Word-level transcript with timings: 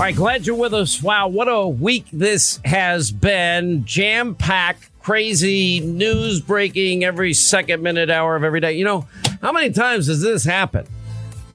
All 0.00 0.06
right, 0.06 0.16
glad 0.16 0.46
you're 0.46 0.56
with 0.56 0.72
us. 0.72 1.02
Wow, 1.02 1.28
what 1.28 1.46
a 1.46 1.68
week 1.68 2.06
this 2.10 2.58
has 2.64 3.10
been. 3.10 3.84
Jam 3.84 4.34
packed, 4.34 4.88
crazy 5.00 5.80
news 5.80 6.40
breaking 6.40 7.04
every 7.04 7.34
second, 7.34 7.82
minute, 7.82 8.08
hour 8.08 8.34
of 8.34 8.42
every 8.42 8.60
day. 8.60 8.72
You 8.72 8.86
know, 8.86 9.06
how 9.42 9.52
many 9.52 9.68
times 9.72 10.06
does 10.06 10.22
this 10.22 10.42
happen 10.42 10.86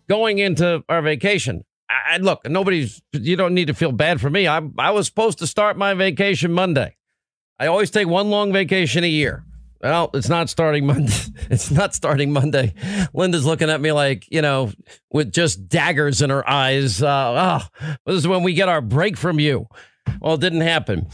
going 0.07 0.38
into 0.38 0.84
our 0.88 1.01
vacation? 1.01 1.66
I, 1.89 2.17
look, 2.17 2.47
nobody's, 2.47 3.01
you 3.13 3.35
don't 3.35 3.55
need 3.55 3.66
to 3.66 3.73
feel 3.73 3.91
bad 3.91 4.22
for 4.22 4.29
me. 4.29 4.47
I, 4.47 4.61
I 4.78 4.91
was 4.91 5.07
supposed 5.07 5.39
to 5.39 5.47
start 5.47 5.75
my 5.75 5.95
vacation 5.95 6.51
Monday. 6.51 6.97
I 7.59 7.66
always 7.66 7.89
take 7.89 8.07
one 8.07 8.29
long 8.29 8.53
vacation 8.53 9.03
a 9.03 9.07
year. 9.07 9.44
Well, 9.81 10.09
it's 10.13 10.29
not 10.29 10.49
starting 10.49 10.85
Monday. 10.85 11.13
It's 11.49 11.69
not 11.69 11.93
starting 11.93 12.33
Monday. 12.33 12.73
Linda's 13.13 13.45
looking 13.45 13.69
at 13.69 13.79
me 13.79 13.91
like, 13.91 14.25
you 14.31 14.41
know, 14.41 14.71
with 15.11 15.31
just 15.31 15.67
daggers 15.69 16.21
in 16.21 16.31
her 16.31 16.47
eyes. 16.49 17.03
Uh, 17.03 17.61
oh, 17.81 17.95
this 18.05 18.15
is 18.15 18.27
when 18.27 18.41
we 18.41 18.53
get 18.53 18.67
our 18.67 18.81
break 18.81 19.15
from 19.15 19.39
you. 19.39 19.67
Well, 20.19 20.35
it 20.35 20.41
didn't 20.41 20.61
happen. 20.61 21.07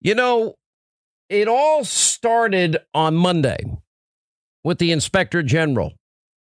You 0.00 0.14
know, 0.14 0.56
it 1.30 1.48
all 1.48 1.84
started 1.84 2.76
on 2.92 3.16
Monday 3.16 3.58
with 4.62 4.78
the 4.78 4.92
inspector 4.92 5.42
general. 5.42 5.94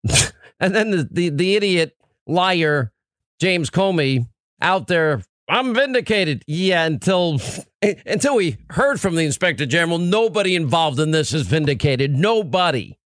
and 0.60 0.74
then 0.74 0.92
the, 0.92 1.10
the, 1.12 1.30
the 1.30 1.56
idiot 1.56 1.98
liar, 2.26 2.94
James 3.42 3.70
Comey, 3.70 4.28
out 4.62 4.88
there 4.88 5.24
I'm 5.50 5.74
vindicated. 5.74 6.44
Yeah, 6.48 6.86
until 6.86 7.40
until 7.82 8.36
we 8.36 8.58
heard 8.70 9.02
from 9.02 9.16
the 9.16 9.26
inspector 9.26 9.66
general, 9.66 9.98
nobody 9.98 10.56
involved 10.56 11.00
in 11.00 11.12
this 11.12 11.34
is 11.34 11.48
vindicated. 11.48 12.16
Nobody. 12.16 12.98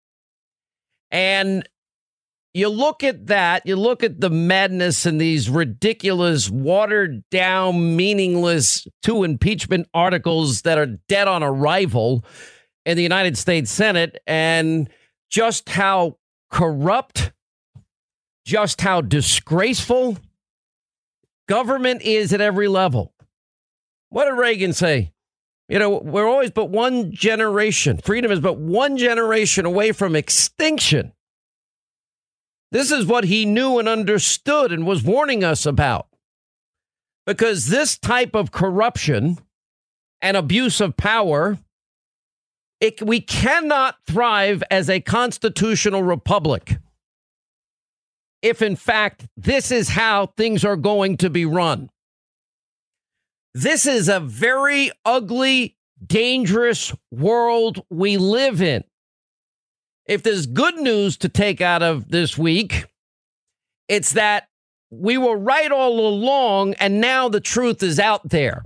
And 1.09 1.67
you 2.53 2.69
look 2.69 3.03
at 3.03 3.27
that, 3.27 3.65
you 3.65 3.75
look 3.75 4.03
at 4.03 4.19
the 4.19 4.29
madness 4.29 5.05
and 5.05 5.19
these 5.19 5.49
ridiculous, 5.49 6.49
watered 6.49 7.23
down, 7.31 7.95
meaningless 7.95 8.87
two 9.01 9.23
impeachment 9.23 9.87
articles 9.93 10.63
that 10.63 10.77
are 10.77 10.97
dead 11.07 11.27
on 11.27 11.41
arrival 11.43 12.25
in 12.85 12.97
the 12.97 13.03
United 13.03 13.37
States 13.37 13.71
Senate, 13.71 14.21
and 14.27 14.89
just 15.31 15.69
how 15.69 16.17
corrupt, 16.51 17.31
just 18.45 18.81
how 18.81 19.01
disgraceful 19.01 20.17
Government 21.47 22.01
is 22.01 22.33
at 22.33 22.41
every 22.41 22.67
level. 22.67 23.13
What 24.09 24.25
did 24.25 24.33
Reagan 24.33 24.73
say? 24.73 25.11
You 25.67 25.79
know, 25.79 25.89
we're 25.97 26.27
always 26.27 26.51
but 26.51 26.69
one 26.69 27.11
generation. 27.11 27.97
Freedom 27.97 28.31
is 28.31 28.39
but 28.39 28.57
one 28.57 28.97
generation 28.97 29.65
away 29.65 29.91
from 29.91 30.15
extinction. 30.15 31.13
This 32.71 32.91
is 32.91 33.05
what 33.05 33.25
he 33.25 33.45
knew 33.45 33.79
and 33.79 33.87
understood 33.87 34.71
and 34.71 34.85
was 34.85 35.03
warning 35.03 35.43
us 35.43 35.65
about. 35.65 36.07
Because 37.25 37.67
this 37.67 37.97
type 37.97 38.35
of 38.35 38.51
corruption 38.51 39.37
and 40.21 40.35
abuse 40.35 40.81
of 40.81 40.97
power, 40.97 41.57
it, 42.81 43.01
we 43.01 43.21
cannot 43.21 43.97
thrive 44.05 44.63
as 44.69 44.89
a 44.89 44.99
constitutional 44.99 46.03
republic 46.03 46.77
if 48.43 48.61
in 48.61 48.75
fact 48.75 49.25
this 49.35 49.71
is 49.71 49.89
how 49.89 50.27
things 50.37 50.63
are 50.63 50.75
going 50.75 51.17
to 51.17 51.29
be 51.31 51.45
run. 51.45 51.89
This 53.55 53.85
is 53.85 54.09
a 54.09 54.19
very 54.19 54.91
ugly, 55.05 55.77
dangerous 56.05 56.93
world 57.09 57.83
we 57.89 58.17
live 58.17 58.61
in. 58.61 58.83
If 60.05 60.21
there's 60.21 60.45
good 60.45 60.75
news 60.75 61.17
to 61.17 61.29
take 61.29 61.61
out 61.61 61.81
of 61.81 62.09
this 62.09 62.37
week, 62.37 62.85
it's 63.87 64.13
that 64.13 64.49
we 64.91 65.17
were 65.17 65.37
right 65.37 65.71
all 65.71 66.07
along, 66.07 66.73
and 66.75 66.99
now 66.99 67.29
the 67.29 67.39
truth 67.39 67.81
is 67.81 67.99
out 67.99 68.29
there. 68.29 68.63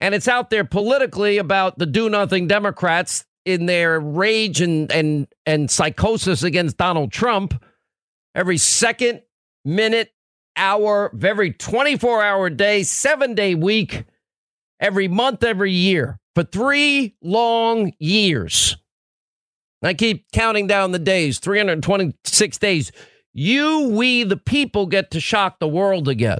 And 0.00 0.14
it's 0.14 0.28
out 0.28 0.50
there 0.50 0.64
politically 0.64 1.38
about 1.38 1.78
the 1.78 1.86
do 1.86 2.08
nothing 2.08 2.46
Democrats 2.46 3.24
in 3.44 3.66
their 3.66 3.98
rage 3.98 4.60
and, 4.60 4.90
and, 4.92 5.26
and 5.44 5.70
psychosis 5.70 6.42
against 6.42 6.76
Donald 6.76 7.10
Trump 7.10 7.62
every 8.34 8.58
second, 8.58 9.22
minute, 9.64 10.12
hour 10.56 11.06
of 11.06 11.24
every 11.24 11.52
24 11.52 12.22
hour 12.22 12.50
day, 12.50 12.82
seven 12.82 13.34
day 13.34 13.54
week, 13.54 14.04
every 14.80 15.08
month, 15.08 15.42
every 15.42 15.72
year 15.72 16.18
for 16.34 16.44
three 16.44 17.16
long 17.22 17.92
years. 17.98 18.76
I 19.82 19.94
keep 19.94 20.30
counting 20.32 20.66
down 20.66 20.92
the 20.92 20.98
days 20.98 21.38
326 21.38 22.58
days. 22.58 22.90
You, 23.34 23.88
we, 23.88 24.24
the 24.24 24.36
people, 24.36 24.86
get 24.86 25.10
to 25.10 25.20
shock 25.20 25.58
the 25.58 25.68
world 25.68 26.08
again. 26.08 26.38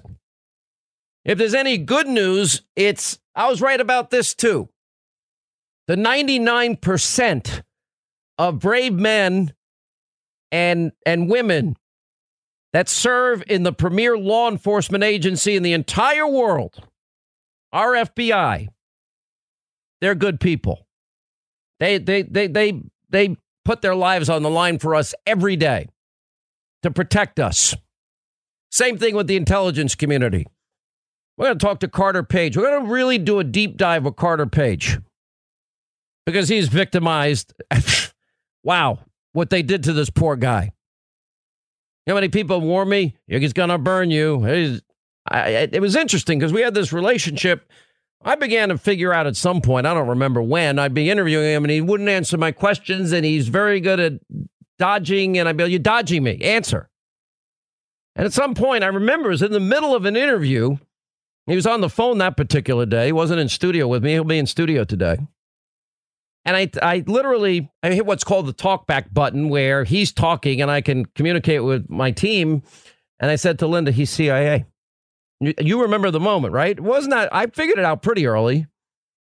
If 1.25 1.39
there's 1.39 1.55
any 1.55 1.77
good 1.77 2.07
news, 2.07 2.63
it's 2.77 3.19
I 3.35 3.49
was 3.49 3.61
right 3.61 3.81
about 3.81 4.11
this 4.11 4.35
too. 4.35 4.69
The 5.89 5.97
99% 5.97 7.63
of 8.39 8.59
brave 8.59 8.95
men 8.95 9.53
and 10.51 10.93
and 11.05 11.29
women 11.29 11.77
that 12.75 12.89
serve 12.89 13.45
in 13.47 13.63
the 13.63 13.73
premier 13.73 14.19
law 14.19 14.51
enforcement 14.51 15.05
agency 15.05 15.55
in 15.55 15.63
the 15.63 15.73
entire 15.73 16.27
world, 16.27 16.87
our 17.73 17.93
FBI, 17.93 18.67
they're 20.01 20.17
good 20.17 20.41
people. 20.41 20.87
They 21.79 21.99
they 21.99 22.23
they 22.23 22.49
they 22.49 22.83
they 23.09 23.37
put 23.65 23.81
their 23.81 23.95
lives 23.95 24.29
on 24.29 24.43
the 24.43 24.51
line 24.51 24.81
for 24.81 24.97
us 24.97 25.15
every 25.25 25.55
day 25.55 25.89
to 26.83 26.91
protect 26.91 27.39
us. 27.39 27.77
Same 28.73 28.99
thing 28.99 29.15
with 29.15 29.29
the 29.29 29.37
intelligence 29.37 29.95
community. 29.95 30.45
We're 31.37 31.47
going 31.47 31.59
to 31.59 31.65
talk 31.65 31.79
to 31.81 31.89
Carter 31.89 32.25
Page. 32.25 32.57
We're 32.57 32.71
going 32.71 32.87
to 32.87 32.93
really 32.93 33.19
do 33.19 33.39
a 33.39 33.45
deep 33.45 33.77
dive 33.77 34.05
with 34.05 34.17
Carter 34.17 34.47
Page 34.47 34.99
because 36.27 36.49
he's 36.49 36.69
victimized. 36.69 37.55
wow, 38.65 38.99
what 39.33 39.51
they 39.51 39.63
did 39.63 39.85
to 39.85 39.93
this 39.93 40.11
poor 40.11 40.35
guy. 40.35 40.73
You 42.07 42.11
know 42.11 42.17
how 42.17 42.21
many 42.21 42.29
people 42.29 42.61
warn 42.61 42.89
me? 42.89 43.15
He's 43.27 43.55
going 43.55 43.71
to 43.71 43.79
burn 43.79 44.11
you. 44.11 44.81
I, 45.31 45.69
it 45.73 45.81
was 45.81 45.97
interesting 45.97 46.39
because 46.39 46.53
we 46.53 46.61
had 46.61 46.75
this 46.75 46.93
relationship. 46.93 47.71
I 48.23 48.35
began 48.35 48.69
to 48.69 48.79
figure 48.79 49.13
out 49.13 49.27
at 49.27 49.37
some 49.37 49.63
point, 49.63 49.87
I 49.87 49.95
don't 49.95 50.09
remember 50.09 50.43
when, 50.43 50.79
I'd 50.79 50.95
be 50.95 51.11
interviewing 51.11 51.47
him 51.47 51.65
and 51.65 51.71
he 51.71 51.81
wouldn't 51.81 52.09
answer 52.09 52.37
my 52.37 52.53
questions 52.53 53.13
and 53.13 53.25
he's 53.25 53.49
very 53.49 53.81
good 53.81 54.01
at 54.01 54.13
dodging. 54.79 55.39
And 55.39 55.49
I'd 55.49 55.57
be 55.57 55.65
like, 55.65 55.71
You're 55.71 55.79
dodging 55.79 56.23
me. 56.23 56.41
Answer. 56.43 56.91
And 58.17 58.27
at 58.27 58.33
some 58.33 58.55
point, 58.55 58.85
I 58.85 58.89
remember 58.89 59.29
it 59.29 59.33
was 59.33 59.43
in 59.43 59.53
the 59.53 59.61
middle 59.61 59.95
of 59.95 60.05
an 60.05 60.17
interview. 60.17 60.77
He 61.47 61.57
was 61.57 61.67
on 61.67 61.81
the 61.81 61.91
phone 61.91 62.19
that 62.19 62.37
particular 62.37 62.87
day. 62.87 63.07
He 63.07 63.13
wasn't 63.13 63.41
in 63.41 63.49
studio 63.49 63.89
with 63.89 64.05
me. 64.05 64.13
He'll 64.13 64.25
be 64.25 64.39
in 64.39 64.47
studio 64.47 64.85
today. 64.85 65.19
And 66.45 66.57
I, 66.57 66.71
I 66.83 67.05
literally, 67.07 67.71
I 67.83 67.93
hit 67.93 68.07
what's 68.07 68.25
called 68.25 68.47
the 68.47 68.53
talkback 68.53 69.13
button 69.13 69.49
where 69.49 69.85
he's 69.85 70.13
talking 70.13 70.61
and 70.61 70.71
I 70.71 70.81
can 70.81 71.07
communicate 71.07 71.65
with 71.65 71.89
my 71.89 72.11
team. 72.11 72.63
And 73.19 73.31
I 73.31 73.37
said 73.37 73.59
to 73.61 73.67
Linda, 73.67 73.91
he's 73.91 74.11
CIA. 74.11 74.67
You, 75.41 75.83
remember 75.83 76.11
the 76.11 76.21
moment, 76.21 76.53
right? 76.53 76.79
Wasn't 76.79 77.13
that, 77.13 77.35
I 77.35 77.47
figured 77.47 77.79
it 77.79 77.85
out 77.85 78.03
pretty 78.03 78.27
early. 78.27 78.67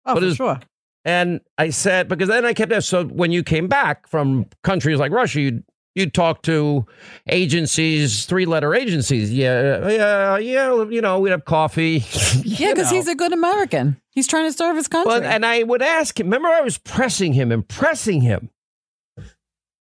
Oh, 0.05 0.15
but 0.15 0.21
for 0.21 0.27
was, 0.27 0.37
sure. 0.37 0.61
And 1.05 1.41
I 1.59 1.71
said, 1.71 2.09
because 2.09 2.29
then 2.29 2.45
I 2.45 2.55
kept, 2.55 2.83
so 2.83 3.05
when 3.05 3.33
you 3.33 3.43
came 3.43 3.69
back 3.69 4.09
from 4.09 4.47
countries 4.63 4.99
like 4.99 5.13
Russia, 5.13 5.41
you'd 5.41 5.65
you 5.95 6.09
talk 6.09 6.43
to 6.43 6.87
agencies, 7.29 8.25
three 8.25 8.47
letter 8.47 8.75
agencies. 8.75 9.33
Yeah, 9.33 9.89
yeah, 9.89 10.39
yeah. 10.39 10.85
You 10.85 11.01
know, 11.01 11.21
we'd 11.21 11.31
have 11.31 11.45
coffee. 11.45 12.05
yeah, 12.43 12.73
because 12.73 12.91
he's 12.91 13.09
a 13.09 13.15
good 13.15 13.33
American. 13.33 14.01
He's 14.11 14.27
trying 14.27 14.51
to 14.51 14.57
serve 14.57 14.77
his 14.77 14.89
country. 14.89 15.11
Well, 15.11 15.25
and 15.25 15.45
I 15.45 15.63
would 15.63 15.83
ask 15.83 16.19
him. 16.19 16.27
Remember, 16.27 16.49
I 16.49 16.63
was 16.63 16.79
pressing 16.79 17.33
him 17.33 17.53
and 17.53 17.67
pressing 17.67 18.23
him 18.23 18.51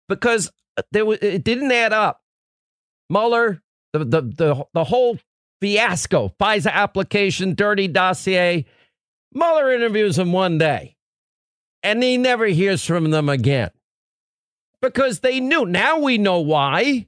because 0.10 0.52
there 0.92 1.06
was 1.06 1.19
it 1.22 1.44
didn't 1.44 1.72
add 1.72 1.94
up. 1.94 2.22
Mueller, 3.10 3.62
the 3.94 4.00
the 4.00 4.22
the, 4.22 4.66
the 4.74 4.84
whole 4.84 5.18
fiasco, 5.62 6.34
FISA 6.40 6.72
application, 6.72 7.56
dirty 7.56 7.88
dossier. 7.88 8.66
Mueller 9.34 9.72
interviews 9.72 10.19
him 10.19 10.34
one 10.34 10.57
day, 10.57 10.98
and 11.84 12.04
he 12.04 12.18
never 12.18 12.48
hears 12.48 12.84
from 12.84 13.12
them 13.12 13.30
again 13.30 13.72
because 14.81 15.19
they 15.19 15.39
knew. 15.39 15.66
Now 15.66 16.00
we 16.00 16.18
know 16.18 16.39
why. 16.39 17.07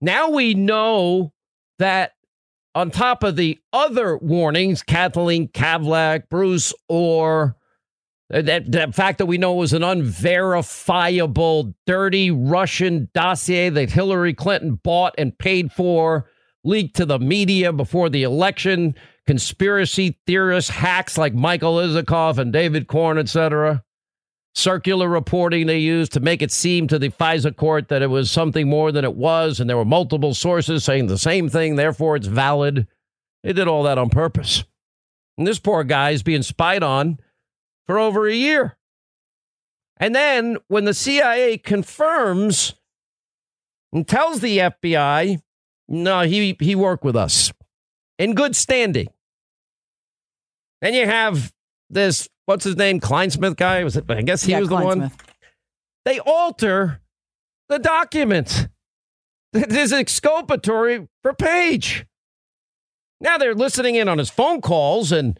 Now 0.00 0.30
we 0.30 0.54
know 0.54 1.32
that 1.78 2.12
on 2.74 2.90
top 2.90 3.22
of 3.22 3.36
the 3.36 3.58
other 3.72 4.16
warnings, 4.18 4.82
Kathleen 4.82 5.48
Kavalec, 5.48 6.28
Bruce 6.28 6.72
Ohr, 6.88 7.56
uh, 8.32 8.42
that, 8.42 8.70
the 8.70 8.92
fact 8.92 9.18
that 9.18 9.26
we 9.26 9.38
know 9.38 9.54
was 9.54 9.72
an 9.72 9.82
unverifiable, 9.82 11.74
dirty 11.86 12.30
Russian 12.30 13.08
dossier 13.14 13.70
that 13.70 13.90
Hillary 13.90 14.34
Clinton 14.34 14.74
bought 14.74 15.14
and 15.16 15.36
paid 15.36 15.72
for, 15.72 16.30
leaked 16.62 16.96
to 16.96 17.06
the 17.06 17.18
media 17.18 17.72
before 17.72 18.10
the 18.10 18.22
election, 18.22 18.94
conspiracy 19.26 20.18
theorists, 20.26 20.70
hacks 20.70 21.16
like 21.16 21.34
Michael 21.34 21.76
Isikoff 21.76 22.38
and 22.38 22.52
David 22.52 22.86
Corn, 22.86 23.18
etc 23.18 23.82
circular 24.58 25.08
reporting 25.08 25.66
they 25.66 25.78
used 25.78 26.12
to 26.12 26.20
make 26.20 26.42
it 26.42 26.50
seem 26.50 26.88
to 26.88 26.98
the 26.98 27.10
FISA 27.10 27.56
court 27.56 27.88
that 27.88 28.02
it 28.02 28.10
was 28.10 28.30
something 28.30 28.68
more 28.68 28.92
than 28.92 29.04
it 29.04 29.14
was, 29.14 29.60
and 29.60 29.70
there 29.70 29.76
were 29.76 29.84
multiple 29.84 30.34
sources 30.34 30.84
saying 30.84 31.06
the 31.06 31.18
same 31.18 31.48
thing, 31.48 31.76
therefore 31.76 32.16
it's 32.16 32.26
valid. 32.26 32.86
They 33.42 33.52
did 33.52 33.68
all 33.68 33.84
that 33.84 33.98
on 33.98 34.10
purpose. 34.10 34.64
And 35.36 35.46
this 35.46 35.60
poor 35.60 35.84
guy 35.84 36.10
is 36.10 36.22
being 36.22 36.42
spied 36.42 36.82
on 36.82 37.18
for 37.86 37.98
over 37.98 38.26
a 38.26 38.34
year. 38.34 38.76
And 39.96 40.14
then 40.14 40.58
when 40.66 40.84
the 40.84 40.94
CIA 40.94 41.58
confirms 41.58 42.74
and 43.92 44.06
tells 44.06 44.40
the 44.40 44.58
FBI, 44.58 45.40
no, 45.88 46.20
he, 46.22 46.56
he 46.60 46.74
worked 46.74 47.04
with 47.04 47.16
us 47.16 47.52
in 48.18 48.34
good 48.34 48.54
standing. 48.54 49.08
Then 50.80 50.94
you 50.94 51.06
have 51.06 51.52
this 51.88 52.28
what's 52.48 52.64
his 52.64 52.76
name, 52.76 52.98
Clinesmith 52.98 53.56
guy? 53.56 53.84
Was 53.84 53.96
it? 53.96 54.10
I 54.10 54.22
guess 54.22 54.42
he 54.42 54.52
yeah, 54.52 54.60
was 54.60 54.70
the 54.70 54.74
one. 54.76 55.12
They 56.04 56.18
alter 56.20 57.02
the 57.68 57.78
document. 57.78 58.68
This 59.52 59.92
exculpatory 59.92 61.08
for 61.22 61.34
Page. 61.34 62.06
Now 63.20 63.36
they're 63.36 63.54
listening 63.54 63.96
in 63.96 64.08
on 64.08 64.18
his 64.18 64.30
phone 64.30 64.60
calls, 64.60 65.12
and 65.12 65.38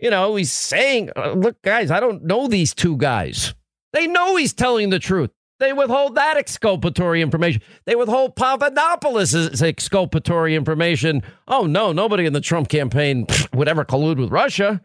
you 0.00 0.10
know 0.10 0.34
he's 0.36 0.52
saying, 0.52 1.10
uh, 1.16 1.32
"Look, 1.32 1.62
guys, 1.62 1.90
I 1.90 2.00
don't 2.00 2.24
know 2.24 2.48
these 2.48 2.74
two 2.74 2.96
guys. 2.96 3.54
They 3.92 4.06
know 4.06 4.36
he's 4.36 4.52
telling 4.52 4.90
the 4.90 4.98
truth. 4.98 5.30
They 5.60 5.72
withhold 5.72 6.14
that 6.14 6.36
exculpatory 6.36 7.20
information. 7.20 7.62
They 7.84 7.96
withhold 7.96 8.36
Papadopoulos' 8.36 9.60
exculpatory 9.60 10.54
information. 10.54 11.22
Oh 11.46 11.66
no, 11.66 11.92
nobody 11.92 12.26
in 12.26 12.32
the 12.32 12.40
Trump 12.40 12.68
campaign 12.68 13.26
would 13.52 13.68
ever 13.68 13.84
collude 13.84 14.18
with 14.18 14.30
Russia." 14.30 14.80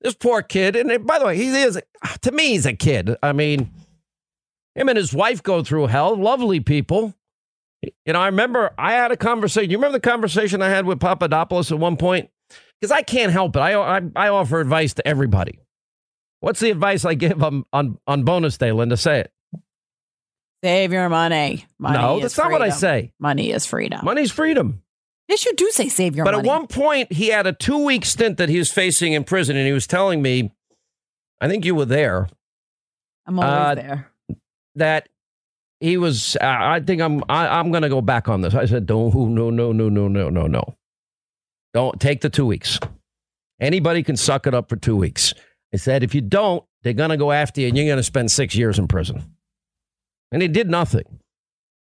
This 0.00 0.14
poor 0.14 0.42
kid, 0.42 0.76
and 0.76 1.06
by 1.06 1.18
the 1.18 1.26
way, 1.26 1.36
he 1.36 1.48
is 1.50 1.80
to 2.22 2.32
me, 2.32 2.50
he's 2.50 2.66
a 2.66 2.72
kid. 2.72 3.16
I 3.22 3.32
mean, 3.32 3.70
him 4.74 4.88
and 4.88 4.96
his 4.96 5.12
wife 5.12 5.42
go 5.42 5.62
through 5.62 5.88
hell. 5.88 6.16
Lovely 6.16 6.60
people. 6.60 7.14
You 7.82 8.12
know, 8.12 8.20
I 8.20 8.26
remember 8.26 8.70
I 8.78 8.92
had 8.92 9.12
a 9.12 9.16
conversation. 9.16 9.70
You 9.70 9.78
remember 9.78 9.98
the 9.98 10.08
conversation 10.08 10.62
I 10.62 10.68
had 10.68 10.86
with 10.86 11.00
Papadopoulos 11.00 11.72
at 11.72 11.78
one 11.78 11.96
point? 11.96 12.30
Because 12.80 12.92
I 12.92 13.02
can't 13.02 13.32
help 13.32 13.56
it. 13.56 13.60
I, 13.60 13.98
I, 13.98 14.00
I 14.16 14.28
offer 14.28 14.60
advice 14.60 14.94
to 14.94 15.06
everybody. 15.06 15.58
What's 16.40 16.60
the 16.60 16.70
advice 16.70 17.04
I 17.04 17.14
give 17.14 17.42
on 17.42 17.64
on, 17.72 17.98
on 18.06 18.24
bonus 18.24 18.56
day, 18.56 18.72
Linda? 18.72 18.96
Say 18.96 19.20
it. 19.20 19.32
Save 20.64 20.92
your 20.92 21.08
money. 21.08 21.66
money 21.78 21.98
no, 21.98 22.20
that's 22.20 22.36
not 22.36 22.50
what 22.50 22.62
I 22.62 22.70
say. 22.70 23.12
Money 23.18 23.50
is 23.50 23.64
freedom. 23.64 24.00
Money's 24.02 24.30
freedom. 24.30 24.82
Yes, 25.30 25.44
you 25.44 25.54
do 25.54 25.70
say 25.70 25.88
save 25.88 26.16
your 26.16 26.24
but 26.24 26.34
money. 26.34 26.48
But 26.48 26.52
at 26.52 26.58
one 26.58 26.66
point, 26.66 27.12
he 27.12 27.28
had 27.28 27.46
a 27.46 27.52
two 27.52 27.84
week 27.84 28.04
stint 28.04 28.36
that 28.38 28.48
he 28.48 28.58
was 28.58 28.72
facing 28.72 29.12
in 29.12 29.22
prison, 29.22 29.56
and 29.56 29.64
he 29.64 29.72
was 29.72 29.86
telling 29.86 30.20
me, 30.20 30.52
I 31.40 31.48
think 31.48 31.64
you 31.64 31.76
were 31.76 31.84
there. 31.84 32.28
I'm 33.26 33.38
always 33.38 33.52
uh, 33.52 33.74
there. 33.76 34.12
That 34.74 35.08
he 35.78 35.96
was. 35.96 36.36
Uh, 36.40 36.46
I 36.46 36.80
think 36.80 37.00
I'm. 37.00 37.22
I, 37.28 37.46
am 37.46 37.52
i 37.52 37.60
am 37.60 37.70
going 37.70 37.84
to 37.84 37.88
go 37.88 38.00
back 38.00 38.28
on 38.28 38.40
this. 38.40 38.56
I 38.56 38.64
said, 38.64 38.86
don't. 38.86 39.14
No, 39.14 39.50
no, 39.50 39.70
no, 39.70 39.88
no, 39.88 40.08
no, 40.08 40.30
no, 40.30 40.46
no. 40.48 40.74
Don't 41.74 42.00
take 42.00 42.22
the 42.22 42.30
two 42.30 42.46
weeks. 42.46 42.80
Anybody 43.60 44.02
can 44.02 44.16
suck 44.16 44.48
it 44.48 44.54
up 44.54 44.68
for 44.68 44.74
two 44.74 44.96
weeks. 44.96 45.32
I 45.72 45.76
said, 45.76 46.02
if 46.02 46.12
you 46.12 46.22
don't, 46.22 46.64
they're 46.82 46.92
going 46.92 47.10
to 47.10 47.16
go 47.16 47.30
after 47.30 47.60
you, 47.60 47.68
and 47.68 47.76
you're 47.76 47.86
going 47.86 47.98
to 47.98 48.02
spend 48.02 48.32
six 48.32 48.56
years 48.56 48.80
in 48.80 48.88
prison. 48.88 49.36
And 50.32 50.42
he 50.42 50.48
did 50.48 50.68
nothing. 50.68 51.19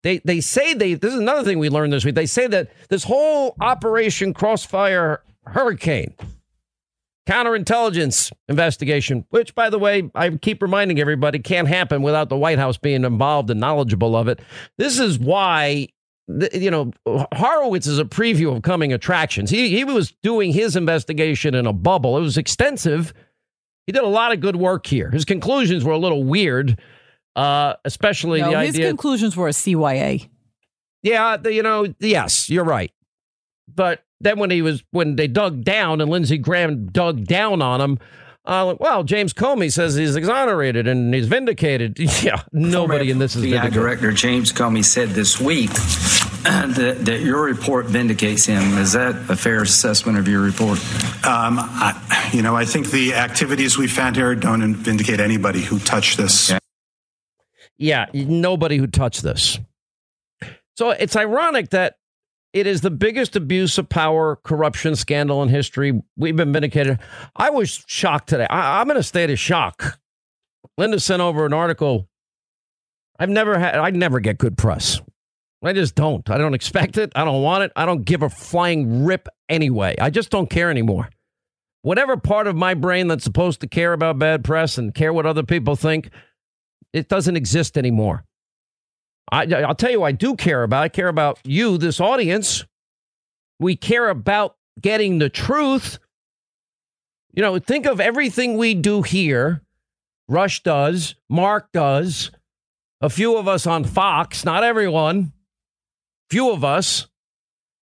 They 0.04 0.20
they 0.20 0.42
say 0.42 0.74
they 0.74 0.94
this 0.94 1.14
is 1.14 1.20
another 1.20 1.44
thing 1.44 1.60
we 1.60 1.70
learned 1.70 1.94
this 1.94 2.06
week. 2.06 2.16
They 2.16 2.26
say 2.26 2.48
that 2.48 2.72
this 2.90 3.04
whole 3.04 3.56
Operation 3.60 4.34
Crossfire 4.34 5.22
Hurricane 5.46 6.14
counterintelligence 7.28 8.32
investigation, 8.48 9.24
which 9.30 9.54
by 9.54 9.70
the 9.70 9.78
way, 9.78 10.10
I 10.16 10.30
keep 10.32 10.64
reminding 10.64 11.00
everybody 11.00 11.38
can't 11.38 11.68
happen 11.68 12.02
without 12.02 12.30
the 12.30 12.38
White 12.38 12.58
House 12.58 12.78
being 12.78 13.04
involved 13.04 13.52
and 13.52 13.60
knowledgeable 13.60 14.16
of 14.16 14.28
it. 14.28 14.40
This 14.78 15.00
is 15.00 15.20
why 15.20 15.90
you 16.54 16.70
know, 16.70 16.92
Horowitz 17.34 17.88
is 17.88 17.98
a 17.98 18.06
preview 18.06 18.56
of 18.56 18.62
coming 18.62 18.94
attractions. 18.94 19.50
He 19.50 19.70
he 19.70 19.84
was 19.84 20.14
doing 20.24 20.54
his 20.54 20.76
investigation 20.76 21.56
in 21.56 21.66
a 21.66 21.74
bubble. 21.74 22.18
It 22.18 22.22
was 22.22 22.38
extensive. 22.38 23.14
He 23.88 23.92
did 23.92 24.04
a 24.04 24.08
lot 24.08 24.32
of 24.32 24.40
good 24.40 24.56
work 24.56 24.86
here. 24.86 25.10
His 25.10 25.26
conclusions 25.26 25.84
were 25.84 25.94
a 25.94 25.98
little 25.98 26.24
weird, 26.24 26.80
uh, 27.36 27.76
especially 27.86 28.42
no, 28.42 28.52
the 28.52 28.60
his 28.60 28.76
idea. 28.76 28.86
His 28.86 28.92
conclusions 28.92 29.38
were 29.38 29.48
a 29.48 29.52
CYA. 29.52 30.30
Yeah, 31.02 31.38
the, 31.38 31.54
you 31.54 31.64
know, 31.64 31.94
yes, 32.00 32.50
you're 32.50 32.66
right. 32.66 32.92
But 33.74 34.04
then 34.20 34.40
when 34.40 34.52
he 34.52 34.62
was 34.62 34.84
when 34.92 35.16
they 35.16 35.28
dug 35.28 35.64
down 35.64 36.02
and 36.02 36.10
Lindsey 36.10 36.38
Graham 36.38 36.88
dug 36.88 37.26
down 37.26 37.62
on 37.62 37.80
him, 37.80 38.00
uh, 38.46 38.76
well, 38.80 39.04
James 39.04 39.34
Comey 39.34 39.72
says 39.72 39.96
he's 39.96 40.16
exonerated 40.16 40.88
and 40.88 41.14
he's 41.14 41.28
vindicated. 41.28 41.98
Yeah, 42.22 42.42
nobody 42.52 43.06
Former 43.06 43.12
in 43.12 43.20
this 43.20 43.36
is 43.36 43.44
FBI 43.44 43.50
vindicated. 43.50 43.74
Director 43.74 44.12
James 44.12 44.52
Comey 44.52 44.84
said 44.84 45.10
this 45.10 45.40
week 45.40 45.70
that, 46.44 46.98
that, 47.06 47.22
your 47.22 47.44
report 47.44 47.86
vindicates 47.86 48.46
him. 48.46 48.78
Is 48.78 48.94
that 48.94 49.16
a 49.30 49.36
fair 49.36 49.62
assessment 49.62 50.18
of 50.18 50.28
your 50.28 50.42
report? 50.42 50.80
Um, 51.26 51.60
I, 51.60 52.30
you 52.34 52.42
know, 52.42 52.56
I 52.56 52.66
think 52.66 52.90
the 52.90 53.14
activities 53.14 53.78
we 53.78 53.88
found 53.88 54.16
here 54.16 54.36
don't 54.36 54.76
vindicate 54.76 55.20
anybody 55.20 55.62
who 55.62 55.80
touched 55.80 56.18
this. 56.18 56.52
Okay. 56.52 56.60
Yeah, 57.80 58.06
nobody 58.14 58.78
who 58.78 58.88
touched 58.88 59.24
this. 59.24 59.58
So 60.78 60.92
it's 60.92 61.16
ironic 61.16 61.70
that 61.70 61.96
it 62.54 62.68
is 62.68 62.82
the 62.82 62.92
biggest 62.92 63.36
abuse 63.36 63.78
of 63.78 63.88
power, 63.88 64.36
corruption 64.44 64.96
scandal 64.96 65.42
in 65.44 65.50
history. 65.50 66.02
We've 66.18 66.36
been 66.36 66.52
vindicated. 66.52 67.00
I 67.36 67.50
was 67.50 67.84
shocked 67.88 68.30
today. 68.30 68.48
I, 68.50 68.82
am 68.82 68.92
in 68.92 68.98
a 68.98 69.04
state 69.04 69.30
of 69.30 69.40
shock. 69.40 70.00
Linda 70.78 71.00
sent 71.00 71.22
over 71.22 71.46
an 71.46 71.54
article. 71.54 72.08
I've 73.18 73.30
never 73.30 73.58
had, 73.58 73.76
I 73.76 73.90
never 73.92 74.20
get 74.20 74.38
good 74.38 74.58
press. 74.58 75.02
I 75.64 75.74
just 75.74 75.96
don't. 75.96 76.30
I 76.30 76.38
don't 76.38 76.54
expect 76.54 76.98
it. 76.98 77.12
I 77.16 77.26
don't 77.26 77.44
want 77.44 77.64
it. 77.64 77.72
I 77.76 77.86
don't 77.86 78.06
give 78.06 78.24
a 78.24 78.30
flying 78.30 79.04
rip 79.04 79.28
anyway. 79.50 79.96
I 80.00 80.10
just 80.10 80.30
don't 80.30 80.50
care 80.50 80.70
anymore. 80.70 81.10
Whatever 81.82 82.18
part 82.18 82.48
of 82.48 82.56
my 82.56 82.74
brain 82.74 83.08
that's 83.08 83.24
supposed 83.24 83.62
to 83.62 83.68
care 83.68 83.94
about 83.94 84.20
bad 84.20 84.44
press 84.44 84.78
and 84.78 84.94
care 84.94 85.14
what 85.14 85.26
other 85.26 85.44
people 85.44 85.76
think, 85.76 86.10
it 86.94 87.08
doesn't 87.08 87.36
exist 87.36 87.78
anymore. 87.78 88.26
I, 89.32 89.46
I'll 89.46 89.76
tell 89.76 89.92
you, 89.92 90.04
I 90.04 90.12
do 90.12 90.36
care 90.36 90.64
about. 90.64 90.84
I 90.84 90.90
care 90.90 91.08
about 91.08 91.40
you, 91.44 91.78
this 91.78 92.00
audience. 92.00 92.66
We 93.60 93.76
care 93.76 94.10
about 94.10 94.56
getting 94.82 95.20
the 95.20 95.30
truth. 95.30 96.00
You 97.34 97.44
know, 97.44 97.60
think 97.60 97.86
of 97.86 98.00
everything 98.00 98.58
we 98.58 98.74
do 98.74 99.02
here. 99.02 99.62
Rush 100.28 100.62
does, 100.62 101.16
Mark 101.28 101.72
does, 101.72 102.32
a 103.02 103.10
few 103.10 103.36
of 103.38 103.48
us 103.48 103.66
on 103.66 103.84
Fox, 103.84 104.46
not 104.46 104.64
everyone, 104.64 105.34
few 106.30 106.52
of 106.52 106.64
us, 106.64 107.08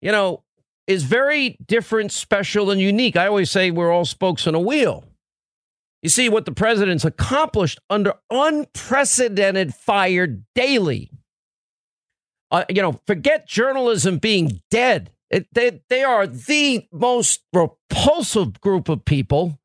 you 0.02 0.12
know, 0.12 0.44
is 0.88 1.04
very 1.04 1.58
different, 1.68 2.12
special, 2.12 2.72
and 2.72 2.80
unique. 2.80 3.18
I 3.18 3.28
always 3.28 3.52
say 3.52 3.72
we're 3.72 3.92
all 3.92 4.06
spokes 4.06 4.48
on 4.48 4.56
a 4.56 4.60
wheel. 4.60 5.04
You 6.02 6.10
see 6.10 6.30
what 6.30 6.46
the 6.46 6.54
president's 6.54 7.04
accomplished 7.06 7.80
under 7.90 8.14
unprecedented 8.30 9.74
fire 9.76 10.28
daily. 10.56 11.12
Uh, 12.52 12.66
you 12.70 12.82
know, 12.82 13.00
forget 13.06 13.48
journalism 13.48 14.18
being 14.18 14.62
dead. 14.72 15.12
It, 15.30 15.48
they, 15.54 15.82
they 15.90 16.04
are 16.04 16.26
the 16.26 16.88
most 16.92 17.44
repulsive 17.54 18.60
group 18.62 18.90
of 18.90 19.06
people, 19.06 19.60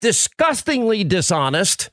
disgustingly 0.00 1.04
dishonest. 1.04 1.90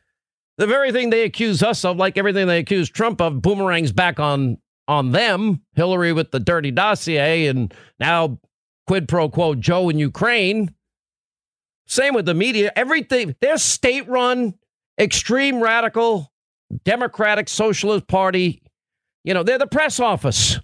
The 0.58 0.66
very 0.66 0.92
thing 0.92 1.10
they 1.10 1.24
accuse 1.24 1.62
us 1.62 1.86
of, 1.86 1.98
like 1.98 2.18
everything 2.18 2.48
they 2.48 2.60
accuse 2.60 2.90
Trump 2.90 3.22
of, 3.22 3.42
boomerangs 3.42 3.92
back 3.92 4.20
on 4.20 4.58
on 4.88 5.12
them. 5.12 5.62
Hillary 5.76 6.12
with 6.12 6.32
the 6.32 6.40
dirty 6.40 6.72
dossier, 6.72 7.46
and 7.46 7.74
now 8.00 8.40
quid 8.88 9.08
pro 9.08 9.30
quo 9.30 9.54
Joe 9.54 9.90
in 9.90 10.00
Ukraine. 10.00 10.74
Same 11.90 12.14
with 12.14 12.26
the 12.26 12.34
media. 12.34 12.72
Everything 12.76 13.36
they're 13.42 13.58
state 13.58 14.08
run, 14.08 14.54
extreme 15.00 15.60
radical, 15.62 16.32
Democratic 16.86 17.50
Socialist 17.50 18.08
Party. 18.08 18.62
You 19.24 19.34
know, 19.34 19.44
they're 19.44 19.58
the 19.58 19.68
press 19.68 20.00
office 20.00 20.60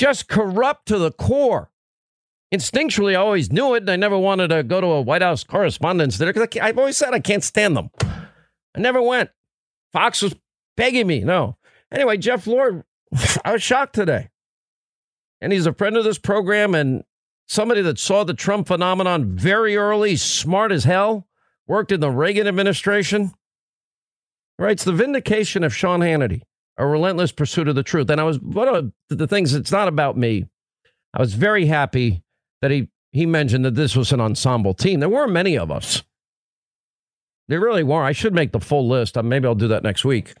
just 0.00 0.28
corrupt 0.28 0.86
to 0.86 0.98
the 0.98 1.12
core. 1.12 1.70
Instinctually, 2.52 3.12
I 3.12 3.16
always 3.16 3.52
knew 3.52 3.74
it, 3.74 3.82
and 3.82 3.90
I 3.90 3.96
never 3.96 4.18
wanted 4.18 4.48
to 4.48 4.62
go 4.62 4.80
to 4.80 4.86
a 4.86 5.00
White 5.02 5.22
House 5.22 5.44
correspondence 5.44 6.18
dinner 6.18 6.32
because 6.32 6.58
I've 6.60 6.78
always 6.78 6.96
said 6.96 7.14
I 7.14 7.20
can't 7.20 7.44
stand 7.44 7.76
them. 7.76 7.90
I 8.00 8.80
never 8.80 9.00
went. 9.00 9.30
Fox 9.92 10.22
was 10.22 10.34
begging 10.76 11.06
me. 11.06 11.20
No. 11.20 11.58
Anyway, 11.92 12.16
Jeff 12.16 12.46
Lord, 12.46 12.82
I 13.44 13.52
was 13.52 13.62
shocked 13.62 13.94
today. 13.94 14.30
And 15.40 15.52
he's 15.52 15.66
a 15.66 15.72
friend 15.72 15.96
of 15.96 16.04
this 16.04 16.18
program 16.18 16.74
and 16.74 17.04
somebody 17.50 17.82
that 17.82 17.98
saw 17.98 18.22
the 18.22 18.34
Trump 18.34 18.68
phenomenon 18.68 19.36
very 19.36 19.76
early, 19.76 20.16
smart 20.16 20.70
as 20.70 20.84
hell, 20.84 21.26
worked 21.66 21.90
in 21.90 22.00
the 22.00 22.10
Reagan 22.10 22.46
administration. 22.46 23.32
Writes 24.58 24.84
the 24.84 24.92
vindication 24.92 25.64
of 25.64 25.74
Sean 25.74 26.00
Hannity 26.00 26.42
a 26.80 26.86
relentless 26.86 27.30
pursuit 27.30 27.68
of 27.68 27.74
the 27.74 27.82
truth. 27.82 28.08
And 28.08 28.20
I 28.20 28.24
was 28.24 28.40
one 28.40 28.68
of 28.68 28.92
the 29.10 29.26
things. 29.26 29.54
It's 29.54 29.70
not 29.70 29.86
about 29.86 30.16
me. 30.16 30.46
I 31.12 31.20
was 31.20 31.34
very 31.34 31.66
happy 31.66 32.22
that 32.62 32.70
he 32.70 32.88
he 33.12 33.26
mentioned 33.26 33.64
that 33.64 33.74
this 33.74 33.96
was 33.96 34.12
an 34.12 34.20
ensemble 34.20 34.72
team. 34.72 35.00
There 35.00 35.08
weren't 35.08 35.32
many 35.32 35.58
of 35.58 35.70
us. 35.70 36.02
There 37.48 37.60
really 37.60 37.82
were. 37.82 38.02
I 38.02 38.12
should 38.12 38.32
make 38.32 38.52
the 38.52 38.60
full 38.60 38.88
list. 38.88 39.18
Uh, 39.18 39.22
maybe 39.22 39.46
I'll 39.46 39.56
do 39.56 39.68
that 39.68 39.82
next 39.82 40.04
week. 40.04 40.34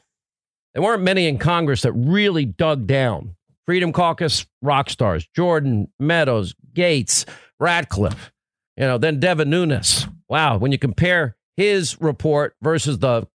There 0.72 0.82
weren't 0.82 1.02
many 1.02 1.26
in 1.26 1.38
Congress 1.38 1.82
that 1.82 1.92
really 1.92 2.44
dug 2.44 2.86
down. 2.86 3.34
Freedom 3.66 3.92
Caucus 3.92 4.46
rock 4.62 4.90
stars: 4.90 5.26
Jordan, 5.34 5.88
Meadows, 5.98 6.54
Gaetz, 6.72 7.26
Ratcliffe. 7.58 8.32
You 8.76 8.86
know, 8.86 8.98
then 8.98 9.20
Devin 9.20 9.50
Nunes. 9.50 10.06
Wow, 10.28 10.58
when 10.58 10.72
you 10.72 10.78
compare 10.78 11.36
his 11.56 12.00
report 12.00 12.56
versus 12.62 12.98
the 12.98 13.26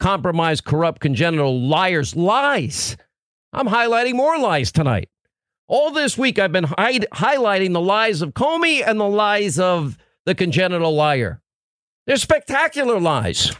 compromised, 0.00 0.64
corrupt, 0.64 1.00
congenital 1.00 1.60
liars' 1.60 2.16
lies. 2.16 2.96
I'm 3.52 3.68
highlighting 3.68 4.14
more 4.14 4.38
lies 4.38 4.72
tonight. 4.72 5.08
All 5.68 5.90
this 5.92 6.18
week, 6.18 6.38
I've 6.38 6.52
been 6.52 6.64
hi- 6.64 6.98
highlighting 6.98 7.72
the 7.72 7.80
lies 7.80 8.20
of 8.20 8.34
Comey 8.34 8.82
and 8.86 8.98
the 9.00 9.08
lies 9.08 9.58
of 9.58 9.96
the 10.26 10.34
congenital 10.34 10.94
liar. 10.94 11.40
They're 12.06 12.16
spectacular 12.16 13.00
lies. 13.00 13.52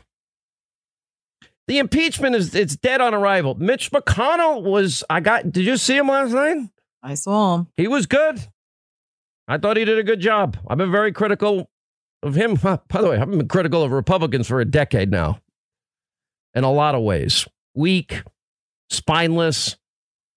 The 1.67 1.79
impeachment 1.79 2.37
is 2.37 2.55
it's 2.55 2.77
dead 2.77 3.01
on 3.01 3.15
arrival. 3.15 3.55
Mitch 3.55 3.91
McConnell 3.91 4.63
was 4.63 5.03
I 5.09 5.21
got 5.21 5.51
did 5.51 5.65
you 5.65 5.77
see 5.77 5.97
him 5.97 6.09
last 6.09 6.33
night? 6.33 6.69
I 7.03 7.15
saw 7.15 7.57
him. 7.57 7.69
He 7.77 7.89
was 7.89 8.07
good. 8.07 8.41
I 9.47 9.59
thought 9.59 9.77
he 9.77 9.85
did 9.85 9.99
a 9.99 10.03
good 10.03 10.21
job. 10.21 10.57
I've 10.69 10.79
been 10.79 10.91
very 10.93 11.13
critical 11.13 11.71
of 12.23 12.35
him. 12.35 12.55
By 12.63 12.79
the 12.89 13.09
way, 13.09 13.19
I've 13.19 13.31
been 13.31 13.49
critical 13.49 13.83
of 13.83 13.93
Republicans 13.93 14.47
for 14.47 14.61
a 14.61 14.65
decade 14.65 15.11
now 15.11 15.41
in 16.55 16.65
a 16.65 16.73
lot 16.73 16.95
of 16.95 17.03
ways 17.03 17.47
weak, 17.75 18.23
spineless, 18.91 19.77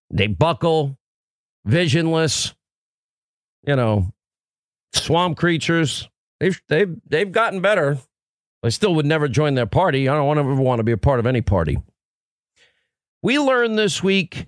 they 0.09 0.27
buckle, 0.27 0.97
visionless, 1.65 2.53
you 3.65 3.75
know, 3.75 4.11
swamp 4.93 5.37
creatures. 5.37 6.09
They've, 6.39 6.59
they've, 6.67 6.95
they've 7.07 7.31
gotten 7.31 7.61
better. 7.61 7.97
I 8.63 8.69
still 8.69 8.95
would 8.95 9.05
never 9.05 9.27
join 9.27 9.55
their 9.55 9.65
party. 9.65 10.09
I 10.09 10.15
don't 10.15 10.37
ever 10.37 10.55
want 10.55 10.79
to 10.79 10.83
be 10.83 10.91
a 10.91 10.97
part 10.97 11.19
of 11.19 11.25
any 11.25 11.41
party. 11.41 11.77
We 13.21 13.39
learned 13.39 13.77
this 13.77 14.03
week 14.03 14.47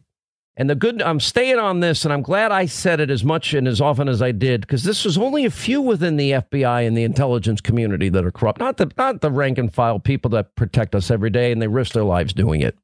and 0.60 0.70
the 0.70 0.76
good, 0.76 1.02
I'm 1.02 1.22
staying 1.22 1.58
on 1.58 1.80
this, 1.80 2.04
and 2.04 2.14
I'm 2.14 2.22
glad 2.22 2.52
I 2.52 2.66
said 2.66 3.00
it 3.00 3.10
as 3.10 3.24
much 3.24 3.54
and 3.54 3.66
as 3.66 3.80
often 3.80 4.10
as 4.10 4.22
I 4.22 4.34
did, 4.34 4.60
because 4.60 4.84
this 4.84 5.06
was 5.06 5.18
only 5.18 5.46
a 5.46 5.50
few 5.50 5.82
within 5.82 6.18
the 6.18 6.32
FBI 6.32 6.86
and 6.86 6.98
the 6.98 7.06
intelligence 7.06 7.62
community 7.62 8.10
that 8.10 8.26
are 8.26 8.32
corrupt, 8.32 8.60
not 8.60 8.76
the 8.76 8.92
not 8.98 9.22
the 9.22 9.32
rank 9.32 9.58
and 9.58 9.74
file 9.74 10.00
people 10.00 10.30
that 10.32 10.58
protect 10.58 10.96
us 10.96 11.10
every 11.10 11.30
day 11.30 11.54
and 11.54 11.62
they 11.62 11.68
risk 11.68 11.94
their 11.94 12.04
lives 12.04 12.34
doing 12.34 12.60
it. 12.60 12.78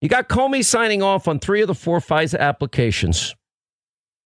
You 0.00 0.08
got 0.08 0.28
Comey 0.28 0.64
signing 0.64 1.02
off 1.02 1.26
on 1.26 1.40
three 1.40 1.62
of 1.62 1.66
the 1.66 1.74
four 1.74 1.98
FISA 1.98 2.38
applications. 2.38 3.34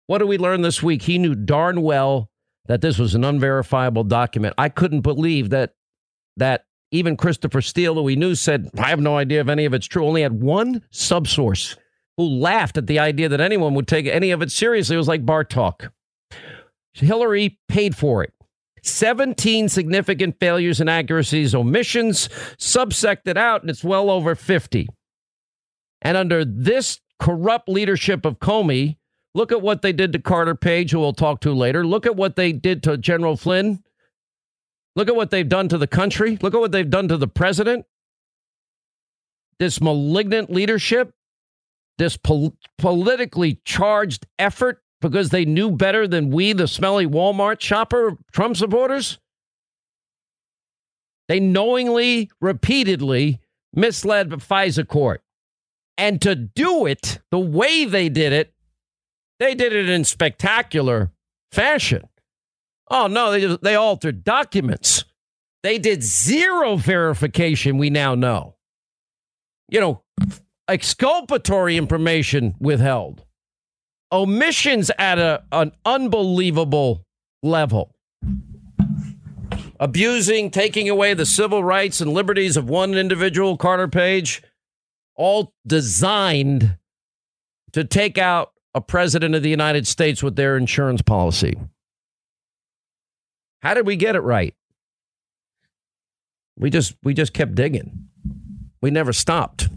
What 0.08 0.18
did 0.18 0.28
we 0.28 0.40
learn 0.40 0.64
this 0.64 0.82
week? 0.82 1.04
He 1.04 1.20
knew 1.20 1.36
darn 1.36 1.84
well 1.84 2.29
that 2.70 2.82
this 2.82 3.00
was 3.00 3.16
an 3.16 3.26
unverifiable 3.26 4.04
document. 4.06 4.54
I 4.58 4.70
couldn't 4.70 5.02
believe 5.02 5.50
that 5.50 5.74
that 6.38 6.66
even 6.92 7.18
Christopher 7.18 7.62
Steele, 7.62 7.96
who 7.96 8.04
we 8.04 8.16
knew 8.16 8.36
said, 8.36 8.70
I 8.78 8.90
have 8.90 9.02
no 9.02 9.18
idea 9.18 9.42
if 9.42 9.50
any 9.50 9.66
of 9.66 9.74
it's 9.74 9.88
true, 9.88 10.06
only 10.06 10.22
had 10.22 10.42
one 10.42 10.84
subsource 10.94 11.78
who 12.16 12.24
laughed 12.24 12.78
at 12.78 12.88
the 12.88 13.00
idea 13.00 13.28
that 13.28 13.42
anyone 13.42 13.74
would 13.74 13.88
take 13.88 14.06
any 14.06 14.32
of 14.32 14.42
it 14.42 14.52
seriously. 14.52 14.96
It 14.96 14.98
was 14.98 15.08
like 15.08 15.26
bar 15.26 15.44
talk. 15.44 15.92
Hillary 16.94 17.60
paid 17.68 17.96
for 17.96 18.24
it. 18.24 18.34
17 18.84 19.68
significant 19.68 20.40
failures, 20.40 20.80
inaccuracies, 20.80 21.54
omissions, 21.54 22.30
subsected 22.58 23.36
out, 23.36 23.62
and 23.62 23.70
it's 23.70 23.84
well 23.84 24.10
over 24.10 24.36
50. 24.36 24.88
And 26.02 26.16
under 26.16 26.46
this 26.46 27.02
corrupt 27.20 27.68
leadership 27.68 28.26
of 28.26 28.40
Comey, 28.40 28.99
look 29.34 29.52
at 29.52 29.62
what 29.62 29.82
they 29.82 29.94
did 29.94 30.14
to 30.14 30.20
Carter 30.20 30.56
Page, 30.56 30.92
who 30.92 31.00
we'll 31.00 31.14
talk 31.14 31.42
to 31.42 31.54
later. 31.54 31.86
Look 31.86 32.06
at 32.06 32.16
what 32.16 32.36
they 32.36 32.52
did 32.52 32.84
to 32.84 32.98
General 32.98 33.38
Flynn 33.38 33.84
Look 35.00 35.08
at 35.08 35.16
what 35.16 35.32
they've 35.32 35.48
done 35.48 35.70
to 35.70 35.78
the 35.78 35.88
country. 35.88 36.38
Look 36.42 36.54
at 36.54 36.60
what 36.60 36.74
they've 36.74 36.90
done 36.90 37.08
to 37.08 37.16
the 37.16 37.28
president. 37.28 37.86
This 39.60 39.80
malignant 39.80 40.50
leadership, 40.50 41.14
this 41.98 42.18
pol- 42.18 42.58
politically 42.78 43.62
charged 43.64 44.26
effort 44.38 44.82
because 45.00 45.30
they 45.30 45.46
knew 45.46 45.72
better 45.72 46.06
than 46.06 46.32
we, 46.32 46.52
the 46.52 46.68
smelly 46.68 47.08
Walmart 47.08 47.62
shopper, 47.62 48.18
Trump 48.34 48.58
supporters. 48.58 49.20
They 51.30 51.40
knowingly, 51.40 52.30
repeatedly 52.42 53.40
misled 53.74 54.30
the 54.32 54.38
FISA 54.38 54.86
court. 54.86 55.22
And 55.98 56.22
to 56.24 56.36
do 56.36 56.86
it 56.86 57.20
the 57.32 57.40
way 57.40 57.86
they 57.86 58.10
did 58.10 58.34
it, 58.34 58.54
they 59.40 59.56
did 59.56 59.74
it 59.74 59.90
in 59.90 60.04
spectacular 60.04 61.12
fashion. 61.52 62.08
Oh, 62.92 63.08
no, 63.08 63.32
they, 63.32 63.58
they 63.62 63.76
altered 63.76 64.24
documents. 64.24 65.06
They 65.64 65.78
did 65.78 66.04
zero 66.04 66.76
verification, 66.76 67.78
we 67.78 67.90
now 67.90 68.16
know. 68.16 68.56
You 69.70 69.80
know, 69.80 70.04
exculpatory 70.68 71.78
information 71.78 72.56
withheld, 72.60 73.26
omissions 74.12 74.90
at 74.98 75.20
a, 75.20 75.44
an 75.52 75.74
unbelievable 75.86 77.06
level, 77.44 77.96
abusing, 79.80 80.50
taking 80.50 80.90
away 80.90 81.14
the 81.14 81.26
civil 81.26 81.64
rights 81.64 82.02
and 82.02 82.14
liberties 82.14 82.58
of 82.58 82.70
one 82.70 82.96
individual, 82.96 83.58
Carter 83.58 83.88
Page, 83.88 84.42
all 85.16 85.54
designed 85.68 86.78
to 87.74 87.84
take 87.84 88.18
out 88.18 88.54
a 88.74 88.82
president 88.82 89.36
of 89.36 89.44
the 89.44 89.50
United 89.50 89.88
States 89.88 90.22
with 90.22 90.36
their 90.36 90.58
insurance 90.58 91.02
policy. 91.02 91.60
How 93.62 93.74
did 93.74 93.86
we 93.86 93.96
get 93.96 94.16
it 94.16 94.22
right? 94.22 94.56
We 96.58 96.70
just 96.70 96.96
we 97.04 97.14
just 97.14 97.34
kept 97.34 97.56
digging. 97.56 98.10
We 98.82 98.92
never 98.92 99.14
stopped. 99.14 99.70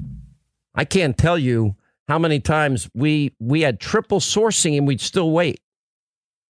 I 0.75 0.85
can't 0.85 1.17
tell 1.17 1.39
you 1.39 1.77
how 2.09 2.19
many 2.19 2.41
times 2.41 2.89
we 2.95 3.35
we 3.39 3.63
had 3.63 3.81
triple 3.81 4.21
sourcing 4.21 4.77
and 4.77 4.87
we'd 4.87 5.01
still 5.01 5.31
wait 5.31 5.61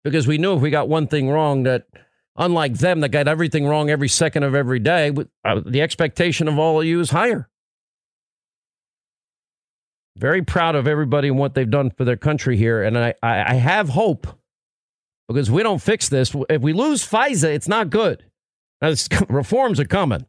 because 0.03 0.27
we 0.27 0.37
knew 0.37 0.55
if 0.55 0.61
we 0.61 0.69
got 0.69 0.89
one 0.89 1.07
thing 1.07 1.29
wrong 1.29 1.63
that 1.63 1.87
unlike 2.37 2.75
them 2.75 2.99
that 3.01 3.09
got 3.09 3.27
everything 3.27 3.65
wrong 3.65 3.89
every 3.89 4.07
second 4.07 4.43
of 4.43 4.53
every 4.53 4.79
day, 4.79 5.11
uh, 5.43 5.61
the 5.65 5.81
expectation 5.81 6.47
of 6.47 6.59
all 6.59 6.79
of 6.79 6.85
you 6.85 6.99
is 6.99 7.09
higher. 7.09 7.49
Very 10.17 10.41
proud 10.41 10.75
of 10.75 10.87
everybody 10.87 11.27
and 11.27 11.37
what 11.37 11.53
they've 11.53 11.69
done 11.69 11.91
for 11.91 12.03
their 12.03 12.17
country 12.17 12.57
here, 12.57 12.83
and 12.83 12.97
I 12.97 13.13
I, 13.21 13.53
I 13.53 13.53
have 13.55 13.89
hope 13.89 14.27
because 15.27 15.51
we 15.51 15.61
don't 15.63 15.81
fix 15.81 16.09
this. 16.09 16.35
If 16.49 16.61
we 16.61 16.73
lose 16.73 17.07
FISA, 17.07 17.53
it's 17.53 17.67
not 17.67 17.89
good. 17.89 18.23
Now, 18.81 18.93
reforms 19.29 19.79
are 19.79 19.85
coming. 19.85 20.25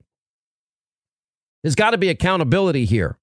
There's 1.63 1.75
got 1.75 1.91
to 1.91 1.99
be 1.99 2.09
accountability 2.09 2.85
here. 2.85 3.19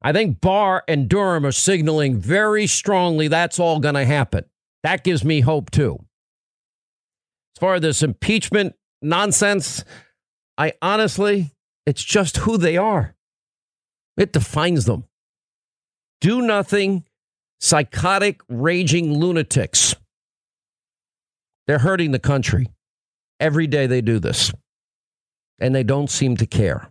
I 0.00 0.12
think 0.12 0.40
Barr 0.40 0.84
and 0.86 1.08
Durham 1.08 1.44
are 1.44 1.52
signaling 1.52 2.16
very 2.18 2.66
strongly 2.66 3.28
that's 3.28 3.58
all 3.58 3.80
going 3.80 3.96
to 3.96 4.04
happen. 4.04 4.44
That 4.84 5.02
gives 5.02 5.24
me 5.24 5.40
hope 5.40 5.70
too. 5.70 5.98
As 7.56 7.60
far 7.60 7.74
as 7.74 7.82
this 7.82 8.02
impeachment 8.02 8.76
nonsense, 9.02 9.84
I 10.56 10.74
honestly, 10.80 11.52
it's 11.84 12.04
just 12.04 12.38
who 12.38 12.56
they 12.56 12.76
are. 12.76 13.16
It 14.16 14.32
defines 14.32 14.84
them. 14.84 15.04
Do 16.20 16.42
nothing, 16.42 17.04
psychotic, 17.60 18.40
raging 18.48 19.18
lunatics. 19.18 19.94
They're 21.66 21.78
hurting 21.78 22.12
the 22.12 22.18
country. 22.18 22.66
Every 23.40 23.66
day 23.66 23.86
they 23.86 24.00
do 24.00 24.18
this, 24.18 24.52
and 25.60 25.74
they 25.74 25.84
don't 25.84 26.10
seem 26.10 26.36
to 26.38 26.46
care. 26.46 26.90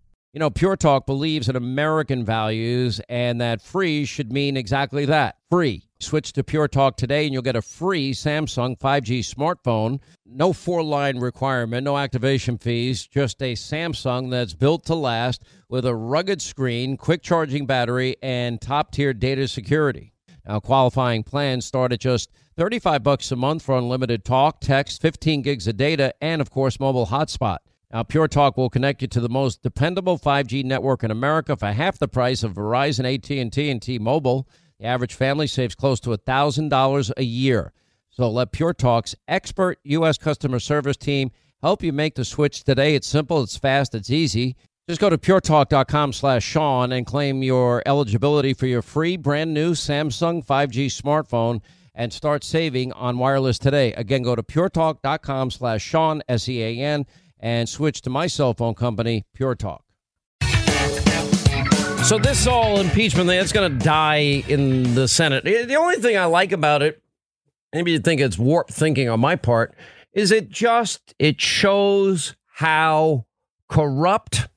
You 0.33 0.39
know, 0.39 0.49
Pure 0.49 0.77
Talk 0.77 1.05
believes 1.05 1.49
in 1.49 1.57
American 1.57 2.23
values 2.23 3.01
and 3.09 3.41
that 3.41 3.61
free 3.61 4.05
should 4.05 4.31
mean 4.31 4.55
exactly 4.55 5.03
that 5.03 5.35
free. 5.49 5.89
Switch 5.99 6.31
to 6.31 6.41
Pure 6.41 6.69
Talk 6.69 6.95
today 6.95 7.25
and 7.25 7.33
you'll 7.33 7.41
get 7.41 7.57
a 7.57 7.61
free 7.61 8.13
Samsung 8.13 8.79
5G 8.79 9.19
smartphone. 9.19 9.99
No 10.25 10.53
four 10.53 10.83
line 10.83 11.17
requirement, 11.17 11.83
no 11.83 11.97
activation 11.97 12.57
fees, 12.57 13.05
just 13.05 13.41
a 13.41 13.55
Samsung 13.55 14.31
that's 14.31 14.53
built 14.53 14.85
to 14.85 14.95
last 14.95 15.43
with 15.67 15.85
a 15.85 15.93
rugged 15.93 16.41
screen, 16.41 16.95
quick 16.95 17.21
charging 17.21 17.65
battery, 17.65 18.15
and 18.23 18.61
top 18.61 18.91
tier 18.91 19.13
data 19.13 19.49
security. 19.49 20.13
Now, 20.47 20.61
qualifying 20.61 21.23
plans 21.23 21.65
start 21.65 21.91
at 21.91 21.99
just 21.99 22.31
35 22.55 23.03
bucks 23.03 23.33
a 23.33 23.35
month 23.35 23.63
for 23.63 23.77
unlimited 23.77 24.23
talk, 24.23 24.61
text, 24.61 25.01
15 25.01 25.41
gigs 25.41 25.67
of 25.67 25.75
data, 25.75 26.13
and 26.21 26.41
of 26.41 26.49
course, 26.49 26.79
mobile 26.79 27.07
hotspot. 27.07 27.57
Now, 27.93 28.03
Pure 28.03 28.29
Talk 28.29 28.55
will 28.55 28.69
connect 28.69 29.01
you 29.01 29.07
to 29.09 29.19
the 29.19 29.27
most 29.27 29.61
dependable 29.61 30.17
5G 30.17 30.63
network 30.63 31.03
in 31.03 31.11
America 31.11 31.57
for 31.57 31.67
half 31.67 31.99
the 31.99 32.07
price 32.07 32.41
of 32.41 32.53
Verizon, 32.53 33.13
AT&T, 33.13 33.69
and 33.69 33.81
T-Mobile. 33.81 34.47
The 34.79 34.85
average 34.85 35.13
family 35.13 35.45
saves 35.45 35.75
close 35.75 35.99
to 36.01 36.09
$1,000 36.11 37.11
a 37.17 37.23
year. 37.23 37.73
So 38.09 38.29
let 38.29 38.53
Pure 38.53 38.75
Talk's 38.75 39.15
expert 39.27 39.79
U.S. 39.83 40.17
customer 40.17 40.59
service 40.59 40.95
team 40.95 41.31
help 41.61 41.83
you 41.83 41.91
make 41.91 42.15
the 42.15 42.23
switch 42.23 42.63
today. 42.63 42.95
It's 42.95 43.07
simple, 43.07 43.43
it's 43.43 43.57
fast, 43.57 43.93
it's 43.93 44.09
easy. 44.09 44.55
Just 44.87 45.01
go 45.01 45.09
to 45.09 45.17
puretalk.com 45.17 46.13
slash 46.13 46.43
Sean 46.43 46.91
and 46.91 47.05
claim 47.05 47.43
your 47.43 47.83
eligibility 47.85 48.53
for 48.53 48.67
your 48.67 48.81
free 48.81 49.15
brand 49.15 49.53
new 49.53 49.73
Samsung 49.73 50.45
5G 50.45 50.87
smartphone 50.87 51.61
and 51.93 52.11
start 52.11 52.43
saving 52.43 52.91
on 52.93 53.17
wireless 53.17 53.59
today. 53.59 53.93
Again, 53.93 54.23
go 54.23 54.35
to 54.35 54.43
puretalk.com 54.43 55.51
slash 55.51 55.83
Sean, 55.83 56.21
S-E-A-N, 56.27 57.05
and 57.41 57.67
switch 57.67 58.01
to 58.03 58.09
my 58.09 58.27
cell 58.27 58.53
phone 58.53 58.75
company, 58.75 59.25
Pure 59.33 59.55
Talk. 59.55 59.83
So 62.03 62.17
this 62.17 62.47
all 62.47 62.79
impeachment 62.79 63.27
thing, 63.29 63.39
it's 63.39 63.51
going 63.51 63.77
to 63.77 63.83
die 63.83 64.43
in 64.47 64.95
the 64.95 65.07
Senate. 65.07 65.43
The 65.43 65.75
only 65.75 65.97
thing 65.97 66.17
I 66.17 66.25
like 66.25 66.51
about 66.51 66.81
it, 66.81 67.01
maybe 67.73 67.91
you 67.91 67.99
think 67.99 68.21
it's 68.21 68.37
warped 68.37 68.71
thinking 68.71 69.09
on 69.09 69.19
my 69.19 69.35
part, 69.35 69.75
is 70.13 70.31
it 70.31 70.49
just 70.49 71.13
it 71.19 71.39
shows 71.39 72.35
how 72.47 73.25
corrupt, 73.69 74.47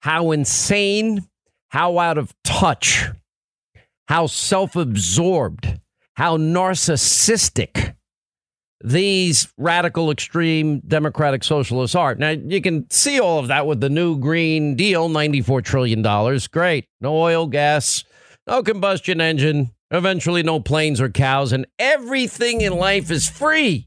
how 0.00 0.32
insane, 0.32 1.28
how 1.68 1.98
out 1.98 2.18
of 2.18 2.34
touch, 2.42 3.08
how 4.08 4.26
self-absorbed, 4.26 5.80
how 6.14 6.36
narcissistic 6.36 7.94
these 8.82 9.48
radical 9.58 10.10
extreme 10.10 10.80
democratic 10.80 11.44
socialists 11.44 11.94
are. 11.94 12.14
Now, 12.14 12.30
you 12.30 12.62
can 12.62 12.88
see 12.90 13.20
all 13.20 13.38
of 13.38 13.48
that 13.48 13.66
with 13.66 13.80
the 13.80 13.90
new 13.90 14.18
Green 14.18 14.74
Deal, 14.74 15.08
$94 15.08 15.62
trillion. 15.62 16.40
Great. 16.50 16.86
No 17.00 17.14
oil, 17.16 17.46
gas, 17.46 18.04
no 18.46 18.62
combustion 18.62 19.20
engine, 19.20 19.72
eventually 19.90 20.42
no 20.42 20.60
planes 20.60 21.00
or 21.00 21.10
cows, 21.10 21.52
and 21.52 21.66
everything 21.78 22.62
in 22.62 22.74
life 22.74 23.10
is 23.10 23.28
free. 23.28 23.86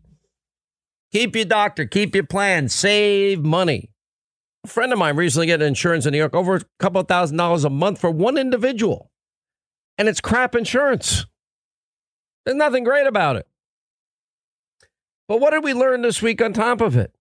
Keep 1.11 1.35
your 1.35 1.45
doctor, 1.45 1.85
keep 1.85 2.15
your 2.15 2.25
plan, 2.25 2.69
save 2.69 3.43
money. 3.43 3.89
A 4.63 4.67
friend 4.67 4.93
of 4.93 4.99
mine 4.99 5.15
recently 5.15 5.47
got 5.47 5.61
insurance 5.61 6.05
in 6.05 6.11
New 6.11 6.17
York 6.17 6.33
over 6.33 6.55
a 6.55 6.61
couple 6.79 7.01
thousand 7.03 7.37
dollars 7.37 7.65
a 7.65 7.69
month 7.69 7.99
for 7.99 8.09
one 8.09 8.37
individual. 8.37 9.11
And 9.97 10.07
it's 10.07 10.21
crap 10.21 10.55
insurance. 10.55 11.25
There's 12.45 12.57
nothing 12.57 12.83
great 12.83 13.05
about 13.05 13.35
it. 13.35 13.47
But 15.33 15.41
what 15.41 15.49
did 15.49 15.63
we 15.63 15.73
learn 15.73 16.03
this 16.03 16.21
week 16.21 16.43
on 16.43 16.53
top 16.53 16.79
of 16.79 16.95
it? 16.95 17.11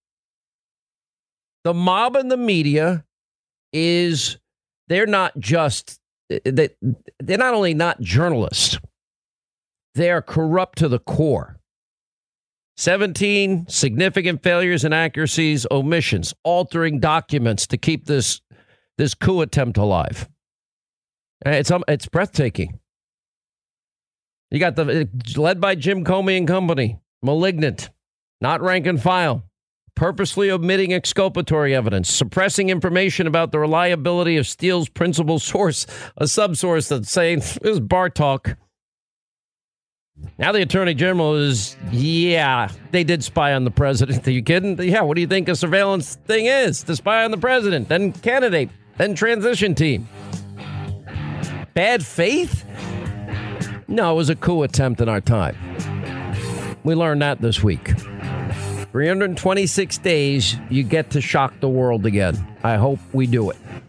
The 1.64 1.72
mob 1.72 2.14
and 2.14 2.30
the 2.30 2.36
media 2.36 3.06
is 3.72 4.36
they're 4.86 5.06
not 5.06 5.32
just 5.38 5.98
they, 6.28 6.68
they're 7.18 7.38
not 7.38 7.54
only 7.54 7.72
not 7.72 8.02
journalists, 8.02 8.78
they 9.94 10.10
are 10.10 10.20
corrupt 10.20 10.76
to 10.80 10.88
the 10.88 10.98
core. 10.98 11.58
17 12.76 13.64
significant 13.70 14.42
failures, 14.42 14.84
inaccuracies, 14.84 15.66
omissions, 15.70 16.34
altering 16.44 17.00
documents 17.00 17.66
to 17.68 17.78
keep 17.78 18.04
this 18.04 18.42
this 18.98 19.14
coup 19.14 19.40
attempt 19.40 19.78
alive. 19.78 20.28
It's 21.46 21.70
um, 21.70 21.82
it's 21.88 22.08
breathtaking. 22.08 22.78
You 24.50 24.58
got 24.58 24.76
the 24.76 25.08
led 25.34 25.62
by 25.62 25.76
Jim 25.76 26.04
Comey 26.04 26.36
and 26.36 26.46
company, 26.46 26.98
malignant, 27.22 27.88
not 28.42 28.60
rank 28.60 28.86
and 28.86 29.00
file, 29.00 29.44
purposely 29.94 30.50
omitting 30.50 30.92
exculpatory 30.92 31.74
evidence, 31.74 32.12
suppressing 32.12 32.70
information 32.70 33.28
about 33.28 33.52
the 33.52 33.58
reliability 33.60 34.36
of 34.36 34.48
Steele's 34.48 34.88
principal 34.88 35.38
source, 35.38 35.86
a 36.16 36.24
subsource 36.24 36.88
that's 36.88 37.10
saying 37.10 37.38
it 37.62 37.68
was 37.68 37.80
bar 37.80 38.10
talk. 38.10 38.56
Now 40.38 40.52
the 40.52 40.60
attorney 40.60 40.94
general 40.94 41.36
is, 41.36 41.76
yeah, 41.90 42.68
they 42.90 43.04
did 43.04 43.24
spy 43.24 43.54
on 43.54 43.64
the 43.64 43.70
president. 43.70 44.26
Are 44.28 44.32
you 44.32 44.42
kidding? 44.42 44.80
Yeah, 44.82 45.02
what 45.02 45.14
do 45.14 45.20
you 45.20 45.26
think 45.26 45.48
a 45.48 45.56
surveillance 45.56 46.16
thing 46.26 46.46
is? 46.46 46.82
To 46.84 46.96
spy 46.96 47.24
on 47.24 47.30
the 47.30 47.38
president, 47.38 47.88
then 47.88 48.12
candidate, 48.12 48.70
then 48.98 49.14
transition 49.14 49.74
team. 49.74 50.08
Bad 51.74 52.04
faith? 52.04 52.64
No, 53.86 54.12
it 54.12 54.16
was 54.16 54.30
a 54.30 54.36
coup 54.36 54.62
attempt 54.62 55.00
in 55.00 55.08
our 55.08 55.20
time. 55.20 55.56
We 56.84 56.94
learned 56.94 57.22
that 57.22 57.40
this 57.40 57.62
week. 57.62 57.92
326 58.92 59.98
days, 59.98 60.56
you 60.68 60.82
get 60.82 61.10
to 61.10 61.20
shock 61.22 61.58
the 61.60 61.68
world 61.68 62.04
again. 62.04 62.46
I 62.62 62.76
hope 62.76 62.98
we 63.14 63.26
do 63.26 63.48
it. 63.48 63.56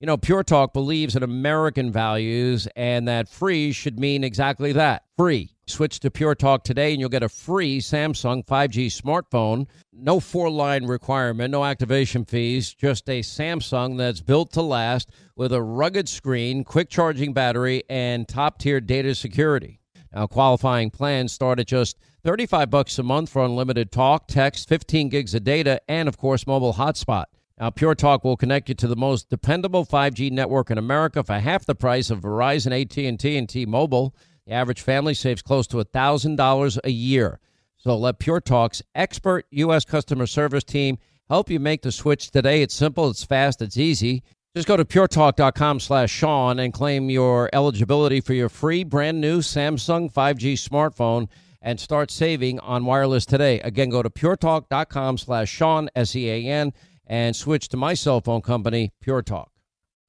You 0.00 0.06
know, 0.06 0.16
Pure 0.16 0.44
Talk 0.44 0.72
believes 0.72 1.16
in 1.16 1.24
American 1.24 1.90
values 1.90 2.68
and 2.76 3.08
that 3.08 3.28
free 3.28 3.72
should 3.72 3.98
mean 3.98 4.22
exactly 4.22 4.70
that 4.74 5.02
free. 5.16 5.56
Switch 5.66 5.98
to 5.98 6.08
Pure 6.08 6.36
Talk 6.36 6.62
today 6.62 6.92
and 6.92 7.00
you'll 7.00 7.08
get 7.08 7.24
a 7.24 7.28
free 7.28 7.80
Samsung 7.80 8.46
5G 8.46 8.86
smartphone. 8.86 9.66
No 9.92 10.20
four 10.20 10.50
line 10.50 10.84
requirement, 10.86 11.50
no 11.50 11.64
activation 11.64 12.24
fees, 12.24 12.72
just 12.72 13.08
a 13.10 13.22
Samsung 13.22 13.98
that's 13.98 14.20
built 14.20 14.52
to 14.52 14.62
last 14.62 15.10
with 15.34 15.52
a 15.52 15.60
rugged 15.60 16.08
screen, 16.08 16.62
quick 16.62 16.88
charging 16.88 17.32
battery, 17.32 17.82
and 17.90 18.28
top 18.28 18.58
tier 18.60 18.80
data 18.80 19.16
security. 19.16 19.80
Now, 20.14 20.28
qualifying 20.28 20.90
plans 20.90 21.32
start 21.32 21.58
at 21.58 21.66
just 21.66 21.98
35 22.22 22.70
bucks 22.70 23.00
a 23.00 23.02
month 23.02 23.30
for 23.30 23.44
unlimited 23.44 23.90
talk, 23.90 24.28
text, 24.28 24.68
15 24.68 25.08
gigs 25.08 25.34
of 25.34 25.42
data, 25.42 25.80
and 25.88 26.08
of 26.08 26.16
course, 26.16 26.46
mobile 26.46 26.74
hotspot. 26.74 27.24
Now, 27.60 27.70
Pure 27.70 27.96
Talk 27.96 28.22
will 28.22 28.36
connect 28.36 28.68
you 28.68 28.74
to 28.76 28.86
the 28.86 28.94
most 28.94 29.28
dependable 29.30 29.84
5G 29.84 30.30
network 30.30 30.70
in 30.70 30.78
America 30.78 31.24
for 31.24 31.34
half 31.34 31.66
the 31.66 31.74
price 31.74 32.08
of 32.08 32.20
Verizon, 32.20 32.80
AT&T, 32.80 33.36
and 33.36 33.48
T-Mobile. 33.48 34.14
The 34.46 34.52
average 34.52 34.80
family 34.80 35.12
saves 35.14 35.42
close 35.42 35.66
to 35.68 35.76
$1,000 35.78 36.78
a 36.84 36.90
year. 36.90 37.40
So 37.76 37.96
let 37.96 38.20
Pure 38.20 38.42
Talk's 38.42 38.82
expert 38.94 39.46
U.S. 39.50 39.84
customer 39.84 40.26
service 40.26 40.62
team 40.62 40.98
help 41.28 41.50
you 41.50 41.58
make 41.58 41.82
the 41.82 41.90
switch 41.90 42.30
today. 42.30 42.62
It's 42.62 42.74
simple, 42.74 43.10
it's 43.10 43.24
fast, 43.24 43.60
it's 43.60 43.76
easy. 43.76 44.22
Just 44.54 44.68
go 44.68 44.76
to 44.76 44.84
puretalk.com 44.84 45.80
slash 45.80 46.10
Sean 46.10 46.58
and 46.58 46.72
claim 46.72 47.10
your 47.10 47.50
eligibility 47.52 48.20
for 48.20 48.34
your 48.34 48.48
free 48.48 48.82
brand 48.82 49.20
new 49.20 49.40
Samsung 49.40 50.12
5G 50.12 50.54
smartphone 50.54 51.28
and 51.60 51.78
start 51.78 52.10
saving 52.10 52.58
on 52.60 52.84
wireless 52.84 53.26
today. 53.26 53.60
Again, 53.60 53.90
go 53.90 54.02
to 54.02 54.10
puretalk.com 54.10 55.18
slash 55.18 55.50
Sean, 55.50 55.88
S-E-A-N, 55.94 56.72
and 57.08 57.34
switch 57.34 57.68
to 57.70 57.76
my 57.76 57.94
cell 57.94 58.20
phone 58.20 58.42
company, 58.42 58.92
Pure 59.00 59.22
Talk. 59.22 59.50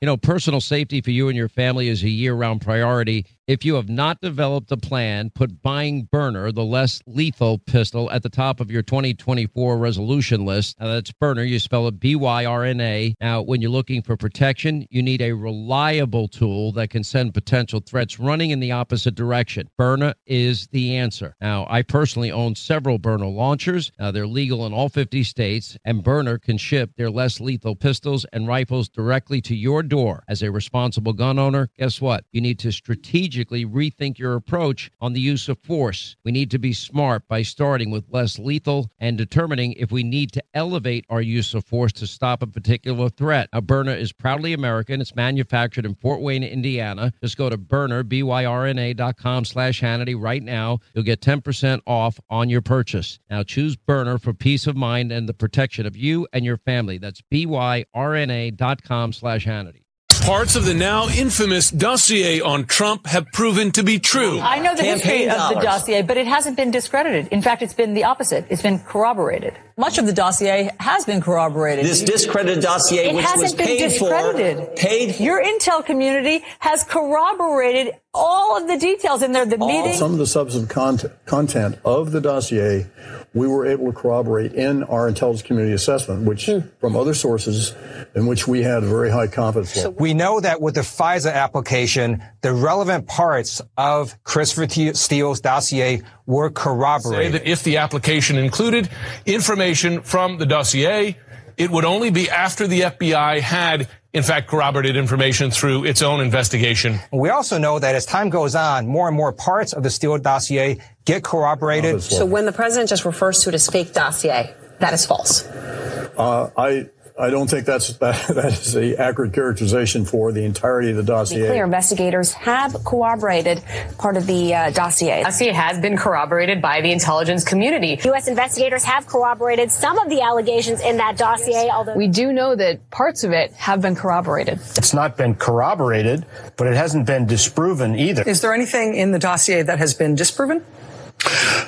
You 0.01 0.05
know, 0.05 0.17
personal 0.17 0.61
safety 0.61 1.01
for 1.01 1.11
you 1.11 1.27
and 1.27 1.35
your 1.35 1.49
family 1.49 1.89
is 1.89 2.03
a 2.03 2.09
year 2.09 2.33
round 2.33 2.61
priority. 2.61 3.25
If 3.49 3.65
you 3.65 3.73
have 3.73 3.89
not 3.89 4.21
developed 4.21 4.71
a 4.71 4.77
plan, 4.77 5.31
put 5.31 5.63
buying 5.63 6.07
Byrna, 6.13 6.53
the 6.53 6.63
less 6.63 7.01
lethal 7.07 7.57
pistol, 7.57 8.11
at 8.11 8.21
the 8.21 8.29
top 8.29 8.59
of 8.59 8.69
your 8.69 8.83
2024 8.83 9.75
resolution 9.75 10.45
list. 10.45 10.79
Now, 10.79 10.89
that's 10.89 11.11
Byrna. 11.11 11.49
You 11.49 11.57
spell 11.57 11.87
it 11.87 11.99
B 11.99 12.15
Y 12.15 12.45
R 12.45 12.63
N 12.63 12.79
A. 12.79 13.15
Now, 13.19 13.41
when 13.41 13.59
you're 13.59 13.71
looking 13.71 14.03
for 14.03 14.15
protection, 14.15 14.85
you 14.91 15.01
need 15.01 15.23
a 15.23 15.31
reliable 15.31 16.27
tool 16.27 16.71
that 16.73 16.91
can 16.91 17.03
send 17.03 17.33
potential 17.33 17.79
threats 17.79 18.19
running 18.19 18.51
in 18.51 18.59
the 18.59 18.71
opposite 18.71 19.15
direction. 19.15 19.67
Byrna 19.79 20.13
is 20.27 20.67
the 20.67 20.95
answer. 20.97 21.35
Now, 21.41 21.65
I 21.71 21.81
personally 21.81 22.31
own 22.31 22.53
several 22.53 22.99
Byrna 22.99 23.33
launchers. 23.33 23.91
Now, 23.97 24.11
they're 24.11 24.27
legal 24.27 24.67
in 24.67 24.73
all 24.73 24.89
50 24.89 25.23
states, 25.23 25.75
and 25.83 26.03
Byrna 26.03 26.39
can 26.39 26.59
ship 26.59 26.91
their 26.97 27.09
less 27.09 27.39
lethal 27.39 27.75
pistols 27.75 28.27
and 28.31 28.47
rifles 28.47 28.89
directly 28.89 29.41
to 29.41 29.55
your 29.55 29.81
door. 29.81 30.23
As 30.27 30.43
a 30.43 30.51
responsible 30.51 31.13
gun 31.13 31.39
owner, 31.39 31.71
guess 31.79 31.99
what? 31.99 32.25
You 32.31 32.41
need 32.41 32.59
to 32.59 32.71
strategically 32.71 33.38
rethink 33.47 34.17
your 34.17 34.35
approach 34.35 34.91
on 34.99 35.13
the 35.13 35.21
use 35.21 35.49
of 35.49 35.57
force. 35.59 36.15
We 36.23 36.31
need 36.31 36.51
to 36.51 36.59
be 36.59 36.73
smart 36.73 37.27
by 37.27 37.41
starting 37.41 37.91
with 37.91 38.05
less 38.09 38.37
lethal 38.37 38.91
and 38.99 39.17
determining 39.17 39.73
if 39.73 39.91
we 39.91 40.03
need 40.03 40.31
to 40.33 40.43
elevate 40.53 41.05
our 41.09 41.21
use 41.21 41.53
of 41.53 41.65
force 41.65 41.91
to 41.93 42.07
stop 42.07 42.41
a 42.41 42.47
particular 42.47 43.09
threat. 43.09 43.49
Now, 43.53 43.61
Byrna 43.61 43.97
is 43.97 44.11
proudly 44.11 44.53
American. 44.53 45.01
It's 45.01 45.15
manufactured 45.15 45.85
in 45.85 45.95
Fort 45.95 46.21
Wayne, 46.21 46.43
Indiana. 46.43 47.13
Just 47.21 47.37
go 47.37 47.49
to 47.49 47.57
Byrna, 47.57 48.07
B-Y-R-N-A 48.07 48.93
dot 48.93 49.17
com 49.17 49.45
slash 49.45 49.81
Hannity 49.81 50.19
right 50.19 50.43
now. 50.43 50.79
You'll 50.93 51.03
get 51.03 51.21
10% 51.21 51.81
off 51.87 52.19
on 52.29 52.49
your 52.49 52.61
purchase. 52.61 53.19
Now, 53.29 53.43
choose 53.43 53.75
Byrna 53.75 54.21
for 54.21 54.33
peace 54.33 54.67
of 54.67 54.75
mind 54.75 55.11
and 55.11 55.27
the 55.27 55.33
protection 55.33 55.85
of 55.85 55.95
you 55.95 56.27
and 56.33 56.45
your 56.45 56.57
family. 56.57 56.97
That's 56.97 57.21
B-Y-R-N-A 57.29 58.51
dot 58.51 58.83
com 58.83 59.13
slash 59.13 59.45
Hannity. 59.45 59.83
Parts 60.21 60.55
of 60.55 60.65
the 60.65 60.73
now 60.73 61.07
infamous 61.07 61.71
dossier 61.71 62.39
on 62.39 62.65
Trump 62.65 63.07
have 63.07 63.31
proven 63.31 63.71
to 63.71 63.83
be 63.83 63.97
true. 63.99 64.39
I 64.39 64.59
know 64.59 64.75
the 64.75 64.83
history 64.83 65.27
of 65.27 65.49
the 65.55 65.59
dossier, 65.61 66.01
but 66.03 66.17
it 66.17 66.27
hasn't 66.27 66.55
been 66.55 66.69
discredited. 66.69 67.27
In 67.29 67.41
fact, 67.41 67.61
it's 67.63 67.73
been 67.73 67.93
the 67.95 68.03
opposite. 68.03 68.45
It's 68.49 68.61
been 68.61 68.79
corroborated. 68.79 69.57
Much 69.77 69.97
of 69.97 70.05
the 70.05 70.13
dossier 70.13 70.69
has 70.79 71.05
been 71.05 71.21
corroborated. 71.21 71.85
This 71.85 72.01
discredited 72.03 72.61
dossier, 72.63 73.09
it 73.09 73.15
which 73.15 73.25
hasn't 73.25 73.41
was 73.43 73.53
been 73.53 73.65
paid 73.65 73.89
discredited. 73.89 74.57
for, 74.67 74.75
paid. 74.75 75.19
Your 75.19 75.43
intel 75.43 75.83
community 75.83 76.43
has 76.59 76.83
corroborated 76.83 77.93
all 78.13 78.57
of 78.57 78.67
the 78.67 78.77
details 78.77 79.23
in 79.23 79.31
there. 79.31 79.45
The 79.45 79.57
meeting. 79.57 79.93
Some 79.93 80.11
of 80.11 80.19
the 80.19 80.27
substantive 80.27 80.69
content, 80.69 81.13
content 81.25 81.79
of 81.85 82.11
the 82.11 82.21
dossier 82.21 82.87
we 83.33 83.47
were 83.47 83.65
able 83.65 83.85
to 83.85 83.91
corroborate 83.91 84.53
in 84.53 84.83
our 84.83 85.07
intelligence 85.07 85.45
community 85.45 85.73
assessment, 85.73 86.25
which 86.25 86.47
hmm. 86.47 86.59
from 86.79 86.95
other 86.95 87.13
sources 87.13 87.73
in 88.15 88.25
which 88.25 88.47
we 88.47 88.63
had 88.63 88.83
very 88.83 89.11
high 89.11 89.27
confidence 89.27 89.75
level. 89.75 89.93
We 89.99 90.13
know 90.13 90.39
that 90.39 90.61
with 90.61 90.75
the 90.75 90.81
FISA 90.81 91.33
application, 91.33 92.23
the 92.41 92.53
relevant 92.53 93.07
parts 93.07 93.61
of 93.77 94.21
Christopher 94.23 94.93
Steele's 94.93 95.41
dossier 95.41 96.01
were 96.25 96.49
corroborated. 96.49 97.33
Say 97.33 97.37
that 97.39 97.49
if 97.49 97.63
the 97.63 97.77
application 97.77 98.37
included 98.37 98.89
information 99.25 100.01
from 100.01 100.37
the 100.37 100.45
dossier, 100.45 101.17
it 101.57 101.69
would 101.69 101.85
only 101.85 102.09
be 102.09 102.29
after 102.29 102.67
the 102.67 102.81
FBI 102.81 103.41
had 103.41 103.89
in 104.13 104.23
fact, 104.23 104.47
corroborated 104.47 104.97
information 104.97 105.51
through 105.51 105.85
its 105.85 106.01
own 106.01 106.19
investigation. 106.19 106.99
We 107.11 107.29
also 107.29 107.57
know 107.57 107.77
that 107.79 107.95
as 107.95 108.05
time 108.05 108.29
goes 108.29 108.55
on, 108.55 108.87
more 108.87 109.07
and 109.07 109.15
more 109.15 109.31
parts 109.31 109.73
of 109.73 109.83
the 109.83 109.89
Steele 109.89 110.17
dossier 110.17 110.79
get 111.05 111.23
corroborated. 111.23 112.01
So 112.01 112.25
when 112.25 112.45
the 112.45 112.51
president 112.51 112.89
just 112.89 113.05
refers 113.05 113.43
to 113.43 113.49
it 113.49 113.55
as 113.55 113.67
fake 113.67 113.93
dossier, 113.93 114.53
that 114.79 114.93
is 114.93 115.05
false. 115.05 115.45
Uh, 115.45 116.49
I 116.57 116.89
I 117.19 117.29
don't 117.29 117.49
think 117.49 117.65
that's 117.65 117.91
that, 117.97 118.27
that 118.35 118.53
is 118.53 118.73
the 118.73 118.97
accurate 118.97 119.33
characterization 119.33 120.05
for 120.05 120.31
the 120.31 120.45
entirety 120.45 120.91
of 120.91 120.95
the 120.97 121.03
dossier. 121.03 121.39
To 121.39 121.43
be 121.43 121.49
clear, 121.49 121.65
investigators 121.65 122.31
have 122.33 122.75
corroborated 122.85 123.61
part 123.97 124.15
of 124.15 124.25
the 124.25 124.55
uh, 124.55 124.69
dossier. 124.71 125.23
Dossier 125.23 125.51
has 125.51 125.79
been 125.79 125.97
corroborated 125.97 126.61
by 126.61 126.79
the 126.79 126.91
intelligence 126.91 127.43
community. 127.43 127.99
U.S. 128.05 128.27
investigators 128.27 128.85
have 128.85 129.05
corroborated 129.05 129.69
some 129.69 129.99
of 129.99 130.09
the 130.09 130.21
allegations 130.21 130.79
in 130.79 130.97
that 130.97 131.17
dossier, 131.17 131.69
although 131.69 131.95
we 131.95 132.07
do 132.07 132.31
know 132.31 132.55
that 132.55 132.89
parts 132.89 133.25
of 133.25 133.33
it 133.33 133.51
have 133.53 133.81
been 133.81 133.95
corroborated. 133.95 134.59
It's 134.77 134.93
not 134.93 135.17
been 135.17 135.35
corroborated, 135.35 136.25
but 136.55 136.67
it 136.67 136.75
hasn't 136.75 137.05
been 137.05 137.25
disproven 137.25 137.95
either. 137.95 138.23
Is 138.23 138.39
there 138.39 138.53
anything 138.53 138.95
in 138.95 139.11
the 139.11 139.19
dossier 139.19 139.61
that 139.61 139.79
has 139.79 139.93
been 139.93 140.15
disproven? 140.15 140.63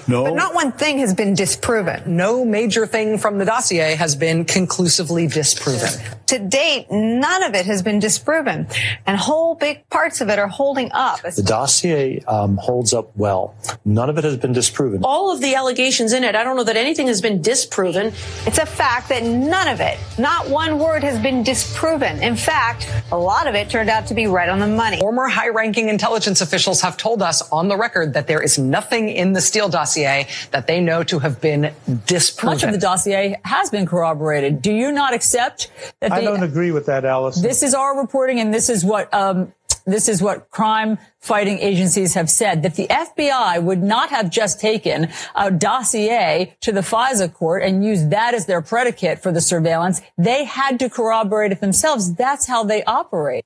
No. 0.08 0.26
But 0.26 0.36
not 0.36 0.54
one 0.54 0.72
thing 0.72 1.00
has 1.00 1.14
been 1.14 1.34
disproven. 1.34 2.16
No 2.18 2.44
major 2.46 2.86
thing 2.86 3.18
from 3.18 3.38
the 3.38 3.46
dossier 3.46 3.96
has 3.96 4.16
been 4.16 4.46
conclusively 4.46 5.28
disproven. 5.28 5.90
To 6.28 6.40
date, 6.40 6.88
none 6.90 7.44
of 7.44 7.56
it 7.56 7.66
has 7.66 7.82
been 7.82 8.00
disproven, 8.00 8.68
and 9.06 9.18
whole 9.18 9.56
big 9.56 9.88
parts 9.90 10.22
of 10.22 10.30
it 10.30 10.40
are 10.40 10.48
holding 10.48 10.90
up. 10.94 11.22
The 11.22 11.44
dossier 11.44 12.24
um, 12.26 12.56
holds 12.56 12.94
up 12.94 13.16
well. 13.18 13.54
None 13.84 14.10
of 14.10 14.18
it 14.18 14.24
has 14.24 14.38
been 14.38 14.54
disproven. 14.54 15.02
All 15.04 15.34
of 15.34 15.42
the 15.42 15.56
allegations 15.56 16.14
in 16.14 16.24
it, 16.24 16.34
I 16.36 16.46
don't 16.46 16.56
know 16.56 16.64
that 16.64 16.78
anything 16.78 17.08
has 17.08 17.22
been 17.22 17.42
disproven. 17.42 18.14
It's 18.46 18.60
a 18.60 18.66
fact 18.66 19.10
that 19.10 19.24
none 19.24 19.68
of 19.68 19.82
it, 19.82 19.98
not 20.18 20.50
one 20.50 20.80
word 20.80 21.04
has 21.04 21.20
been 21.20 21.44
disproven. 21.44 22.24
In 22.24 22.38
fact, 22.38 22.88
a 23.12 23.18
lot 23.18 23.46
of 23.48 23.56
it 23.56 23.70
turned 23.70 23.90
out 23.90 24.08
to 24.08 24.14
be 24.14 24.28
right 24.28 24.48
on 24.48 24.60
the 24.60 24.68
money. 24.68 25.00
Former 25.00 25.28
high 25.28 25.50
ranking 25.50 25.90
intelligence 25.90 26.40
officials 26.40 26.80
have 26.80 26.96
told 26.96 27.22
us 27.22 27.42
on 27.52 27.68
the 27.68 27.76
record 27.76 28.14
that 28.14 28.28
there 28.28 28.42
is 28.42 28.58
nothing 28.58 29.10
in 29.10 29.34
the 29.34 29.42
Steele 29.52 29.68
dossier 29.68 30.28
that 30.52 30.66
they 30.66 30.80
know 30.80 31.04
to 31.04 31.20
have 31.20 31.42
been 31.42 31.74
disproven. 32.06 32.56
Much 32.56 32.64
of 32.64 32.72
the 32.72 32.78
dossier 32.78 33.38
has 33.44 33.70
been 33.70 33.86
corroborated. 33.86 34.62
Do 34.62 34.72
you 34.72 34.94
not 34.94 35.14
accept 35.14 35.70
that? 36.00 36.14
I 36.14 36.22
don't 36.22 36.42
agree 36.42 36.72
with 36.72 36.86
that, 36.86 37.04
Alice. 37.04 37.42
This 37.42 37.62
is 37.62 37.74
our 37.74 38.00
reporting, 38.00 38.40
and 38.40 38.54
this 38.54 38.70
is 38.70 38.86
what 38.86 39.14
um, 39.14 39.52
this 39.86 40.08
is 40.08 40.22
what 40.22 40.50
crime 40.52 40.98
fighting 41.20 41.60
agencies 41.60 42.14
have 42.14 42.30
said 42.30 42.64
that 42.64 42.76
the 42.76 42.88
FBI 42.88 43.62
would 43.62 43.84
not 43.84 44.10
have 44.10 44.30
just 44.30 44.62
taken 44.62 45.10
a 45.36 45.52
dossier 45.52 46.56
to 46.62 46.72
the 46.72 46.82
FISA 46.82 47.34
court 47.34 47.64
and 47.64 47.84
used 47.84 48.10
that 48.12 48.34
as 48.34 48.46
their 48.46 48.62
predicate 48.62 49.20
for 49.20 49.34
the 49.34 49.42
surveillance. 49.42 50.02
They 50.18 50.46
had 50.46 50.80
to 50.80 50.90
corroborate 50.90 51.52
it 51.52 51.60
themselves. 51.60 52.14
That's 52.14 52.48
how 52.48 52.64
they 52.64 52.84
operate. 52.86 53.44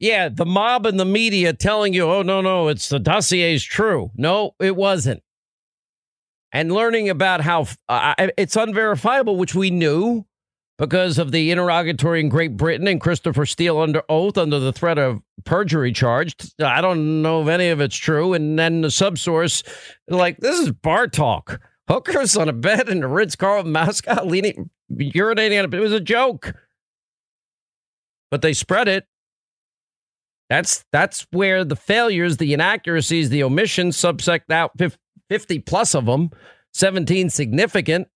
Yeah, 0.00 0.28
the 0.28 0.44
mob 0.44 0.86
and 0.86 0.98
the 0.98 1.04
media 1.04 1.52
telling 1.52 1.94
you, 1.94 2.04
oh, 2.10 2.22
no, 2.22 2.40
no, 2.40 2.68
it's 2.68 2.88
the 2.88 2.98
dossier 2.98 3.54
is 3.54 3.64
true. 3.64 4.10
No, 4.16 4.54
it 4.60 4.76
wasn't. 4.76 5.22
And 6.52 6.72
learning 6.72 7.08
about 7.08 7.40
how 7.40 7.66
uh, 7.88 8.14
it's 8.36 8.56
unverifiable, 8.56 9.36
which 9.36 9.54
we 9.54 9.70
knew 9.70 10.24
because 10.78 11.18
of 11.18 11.32
the 11.32 11.50
interrogatory 11.50 12.20
in 12.20 12.28
Great 12.28 12.56
Britain 12.56 12.86
and 12.86 13.00
Christopher 13.00 13.46
Steele 13.46 13.78
under 13.78 14.02
oath 14.08 14.36
under 14.36 14.58
the 14.58 14.72
threat 14.72 14.98
of 14.98 15.22
perjury 15.44 15.92
charged. 15.92 16.60
I 16.62 16.80
don't 16.80 17.22
know 17.22 17.42
if 17.42 17.48
any 17.48 17.68
of 17.68 17.80
it's 17.80 17.96
true. 17.96 18.34
And 18.34 18.58
then 18.58 18.82
the 18.82 18.88
subsource, 18.88 19.66
like, 20.08 20.38
this 20.38 20.58
is 20.58 20.70
bar 20.70 21.06
talk. 21.06 21.60
Hookers 21.88 22.36
on 22.36 22.48
a 22.48 22.52
bed 22.52 22.88
in 22.88 23.00
the 23.00 23.08
Ritz 23.08 23.36
Carlton 23.36 23.72
mascot 23.72 24.26
leaning, 24.26 24.70
urinating 24.92 25.58
on 25.58 25.66
it. 25.66 25.74
It 25.74 25.80
was 25.80 25.92
a 25.92 26.00
joke. 26.00 26.54
But 28.30 28.42
they 28.42 28.52
spread 28.52 28.88
it. 28.88 29.06
That's 30.50 30.84
that's 30.92 31.26
where 31.30 31.64
the 31.64 31.76
failures, 31.76 32.36
the 32.36 32.52
inaccuracies, 32.52 33.30
the 33.30 33.42
omissions 33.42 33.96
subsect 33.96 34.50
out 34.50 34.72
50 35.28 35.58
plus 35.60 35.94
of 35.94 36.06
them, 36.06 36.30
17 36.72 37.30
significant. 37.30 38.08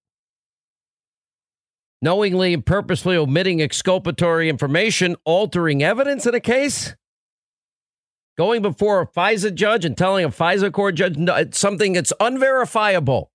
Knowingly 2.00 2.54
and 2.54 2.64
purposely 2.64 3.16
omitting 3.16 3.60
exculpatory 3.60 4.48
information, 4.48 5.16
altering 5.24 5.82
evidence 5.82 6.26
in 6.26 6.34
a 6.34 6.38
case, 6.38 6.94
going 8.36 8.62
before 8.62 9.00
a 9.00 9.06
FISA 9.06 9.52
judge 9.52 9.84
and 9.84 9.98
telling 9.98 10.24
a 10.24 10.28
FISA 10.28 10.72
court 10.72 10.94
judge 10.94 11.16
no, 11.16 11.44
something 11.50 11.94
that's 11.94 12.12
unverifiable 12.20 13.32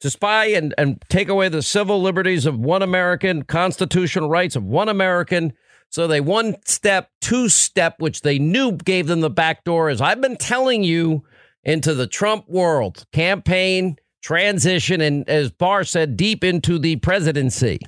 to 0.00 0.10
spy 0.10 0.46
and, 0.46 0.74
and 0.76 1.02
take 1.08 1.28
away 1.28 1.48
the 1.48 1.62
civil 1.62 2.02
liberties 2.02 2.44
of 2.44 2.58
one 2.58 2.82
American, 2.82 3.42
constitutional 3.42 4.28
rights 4.28 4.54
of 4.54 4.64
one 4.64 4.90
American 4.90 5.54
so 5.90 6.06
they 6.06 6.20
one 6.20 6.56
step, 6.64 7.10
two 7.20 7.48
step, 7.48 7.96
which 7.98 8.22
they 8.22 8.38
knew 8.38 8.72
gave 8.72 9.08
them 9.08 9.20
the 9.20 9.30
back 9.30 9.64
door, 9.64 9.88
as 9.88 10.00
I've 10.00 10.20
been 10.20 10.36
telling 10.36 10.84
you, 10.84 11.24
into 11.64 11.94
the 11.94 12.06
Trump 12.06 12.48
world 12.48 13.04
campaign, 13.12 13.96
transition, 14.22 15.00
and 15.00 15.28
as 15.28 15.50
Barr 15.50 15.84
said, 15.84 16.16
deep 16.16 16.42
into 16.44 16.78
the 16.78 16.96
presidency. 16.96 17.78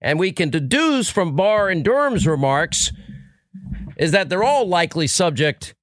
And 0.00 0.18
we 0.18 0.32
can 0.32 0.50
deduce 0.50 1.08
from 1.08 1.34
Barr 1.34 1.70
and 1.70 1.82
Durham's 1.84 2.26
remarks 2.26 2.92
is 3.96 4.10
that 4.10 4.28
they're 4.28 4.44
all 4.44 4.66
likely 4.66 5.06
subject 5.06 5.74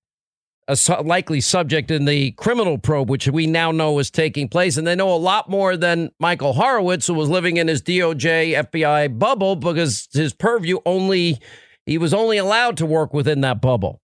a 0.71 0.75
su- 0.77 0.95
likely 1.03 1.41
subject 1.41 1.91
in 1.91 2.05
the 2.05 2.31
criminal 2.31 2.77
probe, 2.77 3.09
which 3.09 3.27
we 3.27 3.45
now 3.45 3.71
know 3.71 3.99
is 3.99 4.09
taking 4.09 4.47
place. 4.47 4.77
And 4.77 4.87
they 4.87 4.95
know 4.95 5.13
a 5.13 5.17
lot 5.17 5.49
more 5.49 5.75
than 5.75 6.11
Michael 6.17 6.53
Horowitz, 6.53 7.07
who 7.07 7.13
was 7.13 7.27
living 7.27 7.57
in 7.57 7.67
his 7.67 7.81
DOJ 7.81 8.53
FBI 8.53 9.19
bubble 9.19 9.57
because 9.57 10.07
his 10.13 10.33
purview 10.33 10.79
only, 10.85 11.39
he 11.85 11.97
was 11.97 12.13
only 12.13 12.37
allowed 12.37 12.77
to 12.77 12.85
work 12.85 13.13
within 13.13 13.41
that 13.41 13.59
bubble. 13.61 14.01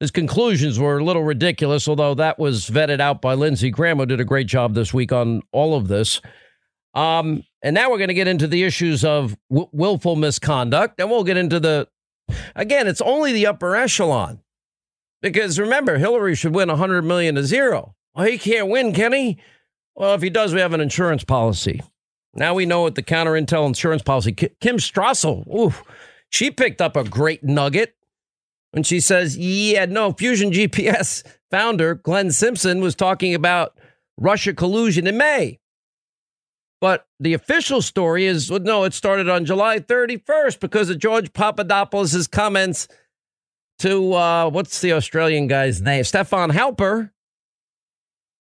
His 0.00 0.10
conclusions 0.10 0.80
were 0.80 0.98
a 0.98 1.04
little 1.04 1.22
ridiculous, 1.22 1.86
although 1.86 2.14
that 2.14 2.40
was 2.40 2.68
vetted 2.68 3.00
out 3.00 3.22
by 3.22 3.34
Lindsey 3.34 3.70
Graham, 3.70 3.98
who 3.98 4.06
did 4.06 4.18
a 4.18 4.24
great 4.24 4.48
job 4.48 4.74
this 4.74 4.92
week 4.92 5.12
on 5.12 5.42
all 5.52 5.76
of 5.76 5.86
this. 5.86 6.20
Um, 6.94 7.44
and 7.62 7.72
now 7.72 7.88
we're 7.88 7.98
going 7.98 8.08
to 8.08 8.14
get 8.14 8.26
into 8.26 8.48
the 8.48 8.64
issues 8.64 9.04
of 9.04 9.36
w- 9.48 9.68
willful 9.72 10.16
misconduct, 10.16 11.00
and 11.00 11.08
we'll 11.08 11.22
get 11.22 11.36
into 11.36 11.60
the, 11.60 11.86
again, 12.56 12.88
it's 12.88 13.00
only 13.00 13.32
the 13.32 13.46
upper 13.46 13.76
echelon. 13.76 14.40
Because 15.24 15.58
remember, 15.58 15.96
Hillary 15.96 16.34
should 16.34 16.54
win 16.54 16.68
100 16.68 17.00
million 17.00 17.36
to 17.36 17.44
zero. 17.44 17.94
Well, 18.14 18.26
he 18.26 18.36
can't 18.36 18.68
win, 18.68 18.92
can 18.92 19.14
he? 19.14 19.38
Well, 19.96 20.12
if 20.12 20.20
he 20.20 20.28
does, 20.28 20.52
we 20.52 20.60
have 20.60 20.74
an 20.74 20.82
insurance 20.82 21.24
policy. 21.24 21.80
Now 22.34 22.52
we 22.52 22.66
know 22.66 22.82
what 22.82 22.94
the 22.94 23.02
counter 23.02 23.32
intel 23.32 23.66
insurance 23.66 24.02
policy. 24.02 24.32
Kim 24.32 24.76
Strassel, 24.76 25.46
ooh, 25.48 25.72
she 26.28 26.50
picked 26.50 26.82
up 26.82 26.94
a 26.94 27.04
great 27.04 27.42
nugget 27.42 27.96
when 28.72 28.82
she 28.82 29.00
says, 29.00 29.34
"Yeah, 29.38 29.86
no, 29.86 30.12
Fusion 30.12 30.52
GPS 30.52 31.22
founder 31.50 31.94
Glenn 31.94 32.30
Simpson 32.30 32.82
was 32.82 32.94
talking 32.94 33.34
about 33.34 33.78
Russia 34.18 34.52
collusion 34.52 35.06
in 35.06 35.16
May." 35.16 35.58
But 36.82 37.06
the 37.18 37.32
official 37.32 37.80
story 37.80 38.26
is 38.26 38.50
no, 38.50 38.84
it 38.84 38.92
started 38.92 39.30
on 39.30 39.46
July 39.46 39.78
31st 39.78 40.60
because 40.60 40.90
of 40.90 40.98
George 40.98 41.32
Papadopoulos' 41.32 42.26
comments 42.26 42.88
to 43.80 44.14
uh, 44.14 44.50
what's 44.50 44.80
the 44.80 44.92
Australian 44.92 45.46
guy's 45.46 45.80
name? 45.80 46.04
Stefan 46.04 46.50
Halper 46.50 47.10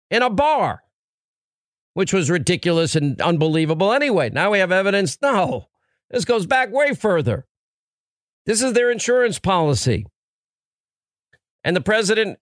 in 0.09 0.21
a 0.21 0.29
bar, 0.29 0.83
which 1.93 2.13
was 2.13 2.29
ridiculous 2.29 2.95
and 2.95 3.19
unbelievable 3.21 3.91
anyway. 3.91 4.29
Now 4.29 4.51
we 4.51 4.59
have 4.59 4.71
evidence. 4.71 5.17
No, 5.21 5.67
this 6.09 6.25
goes 6.25 6.45
back 6.45 6.71
way 6.71 6.93
further. 6.93 7.45
This 8.45 8.61
is 8.61 8.73
their 8.73 8.91
insurance 8.91 9.39
policy. 9.39 10.05
And 11.63 11.75
the 11.75 11.81
president 11.81 12.39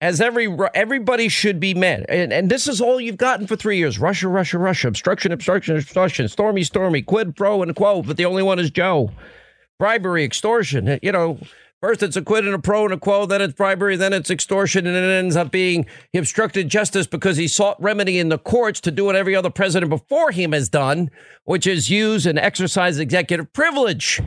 has 0.00 0.20
every 0.20 0.48
everybody 0.74 1.28
should 1.28 1.60
be 1.60 1.74
met. 1.74 2.04
And, 2.08 2.32
and 2.32 2.50
this 2.50 2.66
is 2.66 2.80
all 2.80 3.00
you've 3.00 3.18
gotten 3.18 3.46
for 3.46 3.54
three 3.54 3.76
years. 3.76 3.98
Russia, 3.98 4.28
Russia, 4.28 4.58
Russia, 4.58 4.88
obstruction, 4.88 5.30
obstruction, 5.30 5.76
obstruction, 5.76 6.26
stormy, 6.28 6.64
stormy, 6.64 7.02
quid 7.02 7.36
pro 7.36 7.62
and 7.62 7.76
quo, 7.76 8.02
but 8.02 8.16
the 8.16 8.24
only 8.24 8.42
one 8.42 8.58
is 8.58 8.70
Joe. 8.70 9.12
Bribery, 9.78 10.24
extortion, 10.24 10.98
you 11.02 11.12
know, 11.12 11.38
First, 11.82 12.04
it's 12.04 12.14
a 12.14 12.22
quid 12.22 12.44
and 12.44 12.54
a 12.54 12.60
pro 12.60 12.84
and 12.84 12.94
a 12.94 12.96
quo, 12.96 13.26
then 13.26 13.42
it's 13.42 13.54
bribery, 13.54 13.96
then 13.96 14.12
it's 14.12 14.30
extortion, 14.30 14.86
and 14.86 14.96
it 14.96 15.10
ends 15.10 15.34
up 15.34 15.50
being 15.50 15.84
he 16.12 16.18
obstructed 16.18 16.68
justice 16.68 17.08
because 17.08 17.36
he 17.36 17.48
sought 17.48 17.82
remedy 17.82 18.20
in 18.20 18.28
the 18.28 18.38
courts 18.38 18.80
to 18.82 18.92
do 18.92 19.06
what 19.06 19.16
every 19.16 19.34
other 19.34 19.50
president 19.50 19.90
before 19.90 20.30
him 20.30 20.52
has 20.52 20.68
done, 20.68 21.10
which 21.42 21.66
is 21.66 21.90
use 21.90 22.24
and 22.24 22.38
exercise 22.38 23.00
executive 23.00 23.52
privilege. 23.52 24.20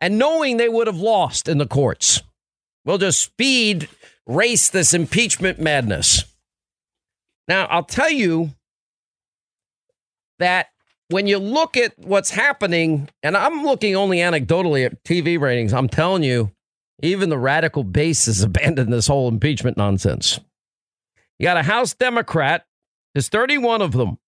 And 0.00 0.18
knowing 0.18 0.56
they 0.56 0.68
would 0.68 0.88
have 0.88 0.96
lost 0.96 1.48
in 1.48 1.58
the 1.58 1.66
courts, 1.68 2.22
we'll 2.84 2.98
just 2.98 3.20
speed 3.20 3.88
race 4.26 4.68
this 4.68 4.92
impeachment 4.92 5.60
madness. 5.60 6.24
Now, 7.46 7.66
I'll 7.66 7.84
tell 7.84 8.10
you 8.10 8.50
that 10.40 10.70
when 11.08 11.28
you 11.28 11.38
look 11.38 11.76
at 11.76 11.96
what's 12.00 12.30
happening, 12.30 13.08
and 13.22 13.36
I'm 13.36 13.62
looking 13.62 13.94
only 13.94 14.18
anecdotally 14.18 14.84
at 14.84 15.04
TV 15.04 15.38
ratings, 15.38 15.72
I'm 15.72 15.88
telling 15.88 16.24
you, 16.24 16.50
even 17.02 17.28
the 17.28 17.38
radical 17.38 17.84
base 17.84 18.26
has 18.26 18.42
abandoned 18.44 18.92
this 18.92 19.06
whole 19.06 19.28
impeachment 19.28 19.76
nonsense. 19.76 20.40
You 21.38 21.44
got 21.44 21.56
a 21.56 21.62
House 21.62 21.94
Democrat, 21.94 22.66
there's 23.14 23.28
31 23.28 23.82
of 23.82 23.92
them, 23.92 24.18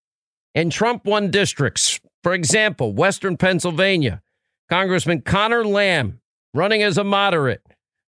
and 0.54 0.72
Trump 0.72 1.04
won 1.04 1.30
districts. 1.30 2.00
For 2.22 2.34
example, 2.34 2.92
Western 2.92 3.36
Pennsylvania, 3.36 4.22
Congressman 4.68 5.20
Connor 5.22 5.64
Lamb 5.64 6.20
running 6.54 6.82
as 6.82 6.98
a 6.98 7.04
moderate 7.04 7.62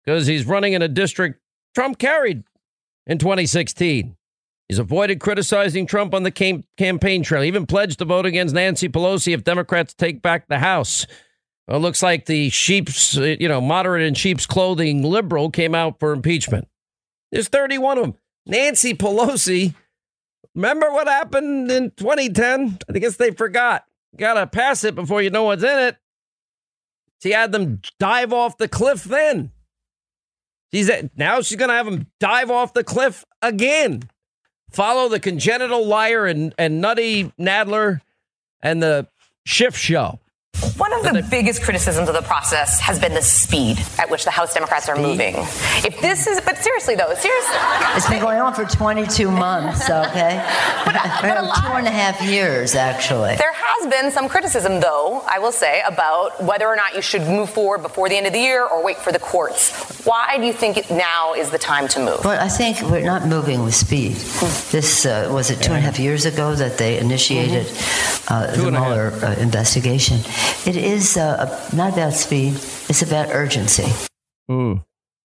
because 0.06 0.28
he's 0.28 0.46
running 0.46 0.74
in 0.74 0.82
a 0.82 0.88
district 0.88 1.40
Trump 1.74 1.98
carried 1.98 2.44
in 3.08 3.18
2016. 3.18 4.16
He's 4.70 4.80
avoided 4.80 5.20
criticizing 5.20 5.86
Trump 5.86 6.14
on 6.14 6.24
the 6.24 6.32
cam- 6.32 6.64
campaign 6.78 7.24
trail, 7.24 7.42
he 7.42 7.48
even 7.48 7.66
pledged 7.66 8.00
to 8.00 8.06
vote 8.06 8.26
against 8.26 8.56
Nancy 8.56 8.88
Pelosi 8.90 9.34
if 9.34 9.44
Democrats 9.44 9.94
take 9.94 10.22
back 10.22 10.48
the 10.48 10.60
House. 10.60 11.06
It 11.68 11.78
looks 11.78 12.04
like 12.04 12.26
the 12.26 12.50
sheep's, 12.50 13.16
you 13.16 13.48
know, 13.48 13.62
moderate 13.62 14.04
in 14.04 14.16
sheep's 14.16 14.46
clothing 14.46 15.02
liberal 15.02 15.50
came 15.50 15.74
out 15.74 16.00
for 16.00 16.12
impeachment. 16.12 16.68
There's 17.32 17.48
31 17.48 17.98
of 17.98 18.04
them. 18.04 18.16
Nancy 18.46 18.94
Pelosi, 18.94 19.74
remember 20.54 20.92
what 20.92 21.08
happened 21.08 21.72
in 21.72 21.92
2010? 21.92 22.80
I 22.94 23.00
guess 23.00 23.16
they 23.16 23.32
forgot. 23.32 23.86
Got 24.18 24.36
to 24.36 24.48
pass 24.48 24.84
it 24.84 24.94
before 24.94 25.22
you 25.22 25.30
know 25.30 25.44
what's 25.44 25.64
in 25.64 25.80
it. 25.80 25.98
She 27.22 27.32
had 27.32 27.54
them 27.54 27.82
dive 28.00 28.34
off 28.34 28.58
the 28.58 28.68
cliff 28.68 29.06
then. 29.06 29.52
She's 30.74 30.92
now 31.16 31.40
she's 31.42 31.58
going 31.58 31.70
to 31.70 31.76
have 31.76 31.86
them 31.86 32.08
dive 32.20 32.52
off 32.52 32.74
the 32.74 32.84
cliff 32.84 33.24
again. 33.42 34.04
Follow 34.72 35.08
the 35.08 35.20
congenital 35.20 35.86
liar 35.86 36.26
and, 36.26 36.54
and 36.58 36.82
nutty 36.82 37.32
Nadler 37.40 38.02
and 38.62 38.84
the 38.84 39.08
Schiff 39.46 39.78
show. 39.78 40.20
One 40.78 40.92
of 40.92 41.04
the 41.04 41.22
biggest 41.30 41.62
criticisms 41.62 42.10
of 42.10 42.16
the 42.16 42.24
process 42.24 42.80
has 42.80 42.98
been 42.98 43.14
the 43.14 43.22
speed 43.22 43.80
at 44.00 44.10
which 44.10 44.24
the 44.24 44.32
House 44.32 44.56
Democrats 44.56 44.90
are 44.90 44.96
moving. 44.96 45.36
If 45.38 46.02
this 46.02 46.26
is, 46.26 46.42
but 46.42 46.58
seriously 46.58 46.96
though, 46.96 47.14
seriously, 47.14 47.56
It's 47.96 48.10
been 48.10 48.20
going 48.22 48.40
on 48.40 48.56
for 48.56 48.66
22 48.66 49.30
months, 49.30 49.88
okay? 49.88 50.44
but, 50.86 50.96
but 51.22 51.38
a 51.38 51.44
lot, 51.44 51.64
Two 51.64 51.74
and 51.74 51.88
a 51.88 51.92
half 51.92 52.20
years, 52.24 52.74
actually. 52.74 53.36
there 53.36 53.54
has 53.54 53.88
been 53.92 54.10
some 54.12 54.28
criticism, 54.28 54.80
though 54.80 55.24
I 55.30 55.38
will 55.38 55.52
say, 55.52 55.84
about 55.88 56.44
whether 56.44 56.66
or 56.68 56.76
not 56.76 56.96
you 56.96 57.04
should 57.04 57.22
move 57.22 57.52
forward 57.52 57.84
before 57.84 58.10
the 58.10 58.18
end 58.18 58.26
of 58.26 58.34
the 58.34 58.40
year 58.40 58.66
or 58.66 58.84
wait 58.84 58.98
for 58.98 59.12
the 59.12 59.20
courts. 59.20 60.06
Why 60.06 60.38
do 60.38 60.44
you 60.46 60.54
think 60.54 60.78
it 60.78 60.90
now 60.90 61.34
is 61.36 61.52
the 61.52 61.60
time 61.60 61.88
to 61.90 62.00
move? 62.00 62.26
Well, 62.26 62.42
I 62.42 62.50
think 62.50 62.82
we're 62.82 63.06
not 63.06 63.28
moving 63.28 63.64
with 63.64 63.76
speed. 63.76 64.14
This 64.72 65.06
uh, 65.06 65.30
was 65.32 65.52
it 65.52 65.62
two 65.62 65.72
and 65.72 65.78
a 65.78 65.82
half 65.82 66.00
years 66.00 66.26
ago 66.26 66.56
that 66.56 66.78
they 66.80 66.98
initiated 66.98 67.68
uh, 68.28 68.56
the 68.56 68.72
Mueller 68.72 69.12
uh, 69.24 69.36
investigation. 69.36 70.20
It 70.66 70.78
is 70.78 71.18
uh, 71.18 71.70
not 71.76 71.94
about 71.94 72.14
speed; 72.14 72.54
it's 72.54 73.02
about 73.02 73.30
urgency. 73.30 73.86
Hmm. 74.48 74.76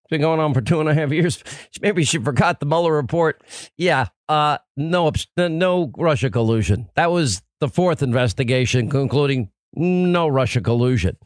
It's 0.08 0.10
been 0.10 0.20
going 0.20 0.40
on 0.40 0.54
for 0.54 0.60
two 0.62 0.80
and 0.80 0.88
a 0.88 0.94
half 0.94 1.12
years. 1.12 1.42
Maybe 1.80 2.04
she 2.04 2.18
forgot 2.18 2.60
the 2.60 2.66
Mueller 2.66 2.94
report. 2.94 3.42
Yeah. 3.76 4.06
Uh, 4.28 4.58
no, 4.76 5.12
no 5.36 5.92
Russia 5.96 6.30
collusion. 6.30 6.88
That 6.94 7.10
was 7.10 7.42
the 7.60 7.68
fourth 7.68 8.02
investigation, 8.02 8.90
concluding 8.90 9.50
no 9.74 10.28
Russia 10.28 10.60
collusion. 10.60 11.16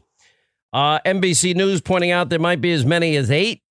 Uh, 0.73 0.99
NBC 1.05 1.55
News 1.55 1.81
pointing 1.81 2.11
out 2.11 2.29
there 2.29 2.39
might 2.39 2.61
be 2.61 2.73
as 2.73 2.85
many 2.85 3.15
as 3.15 3.29
eight 3.29 3.61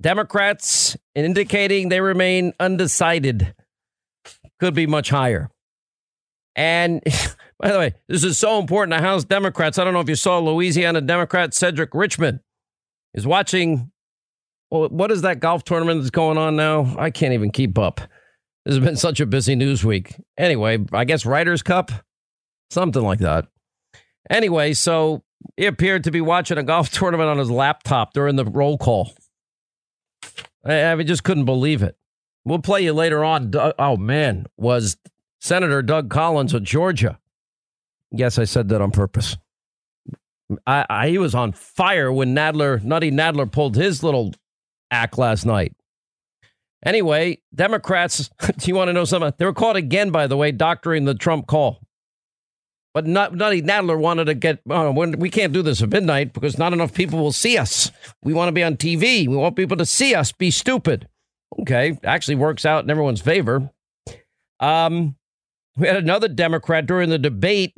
Democrats 0.00 0.96
indicating 1.14 1.88
they 1.88 2.00
remain 2.00 2.52
undecided. 2.60 3.54
Could 4.60 4.74
be 4.74 4.86
much 4.86 5.10
higher. 5.10 5.50
And 6.54 7.02
by 7.58 7.70
the 7.70 7.78
way, 7.78 7.94
this 8.08 8.24
is 8.24 8.38
so 8.38 8.58
important 8.58 8.96
to 8.96 9.02
House 9.02 9.24
Democrats. 9.24 9.78
I 9.78 9.84
don't 9.84 9.94
know 9.94 10.00
if 10.00 10.08
you 10.08 10.16
saw 10.16 10.38
Louisiana 10.38 11.00
Democrat 11.00 11.54
Cedric 11.54 11.94
Richmond 11.94 12.40
is 13.14 13.26
watching. 13.26 13.90
Well, 14.70 14.88
what 14.88 15.10
is 15.10 15.22
that 15.22 15.40
golf 15.40 15.64
tournament 15.64 16.00
that's 16.00 16.10
going 16.10 16.38
on 16.38 16.56
now? 16.56 16.94
I 16.98 17.10
can't 17.10 17.32
even 17.32 17.50
keep 17.50 17.78
up. 17.78 18.00
This 18.64 18.76
has 18.76 18.84
been 18.84 18.96
such 18.96 19.20
a 19.20 19.26
busy 19.26 19.54
news 19.54 19.84
week. 19.84 20.16
Anyway, 20.38 20.78
I 20.92 21.04
guess 21.04 21.26
Ryder's 21.26 21.62
Cup, 21.62 21.92
something 22.70 23.02
like 23.02 23.20
that. 23.20 23.46
Anyway, 24.30 24.72
so 24.72 25.22
he 25.56 25.66
appeared 25.66 26.04
to 26.04 26.10
be 26.10 26.20
watching 26.20 26.58
a 26.58 26.62
golf 26.62 26.90
tournament 26.92 27.28
on 27.28 27.38
his 27.38 27.50
laptop 27.50 28.14
during 28.14 28.36
the 28.36 28.44
roll 28.44 28.78
call. 28.78 29.12
I, 30.64 30.92
I 30.92 31.02
just 31.02 31.24
couldn't 31.24 31.44
believe 31.44 31.82
it. 31.82 31.96
We'll 32.44 32.58
play 32.58 32.82
you 32.82 32.92
later 32.92 33.24
on. 33.24 33.52
Oh 33.78 33.96
man, 33.96 34.46
was 34.56 34.96
Senator 35.40 35.82
Doug 35.82 36.10
Collins 36.10 36.52
of 36.52 36.62
Georgia? 36.62 37.18
Yes, 38.16 38.38
I 38.38 38.44
said 38.44 38.68
that 38.68 38.80
on 38.80 38.90
purpose. 38.90 39.36
I, 40.66 40.86
I 40.88 41.08
he 41.08 41.18
was 41.18 41.34
on 41.34 41.52
fire 41.52 42.12
when 42.12 42.34
Nadler, 42.34 42.82
Nutty 42.82 43.10
Nadler, 43.10 43.50
pulled 43.50 43.76
his 43.76 44.02
little 44.02 44.32
act 44.90 45.18
last 45.18 45.44
night. 45.46 45.74
Anyway, 46.84 47.38
Democrats, 47.54 48.30
do 48.58 48.68
you 48.68 48.74
want 48.74 48.88
to 48.88 48.92
know 48.92 49.04
something? 49.04 49.32
They 49.38 49.44
were 49.46 49.52
caught 49.54 49.76
again, 49.76 50.10
by 50.10 50.26
the 50.26 50.36
way, 50.36 50.52
doctoring 50.52 51.06
the 51.06 51.14
Trump 51.14 51.46
call. 51.46 51.80
But 52.92 53.06
Nutty 53.06 53.62
Nadler 53.62 53.98
wanted 53.98 54.26
to 54.26 54.34
get, 54.34 54.60
when- 54.64 55.18
we 55.18 55.28
can't 55.28 55.52
do 55.52 55.62
this 55.62 55.82
at 55.82 55.88
midnight 55.90 56.32
because 56.32 56.58
not 56.58 56.72
enough 56.72 56.94
people 56.94 57.18
will 57.18 57.32
see 57.32 57.58
us. 57.58 57.90
We 58.22 58.32
want 58.34 58.48
to 58.48 58.52
be 58.52 58.62
on 58.62 58.76
TV. 58.76 59.26
We 59.26 59.36
want 59.36 59.56
people 59.56 59.76
to 59.78 59.86
see 59.86 60.14
us 60.14 60.30
be 60.30 60.52
stupid. 60.52 61.08
Okay, 61.60 61.98
actually 62.04 62.36
works 62.36 62.64
out 62.64 62.84
in 62.84 62.90
everyone's 62.90 63.20
favor. 63.20 63.70
Um, 64.60 65.16
we 65.76 65.88
had 65.88 65.96
another 65.96 66.28
Democrat 66.28 66.86
during 66.86 67.10
the 67.10 67.18
debate, 67.18 67.74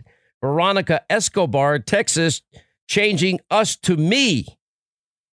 Veronica 0.46 1.02
Escobar, 1.10 1.80
Texas, 1.80 2.40
changing 2.88 3.40
us 3.50 3.74
to 3.74 3.96
me, 3.96 4.46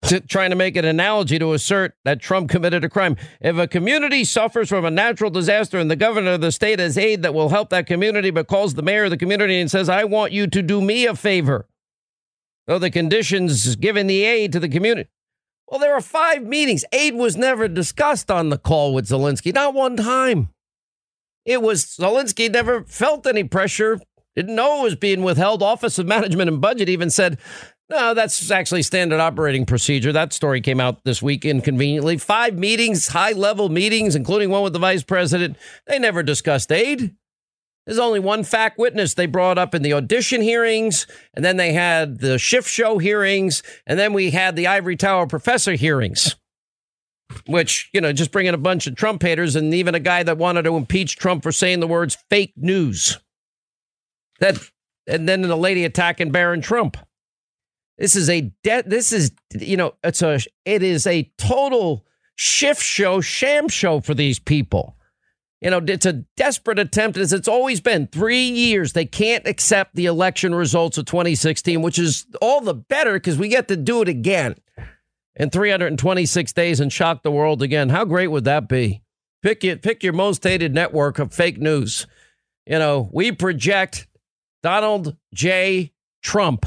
to, 0.02 0.20
trying 0.20 0.50
to 0.50 0.56
make 0.56 0.74
an 0.74 0.84
analogy 0.84 1.38
to 1.38 1.52
assert 1.52 1.94
that 2.04 2.20
Trump 2.20 2.50
committed 2.50 2.82
a 2.82 2.88
crime. 2.88 3.16
If 3.40 3.56
a 3.56 3.68
community 3.68 4.24
suffers 4.24 4.68
from 4.68 4.84
a 4.84 4.90
natural 4.90 5.30
disaster 5.30 5.78
and 5.78 5.88
the 5.88 5.94
governor 5.94 6.32
of 6.32 6.40
the 6.40 6.50
state 6.50 6.80
has 6.80 6.98
aid 6.98 7.22
that 7.22 7.34
will 7.34 7.50
help 7.50 7.70
that 7.70 7.86
community, 7.86 8.30
but 8.30 8.48
calls 8.48 8.74
the 8.74 8.82
mayor 8.82 9.04
of 9.04 9.10
the 9.10 9.16
community 9.16 9.60
and 9.60 9.70
says, 9.70 9.88
I 9.88 10.02
want 10.02 10.32
you 10.32 10.48
to 10.48 10.60
do 10.60 10.80
me 10.80 11.06
a 11.06 11.14
favor. 11.14 11.68
Though 12.66 12.80
the 12.80 12.90
conditions 12.90 13.76
given 13.76 14.08
the 14.08 14.24
aid 14.24 14.50
to 14.52 14.58
the 14.58 14.68
community. 14.68 15.08
Well, 15.68 15.78
there 15.78 15.94
are 15.94 16.00
five 16.00 16.42
meetings. 16.42 16.84
Aid 16.92 17.14
was 17.14 17.36
never 17.36 17.68
discussed 17.68 18.28
on 18.28 18.48
the 18.48 18.58
call 18.58 18.92
with 18.92 19.08
Zelensky, 19.08 19.54
not 19.54 19.72
one 19.72 19.96
time. 19.96 20.48
It 21.44 21.62
was 21.62 21.84
Zelensky 21.84 22.50
never 22.50 22.82
felt 22.82 23.24
any 23.24 23.44
pressure, 23.44 24.00
didn't 24.36 24.54
know 24.54 24.80
it 24.80 24.84
was 24.84 24.94
being 24.94 25.22
withheld. 25.22 25.62
Office 25.62 25.98
of 25.98 26.06
Management 26.06 26.48
and 26.48 26.60
Budget 26.60 26.88
even 26.88 27.10
said, 27.10 27.38
no, 27.88 28.14
that's 28.14 28.50
actually 28.50 28.82
standard 28.82 29.20
operating 29.20 29.64
procedure. 29.64 30.12
That 30.12 30.32
story 30.32 30.60
came 30.60 30.80
out 30.80 31.04
this 31.04 31.22
week 31.22 31.44
inconveniently. 31.44 32.18
Five 32.18 32.58
meetings, 32.58 33.08
high 33.08 33.32
level 33.32 33.68
meetings, 33.68 34.16
including 34.16 34.50
one 34.50 34.62
with 34.62 34.72
the 34.72 34.78
vice 34.78 35.04
president. 35.04 35.56
They 35.86 35.98
never 35.98 36.22
discussed 36.22 36.72
aid. 36.72 37.14
There's 37.86 38.00
only 38.00 38.18
one 38.18 38.42
fact 38.42 38.78
witness 38.78 39.14
they 39.14 39.26
brought 39.26 39.58
up 39.58 39.72
in 39.72 39.82
the 39.82 39.92
audition 39.92 40.42
hearings, 40.42 41.06
and 41.34 41.44
then 41.44 41.56
they 41.56 41.72
had 41.72 42.18
the 42.18 42.38
shift 42.38 42.68
show 42.68 42.98
hearings, 42.98 43.62
and 43.86 43.96
then 43.96 44.12
we 44.12 44.30
had 44.30 44.56
the 44.56 44.66
Ivory 44.66 44.96
Tower 44.96 45.26
professor 45.26 45.74
hearings 45.74 46.34
which, 47.46 47.90
you 47.92 48.00
know, 48.00 48.12
just 48.12 48.32
bringing 48.32 48.54
a 48.54 48.58
bunch 48.58 48.86
of 48.86 48.94
Trump 48.94 49.22
haters 49.22 49.56
and 49.56 49.74
even 49.74 49.94
a 49.94 50.00
guy 50.00 50.22
that 50.22 50.38
wanted 50.38 50.62
to 50.62 50.76
impeach 50.76 51.16
Trump 51.16 51.42
for 51.42 51.52
saying 51.52 51.80
the 51.80 51.86
words 51.86 52.16
fake 52.30 52.52
news. 52.56 53.18
That 54.40 54.58
and 55.06 55.28
then 55.28 55.42
the 55.42 55.56
lady 55.56 55.84
attacking 55.84 56.30
Barron 56.30 56.60
Trump. 56.60 56.96
This 57.98 58.16
is 58.16 58.28
a 58.28 58.52
this 58.62 59.12
is 59.12 59.32
you 59.52 59.76
know, 59.76 59.94
it's 60.04 60.22
a 60.22 60.38
it 60.64 60.82
is 60.82 61.06
a 61.06 61.30
total 61.38 62.04
shift 62.34 62.82
show, 62.82 63.20
sham 63.20 63.68
show 63.68 64.00
for 64.00 64.14
these 64.14 64.38
people. 64.38 64.96
You 65.62 65.70
know, 65.70 65.80
it's 65.86 66.04
a 66.04 66.24
desperate 66.36 66.78
attempt 66.78 67.16
as 67.16 67.32
it's 67.32 67.48
always 67.48 67.80
been. 67.80 68.08
3 68.08 68.36
years 68.36 68.92
they 68.92 69.06
can't 69.06 69.46
accept 69.46 69.94
the 69.94 70.04
election 70.04 70.54
results 70.54 70.98
of 70.98 71.06
2016, 71.06 71.80
which 71.80 71.98
is 71.98 72.26
all 72.42 72.60
the 72.60 72.74
better 72.74 73.14
because 73.14 73.38
we 73.38 73.48
get 73.48 73.68
to 73.68 73.76
do 73.76 74.02
it 74.02 74.08
again 74.08 74.56
in 75.34 75.48
326 75.48 76.52
days 76.52 76.78
and 76.78 76.92
shock 76.92 77.22
the 77.22 77.30
world 77.30 77.62
again. 77.62 77.88
How 77.88 78.04
great 78.04 78.28
would 78.28 78.44
that 78.44 78.68
be? 78.68 79.02
Pick 79.42 79.64
it, 79.64 79.80
pick 79.80 80.02
your 80.02 80.12
most 80.12 80.42
hated 80.44 80.74
network 80.74 81.18
of 81.18 81.32
fake 81.32 81.58
news. 81.58 82.06
You 82.66 82.78
know, 82.78 83.08
we 83.12 83.32
project 83.32 84.06
Donald 84.66 85.16
J. 85.32 85.92
Trump 86.24 86.66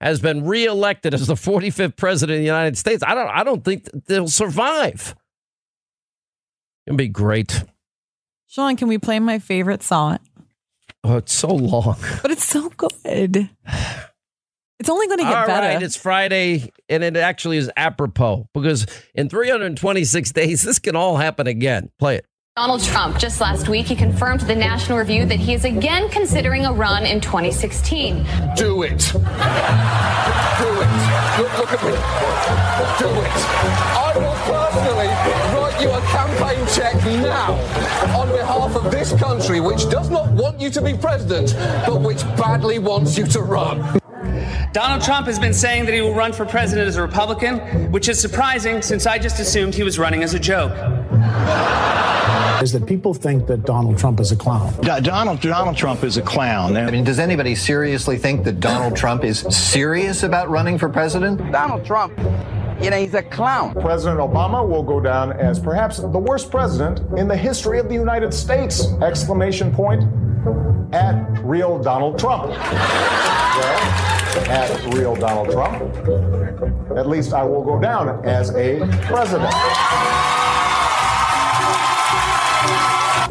has 0.00 0.20
been 0.20 0.46
reelected 0.46 1.12
as 1.12 1.26
the 1.26 1.34
45th 1.34 1.96
president 1.96 2.36
of 2.36 2.40
the 2.40 2.46
United 2.46 2.78
States. 2.78 3.02
I 3.04 3.16
don't 3.16 3.28
I 3.28 3.42
don't 3.42 3.64
think 3.64 3.88
they'll 4.06 4.28
survive. 4.28 5.16
It'll 6.86 6.96
be 6.96 7.08
great. 7.08 7.64
Sean, 8.46 8.76
can 8.76 8.86
we 8.86 8.98
play 8.98 9.18
my 9.18 9.40
favorite 9.40 9.82
song? 9.82 10.20
Oh, 11.02 11.16
it's 11.16 11.34
so 11.34 11.48
long. 11.48 11.96
But 12.22 12.30
it's 12.30 12.46
so 12.46 12.68
good. 12.68 13.50
It's 14.78 14.88
only 14.88 15.08
going 15.08 15.18
to 15.18 15.24
get 15.24 15.34
All 15.34 15.46
better. 15.48 15.66
right, 15.66 15.82
it's 15.82 15.96
Friday, 15.96 16.70
and 16.88 17.02
it 17.02 17.16
actually 17.16 17.56
is 17.56 17.68
apropos 17.76 18.46
because 18.54 18.86
in 19.16 19.28
326 19.28 20.30
days, 20.30 20.62
this 20.62 20.78
can 20.78 20.94
all 20.94 21.16
happen 21.16 21.48
again. 21.48 21.90
Play 21.98 22.18
it. 22.18 22.26
Donald 22.56 22.82
Trump, 22.82 23.18
just 23.18 23.38
last 23.38 23.68
week, 23.68 23.84
he 23.84 23.94
confirmed 23.94 24.40
to 24.40 24.46
the 24.46 24.54
National 24.54 24.96
Review 24.96 25.26
that 25.26 25.38
he 25.38 25.52
is 25.52 25.66
again 25.66 26.08
considering 26.08 26.64
a 26.64 26.72
run 26.72 27.04
in 27.04 27.20
2016. 27.20 28.24
Do 28.56 28.82
it. 28.82 29.12
Do 29.12 29.18
it. 29.20 29.28
Look, 31.36 31.52
look 31.58 31.70
at 31.70 31.84
me. 31.84 31.92
Do 32.98 33.10
it. 33.12 33.36
I 33.92 34.12
will 34.16 34.32
personally 34.48 35.10
write 35.52 35.78
you 35.82 35.90
a 35.90 36.00
campaign 36.00 36.66
check 36.74 36.94
now 37.22 37.52
on 38.18 38.28
behalf 38.28 38.74
of 38.74 38.90
this 38.90 39.12
country, 39.20 39.60
which 39.60 39.90
does 39.90 40.08
not 40.08 40.32
want 40.32 40.58
you 40.58 40.70
to 40.70 40.80
be 40.80 40.94
president, 40.94 41.54
but 41.86 42.00
which 42.00 42.22
badly 42.38 42.78
wants 42.78 43.18
you 43.18 43.26
to 43.26 43.42
run. 43.42 44.00
Donald 44.72 45.02
Trump 45.02 45.26
has 45.26 45.38
been 45.38 45.52
saying 45.52 45.84
that 45.84 45.92
he 45.92 46.00
will 46.00 46.14
run 46.14 46.32
for 46.32 46.46
president 46.46 46.88
as 46.88 46.96
a 46.96 47.02
Republican, 47.02 47.92
which 47.92 48.08
is 48.08 48.18
surprising 48.18 48.80
since 48.80 49.06
I 49.06 49.18
just 49.18 49.40
assumed 49.40 49.74
he 49.74 49.82
was 49.82 49.98
running 49.98 50.22
as 50.22 50.32
a 50.32 50.38
joke. 50.38 50.72
Is 52.62 52.72
that 52.72 52.86
people 52.86 53.14
think 53.14 53.46
that 53.46 53.64
Donald 53.64 53.98
Trump 53.98 54.20
is 54.20 54.32
a 54.32 54.36
clown. 54.36 54.74
Donald 55.02 55.40
Donald 55.40 55.76
Trump 55.76 56.04
is 56.04 56.16
a 56.16 56.22
clown. 56.22 56.76
I 56.76 56.90
mean, 56.90 57.04
does 57.04 57.18
anybody 57.18 57.54
seriously 57.54 58.16
think 58.16 58.44
that 58.44 58.60
Donald 58.60 58.96
Trump 58.96 59.24
is 59.24 59.40
serious 59.40 60.22
about 60.22 60.48
running 60.48 60.78
for 60.78 60.88
president? 60.88 61.38
Donald 61.52 61.84
Trump 61.84 62.18
you 62.80 62.90
know, 62.90 62.98
he's 62.98 63.14
a 63.14 63.22
clown. 63.22 63.72
President 63.72 64.20
Obama 64.20 64.66
will 64.66 64.82
go 64.82 65.00
down 65.00 65.32
as 65.32 65.58
perhaps 65.58 65.96
the 65.96 66.06
worst 66.06 66.50
president 66.50 67.00
in 67.18 67.26
the 67.26 67.36
history 67.36 67.78
of 67.78 67.88
the 67.88 67.94
United 67.94 68.34
States! 68.34 68.92
Exclamation 69.02 69.72
point 69.72 70.02
at 70.92 71.42
real 71.42 71.82
Donald 71.82 72.18
Trump. 72.18 72.50
well, 72.50 72.60
at 74.50 74.94
real 74.94 75.16
Donald 75.16 75.50
Trump. 75.50 75.80
At 76.96 77.08
least 77.08 77.32
I 77.32 77.42
will 77.42 77.64
go 77.64 77.80
down 77.80 78.24
as 78.26 78.50
a 78.50 78.86
president. 79.06 79.52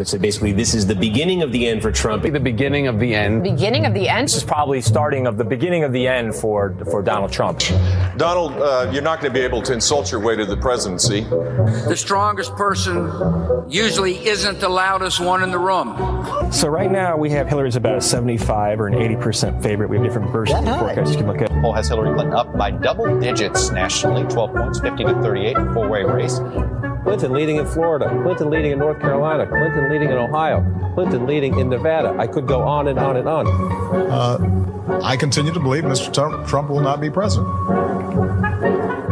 So 0.04 0.18
basically, 0.18 0.52
this 0.52 0.74
is 0.74 0.86
the 0.86 0.96
beginning 0.96 1.42
of 1.42 1.54
the 1.54 1.68
end 1.68 1.82
for 1.82 1.92
Trump. 1.92 2.24
The 2.24 2.38
beginning 2.40 2.88
of 2.88 3.00
the 3.00 3.16
end. 3.16 3.46
The 3.46 3.52
Beginning 3.52 3.86
of 3.86 3.94
the 3.94 4.10
end. 4.10 4.28
This 4.28 4.36
is 4.36 4.44
probably 4.44 4.82
starting 4.82 5.26
of 5.26 5.38
the 5.38 5.46
beginning 5.46 5.84
of 5.86 5.94
the 5.94 6.06
end 6.08 6.36
for 6.36 6.76
for 6.92 7.02
Donald 7.02 7.32
Trump. 7.32 7.60
Donald, 8.18 8.52
uh, 8.54 8.90
you're 8.92 9.02
not 9.02 9.22
going 9.22 9.32
to 9.32 9.40
be 9.40 9.44
able 9.44 9.62
to 9.62 9.74
insult 9.74 10.12
your 10.12 10.20
way 10.20 10.36
to 10.36 10.46
the 10.46 10.58
presidency. 10.58 11.22
The 11.22 11.96
strongest 11.96 12.56
person 12.56 13.10
usually 13.70 14.28
isn't 14.28 14.60
the 14.60 14.70
loudest 14.70 15.20
one 15.22 15.44
in 15.44 15.52
the 15.52 15.60
room. 15.60 15.96
So 16.52 16.68
right 16.68 16.92
now 16.92 17.16
we 17.16 17.30
have 17.32 17.48
Hillary's 17.48 17.78
about 17.78 17.98
a 17.98 18.02
75 18.02 18.82
or 18.82 18.88
an 18.88 18.96
80 18.96 19.16
percent 19.16 19.64
favorite. 19.64 19.90
We 19.90 19.96
have 19.98 20.06
different 20.06 20.32
versions 20.32 20.60
of 20.60 20.66
the 20.66 20.78
forecast 20.78 21.12
you 21.12 21.18
can 21.18 21.28
look 21.28 21.42
at. 21.42 21.50
Poll 21.62 21.72
has 21.74 21.88
Hillary 21.88 22.14
Clinton 22.14 22.34
up 22.36 22.56
by 22.58 22.72
double 22.72 23.18
digits 23.20 23.72
nationally, 23.72 24.24
12 24.28 24.52
points, 24.54 24.80
50 24.82 25.06
to 25.06 25.14
38, 25.22 25.56
four-way 25.74 26.04
race. 26.04 26.40
Clinton 27.06 27.34
leading 27.34 27.58
in 27.58 27.68
Florida, 27.68 28.10
Clinton 28.24 28.50
leading 28.50 28.72
in 28.72 28.80
North 28.80 29.00
Carolina, 29.00 29.46
Clinton 29.46 29.92
leading 29.92 30.10
in 30.10 30.18
Ohio, 30.18 30.66
Clinton 30.96 31.28
leading 31.28 31.60
in 31.60 31.70
Nevada. 31.70 32.16
I 32.18 32.26
could 32.26 32.48
go 32.48 32.64
on 32.64 32.88
and 32.88 32.98
on 32.98 33.16
and 33.16 33.30
on. 33.30 33.48
Uh, 34.12 35.02
I 35.04 35.16
continue 35.16 35.54
to 35.54 35.60
believe 35.60 35.84
Mr. 35.84 36.12
Trump 36.48 36.70
will 36.70 36.82
not 36.82 37.00
be 37.00 37.12
president. 37.12 37.48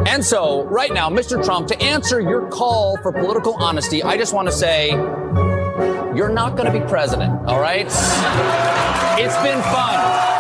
And 0.08 0.26
so, 0.26 0.64
right 0.66 0.92
now, 0.92 1.08
Mr. 1.10 1.44
Trump, 1.46 1.68
to 1.68 1.80
answer 1.80 2.20
your 2.20 2.50
call 2.50 2.98
for 2.98 3.12
political 3.12 3.54
honesty, 3.54 4.02
I 4.02 4.18
just 4.18 4.34
want 4.34 4.48
to 4.48 4.52
say 4.52 4.90
you're 4.90 6.30
not 6.30 6.58
going 6.58 6.72
to 6.72 6.78
be 6.78 6.84
president, 6.88 7.46
all 7.48 7.62
right? 7.62 7.86
It's 9.20 9.38
been 9.44 9.62
fun. 9.62 10.33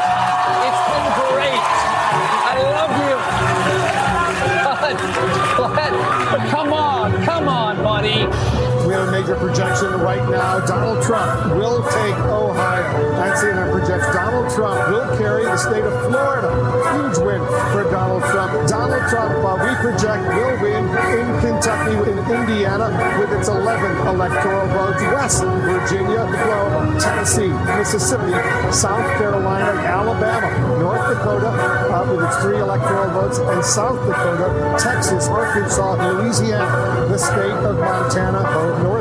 Right 10.03 10.29
now. 10.29 10.59
Donald 10.65 11.01
Trump 11.01 11.55
will 11.55 11.79
take 11.79 12.17
Ohio. 12.27 13.15
That's 13.15 13.41
CNN 13.41 13.71
projects 13.71 14.07
Donald 14.13 14.51
Trump 14.51 14.77
will 14.91 15.17
carry 15.17 15.43
the 15.43 15.57
state 15.57 15.83
of 15.83 15.95
Florida. 16.11 16.51
Huge 16.91 17.17
win 17.23 17.41
for 17.71 17.83
Donald 17.89 18.23
Trump. 18.27 18.51
Donald 18.67 19.03
Trump, 19.09 19.31
uh, 19.39 19.55
we 19.63 19.71
project, 19.79 20.23
will 20.27 20.55
win 20.59 20.83
in 20.83 21.27
Kentucky, 21.39 21.95
in 22.11 22.19
Indiana, 22.19 22.91
with 23.19 23.31
its 23.31 23.47
11 23.47 24.07
electoral 24.07 24.67
votes. 24.75 25.01
West 25.15 25.43
Virginia, 25.43 26.27
Florida, 26.27 26.99
Tennessee, 26.99 27.53
Mississippi, 27.79 28.35
South 28.75 29.07
Carolina, 29.17 29.71
Alabama, 29.87 30.51
North 30.79 31.07
Dakota, 31.07 31.47
uh, 31.47 32.03
with 32.11 32.27
its 32.27 32.37
three 32.43 32.59
electoral 32.59 33.09
votes, 33.15 33.39
and 33.39 33.63
South 33.63 33.99
Dakota, 34.05 34.75
Texas, 34.77 35.27
Arkansas, 35.27 35.95
Louisiana, 36.11 37.07
the 37.07 37.17
state 37.17 37.57
of 37.63 37.79
Montana, 37.79 38.43
North 38.83 38.92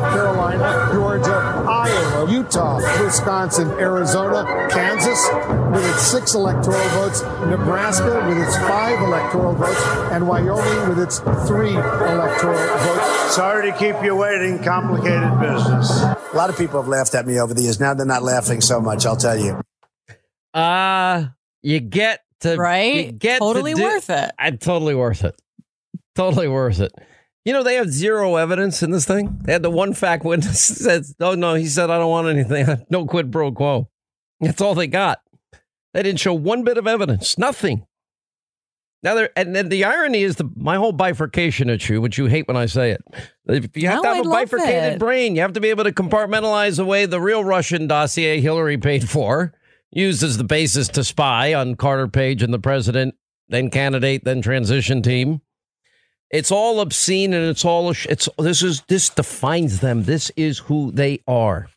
Carolina, 0.52 0.92
Georgia, 0.92 1.64
Iowa, 1.68 2.30
Utah, 2.30 3.02
Wisconsin, 3.02 3.70
Arizona, 3.72 4.68
Kansas 4.70 5.28
with 5.72 5.88
its 5.90 6.02
six 6.02 6.34
electoral 6.34 6.88
votes, 6.90 7.22
Nebraska 7.22 8.24
with 8.28 8.38
its 8.38 8.56
five 8.58 9.00
electoral 9.00 9.54
votes, 9.54 9.82
and 10.12 10.28
Wyoming 10.28 10.88
with 10.88 10.98
its 10.98 11.20
three 11.48 11.74
electoral 11.74 12.58
votes. 12.78 13.34
Sorry 13.34 13.70
to 13.70 13.78
keep 13.78 14.02
you 14.02 14.14
waiting. 14.14 14.62
Complicated 14.62 15.40
business. 15.40 15.90
A 16.02 16.36
lot 16.36 16.50
of 16.50 16.56
people 16.56 16.80
have 16.80 16.88
laughed 16.88 17.14
at 17.14 17.26
me 17.26 17.40
over 17.40 17.54
the 17.54 17.62
years. 17.62 17.80
Now 17.80 17.94
they're 17.94 18.06
not 18.06 18.22
laughing 18.22 18.60
so 18.60 18.80
much, 18.80 19.06
I'll 19.06 19.16
tell 19.16 19.38
you. 19.38 19.60
Uh, 20.52 21.28
you 21.62 21.80
get 21.80 22.20
to 22.40 22.56
right. 22.56 23.18
Get 23.18 23.38
totally 23.38 23.72
to 23.72 23.80
do, 23.80 23.82
worth 23.84 24.10
it. 24.10 24.30
I'm 24.38 24.58
totally 24.58 24.94
worth 24.94 25.24
it. 25.24 25.34
Totally 26.14 26.48
worth 26.48 26.80
it. 26.80 26.92
You 27.44 27.52
know, 27.52 27.62
they 27.64 27.74
have 27.74 27.90
zero 27.90 28.36
evidence 28.36 28.82
in 28.82 28.92
this 28.92 29.04
thing. 29.04 29.40
They 29.44 29.52
had 29.52 29.62
the 29.62 29.70
one 29.70 29.94
fact 29.94 30.24
witness 30.24 30.60
says, 30.62 31.14
"Oh 31.20 31.34
no," 31.34 31.54
he 31.54 31.66
said, 31.66 31.90
"I 31.90 31.98
don't 31.98 32.10
want 32.10 32.28
anything. 32.28 32.86
No 32.90 33.04
quid 33.06 33.32
pro 33.32 33.50
quo." 33.52 33.88
That's 34.40 34.60
all 34.60 34.74
they 34.74 34.86
got. 34.86 35.20
They 35.94 36.02
didn't 36.02 36.20
show 36.20 36.34
one 36.34 36.62
bit 36.64 36.78
of 36.78 36.86
evidence. 36.86 37.36
Nothing. 37.38 37.86
Now 39.04 39.16
there, 39.16 39.30
and 39.36 39.54
then 39.56 39.68
the 39.68 39.84
irony 39.84 40.22
is 40.22 40.36
the 40.36 40.48
my 40.56 40.76
whole 40.76 40.92
bifurcation 40.92 41.68
issue, 41.68 42.00
which 42.00 42.16
you 42.18 42.26
hate 42.26 42.46
when 42.46 42.56
I 42.56 42.66
say 42.66 42.92
it. 42.92 43.02
If 43.46 43.76
you 43.76 43.88
have 43.88 43.96
No, 43.96 44.02
to 44.02 44.08
have 44.08 44.26
I 44.26 44.28
a 44.28 44.32
bifurcated 44.46 44.92
it. 44.94 44.98
brain, 45.00 45.34
you 45.34 45.42
have 45.42 45.54
to 45.54 45.60
be 45.60 45.70
able 45.70 45.82
to 45.84 45.92
compartmentalize 45.92 46.78
away 46.78 47.06
the 47.06 47.20
real 47.20 47.42
Russian 47.42 47.88
dossier 47.88 48.40
Hillary 48.40 48.78
paid 48.78 49.10
for, 49.10 49.52
used 49.90 50.22
as 50.22 50.38
the 50.38 50.44
basis 50.44 50.86
to 50.88 51.02
spy 51.02 51.52
on 51.52 51.74
Carter 51.74 52.06
Page 52.06 52.44
and 52.44 52.54
the 52.54 52.60
president, 52.60 53.16
then 53.48 53.70
candidate, 53.70 54.22
then 54.24 54.40
transition 54.40 55.02
team. 55.02 55.40
It's 56.32 56.50
all 56.50 56.80
obscene 56.80 57.34
and 57.34 57.46
it's 57.46 57.64
all 57.64 57.90
it's 57.90 58.28
this 58.38 58.62
is 58.62 58.80
this 58.88 59.10
defines 59.10 59.80
them. 59.80 60.04
This 60.04 60.32
is 60.34 60.58
who 60.58 60.90
they 60.90 61.20
are. 61.28 61.68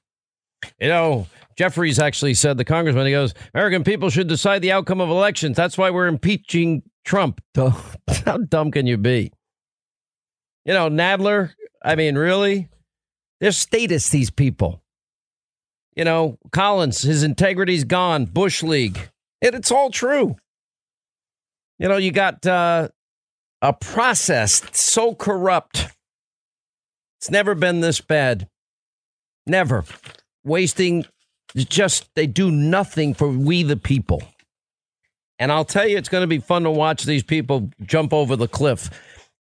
You 0.80 0.88
know, 0.88 1.28
Jeffries 1.58 2.00
actually 2.00 2.34
said 2.34 2.58
the 2.58 2.64
congressman. 2.64 3.06
He 3.06 3.12
goes, 3.12 3.34
"American 3.54 3.84
people 3.84 4.10
should 4.10 4.30
decide 4.30 4.62
the 4.62 4.72
outcome 4.72 5.02
of 5.02 5.10
elections. 5.10 5.58
That's 5.58 5.78
why 5.78 5.90
we're 5.90 6.08
impeaching 6.08 6.84
Trump." 7.04 7.42
How 8.26 8.38
dumb 8.38 8.72
can 8.72 8.88
you 8.88 8.98
be? 8.98 9.32
You 10.64 10.74
know, 10.74 10.90
Nadler. 10.90 11.54
I 11.84 11.96
mean, 11.96 12.18
really? 12.18 12.70
They're. 13.42 13.52
These 13.52 14.32
people. 14.32 14.82
You 15.96 16.06
know, 16.06 16.38
Collins. 16.52 17.02
His 17.02 17.24
integrity's 17.24 17.84
gone. 17.84 18.26
Bush 18.26 18.64
League. 18.64 19.10
It, 19.42 19.54
it's 19.54 19.72
all 19.72 19.92
true. 19.92 20.38
You 21.78 21.90
know, 21.90 21.98
you 21.98 22.12
got 22.12 22.46
uh, 22.48 22.88
a 23.66 23.74
process 23.74 24.62
so 24.74 25.16
corrupt. 25.16 25.88
It's 27.20 27.32
never 27.32 27.56
been 27.56 27.82
this 27.82 28.00
bad. 28.00 28.48
Never. 29.48 29.84
Wasting 30.44 31.06
just, 31.56 32.08
they 32.16 32.28
do 32.28 32.52
nothing 32.52 33.16
for 33.16 33.28
we 33.28 33.64
the 33.64 33.76
people. 33.78 34.22
And 35.40 35.52
I'll 35.52 35.66
tell 35.66 35.88
you, 35.88 35.98
it's 35.98 36.10
going 36.10 36.22
to 36.22 36.28
be 36.28 36.38
fun 36.38 36.64
to 36.64 36.70
watch 36.70 37.06
these 37.06 37.24
people 37.24 37.72
jump 37.82 38.14
over 38.14 38.36
the 38.36 38.48
cliff. 38.48 38.92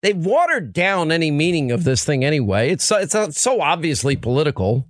They've 0.04 0.16
watered 0.16 0.72
down 0.72 1.12
any 1.12 1.32
meaning 1.32 1.72
of 1.72 1.84
this 1.84 2.06
thing 2.06 2.24
anyway. 2.24 2.70
It's 2.70 2.84
so, 2.84 2.98
it's 2.98 3.16
uh, 3.16 3.32
so 3.32 3.60
obviously 3.60 4.16
political. 4.16 4.88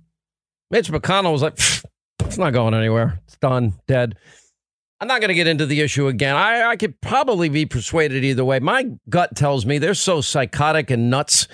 Mitch 0.70 0.90
McConnell 0.90 1.32
was 1.32 1.42
like, 1.42 1.58
it's 2.20 2.38
not 2.38 2.52
going 2.52 2.74
anywhere. 2.74 3.20
It's 3.24 3.38
done, 3.38 3.74
dead. 3.86 4.16
I'm 5.02 5.08
not 5.08 5.20
going 5.20 5.30
to 5.30 5.34
get 5.34 5.48
into 5.48 5.66
the 5.66 5.80
issue 5.80 6.06
again. 6.06 6.36
I, 6.36 6.62
I 6.62 6.76
could 6.76 7.00
probably 7.00 7.48
be 7.48 7.66
persuaded 7.66 8.22
either 8.22 8.44
way. 8.44 8.60
My 8.60 8.88
gut 9.08 9.34
tells 9.34 9.66
me 9.66 9.78
they're 9.78 9.94
so 9.94 10.20
psychotic 10.20 10.92
and 10.92 11.10
nuts. 11.10 11.48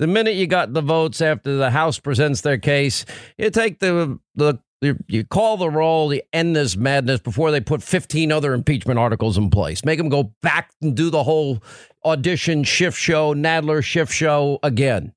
The 0.00 0.08
minute 0.08 0.34
you 0.34 0.48
got 0.48 0.72
the 0.72 0.80
votes 0.80 1.20
after 1.20 1.54
the 1.54 1.70
House 1.70 2.00
presents 2.00 2.40
their 2.40 2.58
case, 2.58 3.04
you 3.38 3.48
take 3.50 3.78
the 3.78 4.18
the 4.34 4.58
you, 4.80 5.24
call 5.24 5.56
the 5.56 5.70
roll, 5.70 6.12
you 6.12 6.22
end 6.32 6.56
this 6.56 6.76
madness 6.76 7.20
before 7.20 7.52
they 7.52 7.60
put 7.60 7.80
15 7.80 8.32
other 8.32 8.54
impeachment 8.54 8.98
articles 8.98 9.38
in 9.38 9.50
place. 9.50 9.84
Make 9.84 9.98
them 9.98 10.08
go 10.08 10.34
back 10.42 10.72
and 10.82 10.96
do 10.96 11.10
the 11.10 11.22
whole 11.22 11.62
audition 12.04 12.64
shift 12.64 12.98
show, 12.98 13.34
Nadler 13.34 13.84
shift 13.84 14.12
show 14.12 14.58
again. 14.64 15.12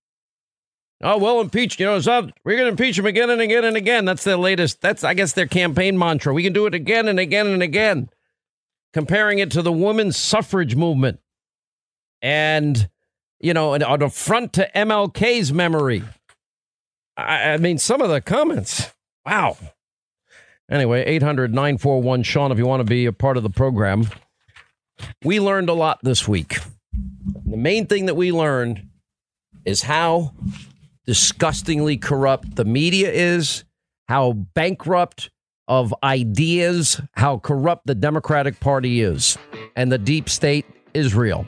Oh, 1.03 1.17
well, 1.17 1.41
impeach. 1.41 1.77
You 1.79 1.85
know, 1.85 1.97
up. 1.97 2.31
We're 2.45 2.55
going 2.55 2.65
to 2.75 2.81
impeach 2.81 2.97
him 2.97 3.05
again 3.05 3.29
and 3.29 3.41
again 3.41 3.65
and 3.65 3.75
again. 3.75 4.05
That's 4.05 4.23
their 4.23 4.37
latest. 4.37 4.79
That's, 4.79 5.03
I 5.03 5.13
guess, 5.13 5.33
their 5.33 5.47
campaign 5.47 5.97
mantra. 5.97 6.33
We 6.33 6.43
can 6.43 6.53
do 6.53 6.65
it 6.65 6.73
again 6.73 7.09
and 7.09 7.19
again 7.19 7.47
and 7.47 7.61
again. 7.61 8.09
Comparing 8.93 9.39
it 9.39 9.51
to 9.51 9.61
the 9.61 9.71
women's 9.71 10.15
suffrage 10.15 10.77
movement. 10.77 11.19
And, 12.21 12.89
you 13.41 13.53
know, 13.53 13.73
and 13.73 13.83
on 13.83 13.99
the 13.99 14.09
front 14.09 14.53
to 14.53 14.71
MLK's 14.73 15.51
memory. 15.51 16.03
I, 17.17 17.51
I 17.51 17.57
mean, 17.57 17.77
some 17.79 17.99
of 17.99 18.09
the 18.09 18.21
comments. 18.21 18.93
Wow. 19.25 19.57
Anyway, 20.71 21.03
800 21.03 21.53
941 21.53 22.23
Sean, 22.23 22.51
if 22.53 22.57
you 22.57 22.65
want 22.65 22.79
to 22.79 22.85
be 22.85 23.05
a 23.05 23.11
part 23.11 23.35
of 23.35 23.43
the 23.43 23.49
program. 23.49 24.07
We 25.21 25.41
learned 25.41 25.67
a 25.67 25.73
lot 25.73 25.99
this 26.01 26.29
week. 26.29 26.59
The 27.45 27.57
main 27.57 27.87
thing 27.87 28.05
that 28.05 28.15
we 28.15 28.31
learned 28.31 28.87
is 29.65 29.81
how 29.81 30.33
disgustingly 31.05 31.97
corrupt 31.97 32.55
the 32.55 32.65
media 32.65 33.11
is, 33.11 33.63
how 34.07 34.33
bankrupt 34.33 35.29
of 35.67 35.93
ideas, 36.03 37.01
how 37.13 37.37
corrupt 37.37 37.87
the 37.87 37.95
Democratic 37.95 38.59
Party 38.59 39.01
is, 39.01 39.37
and 39.75 39.91
the 39.91 39.97
deep 39.97 40.29
state 40.29 40.65
is 40.93 41.15
real. 41.15 41.47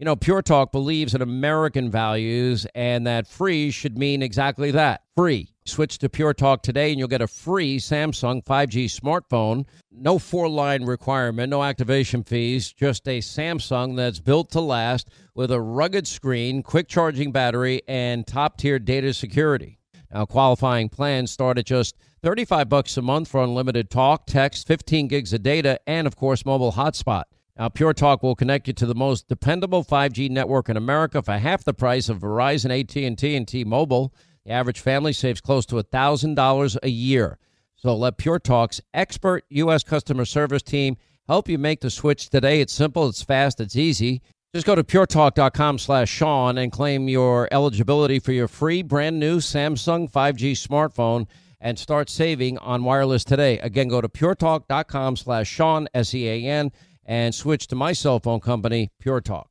You 0.00 0.06
know, 0.06 0.16
Pure 0.16 0.42
Talk 0.42 0.72
believes 0.72 1.14
in 1.14 1.20
American 1.20 1.90
values 1.90 2.66
and 2.74 3.06
that 3.06 3.26
free 3.26 3.70
should 3.70 3.98
mean 3.98 4.22
exactly 4.22 4.70
that 4.70 5.02
free. 5.14 5.50
Switch 5.66 5.98
to 5.98 6.08
Pure 6.08 6.32
Talk 6.32 6.62
today 6.62 6.88
and 6.88 6.98
you'll 6.98 7.06
get 7.06 7.20
a 7.20 7.26
free 7.26 7.76
Samsung 7.76 8.42
5G 8.42 8.86
smartphone. 8.86 9.66
No 9.92 10.18
four 10.18 10.48
line 10.48 10.84
requirement, 10.84 11.50
no 11.50 11.62
activation 11.62 12.24
fees, 12.24 12.72
just 12.72 13.06
a 13.08 13.18
Samsung 13.18 13.94
that's 13.94 14.20
built 14.20 14.50
to 14.52 14.60
last 14.62 15.10
with 15.34 15.52
a 15.52 15.60
rugged 15.60 16.06
screen, 16.06 16.62
quick 16.62 16.88
charging 16.88 17.30
battery, 17.30 17.82
and 17.86 18.26
top 18.26 18.56
tier 18.56 18.78
data 18.78 19.12
security. 19.12 19.80
Now, 20.10 20.24
qualifying 20.24 20.88
plans 20.88 21.30
start 21.30 21.58
at 21.58 21.66
just 21.66 21.98
35 22.22 22.70
bucks 22.70 22.96
a 22.96 23.02
month 23.02 23.28
for 23.28 23.42
unlimited 23.42 23.90
talk, 23.90 24.24
text, 24.24 24.66
15 24.66 25.08
gigs 25.08 25.34
of 25.34 25.42
data, 25.42 25.78
and 25.86 26.06
of 26.06 26.16
course, 26.16 26.46
mobile 26.46 26.72
hotspot. 26.72 27.24
Now, 27.58 27.68
Pure 27.68 27.94
Talk 27.94 28.22
will 28.22 28.34
connect 28.34 28.68
you 28.68 28.74
to 28.74 28.86
the 28.86 28.94
most 28.94 29.28
dependable 29.28 29.84
5G 29.84 30.30
network 30.30 30.68
in 30.68 30.76
America 30.76 31.22
for 31.22 31.32
half 31.32 31.64
the 31.64 31.74
price 31.74 32.08
of 32.08 32.20
Verizon, 32.20 32.70
AT&T, 32.80 33.34
and 33.36 33.46
T-Mobile. 33.46 34.14
The 34.44 34.52
average 34.52 34.80
family 34.80 35.12
saves 35.12 35.40
close 35.40 35.66
to 35.66 35.76
$1,000 35.76 36.78
a 36.82 36.88
year. 36.88 37.38
So 37.76 37.94
let 37.96 38.18
Pure 38.18 38.40
Talk's 38.40 38.80
expert 38.94 39.44
U.S. 39.50 39.82
customer 39.82 40.24
service 40.24 40.62
team 40.62 40.96
help 41.28 41.48
you 41.48 41.58
make 41.58 41.80
the 41.80 41.90
switch 41.90 42.28
today. 42.28 42.60
It's 42.60 42.72
simple, 42.72 43.08
it's 43.08 43.22
fast, 43.22 43.60
it's 43.60 43.76
easy. 43.76 44.22
Just 44.52 44.66
go 44.66 44.74
to 44.74 44.82
puretalk.com 44.82 45.78
slash 45.78 46.10
Sean 46.10 46.58
and 46.58 46.72
claim 46.72 47.08
your 47.08 47.48
eligibility 47.52 48.18
for 48.18 48.32
your 48.32 48.48
free 48.48 48.82
brand 48.82 49.20
new 49.20 49.38
Samsung 49.38 50.10
5G 50.10 50.52
smartphone 50.52 51.28
and 51.60 51.78
start 51.78 52.10
saving 52.10 52.58
on 52.58 52.82
wireless 52.82 53.22
today. 53.22 53.60
Again, 53.60 53.88
go 53.88 54.00
to 54.00 54.08
puretalk.com 54.08 55.16
slash 55.16 55.48
Sean, 55.48 55.88
S-E-A-N, 55.94 56.72
and 57.10 57.34
switch 57.34 57.66
to 57.66 57.74
my 57.74 57.92
cell 57.92 58.20
phone 58.20 58.38
company, 58.38 58.88
Pure 59.00 59.22
Talk. 59.22 59.50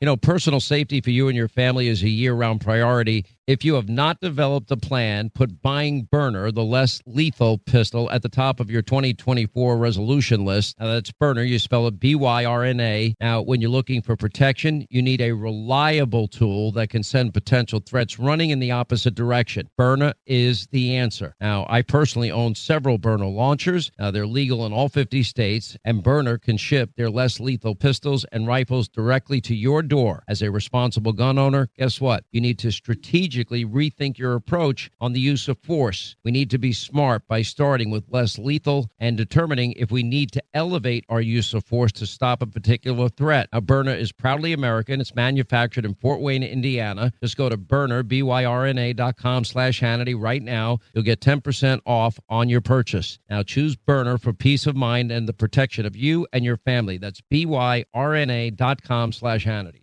You 0.00 0.06
know, 0.06 0.16
personal 0.16 0.60
safety 0.60 1.00
for 1.00 1.10
you 1.10 1.26
and 1.26 1.36
your 1.36 1.48
family 1.48 1.88
is 1.88 2.00
a 2.04 2.08
year 2.08 2.32
round 2.32 2.60
priority. 2.60 3.26
If 3.48 3.64
you 3.64 3.74
have 3.74 3.88
not 3.88 4.20
developed 4.20 4.70
a 4.70 4.76
plan, 4.76 5.28
put 5.30 5.60
buying 5.62 6.06
Byrna, 6.12 6.54
the 6.54 6.62
less 6.62 7.02
lethal 7.06 7.58
pistol, 7.58 8.08
at 8.12 8.22
the 8.22 8.28
top 8.28 8.60
of 8.60 8.70
your 8.70 8.82
2024 8.82 9.76
resolution 9.76 10.44
list. 10.44 10.78
Now, 10.78 10.86
that's 10.86 11.10
Byrna. 11.10 11.48
You 11.48 11.58
spell 11.58 11.88
it 11.88 11.98
B 11.98 12.14
Y 12.14 12.44
R 12.44 12.62
N 12.62 12.78
A. 12.78 13.16
Now, 13.20 13.42
when 13.42 13.60
you're 13.60 13.68
looking 13.68 14.00
for 14.00 14.14
protection, 14.14 14.86
you 14.90 15.02
need 15.02 15.20
a 15.20 15.32
reliable 15.32 16.28
tool 16.28 16.70
that 16.72 16.90
can 16.90 17.02
send 17.02 17.34
potential 17.34 17.80
threats 17.84 18.16
running 18.16 18.50
in 18.50 18.60
the 18.60 18.70
opposite 18.70 19.16
direction. 19.16 19.68
Byrna 19.76 20.14
is 20.24 20.68
the 20.68 20.94
answer. 20.94 21.34
Now, 21.40 21.66
I 21.68 21.82
personally 21.82 22.30
own 22.30 22.54
several 22.54 22.96
Byrna 22.96 23.28
launchers. 23.28 23.90
Now, 23.98 24.12
they're 24.12 24.24
legal 24.24 24.64
in 24.66 24.72
all 24.72 24.88
50 24.88 25.24
states, 25.24 25.76
and 25.84 26.04
Byrna 26.04 26.40
can 26.40 26.56
ship 26.58 26.90
their 26.96 27.10
less 27.10 27.40
lethal 27.40 27.74
pistols 27.74 28.24
and 28.30 28.46
rifles 28.46 28.88
directly 28.88 29.40
to 29.40 29.54
your 29.56 29.82
door. 29.82 30.22
As 30.28 30.42
a 30.42 30.50
responsible 30.52 31.12
gun 31.12 31.38
owner, 31.40 31.68
guess 31.76 32.00
what? 32.00 32.22
You 32.30 32.40
need 32.40 32.60
to 32.60 32.70
strategically 32.70 33.32
rethink 33.50 34.18
your 34.18 34.34
approach 34.34 34.90
on 35.00 35.12
the 35.12 35.20
use 35.20 35.48
of 35.48 35.58
force. 35.58 36.16
We 36.24 36.30
need 36.30 36.50
to 36.50 36.58
be 36.58 36.72
smart 36.72 37.26
by 37.28 37.42
starting 37.42 37.90
with 37.90 38.04
less 38.10 38.38
lethal 38.38 38.90
and 38.98 39.16
determining 39.16 39.72
if 39.72 39.90
we 39.90 40.02
need 40.02 40.32
to 40.32 40.42
elevate 40.54 41.04
our 41.08 41.20
use 41.20 41.54
of 41.54 41.64
force 41.64 41.92
to 41.92 42.06
stop 42.06 42.42
a 42.42 42.46
particular 42.46 43.08
threat. 43.08 43.48
Now, 43.52 43.60
Byrna 43.60 43.98
is 43.98 44.12
proudly 44.12 44.52
American. 44.52 45.00
It's 45.00 45.14
manufactured 45.14 45.84
in 45.84 45.94
Fort 45.94 46.20
Wayne, 46.20 46.42
Indiana. 46.42 47.12
Just 47.22 47.36
go 47.36 47.48
to 47.48 47.56
Byrna, 47.56 48.06
B-Y-R-N-A 48.06 48.92
dot 48.92 49.16
com 49.16 49.44
slash 49.44 49.80
Hannity 49.80 50.18
right 50.18 50.42
now. 50.42 50.78
You'll 50.94 51.04
get 51.04 51.20
10% 51.20 51.80
off 51.86 52.18
on 52.28 52.48
your 52.48 52.60
purchase. 52.60 53.18
Now, 53.28 53.42
choose 53.42 53.76
Byrna 53.76 54.20
for 54.20 54.32
peace 54.32 54.66
of 54.66 54.76
mind 54.76 55.10
and 55.10 55.28
the 55.28 55.32
protection 55.32 55.86
of 55.86 55.96
you 55.96 56.26
and 56.32 56.44
your 56.44 56.56
family. 56.56 56.98
That's 56.98 57.20
B-Y-R-N-A 57.20 58.50
dot 58.50 58.82
com 58.82 59.12
slash 59.12 59.44
Hannity. 59.44 59.82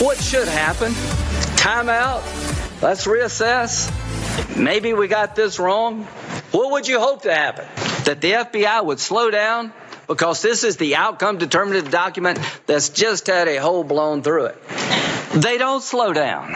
What 0.00 0.16
should 0.18 0.46
happen? 0.46 0.92
Timeout? 1.56 2.47
Let's 2.80 3.06
reassess. 3.06 4.56
Maybe 4.56 4.92
we 4.92 5.08
got 5.08 5.34
this 5.34 5.58
wrong. 5.58 6.04
What 6.52 6.70
would 6.70 6.86
you 6.86 7.00
hope 7.00 7.22
to 7.22 7.34
happen? 7.34 7.66
That 8.04 8.20
the 8.20 8.32
FBI 8.32 8.84
would 8.84 9.00
slow 9.00 9.32
down 9.32 9.72
because 10.06 10.42
this 10.42 10.62
is 10.62 10.76
the 10.76 10.94
outcome 10.94 11.38
determinative 11.38 11.90
document 11.90 12.38
that's 12.66 12.90
just 12.90 13.26
had 13.26 13.48
a 13.48 13.56
hole 13.56 13.82
blown 13.82 14.22
through 14.22 14.46
it. 14.46 14.62
They 15.34 15.58
don't 15.58 15.82
slow 15.82 16.12
down. 16.12 16.54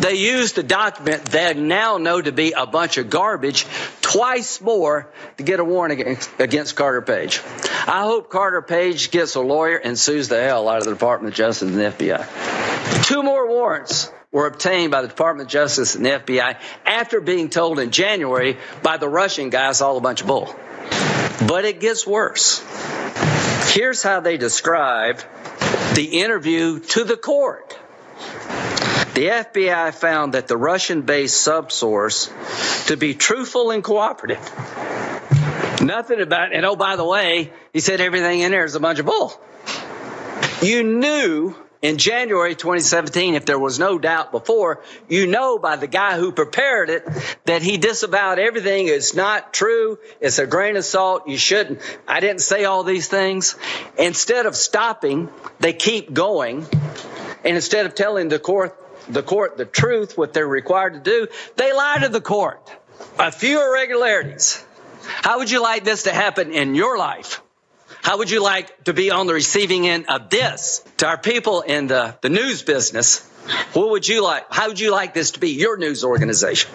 They 0.00 0.14
use 0.14 0.54
the 0.54 0.62
document 0.62 1.26
they 1.26 1.52
now 1.52 1.98
know 1.98 2.22
to 2.22 2.32
be 2.32 2.52
a 2.52 2.66
bunch 2.66 2.96
of 2.96 3.10
garbage 3.10 3.66
twice 4.00 4.62
more 4.62 5.10
to 5.36 5.42
get 5.42 5.60
a 5.60 5.64
warrant 5.64 6.26
against 6.38 6.74
Carter 6.74 7.02
Page. 7.02 7.42
I 7.86 8.02
hope 8.04 8.30
Carter 8.30 8.62
Page 8.62 9.10
gets 9.10 9.34
a 9.34 9.40
lawyer 9.40 9.76
and 9.76 9.98
sues 9.98 10.28
the 10.28 10.42
hell 10.42 10.70
out 10.70 10.78
of 10.78 10.84
the 10.84 10.92
Department 10.92 11.34
of 11.34 11.36
Justice 11.36 11.68
and 11.68 11.78
the 11.78 11.84
FBI. 11.84 13.04
Two 13.04 13.22
more 13.22 13.46
warrants 13.46 14.10
were 14.32 14.46
obtained 14.46 14.90
by 14.90 15.02
the 15.02 15.08
Department 15.08 15.46
of 15.46 15.52
Justice 15.52 15.94
and 15.94 16.04
the 16.04 16.10
FBI 16.10 16.58
after 16.86 17.20
being 17.20 17.50
told 17.50 17.78
in 17.78 17.90
January 17.90 18.56
by 18.82 18.96
the 18.96 19.08
Russian 19.08 19.50
guys 19.50 19.82
all 19.82 19.98
a 19.98 20.00
bunch 20.00 20.22
of 20.22 20.26
bull. 20.26 20.54
But 21.46 21.66
it 21.66 21.80
gets 21.80 22.06
worse. 22.06 22.64
Here's 23.74 24.02
how 24.02 24.20
they 24.20 24.38
describe 24.38 25.20
the 25.94 26.20
interview 26.20 26.80
to 26.80 27.04
the 27.04 27.16
court. 27.16 27.78
The 29.14 29.26
FBI 29.28 29.92
found 29.94 30.34
that 30.34 30.48
the 30.48 30.56
Russian 30.56 31.02
based 31.02 31.46
subsource 31.46 32.86
to 32.86 32.96
be 32.96 33.14
truthful 33.14 33.70
and 33.70 33.84
cooperative. 33.84 34.40
Nothing 35.82 36.20
about, 36.22 36.54
and 36.54 36.64
oh, 36.64 36.76
by 36.76 36.96
the 36.96 37.04
way, 37.04 37.52
he 37.72 37.80
said 37.80 38.00
everything 38.00 38.40
in 38.40 38.52
there 38.52 38.64
is 38.64 38.74
a 38.74 38.80
bunch 38.80 38.98
of 38.98 39.06
bull. 39.06 39.38
You 40.62 40.82
knew 40.82 41.54
in 41.82 41.98
January 41.98 42.54
2017, 42.54 43.34
if 43.34 43.44
there 43.44 43.58
was 43.58 43.80
no 43.80 43.98
doubt 43.98 44.30
before, 44.30 44.82
you 45.08 45.26
know 45.26 45.58
by 45.58 45.74
the 45.74 45.88
guy 45.88 46.16
who 46.16 46.30
prepared 46.30 46.88
it 46.88 47.06
that 47.44 47.60
he 47.60 47.76
disavowed 47.76 48.38
everything. 48.38 48.86
It's 48.86 49.14
not 49.14 49.52
true. 49.52 49.98
It's 50.20 50.38
a 50.38 50.46
grain 50.46 50.76
of 50.76 50.84
salt. 50.84 51.26
You 51.26 51.36
shouldn't. 51.36 51.80
I 52.06 52.20
didn't 52.20 52.40
say 52.40 52.64
all 52.64 52.84
these 52.84 53.08
things. 53.08 53.56
Instead 53.98 54.46
of 54.46 54.54
stopping, 54.54 55.28
they 55.58 55.72
keep 55.72 56.12
going. 56.12 56.64
And 57.44 57.56
instead 57.56 57.86
of 57.86 57.96
telling 57.96 58.28
the 58.28 58.38
court, 58.38 58.78
the 59.08 59.22
court 59.24 59.56
the 59.56 59.64
truth, 59.64 60.16
what 60.16 60.32
they're 60.32 60.46
required 60.46 60.94
to 60.94 61.00
do, 61.00 61.26
they 61.56 61.72
lie 61.72 61.98
to 62.02 62.08
the 62.08 62.20
court. 62.20 62.70
A 63.18 63.32
few 63.32 63.60
irregularities. 63.60 64.64
How 65.02 65.38
would 65.38 65.50
you 65.50 65.60
like 65.60 65.82
this 65.82 66.04
to 66.04 66.12
happen 66.12 66.52
in 66.52 66.76
your 66.76 66.96
life? 66.96 67.42
How 68.02 68.18
would 68.18 68.30
you 68.30 68.42
like 68.42 68.84
to 68.84 68.92
be 68.92 69.12
on 69.12 69.28
the 69.28 69.32
receiving 69.32 69.86
end 69.86 70.06
of 70.08 70.28
this? 70.28 70.84
To 70.98 71.06
our 71.06 71.18
people 71.18 71.60
in 71.60 71.86
the, 71.86 72.18
the 72.20 72.30
news 72.30 72.62
business, 72.62 73.20
what 73.74 73.90
would 73.90 74.08
you 74.08 74.24
like? 74.24 74.44
How 74.50 74.68
would 74.68 74.80
you 74.80 74.90
like 74.90 75.14
this 75.14 75.30
to 75.32 75.40
be 75.40 75.50
your 75.50 75.76
news 75.76 76.02
organization? 76.02 76.68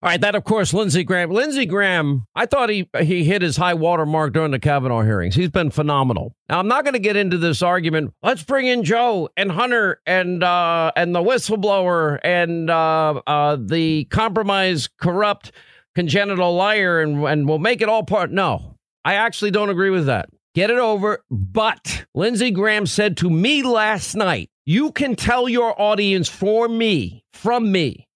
All 0.00 0.08
right, 0.08 0.20
that 0.20 0.34
of 0.34 0.44
course, 0.44 0.72
Lindsey 0.72 1.04
Graham. 1.04 1.30
Lindsey 1.30 1.66
Graham, 1.66 2.24
I 2.34 2.46
thought 2.46 2.70
he 2.70 2.88
he 2.98 3.24
hit 3.24 3.42
his 3.42 3.58
high 3.58 3.74
water 3.74 4.06
mark 4.06 4.32
during 4.32 4.50
the 4.50 4.58
Kavanaugh 4.58 5.02
hearings. 5.02 5.34
He's 5.34 5.50
been 5.50 5.70
phenomenal. 5.70 6.34
Now, 6.48 6.60
I'm 6.60 6.68
not 6.68 6.84
going 6.84 6.94
to 6.94 7.00
get 7.00 7.16
into 7.16 7.36
this 7.36 7.60
argument. 7.60 8.14
Let's 8.22 8.42
bring 8.42 8.66
in 8.66 8.84
Joe 8.84 9.28
and 9.36 9.52
Hunter 9.52 10.00
and 10.06 10.42
uh, 10.42 10.92
and 10.96 11.14
the 11.14 11.22
whistleblower 11.22 12.20
and 12.24 12.70
uh, 12.70 13.20
uh, 13.26 13.58
the 13.60 14.04
compromised, 14.04 14.90
corrupt, 14.98 15.52
congenital 15.94 16.54
liar, 16.54 17.02
and 17.02 17.22
and 17.24 17.46
we'll 17.46 17.58
make 17.58 17.82
it 17.82 17.88
all 17.90 18.04
part. 18.04 18.30
No, 18.30 18.76
I 19.04 19.14
actually 19.14 19.50
don't 19.50 19.68
agree 19.68 19.90
with 19.90 20.06
that. 20.06 20.30
Get 20.58 20.70
it 20.70 20.78
over. 20.78 21.22
But 21.30 22.06
Lindsey 22.16 22.50
Graham 22.50 22.84
said 22.86 23.16
to 23.18 23.30
me 23.30 23.62
last 23.62 24.16
night, 24.16 24.50
you 24.66 24.90
can 24.90 25.14
tell 25.14 25.48
your 25.48 25.80
audience 25.80 26.28
for 26.28 26.66
me, 26.66 27.22
from 27.32 27.70
me, 27.70 28.08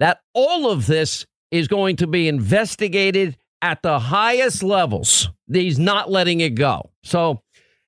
that 0.00 0.18
all 0.32 0.72
of 0.72 0.86
this 0.88 1.24
is 1.52 1.68
going 1.68 1.94
to 1.98 2.08
be 2.08 2.26
investigated 2.26 3.36
at 3.62 3.80
the 3.82 4.00
highest 4.00 4.64
levels. 4.64 5.30
He's 5.48 5.78
not 5.78 6.10
letting 6.10 6.40
it 6.40 6.56
go. 6.56 6.90
So, 7.04 7.42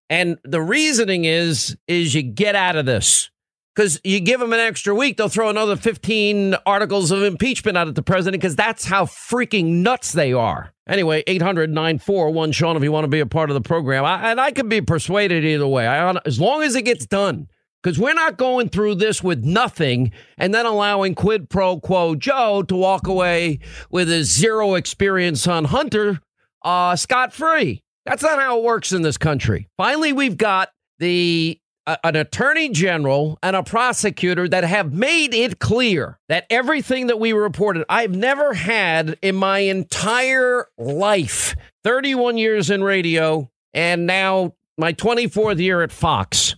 and 0.08 0.38
the 0.44 0.62
reasoning 0.62 1.24
is, 1.24 1.76
is 1.88 2.14
you 2.14 2.22
get 2.22 2.54
out 2.54 2.76
of 2.76 2.86
this 2.86 3.28
because 3.76 4.00
you 4.04 4.20
give 4.20 4.40
them 4.40 4.54
an 4.54 4.58
extra 4.58 4.94
week, 4.94 5.18
they'll 5.18 5.28
throw 5.28 5.50
another 5.50 5.76
15 5.76 6.56
articles 6.64 7.10
of 7.10 7.22
impeachment 7.22 7.76
out 7.76 7.88
at 7.88 7.94
the 7.94 8.02
president 8.02 8.40
because 8.40 8.56
that's 8.56 8.86
how 8.86 9.04
freaking 9.04 9.82
nuts 9.82 10.12
they 10.12 10.32
are. 10.32 10.72
Anyway, 10.88 11.22
800 11.26 11.68
941 11.68 12.52
Sean, 12.52 12.76
if 12.76 12.82
you 12.82 12.90
want 12.90 13.04
to 13.04 13.08
be 13.08 13.20
a 13.20 13.26
part 13.26 13.50
of 13.50 13.54
the 13.54 13.60
program. 13.60 14.04
I, 14.04 14.30
and 14.30 14.40
I 14.40 14.50
can 14.50 14.70
be 14.70 14.80
persuaded 14.80 15.44
either 15.44 15.66
way, 15.66 15.86
I, 15.86 16.10
as 16.24 16.40
long 16.40 16.62
as 16.62 16.74
it 16.74 16.82
gets 16.82 17.04
done. 17.04 17.48
Because 17.82 17.98
we're 18.00 18.14
not 18.14 18.38
going 18.38 18.70
through 18.70 18.96
this 18.96 19.22
with 19.22 19.44
nothing 19.44 20.10
and 20.38 20.52
then 20.52 20.66
allowing 20.66 21.14
quid 21.14 21.48
pro 21.48 21.78
quo 21.78 22.16
Joe 22.16 22.62
to 22.62 22.74
walk 22.74 23.06
away 23.06 23.60
with 23.90 24.08
his 24.08 24.34
zero 24.34 24.74
experience 24.74 25.46
on 25.46 25.66
Hunter 25.66 26.20
uh, 26.62 26.96
scot 26.96 27.32
free. 27.32 27.82
That's 28.04 28.22
not 28.22 28.40
how 28.40 28.58
it 28.58 28.64
works 28.64 28.92
in 28.92 29.02
this 29.02 29.18
country. 29.18 29.68
Finally, 29.76 30.14
we've 30.14 30.36
got 30.36 30.70
the 30.98 31.60
an 31.86 32.16
attorney 32.16 32.68
general 32.68 33.38
and 33.42 33.54
a 33.54 33.62
prosecutor 33.62 34.48
that 34.48 34.64
have 34.64 34.92
made 34.92 35.34
it 35.34 35.58
clear 35.58 36.18
that 36.28 36.46
everything 36.50 37.06
that 37.06 37.20
we 37.20 37.32
reported, 37.32 37.84
I've 37.88 38.14
never 38.14 38.54
had 38.54 39.18
in 39.22 39.36
my 39.36 39.60
entire 39.60 40.66
life 40.76 41.54
31 41.84 42.38
years 42.38 42.70
in 42.70 42.82
radio 42.82 43.50
and 43.72 44.06
now 44.06 44.54
my 44.76 44.92
24th 44.92 45.58
year 45.58 45.82
at 45.82 45.92
Fox 45.92 46.56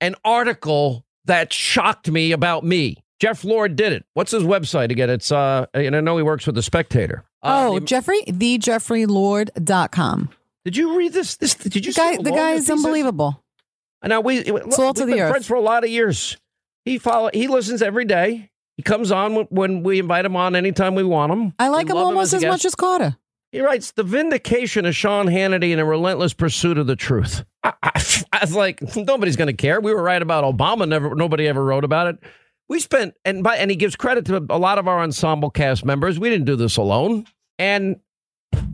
an 0.00 0.14
article 0.24 1.04
that 1.24 1.52
shocked 1.52 2.10
me 2.10 2.32
about 2.32 2.64
me. 2.64 3.02
Jeff 3.20 3.44
Lord 3.44 3.76
did 3.76 3.92
it. 3.92 4.04
What's 4.14 4.30
his 4.30 4.44
website 4.44 4.90
again? 4.90 5.10
It's 5.10 5.32
uh 5.32 5.66
and 5.74 5.96
I 5.96 6.00
know 6.00 6.16
he 6.16 6.22
works 6.22 6.46
with 6.46 6.54
the 6.54 6.62
Spectator. 6.62 7.24
Uh, 7.42 7.66
oh, 7.68 7.80
Jeffrey, 7.80 8.22
thejeffreylord.com. 8.22 10.30
Did 10.64 10.76
you 10.76 10.96
read 10.96 11.12
this? 11.12 11.36
This 11.36 11.54
did 11.54 11.86
you 11.86 11.92
the 11.92 12.00
guy? 12.00 12.16
The 12.16 12.30
guy 12.30 12.52
is 12.52 12.70
unbelievable. 12.70 13.42
Now 14.04 14.20
we 14.20 14.38
of 14.38 14.44
the 14.44 15.20
earth. 15.20 15.30
friends 15.30 15.46
for 15.46 15.56
a 15.56 15.60
lot 15.60 15.84
of 15.84 15.90
years. 15.90 16.36
He 16.84 16.98
follow. 16.98 17.30
He 17.32 17.48
listens 17.48 17.82
every 17.82 18.04
day. 18.04 18.50
He 18.76 18.82
comes 18.82 19.10
on 19.10 19.34
when 19.50 19.82
we 19.82 19.98
invite 19.98 20.24
him 20.24 20.36
on 20.36 20.54
anytime 20.54 20.94
we 20.94 21.02
want 21.02 21.32
him. 21.32 21.52
I 21.58 21.68
like 21.68 21.86
we 21.86 21.92
him 21.92 21.98
almost 21.98 22.32
him 22.32 22.38
as, 22.38 22.44
as 22.44 22.48
much 22.48 22.64
as 22.64 22.74
Carter. 22.74 23.16
He 23.50 23.60
writes 23.60 23.92
the 23.92 24.04
vindication 24.04 24.84
of 24.84 24.94
Sean 24.94 25.26
Hannity 25.26 25.72
in 25.72 25.78
a 25.78 25.84
relentless 25.84 26.34
pursuit 26.34 26.76
of 26.76 26.86
the 26.86 26.96
truth. 26.96 27.44
I, 27.64 27.72
I, 27.82 28.04
I 28.32 28.40
was 28.42 28.54
like, 28.54 28.80
nobody's 28.96 29.36
going 29.36 29.48
to 29.48 29.54
care. 29.54 29.80
We 29.80 29.92
were 29.92 30.02
right 30.02 30.20
about 30.20 30.44
Obama. 30.44 30.86
Never, 30.86 31.14
nobody 31.14 31.48
ever 31.48 31.64
wrote 31.64 31.84
about 31.84 32.06
it. 32.08 32.18
We 32.68 32.78
spent 32.80 33.14
and 33.24 33.42
by 33.42 33.56
and 33.56 33.70
he 33.70 33.76
gives 33.76 33.96
credit 33.96 34.26
to 34.26 34.44
a 34.50 34.58
lot 34.58 34.78
of 34.78 34.86
our 34.86 35.00
ensemble 35.00 35.50
cast 35.50 35.84
members. 35.84 36.18
We 36.18 36.28
didn't 36.28 36.44
do 36.44 36.54
this 36.54 36.76
alone. 36.76 37.24
And 37.58 37.96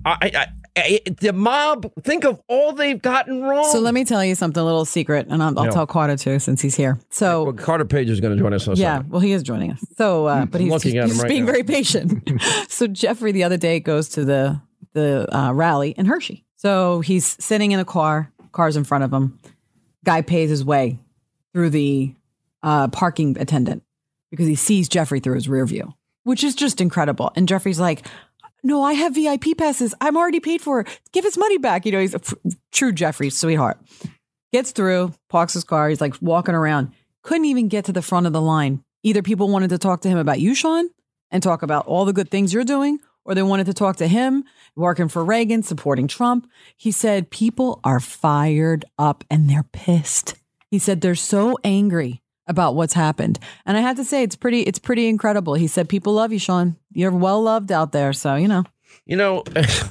I, 0.04 0.30
I, 0.34 0.46
the 0.74 1.32
mob, 1.32 1.92
think 2.02 2.24
of 2.24 2.40
all 2.48 2.72
they've 2.72 3.00
gotten 3.00 3.42
wrong. 3.42 3.70
So 3.70 3.78
let 3.78 3.94
me 3.94 4.04
tell 4.04 4.24
you 4.24 4.34
something, 4.34 4.60
a 4.60 4.64
little 4.64 4.84
secret, 4.84 5.28
and 5.28 5.42
I'll, 5.42 5.58
I'll 5.58 5.72
tell 5.72 5.86
Carter 5.86 6.16
too, 6.16 6.38
since 6.38 6.60
he's 6.60 6.74
here. 6.74 6.98
So 7.10 7.44
well, 7.44 7.52
Carter 7.52 7.84
Page 7.84 8.10
is 8.10 8.20
going 8.20 8.36
to 8.36 8.42
join 8.42 8.52
us. 8.52 8.66
Yeah, 8.76 9.02
well, 9.08 9.20
he 9.20 9.32
is 9.32 9.42
joining 9.42 9.70
us. 9.70 9.84
So, 9.96 10.26
uh, 10.26 10.46
but 10.46 10.60
he's, 10.60 10.82
he's, 10.82 10.92
he's 10.92 11.18
right 11.18 11.28
being 11.28 11.44
now. 11.44 11.52
very 11.52 11.62
patient. 11.62 12.28
so 12.68 12.86
Jeffrey 12.86 13.32
the 13.32 13.44
other 13.44 13.56
day 13.56 13.80
goes 13.80 14.08
to 14.10 14.24
the 14.24 14.60
the 14.94 15.26
uh, 15.36 15.52
rally 15.52 15.90
in 15.90 16.06
Hershey. 16.06 16.44
So 16.56 17.00
he's 17.00 17.36
sitting 17.44 17.72
in 17.72 17.80
a 17.80 17.84
car, 17.84 18.32
cars 18.52 18.76
in 18.76 18.84
front 18.84 19.04
of 19.04 19.12
him. 19.12 19.38
Guy 20.04 20.22
pays 20.22 20.50
his 20.50 20.64
way 20.64 20.98
through 21.52 21.70
the 21.70 22.14
uh, 22.62 22.88
parking 22.88 23.36
attendant 23.38 23.82
because 24.30 24.46
he 24.46 24.54
sees 24.54 24.88
Jeffrey 24.88 25.20
through 25.20 25.34
his 25.34 25.48
rear 25.48 25.66
view, 25.66 25.94
which 26.24 26.42
is 26.42 26.54
just 26.54 26.80
incredible. 26.80 27.32
And 27.36 27.46
Jeffrey's 27.46 27.78
like, 27.78 28.06
no, 28.64 28.82
I 28.82 28.94
have 28.94 29.14
VIP 29.14 29.56
passes. 29.58 29.94
I'm 30.00 30.16
already 30.16 30.40
paid 30.40 30.62
for. 30.62 30.84
Give 31.12 31.22
his 31.22 31.36
money 31.36 31.58
back. 31.58 31.84
You 31.84 31.92
know, 31.92 32.00
he's 32.00 32.14
a 32.14 32.20
f- 32.20 32.34
true 32.72 32.92
Jeffrey, 32.92 33.28
sweetheart. 33.28 33.78
Gets 34.52 34.72
through, 34.72 35.12
parks 35.28 35.52
his 35.52 35.64
car. 35.64 35.90
He's 35.90 36.00
like 36.00 36.14
walking 36.22 36.54
around. 36.54 36.92
Couldn't 37.22 37.44
even 37.44 37.68
get 37.68 37.84
to 37.84 37.92
the 37.92 38.02
front 38.02 38.26
of 38.26 38.32
the 38.32 38.40
line. 38.40 38.82
Either 39.02 39.20
people 39.20 39.50
wanted 39.50 39.68
to 39.70 39.78
talk 39.78 40.00
to 40.00 40.08
him 40.08 40.16
about 40.16 40.40
you, 40.40 40.54
Sean, 40.54 40.88
and 41.30 41.42
talk 41.42 41.62
about 41.62 41.86
all 41.86 42.06
the 42.06 42.14
good 42.14 42.30
things 42.30 42.54
you're 42.54 42.64
doing, 42.64 42.98
or 43.26 43.34
they 43.34 43.42
wanted 43.42 43.66
to 43.66 43.74
talk 43.74 43.96
to 43.96 44.08
him 44.08 44.44
working 44.76 45.08
for 45.08 45.22
Reagan, 45.22 45.62
supporting 45.62 46.08
Trump. 46.08 46.50
He 46.76 46.90
said 46.90 47.30
people 47.30 47.80
are 47.84 48.00
fired 48.00 48.86
up 48.98 49.24
and 49.30 49.48
they're 49.50 49.66
pissed. 49.72 50.36
He 50.70 50.78
said 50.78 51.02
they're 51.02 51.14
so 51.14 51.58
angry 51.62 52.22
about 52.46 52.74
what's 52.74 52.94
happened. 52.94 53.38
And 53.66 53.76
I 53.76 53.80
have 53.80 53.96
to 53.96 54.04
say 54.04 54.22
it's 54.22 54.36
pretty 54.36 54.62
it's 54.62 54.78
pretty 54.78 55.08
incredible. 55.08 55.54
He 55.54 55.66
said 55.66 55.88
people 55.88 56.14
love 56.14 56.32
you, 56.32 56.38
Sean. 56.38 56.76
You're 56.92 57.10
well 57.10 57.42
loved 57.42 57.72
out 57.72 57.92
there, 57.92 58.12
so 58.12 58.34
you 58.34 58.48
know. 58.48 58.64
You 59.06 59.16
know, 59.16 59.44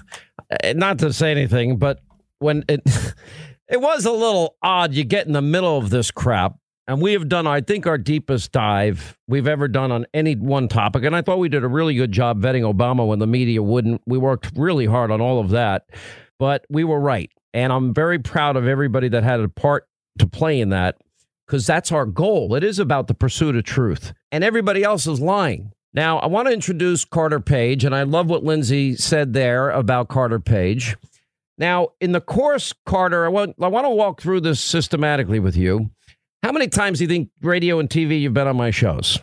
not 0.75 0.99
to 0.99 1.13
say 1.13 1.31
anything, 1.31 1.77
but 1.77 1.99
when 2.39 2.63
it 2.67 2.81
it 3.69 3.81
was 3.81 4.05
a 4.05 4.11
little 4.11 4.55
odd 4.61 4.93
you 4.93 5.03
get 5.03 5.27
in 5.27 5.33
the 5.33 5.41
middle 5.41 5.77
of 5.77 5.89
this 5.89 6.11
crap 6.11 6.55
and 6.87 7.01
we 7.01 7.13
have 7.13 7.29
done, 7.29 7.47
I 7.47 7.61
think, 7.61 7.87
our 7.87 7.97
deepest 7.97 8.51
dive 8.51 9.17
we've 9.27 9.47
ever 9.47 9.67
done 9.69 9.91
on 9.91 10.05
any 10.13 10.35
one 10.35 10.67
topic. 10.67 11.03
And 11.05 11.15
I 11.15 11.21
thought 11.21 11.39
we 11.39 11.47
did 11.47 11.63
a 11.63 11.67
really 11.67 11.95
good 11.95 12.11
job 12.11 12.41
vetting 12.41 12.71
Obama 12.71 13.07
when 13.07 13.19
the 13.19 13.27
media 13.27 13.63
wouldn't. 13.63 14.01
We 14.05 14.17
worked 14.17 14.51
really 14.55 14.85
hard 14.85 15.09
on 15.09 15.21
all 15.21 15.39
of 15.39 15.51
that, 15.51 15.89
but 16.39 16.65
we 16.69 16.83
were 16.83 16.99
right. 16.99 17.31
And 17.53 17.71
I'm 17.71 17.93
very 17.93 18.19
proud 18.19 18.57
of 18.57 18.67
everybody 18.67 19.07
that 19.09 19.23
had 19.23 19.39
a 19.39 19.47
part 19.47 19.87
to 20.19 20.27
play 20.27 20.59
in 20.59 20.69
that 20.69 20.97
because 21.45 21.65
that's 21.65 21.91
our 21.91 22.05
goal. 22.05 22.55
It 22.55 22.63
is 22.63 22.79
about 22.79 23.07
the 23.07 23.13
pursuit 23.13 23.55
of 23.55 23.63
truth, 23.63 24.13
and 24.31 24.43
everybody 24.43 24.83
else 24.83 25.07
is 25.07 25.19
lying. 25.19 25.71
Now, 25.93 26.17
I 26.19 26.27
want 26.27 26.47
to 26.47 26.53
introduce 26.53 27.05
Carter 27.05 27.39
Page, 27.39 27.85
and 27.85 27.95
I 27.95 28.03
love 28.03 28.27
what 28.27 28.43
Lindsey 28.43 28.95
said 28.95 29.33
there 29.33 29.69
about 29.69 30.07
Carter 30.07 30.39
Page. 30.39 30.97
Now, 31.57 31.89
in 32.01 32.13
the 32.13 32.21
course, 32.21 32.73
Carter, 32.85 33.25
I 33.25 33.29
want, 33.29 33.55
I 33.61 33.67
want 33.67 33.85
to 33.85 33.91
walk 33.91 34.19
through 34.19 34.41
this 34.41 34.59
systematically 34.59 35.39
with 35.39 35.55
you. 35.55 35.91
How 36.41 36.51
many 36.51 36.67
times 36.67 36.97
do 36.97 37.03
you 37.05 37.07
think 37.07 37.29
radio 37.41 37.79
and 37.79 37.89
TV 37.89 38.19
you've 38.19 38.33
been 38.33 38.47
on 38.47 38.57
my 38.57 38.71
shows? 38.71 39.19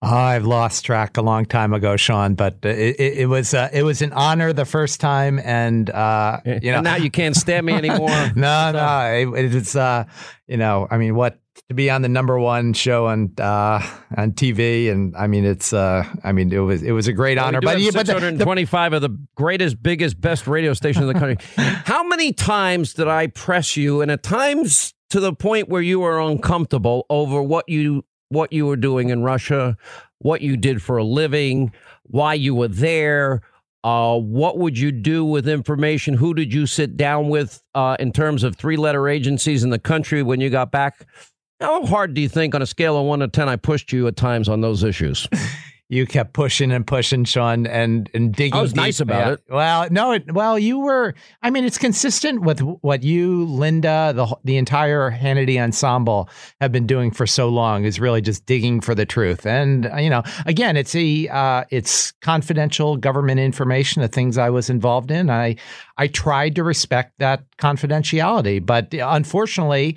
I've 0.00 0.44
lost 0.44 0.84
track 0.84 1.16
a 1.16 1.22
long 1.22 1.44
time 1.44 1.72
ago, 1.72 1.96
Sean, 1.96 2.34
but 2.34 2.58
it, 2.62 3.00
it, 3.00 3.18
it 3.18 3.26
was 3.26 3.52
uh, 3.52 3.68
it 3.72 3.82
was 3.82 4.00
an 4.00 4.12
honor 4.12 4.52
the 4.52 4.64
first 4.64 5.00
time, 5.00 5.40
and 5.40 5.90
uh, 5.90 6.40
you 6.44 6.70
know 6.70 6.78
and 6.78 6.84
now 6.84 6.96
you 6.96 7.10
can't 7.10 7.34
stand 7.34 7.66
me 7.66 7.72
anymore. 7.72 8.08
no, 8.36 8.70
no, 8.70 9.32
it, 9.34 9.54
it's 9.54 9.74
uh, 9.74 10.04
you 10.46 10.56
know, 10.56 10.86
I 10.88 10.98
mean, 10.98 11.16
what 11.16 11.40
to 11.68 11.74
be 11.74 11.90
on 11.90 12.02
the 12.02 12.08
number 12.08 12.38
one 12.38 12.74
show 12.74 13.06
on 13.06 13.32
uh, 13.38 13.82
on 14.16 14.32
TV, 14.32 14.90
and 14.90 15.16
I 15.16 15.26
mean, 15.26 15.44
it's 15.44 15.72
uh, 15.72 16.04
I 16.22 16.30
mean, 16.30 16.52
it 16.52 16.58
was 16.58 16.82
it 16.82 16.92
was 16.92 17.08
a 17.08 17.12
great 17.12 17.36
well, 17.36 17.46
honor. 17.46 17.60
but 17.60 17.80
yeah, 17.80 17.90
but 17.92 18.06
625 18.06 18.92
of 18.92 19.02
the 19.02 19.18
greatest, 19.34 19.82
biggest, 19.82 20.20
best 20.20 20.46
radio 20.46 20.74
station 20.74 21.02
in 21.02 21.08
the 21.08 21.14
country. 21.14 21.36
How 21.56 22.04
many 22.04 22.32
times 22.32 22.94
did 22.94 23.08
I 23.08 23.26
press 23.26 23.76
you, 23.76 24.00
and 24.00 24.12
at 24.12 24.22
times 24.22 24.94
to 25.10 25.20
the 25.20 25.32
point 25.32 25.68
where 25.68 25.82
you 25.82 26.00
were 26.00 26.20
uncomfortable 26.20 27.06
over 27.10 27.42
what 27.42 27.68
you 27.68 28.04
what 28.28 28.52
you 28.52 28.66
were 28.66 28.76
doing 28.76 29.10
in 29.10 29.22
Russia, 29.22 29.76
what 30.18 30.40
you 30.40 30.56
did 30.56 30.82
for 30.82 30.96
a 30.96 31.04
living, 31.04 31.72
why 32.04 32.34
you 32.34 32.54
were 32.54 32.68
there, 32.68 33.42
uh, 33.84 34.18
what 34.18 34.58
would 34.58 34.78
you 34.78 34.90
do 34.90 35.24
with 35.24 35.48
information? 35.48 36.14
Who 36.14 36.34
did 36.34 36.52
you 36.52 36.66
sit 36.66 36.96
down 36.96 37.28
with 37.28 37.62
uh, 37.74 37.96
in 37.98 38.12
terms 38.12 38.42
of 38.42 38.56
three 38.56 38.76
letter 38.76 39.08
agencies 39.08 39.62
in 39.64 39.70
the 39.70 39.78
country 39.78 40.22
when 40.22 40.40
you 40.40 40.50
got 40.50 40.70
back? 40.70 41.06
How 41.60 41.84
hard 41.86 42.14
do 42.14 42.20
you 42.20 42.28
think, 42.28 42.54
on 42.54 42.62
a 42.62 42.66
scale 42.66 42.98
of 42.98 43.06
one 43.06 43.20
to 43.20 43.28
10, 43.28 43.48
I 43.48 43.56
pushed 43.56 43.92
you 43.92 44.06
at 44.06 44.16
times 44.16 44.48
on 44.48 44.60
those 44.60 44.84
issues? 44.84 45.28
you 45.90 46.06
kept 46.06 46.34
pushing 46.34 46.70
and 46.70 46.86
pushing, 46.86 47.24
Sean, 47.24 47.66
and 47.66 48.10
and 48.12 48.34
digging. 48.34 48.54
I 48.54 48.60
was 48.60 48.72
deep. 48.72 48.76
nice 48.76 49.00
about 49.00 49.26
yeah. 49.26 49.32
it. 49.32 49.42
Well, 49.48 49.88
no, 49.90 50.12
it, 50.12 50.30
well, 50.32 50.58
you 50.58 50.78
were. 50.78 51.14
I 51.42 51.50
mean, 51.50 51.64
it's 51.64 51.78
consistent 51.78 52.42
with 52.42 52.60
what 52.60 53.02
you, 53.02 53.46
Linda, 53.46 54.12
the 54.14 54.36
the 54.44 54.58
entire 54.58 55.10
Hannity 55.10 55.58
ensemble 55.58 56.28
have 56.60 56.72
been 56.72 56.86
doing 56.86 57.10
for 57.10 57.26
so 57.26 57.48
long. 57.48 57.84
Is 57.84 57.98
really 57.98 58.20
just 58.20 58.44
digging 58.44 58.82
for 58.82 58.94
the 58.94 59.06
truth, 59.06 59.46
and 59.46 59.86
uh, 59.86 59.96
you 59.96 60.10
know, 60.10 60.22
again, 60.44 60.76
it's 60.76 60.94
a 60.94 61.26
uh, 61.28 61.64
it's 61.70 62.12
confidential 62.20 62.98
government 62.98 63.40
information. 63.40 64.02
The 64.02 64.08
things 64.08 64.36
I 64.36 64.50
was 64.50 64.68
involved 64.68 65.10
in, 65.10 65.30
I 65.30 65.56
I 65.96 66.08
tried 66.08 66.54
to 66.56 66.64
respect 66.64 67.18
that 67.18 67.44
confidentiality, 67.56 68.64
but 68.64 68.92
unfortunately 68.92 69.96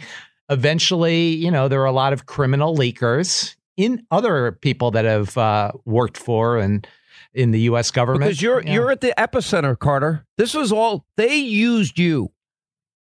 eventually, 0.50 1.28
you 1.28 1.50
know, 1.50 1.70
there 1.70 1.82
are 1.82 1.86
a 1.86 1.94
lot 1.94 2.12
of 2.12 2.26
criminal 2.26 2.76
leakers 2.76 3.56
in 3.78 4.06
other 4.12 4.52
people 4.52 4.92
that 4.92 5.06
have 5.06 5.38
uh, 5.38 5.72
worked 5.86 6.18
for 6.18 6.58
and 6.58 6.88
in 7.34 7.52
the 7.52 7.62
U.S. 7.62 7.92
government. 7.92 8.24
Because 8.24 8.42
you're 8.42 8.62
yeah. 8.64 8.74
you're 8.74 8.92
at 8.92 9.02
the 9.02 9.14
epicenter, 9.18 9.78
Carter. 9.78 10.26
This 10.38 10.54
was 10.54 10.72
all 10.72 11.06
they 11.18 11.36
used 11.38 11.98
you. 12.00 12.32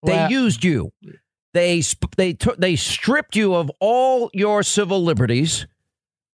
They 0.04 0.14
well, 0.14 0.32
used 0.32 0.64
you. 0.64 0.92
They 1.54 1.82
they 2.18 2.34
took 2.34 2.58
they 2.58 2.76
stripped 2.76 3.36
you 3.36 3.56
of 3.56 3.72
all 3.80 4.30
your 4.34 4.64
civil 4.64 5.04
liberties, 5.04 5.68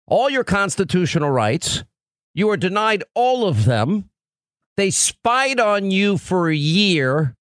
all 0.07 0.29
your 0.29 0.43
constitutional 0.43 1.29
rights. 1.29 1.83
You 2.33 2.47
were 2.47 2.57
denied 2.57 3.03
all 3.13 3.47
of 3.47 3.65
them. 3.65 4.09
They 4.75 4.89
spied 4.89 5.59
on 5.59 5.91
you 5.91 6.17
for 6.17 6.49
a 6.49 6.55
year 6.55 7.35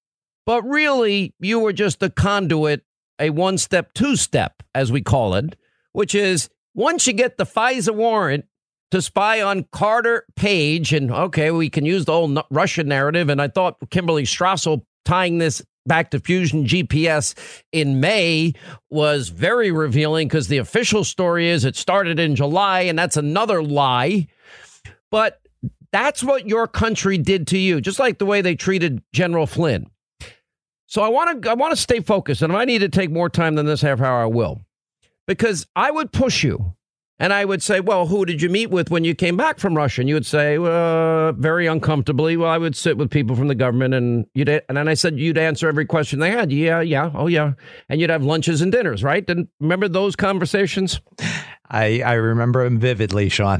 But 0.45 0.63
really, 0.63 1.33
you 1.39 1.59
were 1.59 1.73
just 1.73 2.03
a 2.03 2.09
conduit, 2.09 2.83
a 3.19 3.29
one 3.29 3.57
step, 3.57 3.93
two 3.93 4.15
step, 4.15 4.61
as 4.75 4.91
we 4.91 5.01
call 5.01 5.35
it, 5.35 5.55
which 5.93 6.13
is 6.13 6.49
once 6.73 7.07
you 7.07 7.13
get 7.13 7.37
the 7.37 7.45
FISA 7.45 7.93
warrant 7.93 8.45
to 8.91 9.01
spy 9.01 9.41
on 9.41 9.65
Carter 9.71 10.25
Page, 10.35 10.93
and 10.93 11.11
okay, 11.11 11.51
we 11.51 11.69
can 11.69 11.85
use 11.85 12.05
the 12.05 12.11
whole 12.11 12.43
Russian 12.51 12.87
narrative. 12.87 13.29
And 13.29 13.41
I 13.41 13.47
thought 13.47 13.77
Kimberley 13.89 14.23
Strassel 14.23 14.83
tying 15.05 15.39
this 15.39 15.63
back 15.85 16.11
to 16.11 16.19
Fusion 16.19 16.65
GPS 16.65 17.33
in 17.71 17.99
May 17.99 18.53
was 18.89 19.29
very 19.29 19.71
revealing 19.71 20.27
because 20.27 20.47
the 20.47 20.59
official 20.59 21.03
story 21.03 21.49
is 21.49 21.65
it 21.65 21.75
started 21.75 22.19
in 22.19 22.35
July, 22.35 22.81
and 22.81 22.97
that's 22.97 23.17
another 23.17 23.63
lie. 23.63 24.27
But 25.11 25.41
that's 25.91 26.23
what 26.23 26.47
your 26.47 26.67
country 26.67 27.17
did 27.17 27.47
to 27.47 27.57
you, 27.57 27.81
just 27.81 27.99
like 27.99 28.17
the 28.17 28.25
way 28.25 28.41
they 28.41 28.55
treated 28.55 29.01
General 29.13 29.47
Flynn. 29.47 29.87
So 30.87 31.01
I 31.01 31.07
want 31.07 31.41
to 31.41 31.49
I 31.49 31.55
want 31.55 31.71
to 31.71 31.81
stay 31.81 31.99
focused, 31.99 32.43
and 32.43 32.53
if 32.53 32.57
I 32.57 32.65
need 32.65 32.79
to 32.79 32.89
take 32.89 33.09
more 33.09 33.29
time 33.29 33.55
than 33.55 33.65
this 33.65 33.81
half 33.81 34.01
hour, 34.01 34.23
I 34.23 34.27
will, 34.27 34.61
because 35.27 35.67
I 35.75 35.91
would 35.91 36.11
push 36.11 36.43
you. 36.43 36.75
And 37.19 37.31
I 37.31 37.45
would 37.45 37.61
say, 37.61 37.79
well, 37.79 38.07
who 38.07 38.25
did 38.25 38.41
you 38.41 38.49
meet 38.49 38.69
with 38.69 38.89
when 38.89 39.03
you 39.03 39.13
came 39.13 39.37
back 39.37 39.59
from 39.59 39.77
Russia? 39.77 40.01
And 40.01 40.09
you 40.09 40.15
would 40.15 40.25
say, 40.25 40.57
uh, 40.57 41.31
very 41.33 41.67
uncomfortably. 41.67 42.35
Well, 42.35 42.49
I 42.49 42.57
would 42.57 42.75
sit 42.75 42.97
with 42.97 43.11
people 43.11 43.35
from 43.35 43.47
the 43.47 43.55
government, 43.55 43.93
and 43.93 44.25
you'd 44.33 44.49
and 44.49 44.75
then 44.75 44.87
I 44.87 44.95
said 44.95 45.17
you'd 45.19 45.37
answer 45.37 45.67
every 45.67 45.85
question 45.85 46.19
they 46.19 46.31
had. 46.31 46.51
Yeah, 46.51 46.81
yeah, 46.81 47.11
oh 47.13 47.27
yeah, 47.27 47.53
and 47.87 48.01
you'd 48.01 48.09
have 48.09 48.23
lunches 48.23 48.61
and 48.61 48.71
dinners, 48.71 49.03
right? 49.03 49.27
And 49.29 49.47
remember 49.59 49.87
those 49.87 50.15
conversations? 50.15 50.99
I 51.69 52.01
I 52.01 52.13
remember 52.13 52.63
them 52.65 52.79
vividly, 52.79 53.29
Sean. 53.29 53.59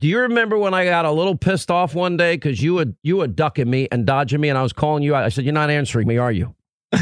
Do 0.00 0.08
you 0.08 0.18
remember 0.20 0.58
when 0.58 0.74
I 0.74 0.84
got 0.84 1.04
a 1.04 1.12
little 1.12 1.36
pissed 1.36 1.70
off 1.70 1.94
one 1.94 2.16
day 2.16 2.34
because 2.36 2.62
you 2.62 2.74
were 2.74 2.86
you 3.02 3.18
were 3.18 3.28
ducking 3.28 3.70
me 3.70 3.88
and 3.92 4.04
dodging 4.04 4.40
me, 4.40 4.48
and 4.48 4.58
I 4.58 4.62
was 4.62 4.72
calling 4.72 5.02
you 5.02 5.14
out? 5.14 5.24
I 5.24 5.28
said, 5.28 5.44
"You're 5.44 5.54
not 5.54 5.70
answering 5.70 6.08
me, 6.08 6.16
are 6.16 6.32
you?" 6.32 6.54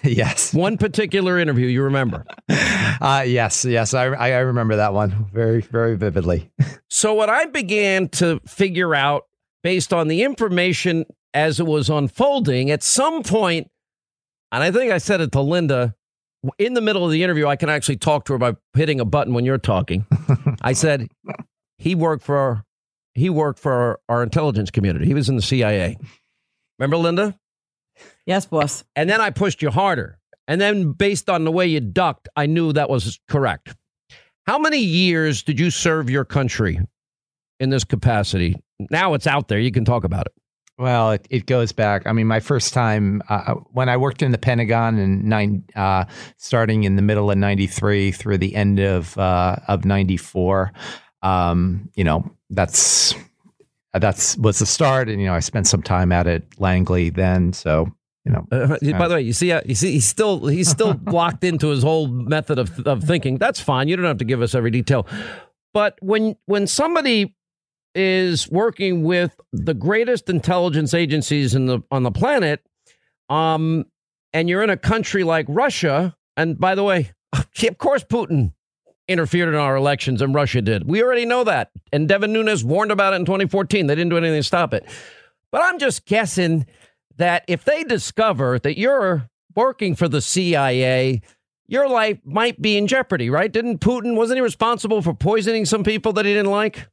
yes. 0.04 0.54
One 0.54 0.76
particular 0.76 1.38
interview 1.38 1.66
you 1.66 1.82
remember? 1.82 2.24
Uh, 3.00 3.22
yes, 3.24 3.64
yes, 3.64 3.94
I, 3.94 4.06
I 4.06 4.38
remember 4.38 4.74
that 4.74 4.92
one 4.92 5.26
very, 5.32 5.60
very 5.60 5.96
vividly. 5.96 6.50
so, 6.90 7.14
what 7.14 7.30
I 7.30 7.46
began 7.46 8.08
to 8.08 8.40
figure 8.44 8.92
out 8.92 9.26
based 9.62 9.92
on 9.92 10.08
the 10.08 10.24
information 10.24 11.06
as 11.32 11.60
it 11.60 11.66
was 11.66 11.88
unfolding, 11.88 12.72
at 12.72 12.82
some 12.82 13.22
point, 13.22 13.70
and 14.50 14.64
I 14.64 14.72
think 14.72 14.90
I 14.90 14.98
said 14.98 15.20
it 15.20 15.30
to 15.30 15.40
Linda 15.40 15.94
in 16.58 16.74
the 16.74 16.80
middle 16.80 17.04
of 17.04 17.12
the 17.12 17.22
interview, 17.22 17.46
I 17.46 17.54
can 17.54 17.68
actually 17.68 17.96
talk 17.96 18.24
to 18.24 18.32
her 18.32 18.38
by 18.38 18.56
hitting 18.74 18.98
a 18.98 19.04
button 19.04 19.32
when 19.32 19.44
you're 19.44 19.58
talking. 19.58 20.04
I 20.62 20.72
said, 20.72 21.08
he 21.78 21.94
worked 21.94 22.24
for 22.24 22.64
he 23.14 23.30
worked 23.30 23.58
for 23.58 23.72
our, 23.72 24.00
our 24.08 24.22
intelligence 24.22 24.70
community. 24.70 25.06
He 25.06 25.14
was 25.14 25.28
in 25.28 25.36
the 25.36 25.42
CIA. 25.42 25.98
Remember, 26.78 26.96
Linda? 26.96 27.36
Yes, 28.28 28.44
boss. 28.44 28.84
And 28.94 29.08
then 29.08 29.22
I 29.22 29.30
pushed 29.30 29.62
you 29.62 29.70
harder. 29.70 30.18
And 30.46 30.60
then 30.60 30.92
based 30.92 31.30
on 31.30 31.44
the 31.44 31.50
way 31.50 31.66
you 31.66 31.80
ducked, 31.80 32.28
I 32.36 32.44
knew 32.44 32.74
that 32.74 32.90
was 32.90 33.18
correct. 33.26 33.74
How 34.46 34.58
many 34.58 34.78
years 34.78 35.42
did 35.42 35.58
you 35.58 35.70
serve 35.70 36.10
your 36.10 36.26
country 36.26 36.78
in 37.58 37.70
this 37.70 37.84
capacity? 37.84 38.54
Now 38.90 39.14
it's 39.14 39.26
out 39.26 39.48
there. 39.48 39.58
You 39.58 39.72
can 39.72 39.86
talk 39.86 40.04
about 40.04 40.26
it. 40.26 40.32
Well, 40.76 41.12
it, 41.12 41.26
it 41.30 41.46
goes 41.46 41.72
back. 41.72 42.06
I 42.06 42.12
mean, 42.12 42.26
my 42.26 42.38
first 42.38 42.74
time 42.74 43.22
uh, 43.30 43.54
when 43.72 43.88
I 43.88 43.96
worked 43.96 44.20
in 44.22 44.30
the 44.30 44.38
Pentagon 44.38 44.98
in 44.98 45.26
nine, 45.26 45.64
uh, 45.74 46.04
starting 46.36 46.84
in 46.84 46.96
the 46.96 47.02
middle 47.02 47.30
of 47.30 47.38
'93 47.38 48.12
through 48.12 48.38
the 48.38 48.54
end 48.54 48.78
of 48.78 49.16
uh, 49.18 49.56
of 49.66 49.84
'94. 49.84 50.72
Um, 51.22 51.90
you 51.96 52.04
know, 52.04 52.30
that's 52.50 53.14
that's 53.92 54.36
was 54.36 54.60
the 54.60 54.66
start, 54.66 55.08
and 55.08 55.20
you 55.20 55.26
know, 55.26 55.34
I 55.34 55.40
spent 55.40 55.66
some 55.66 55.82
time 55.82 56.12
at 56.12 56.28
it 56.28 56.46
Langley 56.60 57.10
then. 57.10 57.52
So 57.52 57.92
you 58.24 58.32
know. 58.32 58.46
Uh, 58.50 58.76
by 58.98 59.08
the 59.08 59.14
way, 59.14 59.22
you 59.22 59.32
see, 59.32 59.52
uh, 59.52 59.60
you 59.64 59.74
see, 59.74 59.92
he's 59.92 60.06
still 60.06 60.46
he's 60.46 60.68
still 60.68 60.98
locked 61.06 61.44
into 61.44 61.68
his 61.68 61.82
whole 61.82 62.08
method 62.08 62.58
of 62.58 62.78
of 62.86 63.02
thinking. 63.04 63.38
That's 63.38 63.60
fine. 63.60 63.88
You 63.88 63.96
don't 63.96 64.04
have 64.04 64.18
to 64.18 64.24
give 64.24 64.42
us 64.42 64.54
every 64.54 64.70
detail. 64.70 65.06
But 65.72 65.96
when 66.00 66.36
when 66.46 66.66
somebody 66.66 67.34
is 67.94 68.48
working 68.50 69.02
with 69.02 69.38
the 69.52 69.74
greatest 69.74 70.28
intelligence 70.28 70.94
agencies 70.94 71.54
in 71.54 71.66
the 71.66 71.80
on 71.90 72.02
the 72.02 72.10
planet, 72.10 72.64
um, 73.28 73.86
and 74.32 74.48
you're 74.48 74.62
in 74.62 74.70
a 74.70 74.76
country 74.76 75.24
like 75.24 75.46
Russia, 75.48 76.16
and 76.36 76.58
by 76.58 76.74
the 76.74 76.84
way, 76.84 77.12
of 77.32 77.78
course, 77.78 78.04
Putin 78.04 78.52
interfered 79.08 79.48
in 79.48 79.54
our 79.54 79.74
elections, 79.76 80.20
and 80.20 80.34
Russia 80.34 80.60
did. 80.60 80.86
We 80.86 81.02
already 81.02 81.24
know 81.24 81.44
that, 81.44 81.70
and 81.92 82.06
Devin 82.08 82.32
Nunes 82.32 82.62
warned 82.64 82.92
about 82.92 83.14
it 83.14 83.16
in 83.16 83.24
2014. 83.24 83.86
They 83.86 83.94
didn't 83.94 84.10
do 84.10 84.18
anything 84.18 84.38
to 84.38 84.42
stop 84.42 84.74
it. 84.74 84.84
But 85.50 85.62
I'm 85.62 85.78
just 85.78 86.04
guessing 86.04 86.66
that 87.18 87.44
if 87.46 87.64
they 87.64 87.84
discover 87.84 88.58
that 88.60 88.78
you're 88.78 89.28
working 89.54 89.94
for 89.94 90.08
the 90.08 90.20
CIA, 90.20 91.20
your 91.66 91.88
life 91.88 92.18
might 92.24 92.60
be 92.60 92.76
in 92.76 92.86
jeopardy, 92.86 93.28
right? 93.28 93.52
Didn't 93.52 93.80
Putin, 93.80 94.16
wasn't 94.16 94.38
he 94.38 94.40
responsible 94.40 95.02
for 95.02 95.12
poisoning 95.12 95.66
some 95.66 95.84
people 95.84 96.12
that 96.14 96.24
he 96.24 96.32
didn't 96.32 96.50
like? 96.50 96.88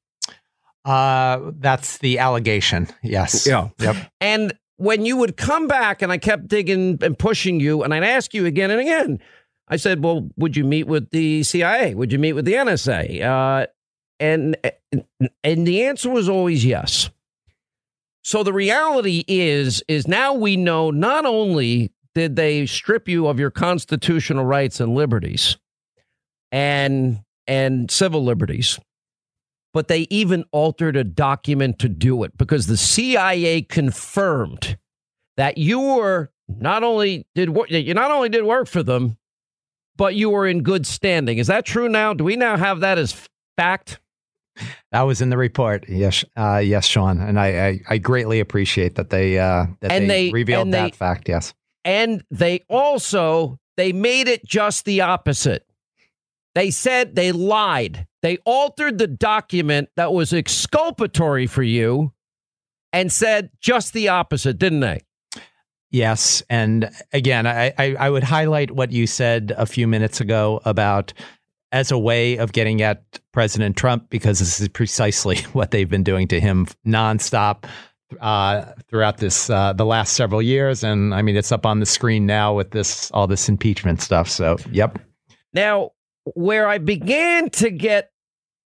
Uh, 0.84 1.52
that's 1.60 1.98
the 2.00 2.20
allegation. 2.20 2.88
Yes. 3.02 3.48
Yeah. 3.48 3.70
Yep. 3.80 3.96
And 4.22 4.54
when 4.78 5.06
you 5.06 5.18
would 5.18 5.38
come 5.38 5.68
back 5.68 6.02
and 6.02 6.12
I 6.12 6.18
kept 6.18 6.48
digging 6.48 7.00
and 7.02 7.18
pushing 7.18 7.60
you, 7.60 7.84
and 7.84 7.94
I'd 7.94 8.04
ask 8.04 8.34
you 8.34 8.46
again 8.46 8.70
and 8.70 8.82
again, 8.82 9.20
I 9.68 9.78
said, 9.78 10.04
well, 10.04 10.30
would 10.38 10.56
you 10.56 10.64
meet 10.64 10.86
with 10.86 11.10
the 11.10 11.42
CIA? 11.44 11.96
Would 11.96 12.12
you 12.12 12.20
meet 12.20 12.34
with 12.34 12.46
the 12.46 12.54
NSA? 12.54 13.24
Uh, 13.24 13.68
and, 14.20 14.58
and 15.44 15.68
the 15.68 15.86
answer 15.86 16.10
was 16.10 16.30
always 16.30 16.64
yes. 16.64 17.10
So 18.26 18.42
the 18.42 18.54
reality 18.54 19.24
is 19.28 19.84
is 19.88 20.08
now 20.08 20.34
we 20.34 20.58
know 20.58 20.90
not 20.90 21.28
only 21.28 21.92
did 22.16 22.36
they 22.36 22.66
strip 22.66 23.08
you 23.08 23.28
of 23.28 23.38
your 23.38 23.52
constitutional 23.52 24.46
rights 24.46 24.80
and 24.80 24.96
liberties 24.96 25.58
and 26.52 27.20
and 27.46 27.92
civil 27.92 28.24
liberties 28.24 28.80
but 29.76 29.90
they 29.90 30.08
even 30.10 30.44
altered 30.52 30.96
a 30.96 31.04
document 31.04 31.78
to 31.78 31.88
do 31.88 32.24
it 32.24 32.36
because 32.36 32.66
the 32.66 32.78
CIA 32.78 33.62
confirmed 33.62 34.80
that 35.38 35.60
you 35.60 35.80
were 35.80 36.32
not 36.48 36.84
only 36.84 37.28
did 37.36 37.56
you 37.70 37.94
not 37.94 38.10
only 38.10 38.30
did 38.30 38.44
work 38.44 38.68
for 38.68 38.82
them 38.82 39.18
but 39.98 40.16
you 40.16 40.32
were 40.32 40.48
in 40.48 40.64
good 40.64 40.88
standing. 40.88 41.38
Is 41.38 41.46
that 41.46 41.64
true 41.64 41.88
now? 41.88 42.16
Do 42.16 42.24
we 42.24 42.36
now 42.36 42.58
have 42.58 42.80
that 42.80 42.98
as 42.98 43.28
fact? 43.56 44.00
That 44.92 45.02
was 45.02 45.22
in 45.22 45.30
the 45.30 45.38
report. 45.38 45.88
Yes, 45.90 46.24
uh, 46.38 46.58
yes, 46.58 46.86
Sean, 46.86 47.20
and 47.20 47.40
I, 47.40 47.68
I, 47.68 47.80
I, 47.90 47.98
greatly 47.98 48.40
appreciate 48.40 48.96
that 48.96 49.10
they 49.10 49.38
uh, 49.38 49.66
that 49.82 49.92
and 49.92 50.10
they, 50.10 50.28
they 50.28 50.32
revealed 50.32 50.72
that 50.72 50.92
they, 50.92 50.98
fact. 50.98 51.28
Yes, 51.28 51.54
and 51.84 52.24
they 52.32 52.64
also 52.70 53.60
they 53.78 53.92
made 53.92 54.28
it 54.28 54.46
just 54.46 54.86
the 54.86 55.02
opposite. 55.02 55.66
They 56.54 56.72
said 56.72 57.16
they 57.16 57.34
lied. 57.34 58.08
They 58.22 58.38
altered 58.46 58.98
the 58.98 59.08
document 59.08 59.90
that 59.98 60.14
was 60.14 60.32
exculpatory 60.32 61.48
for 61.48 61.64
you, 61.64 62.14
and 62.94 63.12
said 63.12 63.50
just 63.60 63.94
the 63.94 64.08
opposite, 64.08 64.58
didn't 64.58 64.80
they? 64.80 65.02
Yes, 65.92 66.44
and 66.50 66.90
again, 67.14 67.46
I, 67.48 67.74
I, 67.78 67.96
I 67.98 68.10
would 68.10 68.24
highlight 68.24 68.72
what 68.72 68.92
you 68.92 69.08
said 69.08 69.54
a 69.58 69.66
few 69.66 69.88
minutes 69.88 70.20
ago 70.20 70.60
about 70.66 71.14
as 71.72 71.92
a 71.92 71.98
way 71.98 72.38
of 72.38 72.52
getting 72.52 72.82
at 72.82 73.04
President 73.32 73.76
Trump 73.76 74.10
because 74.10 74.40
this 74.40 74.60
is 74.60 74.68
precisely 74.70 75.38
what 75.54 75.72
they've 75.72 75.90
been 75.90 76.04
doing 76.04 76.28
to 76.30 76.40
him 76.40 76.68
nonstop 76.86 77.66
uh, 78.22 78.66
throughout 78.90 79.18
this 79.18 79.50
uh, 79.50 79.74
the 79.74 79.86
last 79.86 80.14
several 80.14 80.42
years, 80.42 80.84
and 80.84 81.14
I 81.14 81.22
mean 81.22 81.36
it's 81.36 81.52
up 81.52 81.66
on 81.66 81.80
the 81.80 81.86
screen 81.86 82.26
now 82.26 82.54
with 82.54 82.72
this 82.72 83.12
all 83.12 83.28
this 83.28 83.50
impeachment 83.50 84.02
stuff. 84.02 84.30
So, 84.30 84.58
yep. 84.72 85.00
Now, 85.54 85.92
where 86.34 86.68
I 86.68 86.78
began 86.78 87.50
to 87.52 87.70
get 87.70 88.12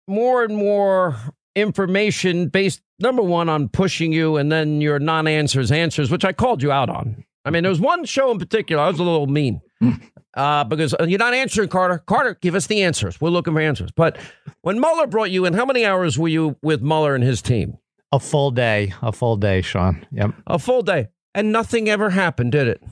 more 0.08 0.44
and 0.44 0.56
more 0.56 1.16
information 1.54 2.48
based 2.48 2.80
number 2.98 3.22
one 3.22 3.48
on 3.48 3.68
pushing 3.68 4.12
you, 4.12 4.36
and 4.36 4.50
then 4.50 4.80
your 4.80 4.98
non-answers 4.98 5.70
answers, 5.70 6.10
which 6.10 6.24
I 6.24 6.32
called 6.32 6.62
you 6.62 6.72
out 6.72 6.88
on. 6.88 7.24
I 7.44 7.50
mean, 7.50 7.62
there 7.62 7.70
was 7.70 7.80
one 7.80 8.04
show 8.04 8.30
in 8.30 8.38
particular 8.38 8.82
I 8.82 8.88
was 8.88 8.98
a 8.98 9.04
little 9.04 9.26
mean 9.26 9.60
uh, 10.34 10.64
because 10.64 10.94
uh, 10.94 11.04
you're 11.04 11.18
not 11.18 11.34
answering 11.34 11.68
Carter. 11.68 12.02
Carter, 12.06 12.38
give 12.40 12.54
us 12.54 12.66
the 12.66 12.82
answers. 12.82 13.20
We're 13.20 13.30
looking 13.30 13.54
for 13.54 13.60
answers. 13.60 13.90
But 13.92 14.18
when 14.62 14.80
Mueller 14.80 15.06
brought 15.06 15.30
you 15.30 15.44
in, 15.44 15.54
how 15.54 15.64
many 15.64 15.84
hours 15.84 16.18
were 16.18 16.28
you 16.28 16.56
with 16.62 16.82
Mueller 16.82 17.14
and 17.14 17.24
his 17.24 17.42
team? 17.42 17.78
A 18.12 18.20
full 18.20 18.50
day. 18.50 18.94
A 19.02 19.12
full 19.12 19.36
day, 19.36 19.62
Sean. 19.62 20.06
Yep. 20.12 20.34
A 20.46 20.58
full 20.58 20.82
day. 20.82 21.08
And 21.34 21.52
nothing 21.52 21.88
ever 21.88 22.10
happened, 22.10 22.52
did 22.52 22.68
it? 22.68 22.82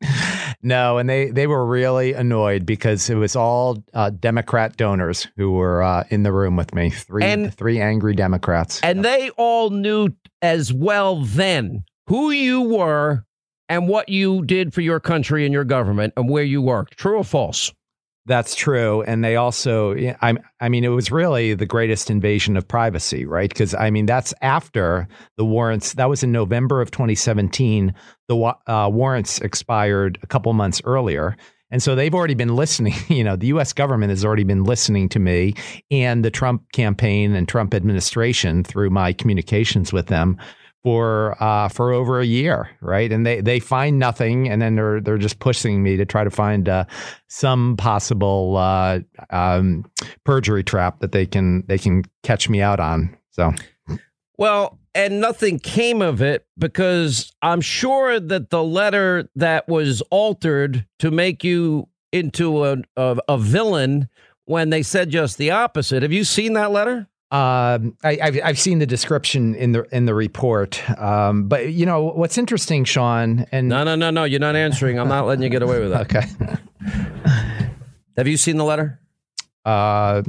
no, 0.62 0.98
and 0.98 1.08
they, 1.08 1.30
they 1.30 1.46
were 1.46 1.66
really 1.66 2.12
annoyed 2.12 2.64
because 2.64 3.10
it 3.10 3.16
was 3.16 3.36
all 3.36 3.82
uh, 3.92 4.10
Democrat 4.10 4.76
donors 4.76 5.28
who 5.36 5.52
were 5.52 5.82
uh, 5.82 6.04
in 6.10 6.22
the 6.22 6.32
room 6.32 6.56
with 6.56 6.74
me. 6.74 6.90
Three 6.90 7.24
and, 7.24 7.54
three 7.54 7.80
angry 7.80 8.14
Democrats. 8.14 8.80
And 8.82 8.98
yep. 8.98 9.04
they 9.04 9.30
all 9.30 9.70
knew 9.70 10.08
as 10.40 10.72
well 10.72 11.22
then 11.22 11.84
who 12.06 12.30
you 12.30 12.62
were 12.62 13.24
and 13.68 13.88
what 13.88 14.08
you 14.08 14.44
did 14.44 14.72
for 14.72 14.80
your 14.80 15.00
country 15.00 15.44
and 15.44 15.52
your 15.52 15.64
government 15.64 16.12
and 16.16 16.28
where 16.28 16.44
you 16.44 16.62
worked. 16.62 16.96
True 16.96 17.18
or 17.18 17.24
false? 17.24 17.72
That's 18.26 18.56
true, 18.56 19.02
and 19.02 19.22
they 19.22 19.36
also, 19.36 19.94
I, 20.20 20.34
I 20.60 20.68
mean, 20.68 20.82
it 20.82 20.88
was 20.88 21.12
really 21.12 21.54
the 21.54 21.64
greatest 21.64 22.10
invasion 22.10 22.56
of 22.56 22.66
privacy, 22.66 23.24
right? 23.24 23.48
Because 23.48 23.72
I 23.72 23.90
mean, 23.90 24.04
that's 24.04 24.34
after 24.42 25.06
the 25.36 25.44
warrants. 25.44 25.94
That 25.94 26.08
was 26.08 26.24
in 26.24 26.32
November 26.32 26.80
of 26.80 26.90
2017. 26.90 27.94
The 28.26 28.54
uh, 28.66 28.90
warrants 28.92 29.40
expired 29.40 30.18
a 30.24 30.26
couple 30.26 30.52
months 30.54 30.82
earlier, 30.84 31.36
and 31.70 31.80
so 31.80 31.94
they've 31.94 32.14
already 32.14 32.34
been 32.34 32.56
listening. 32.56 32.94
You 33.08 33.22
know, 33.22 33.36
the 33.36 33.46
U.S. 33.48 33.72
government 33.72 34.10
has 34.10 34.24
already 34.24 34.42
been 34.42 34.64
listening 34.64 35.08
to 35.10 35.20
me 35.20 35.54
and 35.92 36.24
the 36.24 36.30
Trump 36.30 36.70
campaign 36.72 37.32
and 37.34 37.46
Trump 37.46 37.74
administration 37.74 38.64
through 38.64 38.90
my 38.90 39.12
communications 39.12 39.92
with 39.92 40.08
them 40.08 40.36
for 40.82 41.36
uh, 41.42 41.68
for 41.68 41.92
over 41.92 42.20
a 42.20 42.24
year, 42.24 42.70
right? 42.80 43.10
And 43.10 43.26
they 43.26 43.40
they 43.40 43.60
find 43.60 43.98
nothing, 43.98 44.48
and 44.48 44.62
then 44.62 44.76
they're 44.76 45.00
they're 45.00 45.18
just 45.18 45.38
pushing 45.38 45.82
me 45.82 45.96
to 45.96 46.04
try 46.04 46.24
to 46.24 46.30
find 46.30 46.68
uh, 46.68 46.84
some 47.28 47.76
possible 47.76 48.56
uh, 48.56 49.00
um, 49.30 49.84
perjury 50.24 50.62
trap 50.62 51.00
that 51.00 51.12
they 51.12 51.26
can 51.26 51.64
they 51.66 51.78
can 51.78 52.04
catch 52.22 52.48
me 52.48 52.62
out 52.62 52.80
on. 52.80 53.16
So, 53.30 53.52
well, 54.38 54.78
and 54.94 55.20
nothing 55.20 55.58
came 55.58 56.00
of 56.00 56.22
it 56.22 56.46
because 56.56 57.32
I'm 57.42 57.60
sure 57.60 58.18
that 58.18 58.50
the 58.50 58.62
letter 58.62 59.28
that 59.36 59.68
was 59.68 60.02
altered 60.10 60.86
to 61.00 61.10
make 61.10 61.44
you 61.44 61.88
into 62.12 62.64
a, 62.64 62.78
a, 62.96 63.18
a 63.28 63.38
villain 63.38 64.08
when 64.46 64.70
they 64.70 64.82
said 64.82 65.10
just 65.10 65.36
the 65.36 65.50
opposite. 65.50 66.02
Have 66.02 66.12
you 66.12 66.24
seen 66.24 66.54
that 66.54 66.70
letter? 66.70 67.08
Um, 67.32 67.96
I, 68.04 68.18
have 68.20 68.38
I've 68.44 68.58
seen 68.58 68.78
the 68.78 68.86
description 68.86 69.56
in 69.56 69.72
the 69.72 69.82
in 69.90 70.06
the 70.06 70.14
report, 70.14 70.88
um, 70.96 71.48
but 71.48 71.72
you 71.72 71.84
know 71.84 72.04
what's 72.04 72.38
interesting, 72.38 72.84
Sean. 72.84 73.46
And 73.50 73.68
no, 73.68 73.82
no, 73.82 73.96
no, 73.96 74.10
no, 74.10 74.22
you're 74.22 74.38
not 74.38 74.54
answering. 74.54 75.00
I'm 75.00 75.08
not 75.08 75.26
letting 75.26 75.42
you 75.42 75.48
get 75.48 75.62
away 75.62 75.80
with 75.80 75.90
that. 75.90 76.02
okay. 76.16 76.24
Have 78.16 78.28
you 78.28 78.36
seen 78.36 78.58
the 78.58 78.64
letter? 78.64 79.00
Uh, 79.64 80.22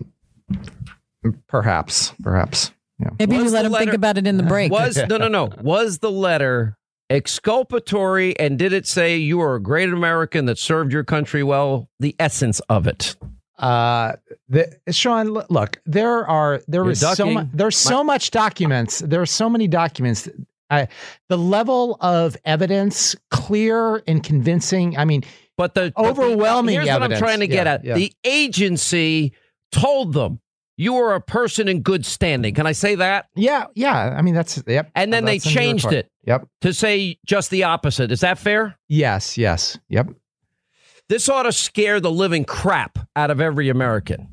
perhaps, 1.48 2.14
perhaps. 2.24 2.72
Yeah. 3.00 3.10
Maybe 3.20 3.38
was 3.38 3.46
you 3.46 3.52
let 3.52 3.66
him 3.66 3.72
letter, 3.72 3.86
think 3.86 3.96
about 3.96 4.18
it 4.18 4.26
in 4.26 4.38
the 4.38 4.44
break. 4.44 4.72
Was 4.72 4.98
no, 4.98 5.18
no, 5.18 5.28
no. 5.28 5.52
Was 5.62 6.00
the 6.00 6.12
letter 6.12 6.78
exculpatory, 7.12 8.38
and 8.40 8.58
did 8.58 8.74
it 8.74 8.88
say 8.88 9.18
you 9.18 9.40
are 9.40 9.56
a 9.56 9.62
great 9.62 9.90
American 9.90 10.46
that 10.46 10.58
served 10.58 10.92
your 10.92 11.04
country 11.04 11.44
well? 11.44 11.90
The 12.00 12.16
essence 12.20 12.60
of 12.70 12.88
it. 12.88 13.16
Uh, 13.58 14.14
the, 14.50 14.78
Sean, 14.92 15.34
look, 15.50 15.82
there 15.86 16.28
are 16.28 16.62
there 16.68 16.84
You're 16.84 16.92
is 16.92 17.02
ducking. 17.02 17.16
so 17.16 17.32
much 17.32 17.48
there's 17.54 17.78
so 17.78 18.04
much 18.04 18.32
documents. 18.32 19.00
There 19.00 19.22
are 19.22 19.26
so 19.26 19.50
many 19.50 19.68
documents. 19.68 20.30
I, 20.70 20.90
the 21.30 21.38
level 21.38 21.98
of 22.02 22.36
evidence, 22.46 23.16
clear 23.32 24.04
and 24.08 24.22
convincing. 24.22 24.98
I 24.98 25.06
mean, 25.06 25.24
but 25.58 25.74
the 25.74 25.94
overwhelming. 25.98 26.76
But 26.76 26.82
the, 26.82 26.86
here's 26.86 26.88
evidence. 26.88 27.10
what 27.10 27.14
I'm 27.14 27.20
trying 27.20 27.40
to 27.40 27.48
get 27.48 27.66
yeah, 27.66 27.74
at. 27.74 27.86
Yeah. 27.86 27.96
The 27.96 28.14
agency 28.24 29.34
told 29.72 30.14
them 30.14 30.40
you 30.78 30.96
are 30.98 31.16
a 31.16 31.22
person 31.22 31.68
in 31.68 31.82
good 31.82 32.06
standing. 32.06 32.54
Can 32.54 32.68
I 32.68 32.72
say 32.74 32.96
that? 32.96 33.28
Yeah, 33.36 33.66
yeah. 33.74 34.16
I 34.16 34.22
mean, 34.22 34.36
that's 34.36 34.62
yep. 34.68 34.92
And 34.94 35.12
then 35.12 35.26
they 35.26 35.40
changed 35.40 35.92
it. 35.92 36.12
Yep. 36.26 36.48
To 36.62 36.74
say 36.74 37.18
just 37.26 37.50
the 37.50 37.64
opposite. 37.64 38.12
Is 38.12 38.20
that 38.20 38.38
fair? 38.38 38.78
Yes. 38.88 39.38
Yes. 39.38 39.80
Yep. 39.90 40.10
This 41.10 41.30
ought 41.30 41.44
to 41.44 41.54
scare 41.54 42.00
the 42.00 42.12
living 42.12 42.44
crap 42.44 43.00
out 43.16 43.32
of 43.32 43.40
every 43.40 43.70
American. 43.70 44.28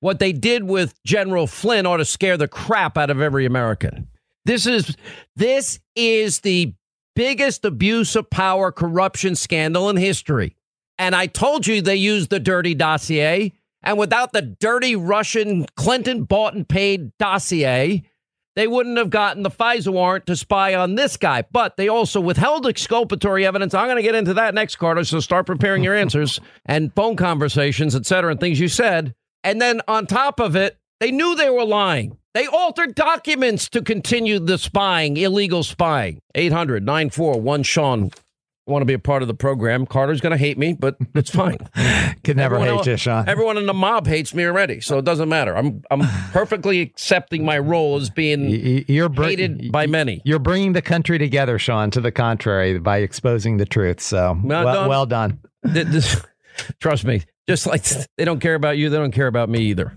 What 0.00 0.18
they 0.18 0.32
did 0.32 0.64
with 0.64 0.94
General 1.04 1.46
Flynn 1.46 1.86
ought 1.86 1.96
to 1.96 2.04
scare 2.04 2.36
the 2.36 2.48
crap 2.48 2.96
out 2.96 3.10
of 3.10 3.20
every 3.20 3.44
American. 3.44 4.08
This 4.44 4.66
is 4.66 4.96
this 5.34 5.80
is 5.96 6.40
the 6.40 6.74
biggest 7.16 7.64
abuse 7.64 8.14
of 8.14 8.30
power 8.30 8.70
corruption 8.70 9.34
scandal 9.34 9.90
in 9.90 9.96
history. 9.96 10.54
And 10.98 11.16
I 11.16 11.26
told 11.26 11.66
you 11.66 11.82
they 11.82 11.96
used 11.96 12.30
the 12.30 12.38
dirty 12.38 12.74
dossier. 12.74 13.52
And 13.82 13.98
without 13.98 14.32
the 14.32 14.42
dirty 14.42 14.96
Russian 14.96 15.66
Clinton 15.76 16.24
bought 16.24 16.54
and 16.54 16.68
paid 16.68 17.16
dossier, 17.18 18.04
they 18.56 18.66
wouldn't 18.66 18.96
have 18.96 19.10
gotten 19.10 19.42
the 19.42 19.50
FISA 19.50 19.92
warrant 19.92 20.26
to 20.26 20.34
spy 20.34 20.74
on 20.74 20.94
this 20.94 21.16
guy. 21.16 21.44
But 21.52 21.76
they 21.76 21.88
also 21.88 22.20
withheld 22.20 22.66
exculpatory 22.66 23.46
evidence. 23.46 23.74
I'm 23.74 23.86
going 23.86 23.96
to 23.96 24.02
get 24.02 24.14
into 24.14 24.34
that 24.34 24.54
next, 24.54 24.76
Carter. 24.76 25.04
So 25.04 25.20
start 25.20 25.46
preparing 25.46 25.84
your 25.84 25.94
answers 25.94 26.40
and 26.66 26.92
phone 26.94 27.16
conversations, 27.16 27.94
et 27.94 28.06
cetera, 28.06 28.32
and 28.32 28.40
things 28.40 28.58
you 28.58 28.68
said. 28.68 29.14
And 29.44 29.60
then 29.60 29.82
on 29.86 30.06
top 30.06 30.40
of 30.40 30.56
it, 30.56 30.78
they 30.98 31.12
knew 31.12 31.36
they 31.36 31.50
were 31.50 31.64
lying. 31.64 32.16
They 32.32 32.46
altered 32.46 32.94
documents 32.94 33.68
to 33.70 33.82
continue 33.82 34.38
the 34.38 34.58
spying, 34.58 35.16
illegal 35.16 35.62
spying. 35.62 36.20
800 36.34 36.84
941 36.84 37.62
Sean 37.62 38.10
want 38.66 38.82
to 38.82 38.86
be 38.86 38.94
a 38.94 38.98
part 38.98 39.22
of 39.22 39.28
the 39.28 39.34
program. 39.34 39.86
Carter's 39.86 40.20
going 40.20 40.32
to 40.32 40.36
hate 40.36 40.58
me, 40.58 40.72
but 40.72 40.96
it's 41.14 41.30
fine. 41.30 41.58
Could 42.24 42.36
never 42.36 42.56
everyone 42.56 42.68
hate 42.68 42.76
else, 42.78 42.86
you, 42.86 42.96
Sean. 42.96 43.28
Everyone 43.28 43.56
in 43.56 43.66
the 43.66 43.74
mob 43.74 44.06
hates 44.06 44.34
me 44.34 44.44
already, 44.44 44.80
so 44.80 44.98
it 44.98 45.04
doesn't 45.04 45.28
matter. 45.28 45.56
I'm 45.56 45.82
I'm 45.90 46.00
perfectly 46.32 46.80
accepting 46.80 47.44
my 47.44 47.58
role 47.58 47.96
as 47.96 48.10
being 48.10 48.50
you're 48.88 49.08
br- 49.08 49.24
hated 49.24 49.72
by 49.72 49.86
many. 49.86 50.20
You're 50.24 50.38
bringing 50.38 50.72
the 50.72 50.82
country 50.82 51.18
together, 51.18 51.58
Sean. 51.58 51.90
To 51.92 52.00
the 52.00 52.12
contrary, 52.12 52.78
by 52.78 52.98
exposing 52.98 53.56
the 53.56 53.66
truth. 53.66 54.00
So 54.00 54.38
well, 54.42 54.64
well, 54.64 54.88
well 54.88 55.06
done. 55.06 55.40
Trust 56.80 57.04
me. 57.04 57.22
Just 57.48 57.66
like 57.66 57.84
they 58.16 58.24
don't 58.24 58.40
care 58.40 58.54
about 58.54 58.76
you, 58.76 58.90
they 58.90 58.96
don't 58.96 59.12
care 59.12 59.28
about 59.28 59.48
me 59.48 59.60
either. 59.60 59.96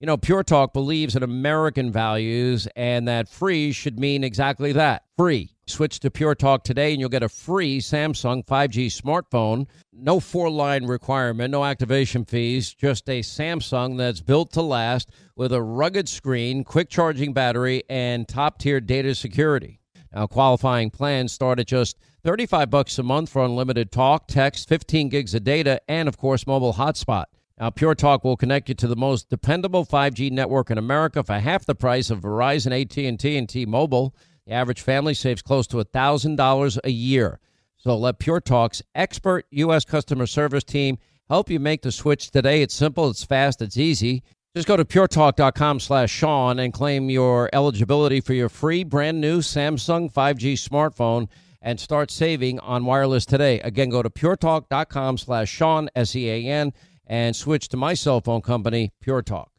You 0.00 0.06
know, 0.06 0.16
Pure 0.16 0.44
Talk 0.44 0.72
believes 0.72 1.16
in 1.16 1.24
American 1.24 1.90
values 1.90 2.68
and 2.76 3.08
that 3.08 3.28
free 3.28 3.72
should 3.72 3.98
mean 3.98 4.22
exactly 4.22 4.70
that 4.70 5.02
free. 5.16 5.56
Switch 5.66 5.98
to 5.98 6.08
Pure 6.08 6.36
Talk 6.36 6.62
today 6.62 6.92
and 6.92 7.00
you'll 7.00 7.08
get 7.08 7.24
a 7.24 7.28
free 7.28 7.80
Samsung 7.80 8.46
5G 8.46 8.86
smartphone. 8.86 9.66
No 9.92 10.20
four 10.20 10.50
line 10.50 10.84
requirement, 10.84 11.50
no 11.50 11.64
activation 11.64 12.24
fees, 12.24 12.72
just 12.72 13.08
a 13.08 13.22
Samsung 13.22 13.98
that's 13.98 14.20
built 14.20 14.52
to 14.52 14.62
last 14.62 15.10
with 15.34 15.52
a 15.52 15.60
rugged 15.60 16.08
screen, 16.08 16.62
quick 16.62 16.88
charging 16.88 17.32
battery, 17.32 17.82
and 17.90 18.28
top 18.28 18.58
tier 18.58 18.80
data 18.80 19.16
security. 19.16 19.80
Now, 20.14 20.28
qualifying 20.28 20.90
plans 20.90 21.32
start 21.32 21.58
at 21.58 21.66
just 21.66 21.98
35 22.22 22.70
bucks 22.70 23.00
a 23.00 23.02
month 23.02 23.30
for 23.30 23.44
unlimited 23.44 23.90
talk, 23.90 24.28
text, 24.28 24.68
15 24.68 25.08
gigs 25.08 25.34
of 25.34 25.42
data, 25.42 25.80
and 25.88 26.08
of 26.08 26.16
course, 26.16 26.46
mobile 26.46 26.74
hotspot. 26.74 27.24
Now, 27.60 27.70
Pure 27.70 27.96
Talk 27.96 28.22
will 28.22 28.36
connect 28.36 28.68
you 28.68 28.74
to 28.76 28.86
the 28.86 28.94
most 28.94 29.28
dependable 29.28 29.84
5G 29.84 30.30
network 30.30 30.70
in 30.70 30.78
America 30.78 31.24
for 31.24 31.34
half 31.34 31.66
the 31.66 31.74
price 31.74 32.08
of 32.08 32.20
Verizon, 32.20 32.80
AT&T, 32.80 33.36
and 33.36 33.48
T-Mobile. 33.48 34.14
The 34.46 34.52
average 34.52 34.80
family 34.80 35.12
saves 35.12 35.42
close 35.42 35.66
to 35.68 35.76
$1,000 35.78 36.78
a 36.84 36.90
year. 36.90 37.40
So 37.76 37.96
let 37.96 38.20
Pure 38.20 38.42
Talk's 38.42 38.82
expert 38.94 39.46
U.S. 39.50 39.84
customer 39.84 40.26
service 40.26 40.62
team 40.62 40.98
help 41.28 41.50
you 41.50 41.58
make 41.58 41.82
the 41.82 41.90
switch 41.90 42.30
today. 42.30 42.62
It's 42.62 42.74
simple, 42.74 43.10
it's 43.10 43.24
fast, 43.24 43.60
it's 43.60 43.76
easy. 43.76 44.22
Just 44.54 44.68
go 44.68 44.76
to 44.76 44.84
puretalk.com 44.84 45.80
slash 45.80 46.10
Sean 46.10 46.58
and 46.58 46.72
claim 46.72 47.10
your 47.10 47.50
eligibility 47.52 48.20
for 48.20 48.34
your 48.34 48.48
free 48.48 48.82
brand 48.84 49.20
new 49.20 49.40
Samsung 49.40 50.12
5G 50.12 50.54
smartphone 50.54 51.28
and 51.60 51.78
start 51.78 52.10
saving 52.10 52.58
on 52.60 52.84
wireless 52.84 53.26
today. 53.26 53.60
Again, 53.60 53.90
go 53.90 54.02
to 54.02 54.10
puretalk.com 54.10 55.18
slash 55.18 55.50
Sean, 55.50 55.88
S-E-A-N, 55.94 56.72
and 57.08 57.34
switch 57.34 57.68
to 57.70 57.76
my 57.76 57.94
cell 57.94 58.20
phone 58.20 58.42
company, 58.42 58.92
Pure 59.00 59.22
Talk. 59.22 59.50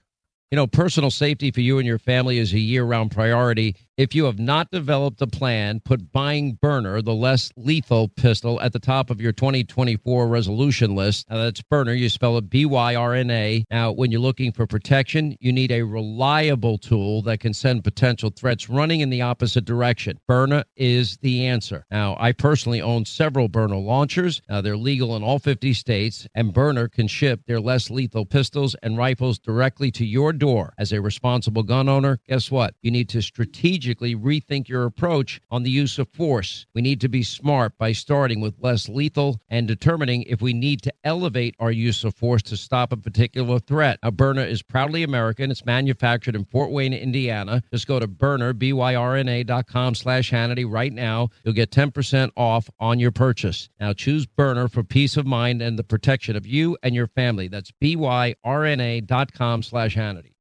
You 0.51 0.55
know, 0.55 0.67
personal 0.67 1.11
safety 1.11 1.51
for 1.51 1.61
you 1.61 1.77
and 1.77 1.85
your 1.85 1.99
family 1.99 2.37
is 2.39 2.53
a 2.53 2.59
year 2.59 2.83
round 2.83 3.11
priority. 3.11 3.75
If 3.99 4.15
you 4.15 4.23
have 4.23 4.39
not 4.39 4.71
developed 4.71 5.21
a 5.21 5.27
plan, 5.27 5.81
put 5.81 6.13
buying 6.13 6.57
Byrna, 6.63 7.03
the 7.03 7.13
less 7.13 7.51
lethal 7.57 8.07
pistol, 8.07 8.61
at 8.61 8.71
the 8.71 8.79
top 8.79 9.09
of 9.09 9.19
your 9.19 9.33
2024 9.33 10.25
resolution 10.25 10.95
list. 10.95 11.29
Now, 11.29 11.39
that's 11.39 11.61
Byrna. 11.61 11.99
You 11.99 12.07
spell 12.07 12.37
it 12.37 12.49
B 12.49 12.65
Y 12.65 12.95
R 12.95 13.13
N 13.13 13.29
A. 13.29 13.65
Now, 13.69 13.91
when 13.91 14.09
you're 14.09 14.21
looking 14.21 14.53
for 14.53 14.65
protection, 14.65 15.35
you 15.41 15.51
need 15.51 15.73
a 15.73 15.81
reliable 15.81 16.77
tool 16.77 17.21
that 17.23 17.41
can 17.41 17.53
send 17.53 17.83
potential 17.83 18.29
threats 18.29 18.69
running 18.69 19.01
in 19.01 19.09
the 19.09 19.21
opposite 19.21 19.65
direction. 19.65 20.17
Byrna 20.29 20.63
is 20.77 21.17
the 21.17 21.45
answer. 21.47 21.85
Now, 21.91 22.15
I 22.21 22.31
personally 22.31 22.81
own 22.81 23.03
several 23.03 23.49
Byrna 23.49 23.83
launchers. 23.83 24.41
Now, 24.47 24.61
they're 24.61 24.77
legal 24.77 25.17
in 25.17 25.23
all 25.23 25.39
50 25.39 25.73
states, 25.73 26.25
and 26.33 26.53
Byrna 26.53 26.89
can 26.89 27.09
ship 27.09 27.41
their 27.47 27.59
less 27.59 27.89
lethal 27.89 28.25
pistols 28.25 28.77
and 28.81 28.97
rifles 28.97 29.39
directly 29.39 29.91
to 29.91 30.05
your 30.05 30.31
door. 30.31 30.73
As 30.77 30.93
a 30.93 31.01
responsible 31.01 31.63
gun 31.63 31.89
owner, 31.89 32.21
guess 32.29 32.49
what? 32.49 32.75
You 32.81 32.91
need 32.91 33.09
to 33.09 33.21
strategically 33.21 33.88
rethink 33.97 34.67
your 34.67 34.85
approach 34.85 35.41
on 35.49 35.63
the 35.63 35.71
use 35.71 35.97
of 35.99 36.07
force. 36.09 36.65
We 36.73 36.81
need 36.81 37.01
to 37.01 37.09
be 37.09 37.23
smart 37.23 37.77
by 37.77 37.91
starting 37.91 38.41
with 38.41 38.55
less 38.59 38.87
lethal 38.87 39.41
and 39.49 39.67
determining 39.67 40.23
if 40.23 40.41
we 40.41 40.53
need 40.53 40.81
to 40.83 40.93
elevate 41.03 41.55
our 41.59 41.71
use 41.71 42.03
of 42.03 42.15
force 42.15 42.41
to 42.43 42.57
stop 42.57 42.91
a 42.91 42.97
particular 42.97 43.59
threat. 43.59 43.99
Now, 44.03 44.11
Byrna 44.11 44.47
is 44.47 44.61
proudly 44.61 45.03
American. 45.03 45.51
It's 45.51 45.65
manufactured 45.65 46.35
in 46.35 46.45
Fort 46.45 46.71
Wayne, 46.71 46.93
Indiana. 46.93 47.63
Just 47.71 47.87
go 47.87 47.99
to 47.99 48.07
Byrna, 48.07 48.57
B-Y-R-N-A 48.57 49.43
dot 49.43 49.67
com 49.67 49.95
slash 49.95 50.31
Hannity 50.31 50.69
right 50.69 50.93
now. 50.93 51.29
You'll 51.43 51.53
get 51.53 51.71
10% 51.71 52.31
off 52.37 52.69
on 52.79 52.99
your 52.99 53.11
purchase. 53.11 53.69
Now, 53.79 53.93
choose 53.93 54.25
Byrna 54.25 54.71
for 54.71 54.83
peace 54.83 55.17
of 55.17 55.25
mind 55.25 55.61
and 55.61 55.77
the 55.77 55.83
protection 55.83 56.35
of 56.35 56.45
you 56.45 56.77
and 56.83 56.95
your 56.95 57.07
family. 57.07 57.47
That's 57.47 57.71
B-Y-R-N-A 57.79 59.01
dot 59.01 59.33
com 59.33 59.63
slash 59.63 59.95
Hannity. 59.95 60.33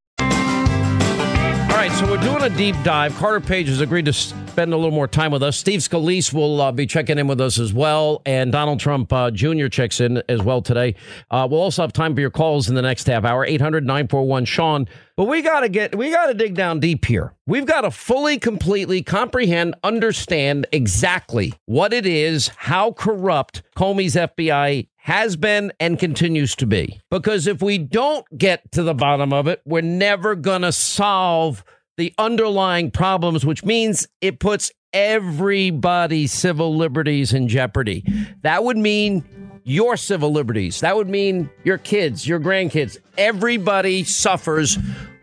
All 1.79 1.85
right, 1.85 1.93
so 1.93 2.11
we're 2.11 2.17
doing 2.17 2.43
a 2.43 2.51
deep 2.51 2.75
dive. 2.83 3.15
Carter 3.15 3.39
Page 3.39 3.69
has 3.69 3.81
agreed 3.81 4.07
to 4.07 4.13
spend 4.13 4.73
a 4.73 4.77
little 4.77 4.91
more 4.91 5.07
time 5.07 5.31
with 5.31 5.45
us. 5.45 5.57
Steve 5.57 5.79
Scalise 5.79 6.33
will 6.33 6.61
uh, 6.61 6.73
be 6.73 6.87
checking 6.87 7.21
in 7.21 7.29
with 7.29 7.41
us 7.41 7.57
as 7.61 7.73
well, 7.73 8.21
and 8.27 8.51
Donald 8.51 8.81
Trump 8.81 9.13
uh, 9.13 9.31
Jr. 9.31 9.69
checks 9.69 10.01
in 10.01 10.21
as 10.29 10.43
well 10.43 10.61
today. 10.61 10.97
Uh, 11.31 11.47
we'll 11.49 11.61
also 11.61 11.83
have 11.83 11.93
time 11.93 12.17
for 12.17 12.21
your 12.21 12.31
calls 12.31 12.69
in 12.69 12.75
the 12.75 12.83
next 12.83 13.07
half 13.07 13.25
hour, 13.25 13.45
800 13.45 13.87
941 13.87 14.45
Sean. 14.45 14.89
But 15.15 15.27
we 15.27 15.41
got 15.41 15.61
to 15.61 15.69
get, 15.69 15.97
we 15.97 16.11
got 16.11 16.27
to 16.27 16.35
dig 16.35 16.57
down 16.57 16.81
deep 16.81 17.05
here. 17.05 17.33
We've 17.47 17.65
got 17.65 17.83
to 17.83 17.93
fully, 17.93 18.41
completely 18.41 19.05
comprehend, 19.05 19.77
understand 19.85 20.67
exactly 20.73 21.55
what 21.67 21.93
it 21.93 22.07
is, 22.07 22.49
how 22.57 22.91
corrupt 22.91 23.63
Comey's 23.77 24.17
FBI 24.17 24.89
has 25.09 25.37
been 25.37 25.73
and 25.81 25.99
continues 25.99 26.55
to 26.55 26.67
be. 26.67 27.01
Because 27.11 27.47
if 27.47 27.63
we 27.63 27.79
don't 27.79 28.27
get 28.37 28.71
to 28.73 28.83
the 28.83 28.93
bottom 28.93 29.33
of 29.33 29.47
it, 29.47 29.63
we're 29.65 29.81
never 29.81 30.35
going 30.35 30.61
to 30.61 30.71
solve 30.71 31.65
the 31.97 32.13
underlying 32.19 32.91
problems, 32.91 33.43
which 33.43 33.65
means 33.65 34.07
it 34.21 34.39
puts 34.39 34.71
everybody's 34.93 36.31
civil 36.31 36.77
liberties 36.77 37.33
in 37.33 37.49
jeopardy. 37.49 38.05
That 38.43 38.65
would 38.65 38.77
mean 38.77 39.25
your 39.65 39.97
civil 39.97 40.31
liberties. 40.31 40.81
That 40.81 40.95
would 40.95 41.09
mean 41.09 41.49
your 41.65 41.79
kids, 41.79 42.29
your 42.29 42.39
grandkids. 42.39 42.99
Everybody 43.17 44.05
suffers 44.05 44.77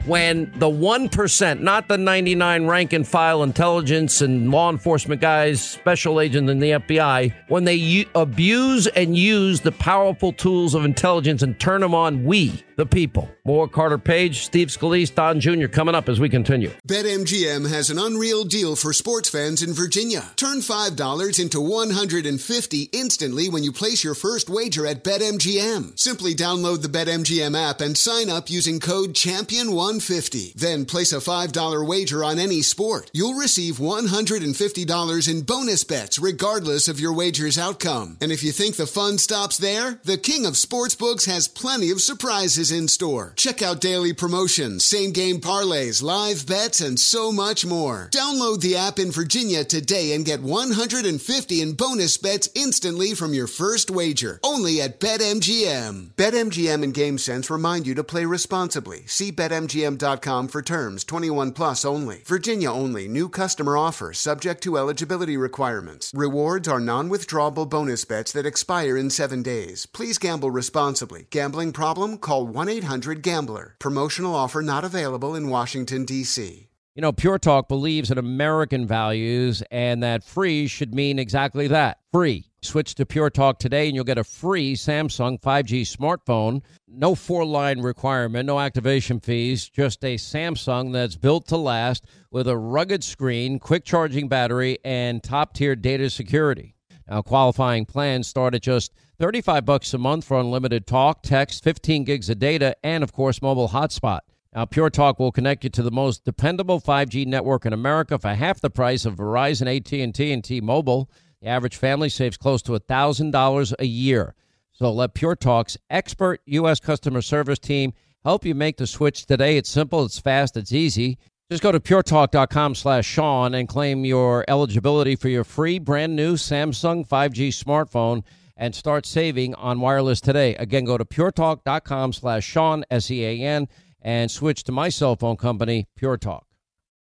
when 0.06 0.52
the 0.56 0.68
1%, 0.68 1.60
not 1.62 1.88
the 1.88 1.98
99 1.98 2.68
rank 2.68 2.94
and 2.94 3.08
file 3.08 3.44
intelligence 3.44 4.22
and 4.22 4.52
law 4.52 4.70
enforcement 4.70 5.22
guys, 5.22 5.62
special 5.62 6.20
agents 6.20 6.50
in 6.52 6.60
the 6.60 6.72
FBI, 6.72 7.34
when 7.48 7.64
they 7.64 7.76
u- 7.76 8.06
abuse 8.16 8.88
and 8.88 9.18
use 9.18 9.62
the 9.62 9.72
powerful 9.72 10.32
tools 10.32 10.76
of 10.76 10.86
intelligence 10.86 11.42
and 11.42 11.60
turn 11.60 11.82
them 11.82 11.96
on 11.96 12.24
we, 12.24 12.64
the 12.76 12.86
people. 12.86 13.35
More 13.48 13.68
Carter 13.68 14.00
Page, 14.00 14.44
Steve 14.44 14.70
Scalise, 14.70 15.14
Don 15.14 15.40
Jr. 15.40 15.68
coming 15.68 15.94
up 15.94 16.10
as 16.10 16.20
we 16.20 16.30
continue. 16.30 16.72
BetMGM 16.88 17.72
has 17.72 17.92
an 17.92 18.00
unreal 18.00 18.44
deal 18.44 18.76
for 18.76 18.92
sports 18.92 19.30
fans 19.30 19.62
in 19.62 19.72
Virginia. 19.72 20.32
Turn 20.36 20.62
$5 20.62 21.40
into 21.40 21.62
150 21.62 22.90
instantly 22.92 23.48
when 23.48 23.62
you 23.62 23.72
place 23.72 24.04
your 24.04 24.16
first 24.16 24.50
wager 24.50 24.88
at 24.88 25.04
BetMGM. 25.04 26.00
Simply 26.00 26.34
download 26.34 26.82
the 26.82 26.88
BetMGM 26.88 27.56
app 27.56 27.82
and 27.82 27.96
sign 27.96 28.32
up 28.32 28.50
using 28.50 28.80
code 28.80 29.14
Champion150. 29.14 30.54
Then 30.54 30.86
place 30.86 31.14
a 31.14 31.18
$5 31.18 31.88
wager 31.88 32.24
on 32.24 32.40
any 32.40 32.64
sport. 32.64 33.12
You'll 33.14 33.36
receive 33.36 33.76
$150 33.76 35.32
in 35.32 35.42
bonus 35.44 35.84
bets 35.84 36.18
regardless 36.18 36.88
of 36.88 37.00
your 37.00 37.14
wager's 37.14 37.60
outcome. 37.60 38.18
And 38.22 38.32
if 38.32 38.42
you 38.42 38.52
think 38.52 38.76
the 38.76 38.88
fun 38.88 39.20
stops 39.20 39.60
there, 39.60 40.00
the 40.04 40.18
king 40.18 40.48
of 40.48 40.54
sportsbooks 40.54 41.28
has 41.28 41.48
plenty 41.48 41.92
of 41.92 42.02
surprises 42.02 42.72
in 42.72 42.88
store. 42.88 43.35
Check 43.36 43.62
out 43.62 43.82
daily 43.82 44.14
promotions, 44.14 44.86
same 44.86 45.12
game 45.12 45.42
parlays, 45.42 46.02
live 46.02 46.48
bets, 46.48 46.80
and 46.80 46.98
so 46.98 47.34
much 47.34 47.66
more. 47.66 48.10
Download 48.12 48.62
the 48.62 48.78
app 48.78 48.98
in 48.98 49.12
Virginia 49.12 49.66
today 49.66 50.14
and 50.14 50.24
get 50.24 50.42
150 50.42 51.62
in 51.62 51.74
bonus 51.74 52.18
bets 52.18 52.50
instantly 52.56 53.14
from 53.14 53.34
your 53.34 53.48
first 53.48 53.92
wager. 53.92 54.40
Only 54.42 54.82
at 54.82 55.02
BetMGM. 55.02 56.12
BetMGM 56.12 56.84
and 56.84 56.94
GameSense 56.94 57.50
remind 57.50 57.86
you 57.86 57.94
to 57.96 58.06
play 58.06 58.24
responsibly. 58.24 59.04
See 59.06 59.34
BetMGM.com 59.34 60.48
for 60.48 60.62
terms 60.62 61.04
21 61.04 61.52
plus 61.52 61.84
only. 61.84 62.22
Virginia 62.26 62.72
only. 62.72 63.10
New 63.10 63.28
customer 63.28 63.78
offer 63.78 64.14
subject 64.14 64.64
to 64.64 64.78
eligibility 64.78 65.36
requirements. 65.36 66.12
Rewards 66.16 66.70
are 66.70 66.80
non 66.80 67.10
withdrawable 67.10 67.70
bonus 67.70 68.06
bets 68.06 68.32
that 68.32 68.46
expire 68.46 68.96
in 68.96 69.10
seven 69.10 69.44
days. 69.44 69.86
Please 69.86 70.18
gamble 70.18 70.52
responsibly. 70.52 71.28
Gambling 71.32 71.74
problem? 71.74 72.18
Call 72.18 72.48
1 72.48 72.70
800 72.70 73.25
Gambler. 73.26 73.76
Promotional 73.80 74.36
offer 74.36 74.62
not 74.62 74.86
available 74.86 75.34
in 75.34 75.50
Washington, 75.50 76.06
D.C. 76.06 76.70
You 76.94 77.02
know, 77.02 77.12
Pure 77.12 77.40
Talk 77.40 77.68
believes 77.68 78.12
in 78.12 78.20
American 78.20 78.86
values 78.86 79.64
and 79.72 80.04
that 80.04 80.24
free 80.24 80.68
should 80.68 80.94
mean 80.94 81.18
exactly 81.18 81.68
that 81.68 81.98
free. 82.14 82.46
Switch 82.62 82.94
to 82.96 83.06
Pure 83.06 83.32
Talk 83.32 83.58
today 83.58 83.88
and 83.88 83.96
you'll 83.96 84.04
get 84.04 84.20
a 84.20 84.24
free 84.24 84.76
Samsung 84.76 85.42
5G 85.42 85.82
smartphone. 85.82 86.62
No 86.88 87.16
four 87.16 87.46
line 87.46 87.82
requirement, 87.82 88.46
no 88.46 88.60
activation 88.60 89.20
fees, 89.20 89.68
just 89.68 90.04
a 90.06 90.18
Samsung 90.18 90.94
that's 90.94 91.16
built 91.16 91.48
to 91.48 91.58
last 91.58 92.06
with 92.30 92.48
a 92.48 92.56
rugged 92.56 93.04
screen, 93.04 93.58
quick 93.58 93.86
charging 93.86 94.28
battery, 94.28 94.78
and 94.86 95.24
top 95.24 95.56
tier 95.56 95.76
data 95.76 96.12
security. 96.12 96.76
Now, 97.10 97.24
qualifying 97.24 97.86
plans 97.86 98.28
start 98.28 98.54
at 98.54 98.62
just 98.62 98.94
35 99.18 99.66
bucks 99.66 99.94
a 99.94 99.98
month 99.98 100.26
for 100.26 100.40
unlimited 100.40 100.86
talk, 100.86 101.24
text, 101.24 101.64
15 101.64 102.04
gigs 102.04 102.30
of 102.30 102.40
data, 102.40 102.76
and 102.84 103.04
of 103.04 103.14
course, 103.14 103.42
mobile 103.42 103.70
hotspot. 103.70 104.20
Now, 104.54 104.66
Pure 104.66 104.92
Talk 104.92 105.20
will 105.20 105.32
connect 105.32 105.64
you 105.64 105.70
to 105.72 105.84
the 105.84 105.92
most 105.92 106.24
dependable 106.24 106.80
5G 106.80 107.26
network 107.26 107.66
in 107.66 107.74
America 107.74 108.18
for 108.18 108.30
half 108.30 108.62
the 108.62 108.70
price 108.70 109.06
of 109.06 109.16
Verizon, 109.16 109.74
AT&T, 109.74 110.32
and 110.32 110.44
T-Mobile. 110.44 111.10
The 111.42 111.48
average 111.48 111.76
family 111.76 112.10
saves 112.10 112.38
close 112.38 112.62
to 112.64 112.72
$1,000 112.72 113.74
a 113.80 113.86
year. 113.86 114.34
So 114.72 114.92
let 114.92 115.14
Pure 115.14 115.38
Talk's 115.38 115.78
expert 115.90 116.42
U.S. 116.46 116.80
customer 116.80 117.22
service 117.22 117.60
team 117.60 117.94
help 118.24 118.46
you 118.46 118.56
make 118.56 118.78
the 118.78 118.88
switch 118.88 119.26
today. 119.26 119.58
It's 119.58 119.70
simple, 119.70 120.04
it's 120.06 120.20
fast, 120.20 120.58
it's 120.58 120.72
easy. 120.72 121.18
Just 121.50 121.62
go 121.62 121.72
to 121.72 121.80
puretalk.com 121.80 122.76
slash 122.76 123.06
Sean 123.06 123.54
and 123.54 123.70
claim 123.70 124.04
your 124.04 124.44
eligibility 124.48 125.16
for 125.16 125.30
your 125.30 125.44
free 125.44 125.80
brand 125.80 126.16
new 126.16 126.34
Samsung 126.36 127.08
5G 127.08 127.50
smartphone 127.50 128.24
and 128.58 128.74
start 128.74 129.06
saving 129.06 129.54
on 129.56 129.80
wireless 129.80 130.22
today. 130.22 130.56
Again, 130.56 130.86
go 130.86 130.98
to 130.98 131.06
puretalk.com 131.06 132.14
slash 132.14 132.46
Sean, 132.46 132.84
S-E-A-N, 132.90 133.68
and 134.02 134.32
switch 134.32 134.64
to 134.64 134.72
my 134.72 134.90
cell 134.90 135.16
phone 135.16 135.36
company, 135.36 135.88
Pure 135.96 136.18
Talk. 136.18 136.46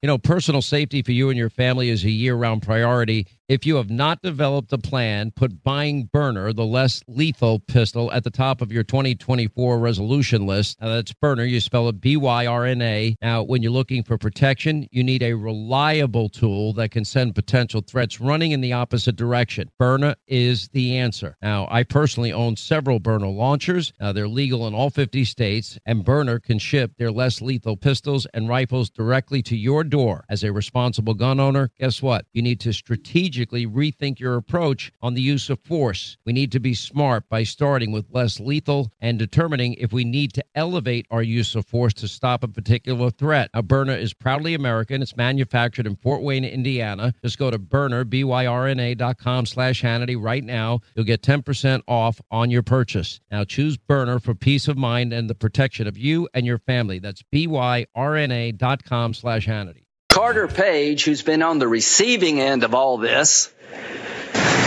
You 0.02 0.08
know, 0.08 0.18
personal 0.18 0.62
safety 0.62 1.02
for 1.02 1.12
you 1.12 1.28
and 1.28 1.38
your 1.38 1.50
family 1.50 1.88
is 1.88 2.04
a 2.04 2.10
year 2.10 2.34
round 2.34 2.62
priority. 2.62 3.26
If 3.48 3.66
you 3.66 3.76
have 3.76 3.90
not 3.90 4.22
developed 4.22 4.72
a 4.72 4.78
plan, 4.78 5.32
put 5.32 5.64
buying 5.64 6.08
Byrna, 6.14 6.54
the 6.54 6.64
less 6.64 7.02
lethal 7.08 7.58
pistol, 7.58 8.10
at 8.12 8.22
the 8.22 8.30
top 8.30 8.62
of 8.62 8.70
your 8.70 8.84
2024 8.84 9.78
resolution 9.80 10.46
list. 10.46 10.80
Now, 10.80 10.90
that's 10.90 11.12
Byrna. 11.12 11.48
You 11.50 11.58
spell 11.58 11.88
it 11.88 12.00
B 12.00 12.16
Y 12.16 12.46
R 12.46 12.64
N 12.64 12.80
A. 12.80 13.16
Now, 13.20 13.42
when 13.42 13.60
you're 13.60 13.72
looking 13.72 14.04
for 14.04 14.16
protection, 14.16 14.86
you 14.92 15.02
need 15.02 15.24
a 15.24 15.34
reliable 15.34 16.28
tool 16.28 16.72
that 16.74 16.92
can 16.92 17.04
send 17.04 17.34
potential 17.34 17.80
threats 17.80 18.20
running 18.20 18.52
in 18.52 18.60
the 18.60 18.72
opposite 18.72 19.16
direction. 19.16 19.68
Byrna 19.78 20.14
is 20.28 20.68
the 20.68 20.96
answer. 20.96 21.36
Now, 21.42 21.66
I 21.68 21.82
personally 21.82 22.32
own 22.32 22.56
several 22.56 23.00
Byrna 23.00 23.28
launchers. 23.28 23.92
Now, 24.00 24.12
they're 24.12 24.28
legal 24.28 24.68
in 24.68 24.74
all 24.74 24.88
50 24.88 25.24
states, 25.24 25.78
and 25.84 26.04
Byrna 26.04 26.40
can 26.40 26.60
ship 26.60 26.92
their 26.96 27.10
less 27.10 27.42
lethal 27.42 27.76
pistols 27.76 28.24
and 28.32 28.48
rifles 28.48 28.88
directly 28.88 29.42
to 29.42 29.56
your 29.56 29.82
door. 29.82 30.24
As 30.28 30.44
a 30.44 30.52
responsible 30.52 31.14
gun 31.14 31.40
owner, 31.40 31.70
guess 31.78 32.00
what? 32.00 32.24
You 32.32 32.42
need 32.42 32.60
to 32.60 32.72
strategically 32.72 33.31
rethink 33.32 34.20
your 34.20 34.36
approach 34.36 34.92
on 35.00 35.14
the 35.14 35.22
use 35.22 35.50
of 35.50 35.60
force. 35.60 36.16
We 36.24 36.32
need 36.32 36.52
to 36.52 36.60
be 36.60 36.74
smart 36.74 37.28
by 37.28 37.44
starting 37.44 37.92
with 37.92 38.06
less 38.10 38.38
lethal 38.40 38.92
and 39.00 39.18
determining 39.18 39.74
if 39.74 39.92
we 39.92 40.04
need 40.04 40.32
to 40.34 40.44
elevate 40.54 41.06
our 41.10 41.22
use 41.22 41.54
of 41.54 41.66
force 41.66 41.94
to 41.94 42.08
stop 42.08 42.44
a 42.44 42.48
particular 42.48 43.10
threat. 43.10 43.50
Now, 43.54 43.62
Byrna 43.62 43.98
is 43.98 44.14
proudly 44.14 44.54
American. 44.54 45.02
It's 45.02 45.16
manufactured 45.16 45.86
in 45.86 45.96
Fort 45.96 46.22
Wayne, 46.22 46.44
Indiana. 46.44 47.12
Just 47.22 47.38
go 47.38 47.50
to 47.50 47.58
Byrna, 47.58 48.08
B-Y-R-N-A 48.08 48.94
dot 48.94 49.18
com 49.18 49.46
slash 49.46 49.82
Hannity 49.82 50.20
right 50.20 50.44
now. 50.44 50.80
You'll 50.94 51.04
get 51.04 51.22
10% 51.22 51.82
off 51.88 52.20
on 52.30 52.50
your 52.50 52.62
purchase. 52.62 53.20
Now, 53.30 53.44
choose 53.44 53.76
Byrna 53.76 54.22
for 54.22 54.34
peace 54.34 54.68
of 54.68 54.76
mind 54.76 55.12
and 55.12 55.28
the 55.28 55.34
protection 55.34 55.86
of 55.86 55.96
you 55.96 56.28
and 56.34 56.46
your 56.46 56.58
family. 56.58 56.98
That's 56.98 57.22
B-Y-R-N-A 57.22 58.52
dot 58.52 58.84
com 58.84 59.14
slash 59.14 59.46
Hannity. 59.46 59.84
Carter 60.12 60.46
Page, 60.46 61.04
who's 61.04 61.22
been 61.22 61.42
on 61.42 61.58
the 61.58 61.66
receiving 61.66 62.38
end 62.38 62.64
of 62.64 62.74
all 62.74 62.98
this, 62.98 63.50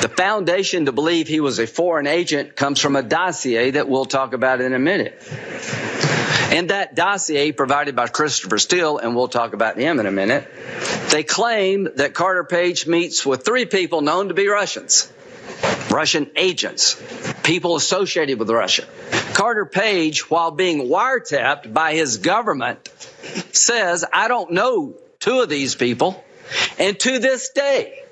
the 0.01 0.11
foundation 0.17 0.87
to 0.87 0.91
believe 0.91 1.27
he 1.27 1.39
was 1.39 1.59
a 1.59 1.67
foreign 1.67 2.07
agent 2.07 2.55
comes 2.55 2.79
from 2.79 2.95
a 2.95 3.03
dossier 3.03 3.69
that 3.69 3.87
we'll 3.87 4.05
talk 4.05 4.33
about 4.33 4.59
in 4.59 4.73
a 4.73 4.79
minute. 4.79 5.21
And 6.49 6.71
that 6.71 6.95
dossier 6.95 7.51
provided 7.51 7.95
by 7.95 8.07
Christopher 8.07 8.57
Steele, 8.57 8.97
and 8.97 9.15
we'll 9.15 9.27
talk 9.27 9.53
about 9.53 9.77
him 9.77 9.99
in 9.99 10.07
a 10.07 10.11
minute, 10.11 10.49
they 11.11 11.21
claim 11.21 11.89
that 11.97 12.15
Carter 12.15 12.43
Page 12.43 12.87
meets 12.87 13.23
with 13.23 13.45
three 13.45 13.67
people 13.67 14.01
known 14.01 14.29
to 14.29 14.33
be 14.33 14.47
Russians. 14.47 15.13
Russian 15.91 16.31
agents, 16.35 16.99
people 17.43 17.75
associated 17.75 18.39
with 18.39 18.49
Russia. 18.49 18.85
Carter 19.35 19.67
Page, 19.67 20.27
while 20.27 20.49
being 20.49 20.89
wiretapped 20.89 21.71
by 21.71 21.93
his 21.93 22.17
government, 22.17 22.89
says, 23.51 24.03
I 24.11 24.27
don't 24.27 24.49
know 24.51 24.95
two 25.19 25.41
of 25.41 25.49
these 25.49 25.75
people. 25.75 26.23
And 26.77 26.99
to 26.99 27.19
this 27.19 27.49
day, 27.49 28.03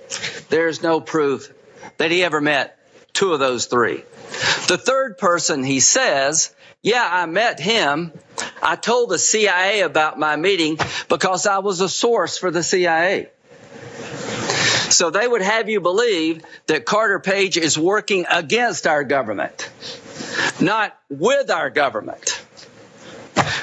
there's 0.50 0.82
no 0.82 1.00
proof 1.00 1.54
that 1.98 2.12
he 2.12 2.24
ever 2.24 2.42
met 2.42 2.78
two 3.14 3.34
of 3.34 3.40
those 3.40 3.66
three. 3.66 4.04
The 4.68 4.82
third 4.84 5.18
person, 5.18 5.64
he 5.64 5.80
says, 5.80 6.54
yeah, 6.82 7.08
I 7.10 7.26
met 7.28 7.60
him. 7.60 8.12
I 8.62 8.76
told 8.76 9.10
the 9.10 9.20
CIA 9.20 9.82
about 9.82 10.20
my 10.20 10.36
meeting 10.36 10.78
because 11.08 11.48
I 11.48 11.60
was 11.60 11.80
a 11.82 11.90
source 11.90 12.38
for 12.38 12.52
the 12.52 12.64
CIA. 12.64 13.30
So 14.90 15.10
they 15.10 15.28
would 15.28 15.42
have 15.42 15.70
you 15.70 15.80
believe 15.80 16.44
that 16.68 16.86
Carter 16.86 17.20
Page 17.20 17.58
is 17.58 17.80
working 17.80 18.26
against 18.30 18.86
our 18.86 19.04
government, 19.04 19.70
not 20.60 20.96
with 21.10 21.50
our 21.50 21.70
government. 21.70 22.44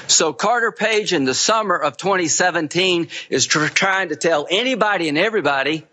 So 0.08 0.32
Carter 0.32 0.72
Page 0.72 1.12
in 1.12 1.24
the 1.24 1.34
summer 1.34 1.76
of 1.76 1.96
2017 1.96 3.08
is 3.28 3.46
tr- 3.46 3.66
trying 3.66 4.08
to 4.08 4.16
tell 4.16 4.46
anybody 4.50 5.08
and 5.08 5.16
everybody 5.16 5.86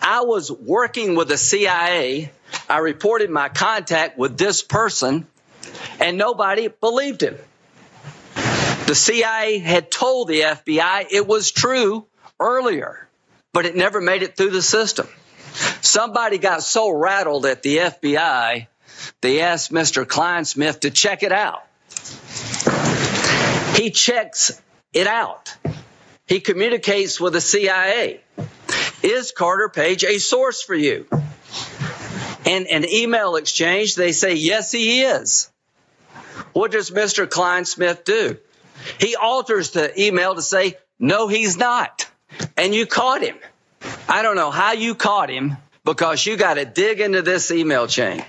I 0.00 0.20
was 0.22 0.50
working 0.52 1.14
with 1.14 1.28
the 1.28 1.38
CIA. 1.38 2.30
I 2.68 2.78
reported 2.78 3.30
my 3.30 3.48
contact 3.48 4.18
with 4.18 4.36
this 4.36 4.62
person, 4.62 5.26
and 6.00 6.18
nobody 6.18 6.68
believed 6.68 7.22
him. 7.22 7.36
The 8.86 8.94
CIA 8.94 9.58
had 9.58 9.90
told 9.90 10.28
the 10.28 10.40
FBI 10.40 11.06
it 11.10 11.26
was 11.26 11.50
true 11.50 12.06
earlier, 12.38 13.08
but 13.52 13.64
it 13.64 13.74
never 13.74 14.00
made 14.00 14.22
it 14.22 14.36
through 14.36 14.50
the 14.50 14.62
system. 14.62 15.08
Somebody 15.80 16.38
got 16.38 16.62
so 16.62 16.90
rattled 16.90 17.46
at 17.46 17.62
the 17.62 17.78
FBI, 17.78 18.66
they 19.20 19.40
asked 19.40 19.72
Mr. 19.72 20.04
Clinesmith 20.04 20.80
to 20.80 20.90
check 20.90 21.22
it 21.22 21.32
out. 21.32 21.64
He 23.74 23.90
checks 23.90 24.60
it 24.92 25.06
out. 25.06 25.54
He 26.26 26.40
communicates 26.40 27.20
with 27.20 27.32
the 27.32 27.40
CIA. 27.40 28.20
Is 29.02 29.32
Carter 29.32 29.68
Page 29.68 30.04
a 30.04 30.18
source 30.18 30.62
for 30.62 30.74
you? 30.74 31.06
And 32.46 32.66
an 32.66 32.84
email 32.88 33.36
exchange, 33.36 33.94
they 33.94 34.12
say, 34.12 34.34
yes, 34.34 34.70
he 34.70 35.02
is. 35.02 35.50
What 36.52 36.70
does 36.70 36.90
Mr. 36.90 37.26
Clinesmith 37.26 38.04
do? 38.04 38.38
He 38.98 39.16
alters 39.16 39.70
the 39.70 40.00
email 40.00 40.34
to 40.34 40.42
say, 40.42 40.76
no, 40.98 41.28
he's 41.28 41.56
not. 41.56 42.06
And 42.56 42.74
you 42.74 42.86
caught 42.86 43.22
him. 43.22 43.36
I 44.08 44.22
don't 44.22 44.36
know 44.36 44.50
how 44.50 44.72
you 44.72 44.94
caught 44.94 45.30
him 45.30 45.56
because 45.84 46.24
you 46.24 46.36
got 46.36 46.54
to 46.54 46.64
dig 46.64 47.00
into 47.00 47.22
this 47.22 47.50
email 47.50 47.86
chain. 47.86 48.24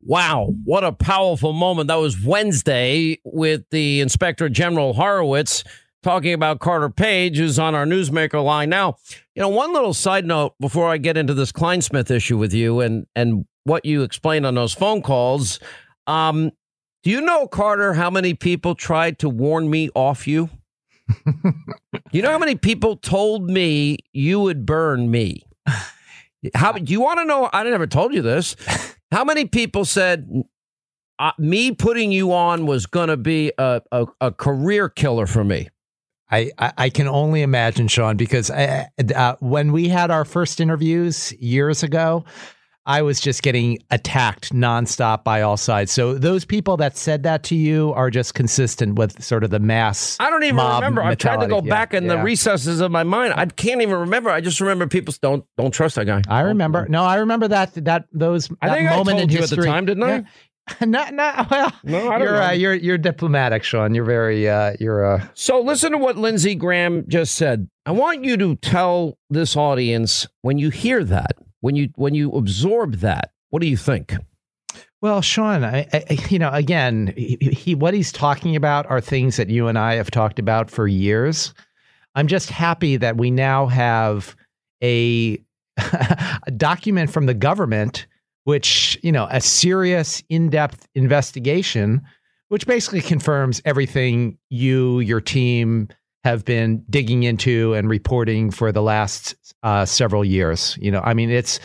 Wow, 0.00 0.54
what 0.64 0.84
a 0.84 0.92
powerful 0.92 1.52
moment. 1.52 1.88
That 1.88 1.96
was 1.96 2.22
Wednesday 2.24 3.18
with 3.24 3.64
the 3.70 4.00
Inspector 4.00 4.48
General 4.50 4.92
Horowitz 4.92 5.64
talking 6.02 6.32
about 6.32 6.60
Carter 6.60 6.88
Page, 6.88 7.36
who's 7.36 7.58
on 7.58 7.74
our 7.74 7.84
newsmaker 7.84 8.42
line 8.42 8.70
now. 8.70 8.96
You 9.34 9.42
know, 9.42 9.48
one 9.48 9.72
little 9.72 9.94
side 9.94 10.24
note 10.24 10.54
before 10.60 10.88
I 10.88 10.98
get 10.98 11.16
into 11.16 11.34
this 11.34 11.52
Clinesmith 11.52 12.10
issue 12.10 12.38
with 12.38 12.54
you 12.54 12.80
and 12.80 13.06
and 13.16 13.44
what 13.64 13.84
you 13.84 14.02
explained 14.02 14.46
on 14.46 14.54
those 14.54 14.72
phone 14.72 15.02
calls. 15.02 15.58
Um, 16.06 16.52
do 17.02 17.10
you 17.10 17.20
know, 17.20 17.46
Carter, 17.46 17.94
how 17.94 18.10
many 18.10 18.34
people 18.34 18.74
tried 18.74 19.18
to 19.20 19.28
warn 19.28 19.68
me 19.68 19.90
off 19.94 20.26
you? 20.26 20.48
you 22.12 22.22
know 22.22 22.30
how 22.30 22.38
many 22.38 22.54
people 22.54 22.96
told 22.96 23.50
me 23.50 23.98
you 24.12 24.40
would 24.40 24.64
burn 24.64 25.10
me? 25.10 25.42
How 26.54 26.72
do 26.72 26.92
you 26.92 27.00
want 27.00 27.18
to 27.18 27.24
know? 27.24 27.50
I 27.52 27.64
never 27.64 27.86
told 27.86 28.14
you 28.14 28.22
this. 28.22 28.56
How 29.10 29.24
many 29.24 29.46
people 29.46 29.84
said 29.84 30.44
uh, 31.18 31.32
me 31.38 31.72
putting 31.72 32.12
you 32.12 32.32
on 32.32 32.66
was 32.66 32.86
going 32.86 33.08
to 33.08 33.16
be 33.16 33.52
a, 33.58 33.82
a, 33.90 34.06
a 34.20 34.32
career 34.32 34.88
killer 34.88 35.26
for 35.26 35.44
me? 35.44 35.68
I, 36.30 36.50
I, 36.58 36.90
can 36.90 37.08
only 37.08 37.40
imagine, 37.40 37.88
Sean, 37.88 38.18
because 38.18 38.50
I, 38.50 38.88
uh, 39.16 39.36
when 39.40 39.72
we 39.72 39.88
had 39.88 40.10
our 40.10 40.26
first 40.26 40.60
interviews 40.60 41.32
years 41.40 41.82
ago, 41.82 42.26
I 42.88 43.02
was 43.02 43.20
just 43.20 43.42
getting 43.42 43.78
attacked 43.90 44.54
nonstop 44.54 45.22
by 45.22 45.42
all 45.42 45.58
sides. 45.58 45.92
So 45.92 46.14
those 46.14 46.46
people 46.46 46.78
that 46.78 46.96
said 46.96 47.22
that 47.24 47.42
to 47.44 47.54
you 47.54 47.92
are 47.92 48.10
just 48.10 48.32
consistent 48.32 48.94
with 48.98 49.22
sort 49.22 49.44
of 49.44 49.50
the 49.50 49.60
mass. 49.60 50.16
I 50.18 50.30
don't 50.30 50.42
even 50.42 50.56
remember. 50.56 51.02
I've 51.02 51.18
tried 51.18 51.40
to 51.40 51.46
go 51.46 51.60
yeah, 51.62 51.68
back 51.68 51.92
in 51.92 52.04
yeah. 52.04 52.16
the 52.16 52.22
recesses 52.22 52.80
of 52.80 52.90
my 52.90 53.02
mind. 53.02 53.34
I 53.36 53.44
can't 53.44 53.82
even 53.82 53.94
remember. 53.94 54.30
I 54.30 54.40
just 54.40 54.58
remember 54.60 54.86
people 54.86 55.14
don't 55.20 55.44
don't 55.58 55.70
trust 55.70 55.96
that 55.96 56.06
guy. 56.06 56.22
I 56.28 56.40
remember. 56.40 56.88
No, 56.88 57.04
I 57.04 57.16
remember 57.16 57.46
that 57.48 57.74
that 57.84 58.06
those 58.10 58.50
I 58.62 58.68
that 58.68 58.78
think 58.78 58.90
moment 58.90 59.08
I 59.08 59.12
told 59.12 59.22
in 59.22 59.28
you 59.28 59.38
history. 59.38 59.58
at 59.58 59.60
the 59.60 59.66
time, 59.66 59.84
didn't 59.84 60.02
I? 60.02 60.24
not, 60.86 61.12
not 61.14 61.50
well. 61.50 61.72
No, 61.84 62.10
I 62.10 62.18
don't 62.18 62.22
you're 62.22 62.32
know. 62.32 62.46
uh, 62.46 62.50
you're 62.52 62.74
you're 62.74 62.98
diplomatic, 62.98 63.64
Sean. 63.64 63.94
You're 63.94 64.04
very 64.04 64.48
uh, 64.48 64.74
you're 64.80 65.04
uh. 65.04 65.26
So 65.34 65.60
listen 65.60 65.92
to 65.92 65.98
what 65.98 66.16
Lindsey 66.16 66.54
Graham 66.54 67.04
just 67.06 67.34
said. 67.34 67.68
I 67.84 67.90
want 67.90 68.24
you 68.24 68.36
to 68.38 68.56
tell 68.56 69.18
this 69.30 69.56
audience 69.56 70.26
when 70.42 70.58
you 70.58 70.70
hear 70.70 71.04
that, 71.04 71.36
when 71.60 71.76
you 71.76 71.90
when 71.96 72.14
you 72.14 72.30
absorb 72.32 72.96
that, 72.96 73.32
what 73.50 73.60
do 73.60 73.68
you 73.68 73.76
think? 73.76 74.14
Well, 75.00 75.22
Sean, 75.22 75.62
I, 75.62 75.86
I, 75.92 76.18
you 76.28 76.40
know, 76.40 76.50
again, 76.50 77.14
he, 77.16 77.36
he 77.40 77.74
what 77.74 77.94
he's 77.94 78.10
talking 78.10 78.56
about 78.56 78.86
are 78.86 79.00
things 79.00 79.36
that 79.36 79.48
you 79.48 79.68
and 79.68 79.78
I 79.78 79.94
have 79.94 80.10
talked 80.10 80.38
about 80.38 80.70
for 80.70 80.88
years. 80.88 81.54
I'm 82.14 82.26
just 82.26 82.50
happy 82.50 82.96
that 82.96 83.16
we 83.16 83.30
now 83.30 83.66
have 83.66 84.34
a, 84.82 85.40
a 85.76 86.50
document 86.56 87.12
from 87.12 87.26
the 87.26 87.34
government 87.34 88.06
which, 88.48 88.98
you 89.02 89.12
know, 89.12 89.28
a 89.30 89.42
serious, 89.42 90.22
in 90.30 90.48
depth 90.48 90.88
investigation, 90.94 92.00
which 92.48 92.66
basically 92.66 93.02
confirms 93.02 93.60
everything 93.66 94.38
you, 94.48 95.00
your 95.00 95.20
team 95.20 95.86
have 96.24 96.44
been 96.44 96.84
digging 96.90 97.22
into 97.22 97.74
and 97.74 97.88
reporting 97.88 98.50
for 98.50 98.72
the 98.72 98.82
last 98.82 99.34
uh, 99.62 99.84
several 99.84 100.24
years. 100.24 100.76
You 100.80 100.90
know, 100.90 101.00
I 101.04 101.14
mean, 101.14 101.30
it's, 101.30 101.60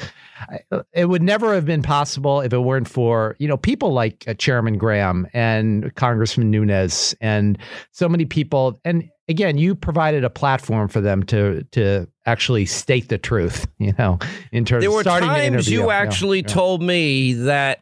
it 0.94 1.06
would 1.06 1.22
never 1.22 1.54
have 1.54 1.66
been 1.66 1.82
possible 1.82 2.42
if 2.42 2.54
it 2.54 2.60
weren't 2.60 2.88
for 2.88 3.36
you 3.40 3.48
know 3.48 3.58
people 3.58 3.94
like 3.94 4.24
uh, 4.28 4.34
Chairman 4.34 4.78
Graham 4.78 5.28
and 5.34 5.94
Congressman 5.96 6.52
Nunes 6.52 7.16
and 7.22 7.58
so 7.92 8.10
many 8.10 8.26
people. 8.26 8.80
And 8.84 9.10
again, 9.30 9.58
you 9.58 9.76
provided 9.76 10.24
a 10.24 10.30
platform 10.30 10.88
for 10.88 11.02
them 11.02 11.24
to 11.24 11.64
to 11.72 12.08
actually 12.26 12.66
state 12.66 13.10
the 13.10 13.18
truth. 13.18 13.68
You 13.80 13.94
know, 13.98 14.20
in 14.52 14.66
terms 14.66 14.84
there 14.84 14.92
were 14.92 15.00
of 15.00 15.06
starting 15.06 15.30
the 15.30 15.36
times 15.36 15.70
you 15.70 15.88
Yeah, 15.88 15.96
actually 15.96 16.40
yeah. 16.40 16.48
told 16.48 16.82
me 16.82 17.34
that 17.34 17.80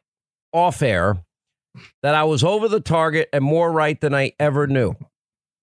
off 0.54 0.82
air 0.82 1.18
that 2.04 2.16
I 2.16 2.24
was 2.26 2.44
over 2.44 2.68
the 2.68 2.82
target 2.82 3.30
and 3.32 3.44
more 3.44 3.72
right 3.72 4.00
than 4.00 4.14
I 4.14 4.34
ever 4.40 4.68
knew. 4.68 4.96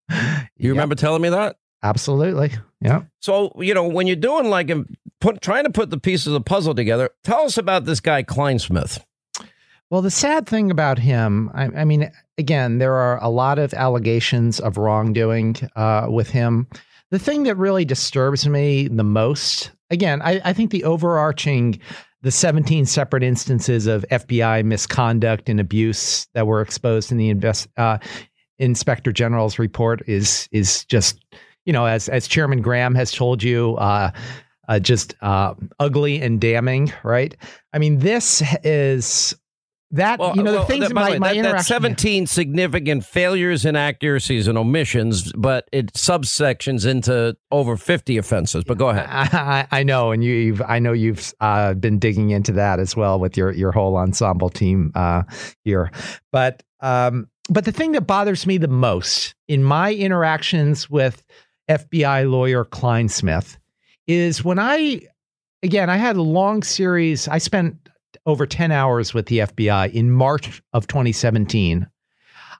You 0.60 0.70
remember 0.70 0.96
telling 0.96 1.22
me 1.22 1.28
that? 1.28 1.56
Absolutely. 1.84 2.50
Yeah. 2.80 3.02
So 3.20 3.52
you 3.60 3.74
know 3.74 3.86
when 3.86 4.08
you're 4.08 4.16
doing 4.16 4.50
like 4.50 4.70
a, 4.70 4.84
put 5.20 5.40
trying 5.40 5.64
to 5.64 5.70
put 5.70 5.90
the 5.90 5.98
pieces 5.98 6.28
of 6.28 6.32
the 6.32 6.40
puzzle 6.40 6.74
together. 6.74 7.10
Tell 7.22 7.42
us 7.42 7.56
about 7.56 7.84
this 7.84 8.00
guy 8.00 8.22
Clinesmith. 8.22 9.00
Well, 9.90 10.02
the 10.02 10.10
sad 10.10 10.46
thing 10.46 10.70
about 10.70 10.98
him, 10.98 11.50
I, 11.54 11.64
I 11.64 11.84
mean, 11.84 12.10
again, 12.36 12.76
there 12.78 12.94
are 12.94 13.22
a 13.22 13.30
lot 13.30 13.58
of 13.58 13.72
allegations 13.72 14.60
of 14.60 14.76
wrongdoing 14.76 15.56
uh, 15.76 16.08
with 16.10 16.28
him. 16.28 16.66
The 17.10 17.18
thing 17.18 17.44
that 17.44 17.56
really 17.56 17.86
disturbs 17.86 18.46
me 18.46 18.88
the 18.88 19.04
most, 19.04 19.70
again, 19.90 20.20
I, 20.20 20.42
I 20.44 20.52
think 20.52 20.72
the 20.72 20.84
overarching, 20.84 21.80
the 22.20 22.30
17 22.30 22.84
separate 22.84 23.22
instances 23.22 23.86
of 23.86 24.04
FBI 24.10 24.62
misconduct 24.62 25.48
and 25.48 25.58
abuse 25.58 26.26
that 26.34 26.46
were 26.46 26.60
exposed 26.60 27.10
in 27.10 27.16
the 27.16 27.30
invest, 27.30 27.68
uh, 27.78 27.96
inspector 28.58 29.12
general's 29.12 29.58
report 29.58 30.02
is 30.06 30.48
is 30.52 30.84
just 30.86 31.20
you 31.68 31.72
know, 31.72 31.84
as 31.84 32.08
as 32.08 32.26
Chairman 32.26 32.62
Graham 32.62 32.94
has 32.94 33.12
told 33.12 33.42
you, 33.42 33.76
uh, 33.76 34.10
uh, 34.68 34.78
just 34.78 35.14
uh, 35.20 35.52
ugly 35.78 36.18
and 36.22 36.40
damning, 36.40 36.90
right? 37.02 37.36
I 37.74 37.78
mean, 37.78 37.98
this 37.98 38.42
is 38.64 39.34
that 39.90 40.18
well, 40.18 40.34
you 40.34 40.42
know 40.42 40.52
the 40.52 40.64
things 40.64 40.88
that, 40.88 40.94
my, 40.94 41.10
way, 41.10 41.18
my 41.18 41.34
that, 41.34 41.42
that 41.42 41.64
17 41.66 42.26
significant 42.26 43.04
failures 43.04 43.64
inaccuracies 43.64 44.46
and 44.46 44.58
omissions 44.58 45.32
but 45.32 45.66
it 45.72 45.94
subsections 45.94 46.86
into 46.86 47.34
over 47.50 47.74
50 47.74 48.18
offenses 48.18 48.64
but 48.64 48.76
go 48.76 48.90
ahead 48.90 49.06
i, 49.08 49.66
I 49.70 49.82
know 49.84 50.12
and 50.12 50.22
you, 50.22 50.52
have 50.52 50.68
i 50.68 50.78
know 50.78 50.92
you've 50.92 51.32
uh, 51.40 51.72
been 51.72 51.98
digging 51.98 52.28
into 52.28 52.52
that 52.52 52.80
as 52.80 52.96
well 52.96 53.18
with 53.18 53.38
your 53.38 53.50
your 53.50 53.72
whole 53.72 53.96
ensemble 53.96 54.50
team 54.50 54.92
uh, 54.94 55.22
here 55.64 55.90
but 56.32 56.62
um, 56.80 57.28
but 57.48 57.64
the 57.64 57.72
thing 57.72 57.92
that 57.92 58.02
bothers 58.02 58.46
me 58.46 58.58
the 58.58 58.68
most 58.68 59.34
in 59.46 59.62
my 59.62 59.94
interactions 59.94 60.88
with 60.90 61.22
fbi 61.68 62.30
lawyer 62.30 62.64
Clinesmith 62.64 63.58
is 64.06 64.44
when 64.44 64.58
i 64.58 65.00
again 65.62 65.90
i 65.90 65.96
had 65.96 66.16
a 66.16 66.22
long 66.22 66.62
series 66.62 67.28
i 67.28 67.38
spent 67.38 67.88
over 68.28 68.46
10 68.46 68.70
hours 68.70 69.14
with 69.14 69.26
the 69.26 69.38
FBI 69.38 69.92
in 69.92 70.10
March 70.10 70.62
of 70.74 70.86
2017, 70.86 71.86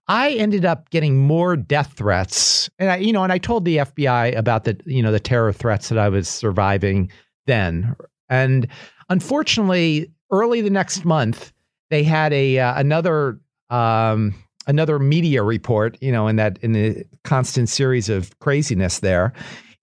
I 0.09 0.31
ended 0.31 0.65
up 0.65 0.89
getting 0.89 1.19
more 1.19 1.57
death 1.57 1.93
threats. 1.95 2.71
And 2.79 2.91
I, 2.91 2.97
you 2.97 3.13
know, 3.13 3.23
and 3.23 3.33
I 3.33 3.37
told 3.39 3.67
the 3.67 3.77
FBI 3.77 4.37
about 4.37 4.65
the, 4.65 4.81
you 4.87 5.03
know, 5.03 5.13
the 5.13 5.21
terror 5.21 5.53
threats 5.53 5.91
that 5.91 5.99
I 5.99 6.09
was 6.09 6.27
surviving 6.27 7.13
then. 7.47 7.95
And 8.31 8.67
unfortunately, 9.11 10.11
early 10.31 10.63
the 10.63 10.71
next 10.71 11.05
month, 11.05 11.53
they 11.91 12.03
had 12.03 12.33
a 12.33 12.59
uh, 12.59 12.81
another 12.81 13.39
um, 13.69 14.35
another 14.69 14.99
media 14.99 15.43
report, 15.43 15.99
you 16.01 16.13
know, 16.13 16.29
in 16.29 16.37
that 16.37 16.59
in 16.63 16.73
the 16.73 17.05
constant 17.25 17.69
series 17.69 18.09
of 18.09 18.39
craziness 18.39 19.01
there. 19.01 19.33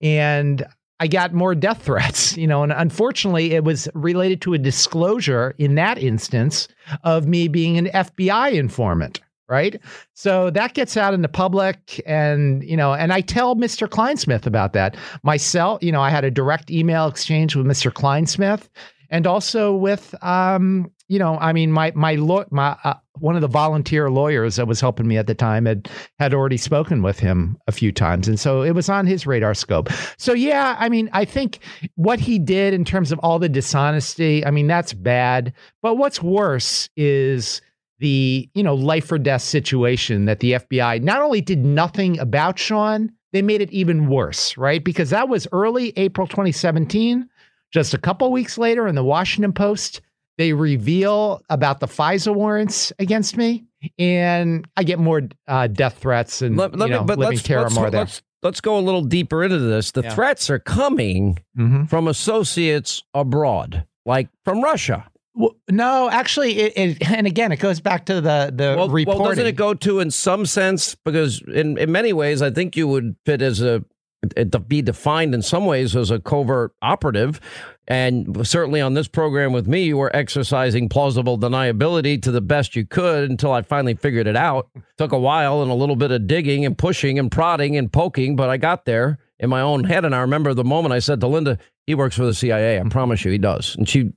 And 0.02 0.66
I 1.00 1.08
got 1.08 1.34
more 1.34 1.56
death 1.56 1.82
threats, 1.82 2.38
you 2.38 2.48
know, 2.48 2.64
and 2.64 2.72
unfortunately, 2.72 3.54
it 3.54 3.64
was 3.64 3.90
related 3.94 4.42
to 4.42 4.54
a 4.54 4.58
disclosure 4.58 5.54
in 5.58 5.76
that 5.76 5.98
instance 5.98 6.68
of 7.04 7.28
me 7.28 7.48
being 7.48 7.78
an 7.78 7.88
FBI 7.88 8.54
informant, 8.54 9.20
right? 9.50 9.82
So 10.14 10.50
that 10.52 10.74
gets 10.74 10.96
out 10.96 11.14
in 11.14 11.22
the 11.22 11.28
public, 11.28 12.02
and 12.06 12.64
you 12.64 12.78
know, 12.78 12.94
and 12.94 13.12
I 13.12 13.22
tell 13.22 13.56
Mr. 13.56 13.88
Clinesmith 13.88 14.46
about 14.46 14.74
that 14.74 14.96
myself. 15.24 15.84
You 15.84 15.92
know, 15.92 16.02
I 16.02 16.10
had 16.10 16.24
a 16.24 16.32
direct 16.32 16.72
email 16.72 17.08
exchange 17.08 17.56
with 17.56 17.66
Mr. 17.66 17.92
Clinesmith, 17.92 18.70
and 19.10 19.28
also 19.28 19.76
with 19.76 20.16
um, 20.24 20.92
you 21.08 21.20
know, 21.20 21.38
I 21.38 21.54
mean, 21.54 21.72
my 21.72 21.92
my 21.96 22.16
law, 22.16 22.46
my 22.50 22.76
uh, 22.84 22.96
one 23.20 23.36
of 23.36 23.42
the 23.42 23.48
volunteer 23.48 24.10
lawyers 24.10 24.56
that 24.56 24.68
was 24.68 24.82
helping 24.82 25.08
me 25.08 25.18
at 25.18 25.28
the 25.28 25.36
time 25.36 25.66
had 25.66 25.90
had 26.18 26.34
already 26.34 26.58
spoken 26.58 27.04
with 27.04 27.20
him 27.20 27.58
a 27.68 27.72
few 27.72 27.92
times, 27.92 28.28
and 28.28 28.40
so 28.40 28.64
it 28.64 28.72
was 28.72 28.90
on 28.90 29.06
his 29.06 29.28
radar 29.28 29.54
scope. 29.54 29.90
So 30.18 30.34
yeah, 30.34 30.76
I 30.80 30.90
mean, 30.90 31.10
I 31.14 31.26
think 31.26 31.60
what 31.96 32.20
he 32.20 32.40
did 32.40 32.74
in 32.74 32.86
terms 32.86 33.12
of 33.12 33.20
all 33.20 33.38
the 33.38 33.50
dishonesty, 33.50 34.44
I 34.46 34.52
mean, 34.52 34.68
that's 34.68 34.94
bad. 34.94 35.54
But 35.84 35.96
what's 35.96 36.24
worse 36.24 36.90
is 36.98 37.62
the 38.00 38.50
you 38.56 38.64
know 38.64 38.74
life 38.74 39.12
or 39.12 39.20
death 39.20 39.44
situation 39.44 40.26
that 40.26 40.40
the 40.40 40.54
FBI 40.54 41.04
not 41.04 41.22
only 41.22 41.42
did 41.42 41.64
nothing 41.64 42.18
about 42.18 42.58
Sean, 42.58 43.12
they 43.32 43.44
made 43.44 43.62
it 43.62 43.72
even 43.72 44.08
worse, 44.08 44.58
right? 44.58 44.84
Because 44.84 45.12
that 45.12 45.30
was 45.30 45.48
early 45.52 45.94
April 45.98 46.26
2017. 46.26 47.30
Just 47.76 47.94
a 47.94 47.98
couple 47.98 48.32
weeks 48.32 48.58
later, 48.58 48.88
in 48.88 48.96
the 48.96 49.04
Washington 49.04 49.52
Post, 49.52 50.00
they 50.38 50.54
reveal 50.54 51.42
about 51.50 51.82
the 51.82 51.88
FISA 51.88 52.34
warrants 52.34 52.94
against 53.00 53.36
me, 53.36 53.66
and 54.00 54.66
I 54.78 54.84
get 54.86 54.98
more 54.98 55.24
uh, 55.50 55.68
death 55.68 55.98
threats 55.98 56.42
and 56.42 56.56
let, 56.56 56.74
let 56.74 56.88
you 56.88 56.96
know, 56.96 57.02
me, 57.02 57.06
but 57.06 57.20
living 57.20 57.38
terror 57.38 57.64
let's, 57.64 57.76
more 57.76 57.90
there. 57.90 58.00
Let's, 58.00 58.22
let's 58.44 58.62
go 58.62 58.78
a 58.78 58.80
little 58.80 59.04
deeper 59.04 59.44
into 59.44 59.60
this. 59.60 59.92
The 59.92 60.04
yeah. 60.04 60.16
threats 60.16 60.50
are 60.50 60.58
coming 60.58 61.38
mm-hmm. 61.58 61.84
from 61.84 62.08
associates 62.08 63.04
abroad, 63.14 63.86
like 64.06 64.30
from 64.46 64.62
Russia. 64.62 65.10
Well, 65.34 65.58
no, 65.70 66.10
actually, 66.10 66.58
it, 66.58 66.78
it, 66.78 67.12
and 67.12 67.28
again, 67.28 67.52
it 67.52 67.58
goes 67.58 67.82
back 67.82 68.06
to 68.06 68.22
the 68.22 68.54
the 68.56 68.76
well, 68.78 68.88
reporting. 68.88 69.22
Well, 69.22 69.32
doesn't 69.32 69.48
it 69.48 69.58
go 69.58 69.74
to 69.74 70.00
in 70.00 70.12
some 70.12 70.46
sense 70.46 70.96
because 70.96 71.42
in 71.42 71.78
in 71.78 71.92
many 71.92 72.14
ways, 72.14 72.42
I 72.42 72.52
think 72.52 72.78
you 72.78 72.88
would 72.88 73.18
fit 73.26 73.42
as 73.42 73.62
a 73.62 73.84
be 74.68 74.82
defined 74.82 75.34
in 75.34 75.42
some 75.42 75.66
ways 75.66 75.96
as 75.96 76.12
a 76.12 76.20
covert 76.20 76.74
operative. 76.82 77.40
And 77.88 78.48
certainly 78.48 78.82
on 78.82 78.96
this 78.96 79.08
program 79.08 79.54
with 79.54 79.68
me, 79.68 79.84
you 79.84 79.98
were 79.98 80.16
exercising 80.16 80.90
plausible 80.90 81.38
deniability 81.38 82.22
to 82.24 82.32
the 82.32 82.42
best 82.42 82.76
you 82.76 82.86
could 82.86 83.30
until 83.30 83.52
I 83.52 83.62
finally 83.62 83.94
figured 83.94 84.28
it 84.28 84.36
out. 84.36 84.70
Took 84.98 85.12
a 85.12 85.20
while 85.20 85.62
and 85.62 85.70
a 85.70 85.76
little 85.76 85.96
bit 85.96 86.12
of 86.12 86.26
digging 86.26 86.66
and 86.66 86.78
pushing 86.78 87.20
and 87.20 87.32
prodding 87.32 87.78
and 87.78 87.92
poking, 87.92 88.36
but 88.36 88.50
I 88.50 88.58
got 88.58 88.86
there 88.86 89.20
in 89.40 89.50
my 89.50 89.62
own 89.62 89.84
head. 89.84 90.06
And 90.06 90.16
I 90.16 90.22
remember 90.22 90.54
the 90.54 90.64
moment 90.64 90.94
I 90.94 91.00
said 91.00 91.22
to 91.22 91.28
Linda, 91.28 91.60
he 91.86 91.94
works 91.94 92.16
for 92.16 92.26
the 92.26 92.34
CIA. 92.34 92.80
I 92.80 92.84
promise 92.90 93.24
you 93.24 93.32
he 93.32 93.38
does. 93.38 93.76
And 93.76 93.88
she, 93.88 94.14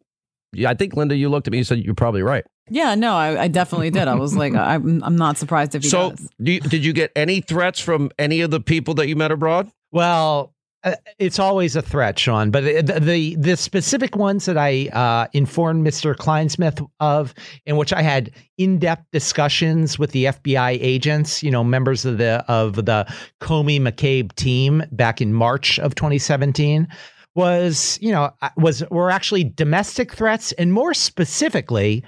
I 0.64 0.74
think, 0.74 0.96
Linda, 0.96 1.16
you 1.16 1.28
looked 1.28 1.46
at 1.46 1.52
me 1.52 1.58
and 1.58 1.66
said, 1.66 1.84
You're 1.84 1.94
probably 1.94 2.22
right. 2.22 2.44
Yeah, 2.70 2.94
no, 2.94 3.14
I, 3.14 3.44
I 3.44 3.48
definitely 3.48 3.90
did. 3.90 4.08
I 4.08 4.14
was 4.14 4.36
like, 4.36 4.54
I'm, 4.54 5.02
I'm 5.02 5.16
not 5.16 5.38
surprised 5.38 5.74
if 5.74 5.82
he 5.82 5.88
so, 5.88 6.10
does. 6.10 6.20
So, 6.20 6.28
did 6.42 6.84
you 6.84 6.92
get 6.92 7.12
any 7.16 7.40
threats 7.40 7.80
from 7.80 8.10
any 8.18 8.40
of 8.42 8.50
the 8.50 8.60
people 8.60 8.94
that 8.94 9.08
you 9.08 9.16
met 9.16 9.30
abroad? 9.30 9.70
Well, 9.92 10.54
uh, 10.84 10.94
it's 11.18 11.40
always 11.40 11.74
a 11.74 11.82
threat, 11.82 12.18
Sean. 12.18 12.50
But 12.50 12.62
the 12.62 13.00
the, 13.00 13.34
the 13.36 13.56
specific 13.56 14.14
ones 14.16 14.44
that 14.44 14.56
I 14.56 14.88
uh, 14.88 15.26
informed 15.32 15.86
Mr. 15.86 16.14
Clinesmith 16.14 16.86
of, 17.00 17.34
in 17.66 17.76
which 17.76 17.92
I 17.92 18.02
had 18.02 18.30
in 18.58 18.78
depth 18.78 19.04
discussions 19.10 19.98
with 19.98 20.12
the 20.12 20.26
FBI 20.26 20.78
agents, 20.80 21.42
you 21.42 21.50
know, 21.50 21.64
members 21.64 22.04
of 22.04 22.18
the 22.18 22.44
of 22.48 22.76
the 22.76 23.12
Comey 23.40 23.80
McCabe 23.80 24.32
team 24.36 24.84
back 24.92 25.20
in 25.20 25.32
March 25.32 25.80
of 25.80 25.96
2017, 25.96 26.86
was 27.34 27.98
you 28.00 28.12
know 28.12 28.30
uh, 28.40 28.50
was 28.56 28.88
were 28.90 29.10
actually 29.10 29.44
domestic 29.44 30.12
threats, 30.14 30.52
and 30.52 30.72
more 30.72 30.94
specifically, 30.94 32.04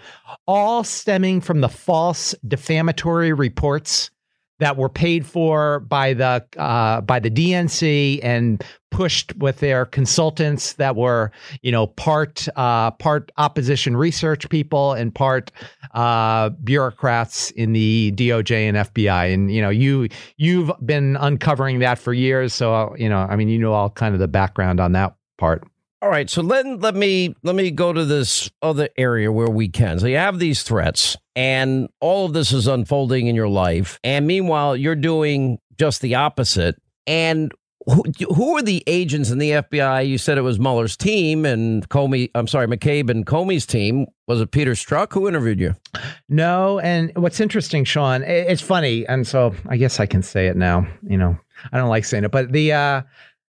all 0.46 0.84
stemming 0.84 1.40
from 1.40 1.60
the 1.60 1.68
false 1.68 2.36
defamatory 2.46 3.32
reports 3.32 4.10
that 4.60 4.76
were 4.76 4.88
paid 4.88 5.26
for 5.26 5.80
by 5.80 6.14
the 6.14 6.44
uh, 6.56 7.00
by 7.00 7.18
the 7.18 7.30
DNC 7.30 8.20
and 8.22 8.62
pushed 8.90 9.34
with 9.36 9.60
their 9.60 9.86
consultants 9.86 10.74
that 10.74 10.96
were 10.96 11.32
you 11.62 11.72
know 11.72 11.86
part 11.86 12.46
uh, 12.56 12.90
part 12.92 13.32
opposition 13.36 13.96
research 13.96 14.48
people 14.48 14.92
and 14.92 15.14
part 15.14 15.50
uh, 15.94 16.50
bureaucrats 16.62 17.50
in 17.52 17.72
the 17.72 18.12
DOJ 18.12 18.68
and 18.68 18.76
FBI 18.76 19.34
and 19.34 19.52
you 19.52 19.60
know 19.60 19.70
you 19.70 20.08
you've 20.36 20.70
been 20.84 21.16
uncovering 21.16 21.80
that 21.80 21.98
for 21.98 22.12
years 22.12 22.54
so 22.54 22.94
you 22.96 23.08
know 23.08 23.26
I 23.28 23.36
mean 23.36 23.48
you 23.48 23.58
know 23.58 23.72
all 23.72 23.90
kind 23.90 24.14
of 24.14 24.20
the 24.20 24.28
background 24.28 24.78
on 24.78 24.92
that 24.92 25.14
part. 25.38 25.64
All 26.02 26.08
right, 26.08 26.30
so 26.30 26.40
let 26.40 26.66
let 26.80 26.94
me 26.94 27.34
let 27.42 27.54
me 27.54 27.70
go 27.70 27.92
to 27.92 28.06
this 28.06 28.50
other 28.62 28.88
area 28.96 29.30
where 29.30 29.50
we 29.50 29.68
can. 29.68 29.98
So 29.98 30.06
you 30.06 30.16
have 30.16 30.38
these 30.38 30.62
threats, 30.62 31.14
and 31.40 31.88
all 32.00 32.26
of 32.26 32.34
this 32.34 32.52
is 32.52 32.66
unfolding 32.66 33.26
in 33.26 33.34
your 33.34 33.48
life, 33.48 33.98
and 34.04 34.26
meanwhile 34.26 34.76
you're 34.76 34.94
doing 34.94 35.58
just 35.78 36.02
the 36.02 36.14
opposite. 36.14 36.76
And 37.06 37.50
who, 37.86 38.04
who 38.34 38.58
are 38.58 38.62
the 38.62 38.84
agents 38.86 39.30
in 39.30 39.38
the 39.38 39.52
FBI? 39.52 40.06
You 40.06 40.18
said 40.18 40.36
it 40.36 40.42
was 40.42 40.60
Mueller's 40.60 40.98
team 40.98 41.46
and 41.46 41.88
Comey. 41.88 42.30
I'm 42.34 42.46
sorry, 42.46 42.66
McCabe 42.66 43.08
and 43.08 43.24
Comey's 43.24 43.64
team. 43.64 44.06
Was 44.28 44.42
it 44.42 44.50
Peter 44.50 44.72
Strzok 44.72 45.14
who 45.14 45.26
interviewed 45.26 45.58
you? 45.60 45.74
No. 46.28 46.78
And 46.80 47.10
what's 47.16 47.40
interesting, 47.40 47.84
Sean, 47.84 48.22
it's 48.22 48.60
funny, 48.60 49.06
and 49.06 49.26
so 49.26 49.54
I 49.66 49.78
guess 49.78 49.98
I 49.98 50.04
can 50.04 50.22
say 50.22 50.46
it 50.48 50.58
now. 50.58 50.86
You 51.08 51.16
know, 51.16 51.38
I 51.72 51.78
don't 51.78 51.88
like 51.88 52.04
saying 52.04 52.24
it, 52.24 52.30
but 52.30 52.52
the. 52.52 52.72
uh 52.72 53.02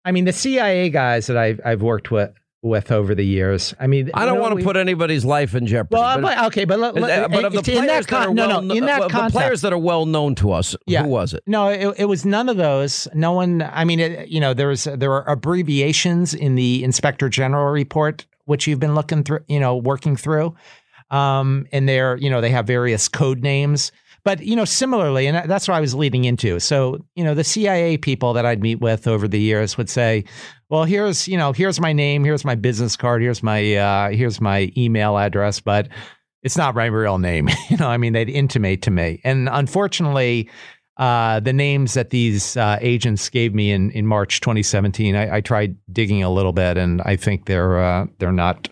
I 0.03 0.11
mean, 0.13 0.23
the 0.23 0.31
CIA 0.31 0.89
guys 0.89 1.27
that 1.27 1.35
I've 1.35 1.59
I've 1.65 1.81
worked 1.81 2.11
with 2.11 2.31
with 2.67 2.91
over 2.91 3.15
the 3.15 3.25
years. 3.25 3.73
I 3.79 3.87
mean, 3.87 4.11
I 4.13 4.25
don't 4.25 4.39
want 4.39 4.57
to 4.57 4.63
put 4.63 4.77
anybody's 4.77 5.25
life 5.25 5.55
in 5.55 5.65
jeopardy. 5.65 5.99
Well, 5.99 6.21
but, 6.21 6.45
okay, 6.47 6.65
but 6.65 6.79
let, 6.79 6.95
let, 6.95 7.31
but 7.31 7.45
of 7.45 7.53
the 7.53 7.61
players 7.61 7.87
that, 7.87 8.07
con- 8.07 8.35
that 8.35 8.49
are 8.49 8.49
well, 8.49 8.61
no, 8.61 8.67
no, 8.67 8.75
in 8.75 8.85
that 8.85 9.01
uh, 9.01 9.07
the 9.07 9.29
players 9.31 9.61
that 9.61 9.73
are 9.73 9.77
well 9.77 10.05
known 10.05 10.35
to 10.35 10.51
us, 10.51 10.75
yeah, 10.85 11.03
who 11.03 11.09
was 11.09 11.33
it? 11.33 11.43
No, 11.47 11.69
it, 11.69 11.95
it 11.97 12.05
was 12.05 12.25
none 12.25 12.49
of 12.49 12.57
those. 12.57 13.07
No 13.13 13.31
one. 13.31 13.61
I 13.61 13.83
mean, 13.85 13.99
it, 13.99 14.29
you 14.29 14.39
know, 14.39 14.53
there 14.53 14.67
was 14.67 14.85
there 14.85 15.09
were 15.09 15.23
abbreviations 15.23 16.33
in 16.33 16.55
the 16.55 16.83
Inspector 16.83 17.27
General 17.29 17.71
report, 17.71 18.25
which 18.45 18.67
you've 18.67 18.79
been 18.79 18.95
looking 18.95 19.23
through, 19.23 19.39
you 19.47 19.59
know, 19.59 19.75
working 19.75 20.15
through, 20.15 20.55
um, 21.11 21.67
and 21.71 21.87
there, 21.87 22.17
you 22.17 22.29
know, 22.29 22.41
they 22.41 22.51
have 22.51 22.67
various 22.67 23.07
code 23.07 23.41
names. 23.41 23.91
But 24.27 24.43
you 24.43 24.57
know, 24.57 24.65
similarly, 24.65 25.25
and 25.27 25.49
that's 25.49 25.69
what 25.69 25.75
I 25.75 25.79
was 25.79 25.95
leading 25.95 26.25
into. 26.25 26.59
So 26.59 27.05
you 27.15 27.23
know, 27.23 27.33
the 27.33 27.45
CIA 27.45 27.97
people 27.97 28.33
that 28.33 28.45
I'd 28.45 28.61
meet 28.61 28.81
with 28.81 29.07
over 29.07 29.25
the 29.25 29.39
years 29.39 29.77
would 29.77 29.89
say, 29.89 30.25
"Well, 30.69 30.83
here's 30.83 31.27
you 31.27 31.37
know, 31.37 31.53
here's 31.53 31.79
my 31.79 31.93
name, 31.93 32.23
here's 32.23 32.45
my 32.45 32.55
business 32.55 32.95
card, 32.95 33.21
here's 33.21 33.43
my 33.43 33.75
uh, 33.75 34.09
here's 34.09 34.41
my 34.41 34.71
email 34.77 35.17
address, 35.17 35.59
but 35.59 35.87
it's 36.43 36.57
not 36.57 36.75
my 36.75 36.85
real 36.85 37.17
name." 37.17 37.49
you 37.69 37.77
know, 37.77 37.87
I 37.87 37.97
mean, 37.97 38.13
they'd 38.13 38.29
intimate 38.29 38.81
to 38.83 38.91
me, 38.91 39.21
and 39.23 39.49
unfortunately. 39.51 40.49
Uh, 40.99 41.39
the 41.39 41.53
names 41.53 41.93
that 41.93 42.09
these 42.09 42.57
uh, 42.57 42.79
agents 42.81 43.29
gave 43.29 43.53
me 43.53 43.71
in, 43.71 43.91
in 43.91 44.07
March 44.07 44.41
2017, 44.41 45.15
I, 45.15 45.35
I, 45.35 45.41
tried 45.41 45.77
digging 45.93 46.23
a 46.23 46.29
little 46.31 46.53
bit, 46.53 46.75
and 46.75 47.03
I 47.03 47.17
think 47.17 47.45
they're 47.45 47.79
uh, 47.79 48.07
they're 48.17 48.31
not 48.31 48.67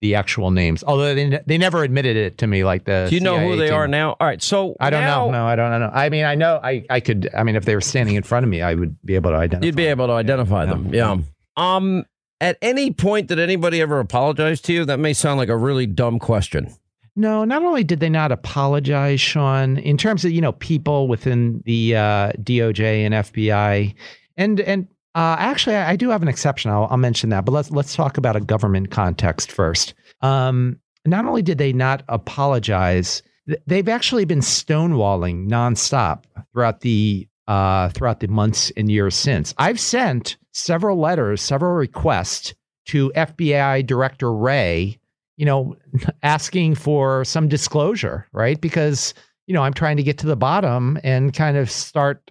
the 0.00 0.14
actual 0.14 0.50
names. 0.50 0.82
Although 0.84 1.14
they, 1.14 1.40
they 1.46 1.58
never 1.58 1.82
admitted 1.82 2.16
it 2.16 2.38
to 2.38 2.46
me 2.46 2.64
like 2.64 2.84
the 2.84 3.06
Do 3.08 3.14
you 3.14 3.20
know 3.20 3.36
CIA 3.36 3.48
who 3.48 3.56
they 3.56 3.66
team. 3.66 3.74
are 3.74 3.88
now? 3.88 4.16
All 4.20 4.26
right, 4.26 4.42
so 4.42 4.76
I 4.80 4.90
don't 4.90 5.02
now- 5.02 5.26
know. 5.26 5.30
No, 5.32 5.46
I 5.46 5.56
don't 5.56 5.80
know. 5.80 5.90
I 5.92 6.08
mean, 6.08 6.24
I 6.24 6.34
know 6.34 6.60
I, 6.62 6.84
I 6.88 7.00
could 7.00 7.28
I 7.34 7.42
mean 7.44 7.56
if 7.56 7.64
they 7.64 7.74
were 7.74 7.80
standing 7.80 8.14
in 8.14 8.22
front 8.22 8.44
of 8.44 8.50
me, 8.50 8.62
I 8.62 8.74
would 8.74 8.96
be 9.04 9.14
able 9.14 9.30
to 9.30 9.36
identify. 9.36 9.66
You'd 9.66 9.76
be 9.76 9.86
able 9.86 10.06
to 10.06 10.12
identify 10.14 10.66
them. 10.66 10.92
Yeah. 10.92 11.16
Um. 11.56 12.04
At 12.42 12.56
any 12.62 12.90
point, 12.90 13.26
did 13.26 13.38
anybody 13.38 13.82
ever 13.82 14.00
apologize 14.00 14.62
to 14.62 14.72
you? 14.72 14.86
That 14.86 14.98
may 14.98 15.12
sound 15.12 15.36
like 15.36 15.50
a 15.50 15.56
really 15.58 15.84
dumb 15.84 16.18
question. 16.18 16.74
No, 17.16 17.44
not 17.44 17.62
only 17.62 17.84
did 17.84 18.00
they 18.00 18.08
not 18.08 18.32
apologize, 18.32 19.20
Sean, 19.20 19.76
in 19.78 19.98
terms 19.98 20.24
of 20.24 20.30
you 20.30 20.40
know 20.40 20.52
people 20.52 21.08
within 21.08 21.62
the 21.66 21.96
uh, 21.96 22.32
DOJ 22.42 23.04
and 23.04 23.14
FBI, 23.14 23.94
and 24.36 24.60
and 24.60 24.88
uh, 25.14 25.36
actually 25.38 25.76
I, 25.76 25.96
do 25.96 26.08
have 26.10 26.22
an 26.22 26.28
exception. 26.28 26.70
I'll, 26.70 26.86
I'll 26.90 26.96
mention 26.96 27.30
that, 27.30 27.44
but 27.44 27.52
let's 27.52 27.70
let's 27.70 27.94
talk 27.94 28.16
about 28.16 28.36
a 28.36 28.40
government 28.40 28.90
context 28.90 29.50
first. 29.50 29.92
Um, 30.22 30.78
not 31.04 31.24
only 31.24 31.42
did 31.42 31.58
they 31.58 31.72
not 31.72 32.04
apologize, 32.08 33.22
they've 33.66 33.88
actually 33.88 34.24
been 34.24 34.40
stonewalling 34.40 35.48
nonstop 35.48 36.24
throughout 36.52 36.80
the 36.80 37.28
uh, 37.50 37.88
throughout 37.90 38.20
the 38.20 38.28
months 38.28 38.70
and 38.76 38.90
years 38.90 39.14
since. 39.14 39.52
I've 39.58 39.80
sent 39.80 40.36
several 40.52 40.98
letters, 40.98 41.42
several 41.42 41.72
requests 41.72 42.54
to 42.86 43.12
FBI 43.14 43.86
Director 43.86 44.32
Wray 44.32 45.00
you 45.40 45.46
know, 45.46 45.74
asking 46.22 46.74
for 46.74 47.24
some 47.24 47.48
disclosure, 47.48 48.28
right? 48.32 48.60
Because, 48.60 49.14
you 49.46 49.54
know, 49.54 49.62
I'm 49.62 49.72
trying 49.72 49.96
to 49.96 50.02
get 50.02 50.18
to 50.18 50.26
the 50.26 50.36
bottom 50.36 50.98
and 51.02 51.32
kind 51.32 51.56
of 51.56 51.70
start 51.70 52.30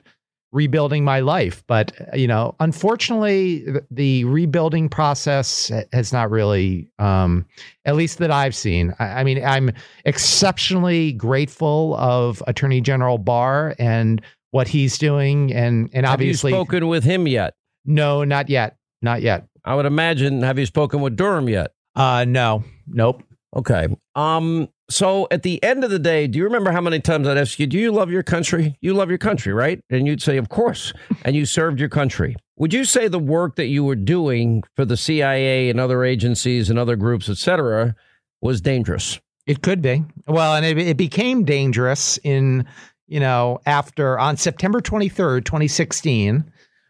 rebuilding 0.51 1.03
my 1.03 1.19
life. 1.19 1.63
But, 1.65 1.91
you 2.13 2.27
know, 2.27 2.55
unfortunately, 2.59 3.65
the 3.89 4.25
rebuilding 4.25 4.89
process 4.89 5.71
has 5.91 6.13
not 6.13 6.29
really, 6.29 6.91
um, 6.99 7.47
at 7.85 7.95
least 7.95 8.19
that 8.19 8.29
I've 8.29 8.55
seen. 8.55 8.93
I, 8.99 9.21
I 9.21 9.23
mean, 9.23 9.43
I'm 9.43 9.71
exceptionally 10.05 11.13
grateful 11.13 11.95
of 11.95 12.43
Attorney 12.45 12.79
General 12.79 13.17
Barr 13.17 13.75
and 13.79 14.21
what 14.51 14.67
he's 14.67 14.97
doing. 14.97 15.53
And, 15.53 15.89
and 15.93 16.05
Have 16.05 16.13
obviously, 16.13 16.51
you 16.51 16.57
spoken 16.57 16.87
with 16.87 17.03
him 17.03 17.27
yet? 17.27 17.53
no, 17.85 18.23
not 18.23 18.49
yet. 18.49 18.75
Not 19.01 19.21
yet. 19.21 19.45
I 19.63 19.75
would 19.75 19.85
imagine. 19.85 20.41
Have 20.41 20.59
you 20.59 20.65
spoken 20.65 21.01
with 21.01 21.15
Durham 21.15 21.47
yet? 21.47 21.71
Uh, 21.95 22.25
no, 22.27 22.63
nope. 22.87 23.23
Okay. 23.55 23.87
Um. 24.15 24.67
So 24.89 25.27
at 25.31 25.43
the 25.43 25.63
end 25.63 25.83
of 25.83 25.91
the 25.91 25.99
day, 25.99 26.27
do 26.27 26.37
you 26.39 26.43
remember 26.43 26.71
how 26.71 26.81
many 26.81 26.99
times 26.99 27.27
I'd 27.27 27.37
ask 27.37 27.59
you, 27.59 27.67
"Do 27.67 27.77
you 27.77 27.91
love 27.91 28.11
your 28.11 28.23
country? 28.23 28.77
You 28.81 28.93
love 28.93 29.09
your 29.09 29.17
country, 29.17 29.53
right?" 29.53 29.79
And 29.89 30.05
you'd 30.07 30.21
say, 30.21 30.37
"Of 30.37 30.49
course." 30.49 30.91
And 31.23 31.35
you 31.35 31.45
served 31.45 31.79
your 31.79 31.89
country. 31.89 32.35
Would 32.57 32.73
you 32.73 32.83
say 32.85 33.07
the 33.07 33.19
work 33.19 33.55
that 33.55 33.67
you 33.67 33.83
were 33.83 33.95
doing 33.95 34.63
for 34.75 34.83
the 34.83 34.97
CIA 34.97 35.69
and 35.69 35.79
other 35.79 36.03
agencies 36.03 36.69
and 36.69 36.77
other 36.79 36.95
groups, 36.95 37.29
etc 37.29 37.95
was 38.41 38.61
dangerous? 38.61 39.19
It 39.45 39.61
could 39.61 39.81
be. 39.81 40.03
Well, 40.27 40.55
and 40.55 40.65
it, 40.65 40.77
it 40.77 40.97
became 40.97 41.43
dangerous 41.43 42.19
in, 42.23 42.65
you 43.09 43.19
know, 43.19 43.59
after 43.65 44.17
on 44.19 44.37
September 44.37 44.79
23rd, 44.79 45.43
2016, 45.43 46.49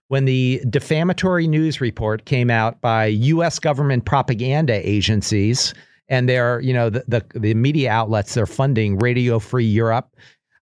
when 0.09 0.25
the 0.25 0.61
defamatory 0.69 1.47
news 1.47 1.79
report 1.79 2.25
came 2.25 2.51
out 2.51 2.81
by 2.81 3.05
U.S. 3.05 3.57
government 3.57 4.05
propaganda 4.05 4.87
agencies 4.87 5.73
and 6.09 6.27
their, 6.27 6.59
you 6.59 6.73
know, 6.73 6.89
the, 6.89 7.05
the, 7.07 7.39
the 7.39 7.53
media 7.53 7.89
outlets 7.89 8.33
they're 8.33 8.45
funding 8.45 8.97
Radio 8.97 9.39
Free 9.39 9.65
Europe, 9.65 10.13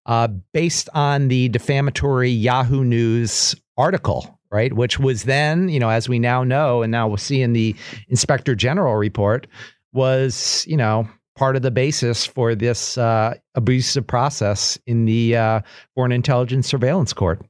uh, 0.06 0.28
based 0.54 0.90
on 0.94 1.28
the 1.28 1.50
defamatory 1.50 2.30
Yahoo 2.30 2.84
News 2.84 3.56
article, 3.78 4.40
right? 4.52 4.74
Which 4.74 5.00
was 5.00 5.24
then, 5.24 5.70
you 5.70 5.80
know, 5.80 5.90
as 5.90 6.08
we 6.08 6.20
now 6.20 6.44
know, 6.44 6.84
and 6.84 6.92
now 6.92 7.08
we'll 7.08 7.18
see 7.18 7.42
in 7.42 7.54
the 7.54 7.76
Inspector 8.10 8.54
General 8.56 8.96
report, 8.96 9.48
was, 9.92 10.66
you 10.68 10.78
know, 10.78 11.08
part 11.38 11.56
of 11.56 11.62
the 11.62 11.72
basis 11.72 12.26
for 12.26 12.56
this 12.56 12.98
uh, 12.98 13.36
abusive 13.56 14.06
process 14.06 14.78
in 14.88 15.06
the 15.06 15.38
uh, 15.38 15.62
Foreign 15.96 16.12
Intelligence 16.12 16.68
Surveillance 16.68 17.14
Court. 17.14 17.46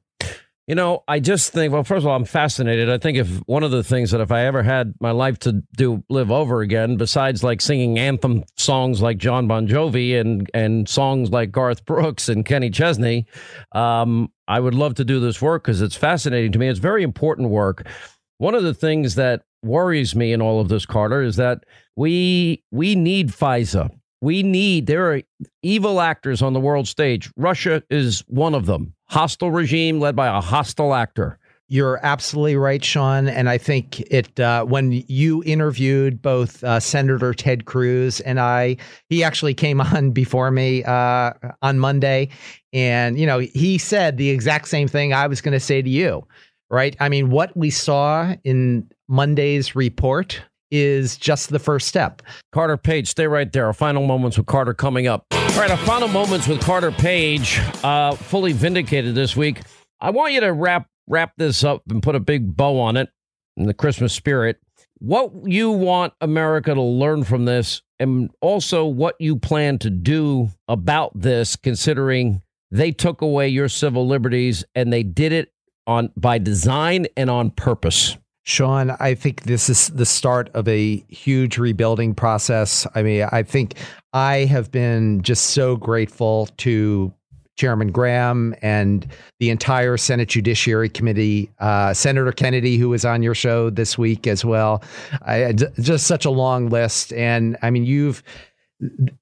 You 0.66 0.74
know, 0.74 1.02
I 1.08 1.18
just 1.18 1.54
think, 1.54 1.72
well, 1.72 1.82
first 1.82 2.02
of 2.02 2.08
all, 2.08 2.14
I'm 2.14 2.26
fascinated. 2.26 2.90
I 2.90 2.98
think 2.98 3.16
if 3.16 3.38
one 3.46 3.62
of 3.62 3.70
the 3.70 3.82
things 3.82 4.10
that 4.10 4.20
if 4.20 4.30
I 4.30 4.44
ever 4.44 4.62
had 4.62 4.92
my 5.00 5.12
life 5.12 5.38
to 5.40 5.62
do 5.74 6.04
live 6.10 6.30
over 6.30 6.60
again, 6.60 6.98
besides 6.98 7.42
like 7.42 7.62
singing 7.62 7.98
anthem 7.98 8.44
songs 8.58 9.00
like 9.00 9.16
Jon 9.16 9.48
Bon 9.48 9.66
Jovi 9.66 10.20
and 10.20 10.50
and 10.52 10.86
songs 10.86 11.30
like 11.30 11.50
Garth 11.50 11.86
Brooks 11.86 12.28
and 12.28 12.44
Kenny 12.44 12.68
Chesney, 12.68 13.26
um, 13.72 14.30
I 14.46 14.60
would 14.60 14.74
love 14.74 14.96
to 14.96 15.06
do 15.06 15.20
this 15.20 15.40
work 15.40 15.64
because 15.64 15.80
it's 15.80 15.96
fascinating 15.96 16.52
to 16.52 16.58
me. 16.58 16.68
It's 16.68 16.78
very 16.78 17.02
important 17.02 17.48
work. 17.48 17.88
One 18.36 18.54
of 18.54 18.62
the 18.62 18.74
things 18.74 19.14
that 19.14 19.44
worries 19.62 20.14
me 20.14 20.32
in 20.32 20.40
all 20.40 20.60
of 20.60 20.68
this, 20.68 20.86
Carter, 20.86 21.22
is 21.22 21.36
that 21.36 21.64
we 21.96 22.62
we 22.70 22.94
need 22.94 23.30
FISA. 23.30 23.90
We 24.20 24.42
need 24.42 24.86
there 24.86 25.12
are 25.12 25.22
evil 25.62 26.00
actors 26.00 26.42
on 26.42 26.52
the 26.52 26.60
world 26.60 26.88
stage. 26.88 27.30
Russia 27.36 27.82
is 27.90 28.24
one 28.26 28.54
of 28.54 28.66
them. 28.66 28.94
Hostile 29.06 29.50
regime 29.50 30.00
led 30.00 30.16
by 30.16 30.26
a 30.26 30.40
hostile 30.40 30.94
actor. 30.94 31.38
You're 31.70 32.00
absolutely 32.02 32.56
right, 32.56 32.82
Sean. 32.82 33.28
And 33.28 33.48
I 33.50 33.58
think 33.58 34.00
it 34.00 34.40
uh, 34.40 34.64
when 34.64 35.04
you 35.06 35.42
interviewed 35.44 36.22
both 36.22 36.64
uh, 36.64 36.80
Senator 36.80 37.34
Ted 37.34 37.66
Cruz 37.66 38.20
and 38.20 38.40
I, 38.40 38.78
he 39.10 39.22
actually 39.22 39.52
came 39.52 39.80
on 39.82 40.10
before 40.12 40.50
me 40.50 40.82
uh, 40.84 41.32
on 41.60 41.78
Monday, 41.78 42.30
and 42.72 43.18
you 43.18 43.26
know 43.26 43.38
he 43.38 43.76
said 43.76 44.16
the 44.16 44.30
exact 44.30 44.68
same 44.68 44.88
thing 44.88 45.12
I 45.12 45.26
was 45.26 45.42
going 45.42 45.52
to 45.52 45.60
say 45.60 45.82
to 45.82 45.90
you, 45.90 46.26
right? 46.70 46.96
I 47.00 47.10
mean, 47.10 47.28
what 47.30 47.54
we 47.54 47.68
saw 47.68 48.34
in 48.44 48.88
Monday's 49.08 49.74
report 49.74 50.42
is 50.70 51.16
just 51.16 51.48
the 51.48 51.58
first 51.58 51.88
step. 51.88 52.22
Carter 52.52 52.76
Page, 52.76 53.08
stay 53.08 53.26
right 53.26 53.50
there. 53.52 53.66
Our 53.66 53.72
final 53.72 54.06
moments 54.06 54.36
with 54.36 54.46
Carter 54.46 54.74
coming 54.74 55.06
up. 55.06 55.24
All 55.32 55.48
right, 55.56 55.70
our 55.70 55.76
final 55.78 56.08
moments 56.08 56.46
with 56.46 56.60
Carter 56.60 56.92
Page, 56.92 57.58
uh, 57.82 58.12
fully 58.14 58.52
vindicated 58.52 59.14
this 59.14 59.34
week. 59.34 59.62
I 60.00 60.10
want 60.10 60.34
you 60.34 60.40
to 60.40 60.52
wrap 60.52 60.86
wrap 61.08 61.32
this 61.38 61.64
up 61.64 61.82
and 61.88 62.02
put 62.02 62.14
a 62.14 62.20
big 62.20 62.54
bow 62.54 62.78
on 62.78 62.96
it 62.96 63.08
in 63.56 63.66
the 63.66 63.74
Christmas 63.74 64.12
spirit. 64.12 64.58
What 64.98 65.32
you 65.44 65.70
want 65.70 66.12
America 66.20 66.74
to 66.74 66.82
learn 66.82 67.24
from 67.24 67.46
this, 67.46 67.82
and 67.98 68.30
also 68.40 68.84
what 68.84 69.16
you 69.18 69.36
plan 69.36 69.78
to 69.78 69.90
do 69.90 70.50
about 70.68 71.18
this, 71.18 71.56
considering 71.56 72.42
they 72.70 72.92
took 72.92 73.22
away 73.22 73.48
your 73.48 73.68
civil 73.68 74.06
liberties 74.06 74.64
and 74.74 74.92
they 74.92 75.02
did 75.02 75.32
it 75.32 75.52
on 75.86 76.12
by 76.16 76.38
design 76.38 77.06
and 77.16 77.30
on 77.30 77.50
purpose. 77.50 78.16
Sean, 78.48 78.92
I 78.98 79.14
think 79.14 79.42
this 79.42 79.68
is 79.68 79.88
the 79.88 80.06
start 80.06 80.48
of 80.54 80.66
a 80.68 81.04
huge 81.10 81.58
rebuilding 81.58 82.14
process. 82.14 82.86
I 82.94 83.02
mean, 83.02 83.28
I 83.30 83.42
think 83.42 83.74
I 84.14 84.46
have 84.46 84.72
been 84.72 85.20
just 85.20 85.48
so 85.48 85.76
grateful 85.76 86.48
to 86.56 87.12
Chairman 87.56 87.92
Graham 87.92 88.54
and 88.62 89.06
the 89.38 89.50
entire 89.50 89.98
Senate 89.98 90.30
Judiciary 90.30 90.88
Committee, 90.88 91.50
uh, 91.58 91.92
Senator 91.92 92.32
Kennedy, 92.32 92.78
who 92.78 92.88
was 92.88 93.04
on 93.04 93.22
your 93.22 93.34
show 93.34 93.68
this 93.68 93.98
week 93.98 94.26
as 94.26 94.46
well. 94.46 94.82
I, 95.26 95.52
just 95.52 96.06
such 96.06 96.24
a 96.24 96.30
long 96.30 96.70
list. 96.70 97.12
And 97.12 97.58
I 97.60 97.68
mean, 97.68 97.84
you've 97.84 98.22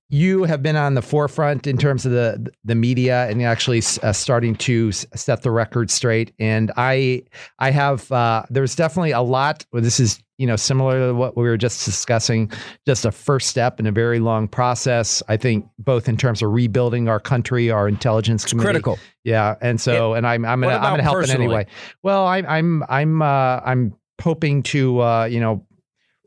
you 0.08 0.44
have 0.44 0.62
been 0.62 0.76
on 0.76 0.94
the 0.94 1.02
forefront 1.02 1.66
in 1.66 1.78
terms 1.78 2.04
of 2.04 2.12
the 2.12 2.52
the 2.64 2.74
media 2.74 3.28
and 3.28 3.42
actually 3.42 3.82
uh, 4.02 4.12
starting 4.12 4.54
to 4.54 4.92
set 4.92 5.42
the 5.42 5.50
record 5.50 5.90
straight. 5.90 6.32
And 6.38 6.70
I 6.76 7.22
I 7.58 7.70
have 7.70 8.10
uh, 8.12 8.44
there's 8.50 8.76
definitely 8.76 9.12
a 9.12 9.22
lot. 9.22 9.64
Well, 9.72 9.82
this 9.82 9.98
is 9.98 10.22
you 10.38 10.46
know 10.46 10.56
similar 10.56 11.08
to 11.08 11.14
what 11.14 11.36
we 11.36 11.44
were 11.44 11.56
just 11.56 11.84
discussing. 11.84 12.52
Just 12.86 13.04
a 13.04 13.12
first 13.12 13.48
step 13.48 13.80
in 13.80 13.86
a 13.86 13.92
very 13.92 14.20
long 14.20 14.46
process. 14.46 15.22
I 15.28 15.36
think 15.38 15.66
both 15.78 16.08
in 16.08 16.16
terms 16.16 16.42
of 16.42 16.52
rebuilding 16.52 17.08
our 17.08 17.20
country, 17.20 17.70
our 17.70 17.88
intelligence 17.88 18.44
community. 18.44 18.74
critical. 18.74 18.98
Yeah, 19.24 19.56
and 19.62 19.80
so 19.80 20.14
and 20.14 20.26
I'm 20.26 20.44
I'm 20.44 20.60
gonna 20.60 20.76
I'm 20.76 20.92
gonna 20.92 21.02
help 21.02 21.24
in 21.24 21.30
any 21.30 21.48
way. 21.48 21.66
Well, 22.02 22.26
I'm 22.26 22.46
I'm 22.46 22.84
I'm 22.88 23.22
uh, 23.22 23.60
I'm 23.64 23.94
hoping 24.20 24.62
to 24.62 25.00
uh, 25.00 25.24
you 25.24 25.40
know 25.40 25.65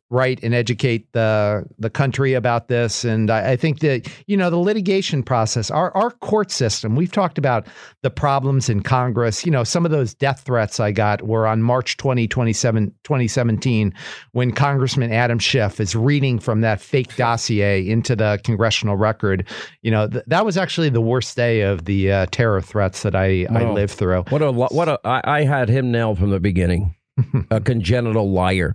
write 0.10 0.40
and 0.42 0.56
educate 0.56 1.12
the 1.14 1.66
the 1.78 1.90
country 1.90 2.34
about 2.34 2.68
this. 2.68 3.04
And 3.04 3.30
I, 3.30 3.52
I 3.52 3.56
think 3.56 3.80
that 3.80 4.10
you 4.28 4.36
know 4.36 4.50
the 4.50 4.58
litigation 4.58 5.24
process, 5.24 5.70
our 5.70 5.96
our 5.96 6.12
court 6.12 6.52
system. 6.52 6.96
We've 6.96 7.12
talked 7.12 7.38
about 7.38 7.68
the 8.02 8.10
problems 8.10 8.70
in 8.70 8.82
Congress. 8.82 9.46
You 9.46 9.52
know, 9.52 9.64
some 9.64 9.86
of 9.86 9.92
those 9.92 10.14
death 10.14 10.42
threats 10.42 10.80
I 10.80 10.92
got 10.92 11.22
were 11.24 11.46
on 11.46 11.62
March 11.62 11.98
20, 11.98 12.28
2017, 12.28 13.94
when 14.32 14.52
Congressman 14.52 15.12
Adam 15.12 15.40
Schiff 15.40 15.80
is 15.80 15.96
reading 15.96 16.40
from 16.40 16.62
that 16.62 16.82
fake 16.82 17.16
dossier 17.16 17.88
into 17.88 18.16
the 18.16 18.40
congressional 18.44 18.98
record. 18.98 19.48
You 19.82 19.92
know, 19.92 20.08
th- 20.08 20.24
that 20.28 20.46
was 20.46 20.58
actually 20.58 20.90
the 20.90 21.02
worst 21.02 21.36
day 21.36 21.62
of 21.62 21.86
the 21.86 22.12
uh, 22.12 22.26
terror 22.32 22.62
threats 22.62 23.04
that 23.04 23.16
I 23.16 23.46
I 23.50 23.72
lived 23.72 23.94
through. 23.94 24.24
What 24.30 24.42
a 24.42 24.52
what 24.52 24.90
a 24.90 25.00
I, 25.06 25.22
I 25.40 25.44
had 25.44 25.70
him 25.70 25.92
nailed 25.92 26.18
from 26.18 26.32
the 26.32 26.40
beginning. 26.40 26.96
a 27.52 27.60
congenital 27.60 28.32
liar. 28.32 28.74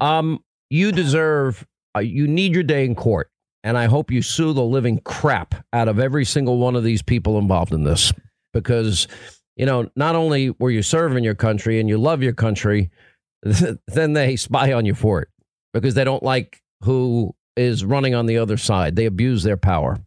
Um, 0.00 0.40
you 0.70 0.92
deserve. 0.92 1.66
Uh, 1.96 2.00
you 2.00 2.26
need 2.26 2.52
your 2.52 2.62
day 2.62 2.84
in 2.84 2.94
court, 2.94 3.30
and 3.64 3.78
I 3.78 3.86
hope 3.86 4.10
you 4.10 4.20
sue 4.22 4.52
the 4.52 4.62
living 4.62 5.00
crap 5.04 5.54
out 5.72 5.88
of 5.88 5.98
every 5.98 6.24
single 6.24 6.58
one 6.58 6.76
of 6.76 6.84
these 6.84 7.02
people 7.02 7.38
involved 7.38 7.72
in 7.72 7.84
this, 7.84 8.12
because 8.52 9.08
you 9.56 9.64
know 9.66 9.90
not 9.96 10.14
only 10.14 10.50
were 10.58 10.70
you 10.70 10.82
serving 10.82 11.24
your 11.24 11.34
country 11.34 11.80
and 11.80 11.88
you 11.88 11.98
love 11.98 12.22
your 12.22 12.34
country, 12.34 12.90
then 13.42 14.12
they 14.12 14.36
spy 14.36 14.72
on 14.72 14.84
you 14.84 14.94
for 14.94 15.22
it 15.22 15.28
because 15.72 15.94
they 15.94 16.04
don't 16.04 16.22
like 16.22 16.62
who 16.82 17.34
is 17.56 17.84
running 17.84 18.14
on 18.14 18.26
the 18.26 18.38
other 18.38 18.56
side. 18.56 18.96
They 18.96 19.06
abuse 19.06 19.42
their 19.42 19.56
power. 19.56 19.98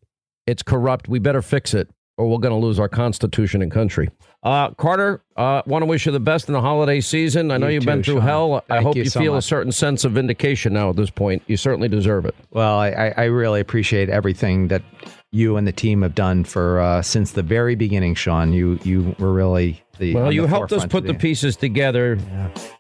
It's 0.46 0.64
corrupt. 0.64 1.08
We 1.08 1.20
better 1.20 1.42
fix 1.42 1.74
it, 1.74 1.90
or 2.20 2.28
we're 2.30 2.38
going 2.38 2.52
to 2.60 2.66
lose 2.68 2.80
our 2.80 2.90
constitution 2.90 3.62
and 3.62 3.72
country. 3.72 4.10
Uh, 4.44 4.70
Carter, 4.72 5.22
uh, 5.38 5.62
want 5.66 5.82
to 5.82 5.86
wish 5.86 6.06
you 6.06 6.12
the 6.12 6.20
best 6.20 6.48
in 6.48 6.54
the 6.54 6.62
holiday 6.62 7.02
season. 7.02 7.50
I 7.52 7.58
know 7.58 7.68
You 7.68 7.76
you've 7.76 7.84
too, 7.84 7.90
been 7.90 8.04
through 8.04 8.16
Sean. 8.16 8.22
hell. 8.24 8.66
I 8.70 8.82
hope 8.82 8.96
you 8.96 9.04
you, 9.04 9.10
so 9.10 9.20
feel 9.20 9.36
a 9.36 9.42
certain 9.42 9.72
sense 9.72 10.04
of 10.06 10.12
vindication 10.14 10.74
now 10.74 10.90
at 10.90 10.96
this 10.98 11.10
point. 11.10 11.42
You 11.48 11.58
certainly 11.58 11.88
deserve 11.90 12.26
it. 12.26 12.36
Well, 12.52 12.78
I, 12.78 12.90
I 12.90 13.14
I 13.18 13.24
really 13.26 13.60
appreciate 13.62 14.10
everything 14.10 14.68
that 14.70 14.82
you 15.32 15.58
and 15.58 15.66
the 15.68 15.72
team 15.72 16.02
have 16.02 16.16
done 16.16 16.44
for 16.44 16.80
uh, 16.80 17.02
since 17.02 17.32
the 17.32 17.44
very 17.44 17.76
beginning, 17.76 18.16
Sean. 18.16 18.54
You 18.54 18.80
you 18.84 19.16
were 19.20 19.34
really 19.34 19.82
the 20.00 20.16
Well, 20.16 20.32
you 20.32 20.42
the 20.44 20.48
helped 20.48 20.72
us 20.74 20.86
put 20.86 21.04
the 21.04 21.10
today. 21.10 21.20
pieces 21.20 21.56
together. 21.56 22.18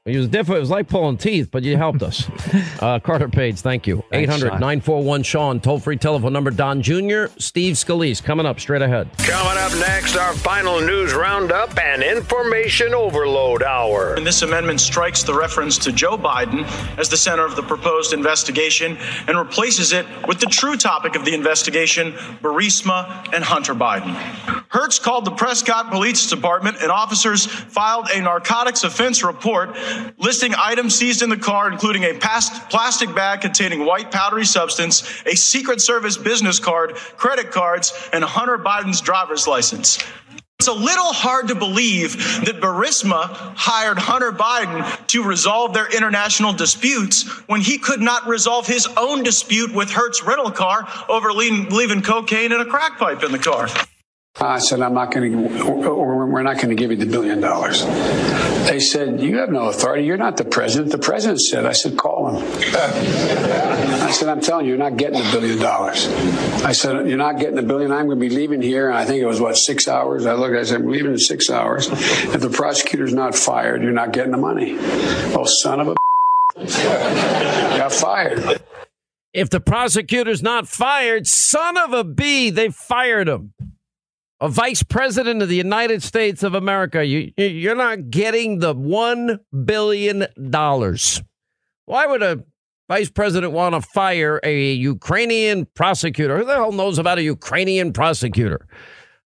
It 0.05 0.17
was 0.17 0.27
different. 0.27 0.57
It 0.57 0.61
was 0.61 0.69
like 0.71 0.87
pulling 0.87 1.17
teeth, 1.17 1.49
but 1.51 1.61
you 1.63 1.77
helped 1.77 2.01
us. 2.01 2.27
uh, 2.81 2.99
Carter 2.99 3.29
Page, 3.29 3.59
thank 3.59 3.85
you. 3.85 4.03
Thanks, 4.09 4.33
800 4.33 4.49
Sean. 4.53 4.59
941 4.59 5.23
Sean, 5.23 5.59
toll 5.59 5.79
free 5.79 5.97
telephone 5.97 6.33
number. 6.33 6.49
Don 6.49 6.81
Jr., 6.81 7.25
Steve 7.37 7.75
Scalise, 7.75 8.23
coming 8.23 8.45
up 8.47 8.59
straight 8.59 8.81
ahead. 8.81 9.09
Coming 9.19 9.57
up 9.61 9.71
next, 9.79 10.15
our 10.15 10.33
final 10.33 10.79
news 10.81 11.13
roundup 11.13 11.77
and 11.77 12.01
information 12.01 12.93
overload 12.95 13.61
hour. 13.61 14.15
And 14.15 14.25
this 14.25 14.41
amendment 14.41 14.79
strikes 14.81 15.21
the 15.21 15.33
reference 15.33 15.77
to 15.79 15.91
Joe 15.91 16.17
Biden 16.17 16.63
as 16.97 17.09
the 17.09 17.17
center 17.17 17.45
of 17.45 17.55
the 17.55 17.63
proposed 17.63 18.13
investigation 18.13 18.97
and 19.27 19.37
replaces 19.37 19.91
it 19.93 20.05
with 20.27 20.39
the 20.39 20.47
true 20.47 20.75
topic 20.77 21.15
of 21.15 21.25
the 21.25 21.35
investigation, 21.35 22.13
Burisma 22.41 23.31
and 23.33 23.43
Hunter 23.43 23.75
Biden. 23.75 24.58
Hertz 24.69 24.99
called 24.99 25.25
the 25.25 25.31
Prescott 25.31 25.89
Police 25.89 26.29
Department 26.29 26.77
and 26.83 26.91
officers 26.91 27.47
filed 27.47 28.07
a 28.13 28.21
narcotics 28.21 28.83
offense 28.83 29.23
report 29.23 29.75
listing 30.19 30.53
items 30.55 30.93
seized 30.93 31.23
in 31.23 31.29
the 31.29 31.37
car, 31.37 31.71
including 31.71 32.03
a 32.03 32.13
plastic 32.13 33.15
bag 33.15 33.41
containing 33.41 33.83
white 33.83 34.11
powdery 34.11 34.45
substance, 34.45 35.23
a 35.25 35.35
Secret 35.35 35.81
Service 35.81 36.17
business 36.17 36.59
card, 36.59 36.95
credit 37.17 37.49
cards, 37.49 38.09
and 38.13 38.23
Hunter 38.23 38.59
Biden's 38.59 39.01
driver's 39.01 39.47
license. 39.47 39.97
It's 40.59 40.67
a 40.67 40.73
little 40.73 41.13
hard 41.13 41.47
to 41.47 41.55
believe 41.55 42.17
that 42.45 42.59
Burisma 42.61 43.55
hired 43.55 43.97
Hunter 43.97 44.31
Biden 44.31 45.07
to 45.07 45.23
resolve 45.23 45.73
their 45.73 45.87
international 45.87 46.53
disputes 46.53 47.27
when 47.47 47.61
he 47.61 47.79
could 47.79 48.01
not 48.01 48.27
resolve 48.27 48.67
his 48.67 48.85
own 48.97 49.23
dispute 49.23 49.73
with 49.73 49.89
Hertz 49.89 50.21
rental 50.21 50.51
car 50.51 50.87
over 51.07 51.31
leaving, 51.31 51.69
leaving 51.69 52.01
cocaine 52.03 52.51
and 52.51 52.61
a 52.61 52.65
crack 52.65 52.99
pipe 52.99 53.23
in 53.23 53.31
the 53.31 53.39
car. 53.39 53.67
I 54.35 54.59
said, 54.59 54.81
I'm 54.81 54.93
not 54.93 55.11
going 55.11 55.31
to, 55.31 55.65
we're 55.65 56.43
not 56.43 56.55
going 56.57 56.69
to 56.69 56.75
give 56.75 56.91
you 56.91 56.97
the 56.97 57.05
billion 57.05 57.41
dollars. 57.41 57.83
They 58.69 58.79
said, 58.79 59.19
You 59.19 59.37
have 59.39 59.49
no 59.49 59.63
authority. 59.63 60.05
You're 60.05 60.17
not 60.17 60.37
the 60.37 60.45
president. 60.45 60.91
The 60.91 60.97
president 60.97 61.41
said, 61.41 61.65
I 61.65 61.73
said, 61.73 61.97
Call 61.97 62.29
him. 62.29 62.45
I 64.05 64.11
said, 64.11 64.29
I'm 64.29 64.39
telling 64.39 64.65
you, 64.65 64.71
you're 64.71 64.79
not 64.79 64.95
getting 64.95 65.21
the 65.21 65.29
billion 65.31 65.59
dollars. 65.59 66.07
I 66.63 66.71
said, 66.71 67.07
You're 67.07 67.17
not 67.17 67.39
getting 67.39 67.55
the 67.55 67.63
billion. 67.63 67.91
I'm 67.91 68.05
going 68.05 68.19
to 68.19 68.29
be 68.29 68.33
leaving 68.33 68.61
here. 68.61 68.89
And 68.89 68.97
I 68.97 69.03
think 69.03 69.21
it 69.21 69.25
was, 69.25 69.41
what, 69.41 69.57
six 69.57 69.87
hours? 69.87 70.25
I 70.25 70.33
looked, 70.33 70.55
I 70.55 70.63
said, 70.63 70.81
I'm 70.81 70.87
leaving 70.87 71.11
in 71.11 71.19
six 71.19 71.49
hours. 71.49 71.87
If 71.91 72.39
the 72.39 72.49
prosecutor's 72.49 73.13
not 73.13 73.35
fired, 73.35 73.83
you're 73.83 73.91
not 73.91 74.13
getting 74.13 74.31
the 74.31 74.37
money. 74.37 74.77
Oh, 75.35 75.45
son 75.45 75.81
of 75.81 75.87
a. 75.89 75.95
got 77.77 77.91
fired. 77.91 78.61
If 79.33 79.49
the 79.49 79.59
prosecutor's 79.59 80.41
not 80.41 80.67
fired, 80.67 81.27
son 81.27 81.77
of 81.77 81.93
a 81.93 82.03
b, 82.03 82.49
they 82.49 82.69
fired 82.69 83.27
him. 83.27 83.53
A 84.41 84.47
vice 84.47 84.83
president 84.83 85.41
of 85.41 85.49
the 85.49 85.55
United 85.55 86.01
States 86.01 86.43
of 86.43 86.53
America, 86.53 87.03
you, 87.03 87.33
you're 87.35 87.75
not 87.75 88.09
getting 88.09 88.59
the 88.59 88.73
$1 88.73 89.39
billion. 89.65 90.25
Why 91.85 92.05
would 92.05 92.23
a 92.23 92.43
vice 92.87 93.09
president 93.09 93.51
want 93.51 93.75
to 93.75 93.81
fire 93.81 94.39
a 94.43 94.73
Ukrainian 94.73 95.65
prosecutor? 95.65 96.37
Who 96.37 96.45
the 96.45 96.53
hell 96.53 96.71
knows 96.71 96.97
about 96.97 97.17
a 97.17 97.23
Ukrainian 97.23 97.91
prosecutor? 97.91 98.65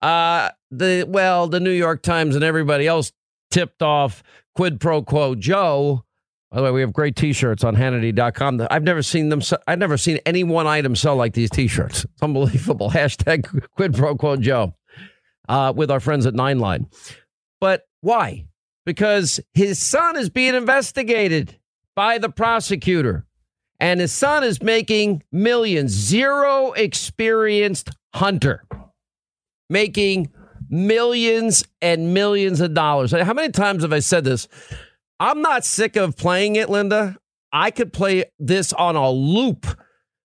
Uh, 0.02 0.50
the 0.72 1.04
well, 1.08 1.46
the 1.46 1.60
New 1.60 1.70
York 1.70 2.02
Times 2.02 2.34
and 2.34 2.42
everybody 2.42 2.86
else 2.86 3.12
tipped 3.50 3.82
off 3.82 4.24
quid 4.54 4.80
pro 4.80 5.02
quo 5.02 5.34
Joe. 5.34 6.04
By 6.50 6.58
the 6.58 6.62
way, 6.64 6.70
we 6.70 6.80
have 6.80 6.92
great 6.92 7.16
T-shirts 7.16 7.64
on 7.64 7.76
Hannity.com. 7.76 8.66
I've 8.70 8.82
never 8.82 9.02
seen 9.02 9.28
them. 9.28 9.40
I've 9.66 9.78
never 9.78 9.96
seen 9.96 10.18
any 10.26 10.42
one 10.44 10.66
item 10.66 10.96
sell 10.96 11.16
like 11.16 11.34
these 11.34 11.50
T-shirts. 11.50 12.04
It's 12.04 12.22
unbelievable. 12.22 12.90
Hashtag 12.94 13.66
quid 13.76 13.94
pro 13.94 14.16
quo 14.16 14.36
Joe 14.36 14.74
uh, 15.48 15.72
with 15.74 15.90
our 15.90 16.00
friends 16.00 16.26
at 16.26 16.34
Nine 16.34 16.58
Line. 16.58 16.86
But 17.60 17.86
why? 18.00 18.46
Because 18.84 19.40
his 19.54 19.84
son 19.84 20.16
is 20.16 20.30
being 20.30 20.54
investigated 20.54 21.58
by 21.94 22.18
the 22.18 22.28
prosecutor, 22.28 23.26
and 23.80 24.00
his 24.00 24.12
son 24.12 24.44
is 24.44 24.62
making 24.62 25.22
millions. 25.32 25.92
Zero 25.92 26.72
experienced 26.72 27.90
hunter 28.14 28.64
making 29.68 30.30
millions 30.68 31.64
and 31.80 32.14
millions 32.14 32.60
of 32.60 32.74
dollars. 32.74 33.12
How 33.12 33.34
many 33.34 33.52
times 33.52 33.82
have 33.82 33.92
I 33.92 34.00
said 34.00 34.24
this? 34.24 34.48
I'm 35.18 35.40
not 35.42 35.64
sick 35.64 35.96
of 35.96 36.16
playing 36.16 36.56
it, 36.56 36.68
Linda. 36.68 37.16
I 37.52 37.70
could 37.70 37.92
play 37.92 38.24
this 38.38 38.72
on 38.72 38.96
a 38.96 39.10
loop 39.10 39.66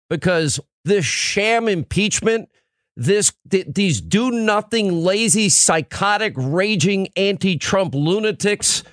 because 0.10 0.60
this 0.84 1.06
sham 1.06 1.68
impeachment, 1.68 2.50
this 2.96 3.32
th- 3.50 3.68
these 3.70 4.02
do 4.02 4.32
nothing, 4.32 5.04
lazy, 5.04 5.50
psychotic, 5.50 6.34
raging 6.36 7.08
anti-Trump 7.16 7.96
lunatics. 7.96 8.84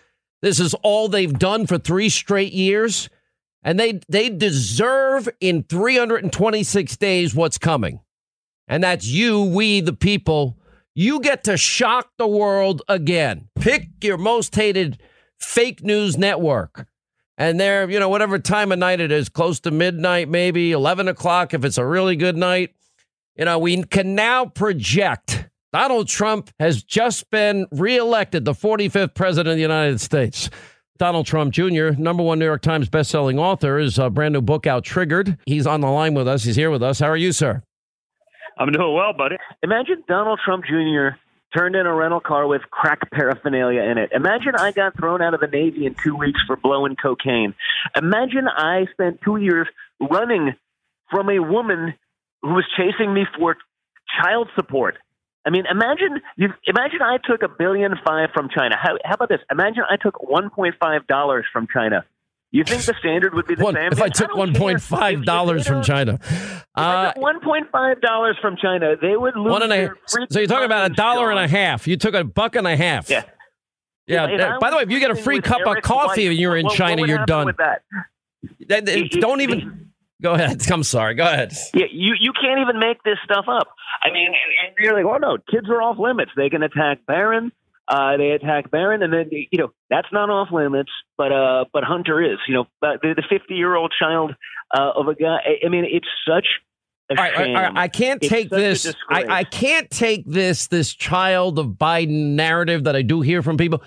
This 0.42 0.60
is 0.60 0.74
all 0.82 1.08
they've 1.08 1.36
done 1.36 1.66
for 1.66 1.78
three 1.78 2.08
straight 2.08 2.52
years, 2.52 3.08
and 3.62 3.78
they 3.78 4.00
they 4.08 4.28
deserve 4.28 5.28
in 5.40 5.64
326 5.64 6.96
days 6.96 7.34
what's 7.34 7.58
coming. 7.58 8.00
And 8.68 8.84
that's 8.84 9.06
you, 9.06 9.42
we, 9.42 9.80
the 9.80 9.94
people. 9.94 10.58
You 10.94 11.20
get 11.20 11.44
to 11.44 11.56
shock 11.56 12.10
the 12.18 12.26
world 12.26 12.82
again. 12.88 13.48
Pick 13.58 13.88
your 14.02 14.18
most 14.18 14.54
hated 14.54 15.00
fake 15.38 15.82
news 15.82 16.18
network. 16.18 16.86
And 17.36 17.58
there, 17.58 17.88
you 17.88 18.00
know, 18.00 18.08
whatever 18.08 18.38
time 18.38 18.72
of 18.72 18.80
night 18.80 19.00
it 19.00 19.12
is, 19.12 19.28
close 19.28 19.60
to 19.60 19.70
midnight, 19.70 20.28
maybe 20.28 20.72
11 20.72 21.06
o'clock 21.06 21.54
if 21.54 21.64
it's 21.64 21.78
a 21.78 21.86
really 21.86 22.16
good 22.16 22.36
night. 22.36 22.74
You 23.38 23.44
know, 23.44 23.60
we 23.60 23.84
can 23.84 24.16
now 24.16 24.46
project 24.46 25.48
Donald 25.72 26.08
Trump 26.08 26.50
has 26.58 26.82
just 26.82 27.30
been 27.30 27.66
reelected 27.70 28.44
the 28.44 28.52
45th 28.52 29.14
president 29.14 29.52
of 29.52 29.56
the 29.56 29.62
United 29.62 30.00
States. 30.00 30.50
Donald 30.98 31.24
Trump 31.24 31.52
Jr., 31.52 31.90
number 31.96 32.24
one 32.24 32.40
New 32.40 32.46
York 32.46 32.62
Times 32.62 32.88
bestselling 32.88 33.38
author, 33.38 33.78
is 33.78 33.96
a 33.96 34.10
brand 34.10 34.34
new 34.34 34.42
book 34.42 34.66
out, 34.66 34.82
Triggered. 34.82 35.38
He's 35.46 35.68
on 35.68 35.80
the 35.80 35.86
line 35.86 36.14
with 36.14 36.26
us. 36.26 36.42
He's 36.42 36.56
here 36.56 36.72
with 36.72 36.82
us. 36.82 36.98
How 36.98 37.06
are 37.06 37.16
you, 37.16 37.30
sir? 37.30 37.62
I'm 38.58 38.72
doing 38.72 38.92
well, 38.92 39.12
buddy. 39.12 39.36
Imagine 39.62 40.02
Donald 40.08 40.40
Trump 40.44 40.64
Jr. 40.64 41.10
turned 41.56 41.76
in 41.76 41.86
a 41.86 41.94
rental 41.94 42.18
car 42.18 42.48
with 42.48 42.62
crack 42.72 43.08
paraphernalia 43.12 43.82
in 43.82 43.98
it. 43.98 44.10
Imagine 44.12 44.56
I 44.58 44.72
got 44.72 44.96
thrown 44.96 45.22
out 45.22 45.34
of 45.34 45.38
the 45.38 45.46
Navy 45.46 45.86
in 45.86 45.94
two 46.02 46.16
weeks 46.16 46.40
for 46.44 46.56
blowing 46.56 46.96
cocaine. 47.00 47.54
Imagine 47.94 48.48
I 48.48 48.86
spent 48.90 49.20
two 49.24 49.36
years 49.36 49.68
running 50.00 50.54
from 51.08 51.30
a 51.30 51.38
woman 51.38 51.94
who 52.42 52.54
was 52.54 52.64
chasing 52.76 53.12
me 53.14 53.24
for 53.38 53.56
child 54.22 54.48
support. 54.54 54.96
I 55.46 55.50
mean, 55.50 55.64
imagine 55.70 56.20
you. 56.36 56.48
Imagine 56.66 57.00
I 57.02 57.16
took 57.24 57.42
a 57.42 57.48
billion 57.48 57.94
five 58.04 58.30
from 58.34 58.48
China. 58.54 58.76
How, 58.80 58.96
how 59.04 59.14
about 59.14 59.28
this? 59.28 59.40
Imagine 59.50 59.84
I 59.88 59.96
took 59.96 60.22
one 60.22 60.50
point 60.50 60.74
five 60.80 61.06
dollars 61.06 61.46
from 61.52 61.66
China. 61.72 62.04
You 62.50 62.64
think 62.64 62.82
the 62.82 62.94
standard 62.98 63.34
would 63.34 63.46
be 63.46 63.54
the 63.54 63.64
One- 63.64 63.74
same? 63.74 63.92
if 63.92 64.00
I 64.00 64.08
took 64.08 64.34
one 64.34 64.54
point 64.54 64.80
five 64.80 65.24
dollars 65.24 65.66
from 65.66 65.82
China, 65.82 66.18
uh, 66.74 67.12
one 67.16 67.40
point 67.40 67.70
five 67.70 68.00
dollars 68.00 68.36
from 68.40 68.56
China, 68.56 68.94
they 69.00 69.16
would 69.16 69.36
lose. 69.36 69.50
one 69.50 69.62
and 69.62 69.72
a 69.72 69.90
So 70.30 70.38
you're 70.38 70.48
talking 70.48 70.64
about 70.64 70.90
a 70.90 70.94
dollar 70.94 71.30
and 71.30 71.38
a 71.38 71.48
half. 71.48 71.86
You 71.86 71.96
took 71.96 72.14
a 72.14 72.24
buck 72.24 72.56
and 72.56 72.66
a 72.66 72.76
half. 72.76 73.08
Yeah. 73.10 73.24
Yeah. 74.06 74.24
Uh, 74.24 74.58
by 74.58 74.70
the 74.70 74.76
way, 74.76 74.82
if 74.82 74.90
you 74.90 74.98
get 74.98 75.10
a 75.10 75.16
free 75.16 75.40
cup 75.40 75.60
of 75.66 75.82
coffee 75.82 76.22
wife, 76.24 76.30
and 76.30 76.38
you're 76.38 76.56
in 76.56 76.64
what 76.66 76.74
China, 76.76 77.06
you're 77.06 77.26
done. 77.26 77.46
With 77.46 77.58
that? 77.58 77.82
That- 78.68 78.86
that- 78.86 79.10
don't 79.20 79.40
even. 79.42 79.87
Go 80.22 80.34
ahead. 80.34 80.62
I'm 80.70 80.82
sorry. 80.82 81.14
Go 81.14 81.24
ahead. 81.24 81.52
Yeah, 81.74 81.86
you 81.90 82.14
you 82.18 82.32
can't 82.32 82.60
even 82.60 82.78
make 82.78 83.02
this 83.02 83.18
stuff 83.24 83.46
up. 83.48 83.68
I 84.02 84.12
mean, 84.12 84.26
and, 84.26 84.36
and 84.68 84.76
you're 84.78 84.94
like, 84.94 85.04
oh 85.04 85.18
no, 85.18 85.38
kids 85.50 85.68
are 85.68 85.82
off 85.82 85.98
limits. 85.98 86.32
They 86.36 86.50
can 86.50 86.62
attack 86.62 87.06
Barron. 87.06 87.52
Uh, 87.86 88.18
they 88.18 88.30
attack 88.32 88.70
Barron, 88.70 89.02
and 89.02 89.12
then 89.12 89.30
you 89.30 89.58
know 89.58 89.72
that's 89.88 90.08
not 90.12 90.28
off 90.28 90.48
limits. 90.52 90.90
But 91.16 91.32
uh, 91.32 91.64
but 91.72 91.84
Hunter 91.84 92.22
is. 92.22 92.38
You 92.46 92.54
know, 92.54 92.64
but 92.80 93.00
the 93.02 93.22
50 93.28 93.54
year 93.54 93.74
old 93.76 93.94
child 93.98 94.34
uh, 94.76 94.90
of 94.94 95.08
a 95.08 95.14
guy. 95.14 95.38
I, 95.44 95.66
I 95.66 95.68
mean, 95.68 95.86
it's 95.90 96.08
such. 96.26 96.46
All 97.10 97.16
right, 97.16 97.34
all 97.34 97.40
right, 97.40 97.56
all 97.56 97.62
right. 97.62 97.72
I 97.74 97.88
can't 97.88 98.22
It's 98.22 98.30
take 98.30 98.50
this. 98.50 98.94
I. 99.08 99.24
I 99.28 99.44
can't 99.44 99.88
take 99.88 100.26
this 100.26 100.66
this 100.66 100.92
child 100.92 101.58
of 101.58 101.68
Biden 101.68 102.34
narrative 102.34 102.84
that 102.84 102.94
I 102.94 103.02
do 103.02 103.22
hear 103.22 103.42
from 103.42 103.56
people. 103.56 103.82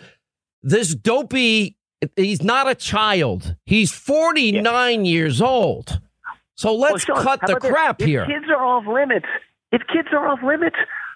This 0.63 0.95
dopey. 0.95 1.77
He's 2.15 2.41
not 2.41 2.67
a 2.67 2.73
child. 2.73 3.55
He's 3.67 3.91
49 3.91 5.05
years 5.05 5.39
old. 5.39 6.01
So 6.61 6.75
let's 6.75 7.07
Well, 7.07 7.17
Sean, 7.17 7.23
cut 7.23 7.39
the 7.41 7.53
about 7.53 7.61
this? 7.63 7.71
crap 7.71 8.01
if 8.01 8.07
here. 8.07 8.25
Kids 8.25 8.45
are 8.49 8.63
off 8.63 8.85
limits. 8.85 9.25
If 9.71 9.81
kids 9.87 10.09
are 10.11 10.27
off 10.27 10.39
limits, 10.43 10.75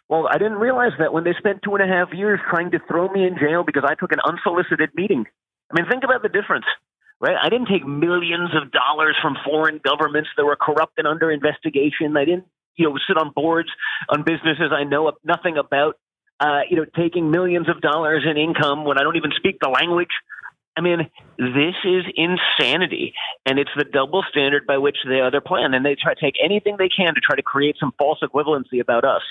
well, 0.10 0.28
I 0.28 0.38
didn't 0.40 0.58
realize 0.58 0.94
that 0.98 1.14
when 1.14 1.24
they 1.24 1.34
spent 1.38 1.62
two 1.64 1.76
and 1.76 1.84
a 1.84 1.88
half 1.88 2.14
years 2.14 2.40
trying 2.50 2.72
to 2.72 2.80
throw 2.88 3.10
me 3.10 3.26
in 3.28 3.38
jail 3.38 3.64
because 3.64 3.84
I 3.86 3.94
took 3.96 4.12
an 4.12 4.20
unsolicited 4.26 4.90
meeting. 4.96 5.26
I 5.70 5.76
mean, 5.80 5.90
think 5.90 6.04
about 6.04 6.22
the 6.24 6.30
difference. 6.30 6.66
right? 7.20 7.36
I 7.42 7.50
didn't 7.50 7.68
take 7.68 7.86
millions 7.86 8.50
of 8.56 8.72
dollars 8.72 9.16
from 9.22 9.38
foreign 9.46 9.80
governments 9.84 10.30
that 10.38 10.46
were 10.46 10.56
corrupt 10.56 10.94
and 10.98 11.08
under 11.08 11.30
investigation. 11.32 12.18
I 12.18 12.26
didn't, 12.26 12.46
you 12.76 12.90
know, 12.90 12.98
sit 13.08 13.18
on 13.18 13.32
boards 13.36 13.70
on 14.10 14.24
businesses 14.24 14.72
I 14.72 14.84
know 14.84 15.12
nothing 15.24 15.58
about. 15.58 15.98
Uh, 16.40 16.62
you 16.70 16.76
know, 16.76 16.86
taking 16.98 17.32
millions 17.32 17.70
of 17.70 17.80
dollars 17.80 18.24
in 18.30 18.36
income 18.38 18.84
when 18.84 18.98
I 19.00 19.04
don't 19.04 19.16
even 19.16 19.32
speak 19.38 19.58
the 19.62 19.70
language. 19.70 20.12
I 20.78 20.82
mean, 20.82 21.10
this 21.38 21.76
is 21.86 22.04
insanity, 22.16 23.14
and 23.46 23.60
it's 23.60 23.72
the 23.78 23.86
double 23.86 24.24
standard 24.30 24.68
by 24.68 24.78
which 24.78 24.98
they 25.08 25.22
other 25.22 25.42
plan, 25.42 25.74
and 25.74 25.86
they 25.86 25.96
try 25.96 26.14
to 26.14 26.20
take 26.20 26.36
anything 26.44 26.76
they 26.78 26.90
can 26.90 27.16
to 27.16 27.22
try 27.22 27.36
to 27.36 27.44
create 27.44 27.78
some 27.80 27.94
false 27.98 28.20
equivalency 28.22 28.82
about 28.82 29.06
us. 29.06 29.22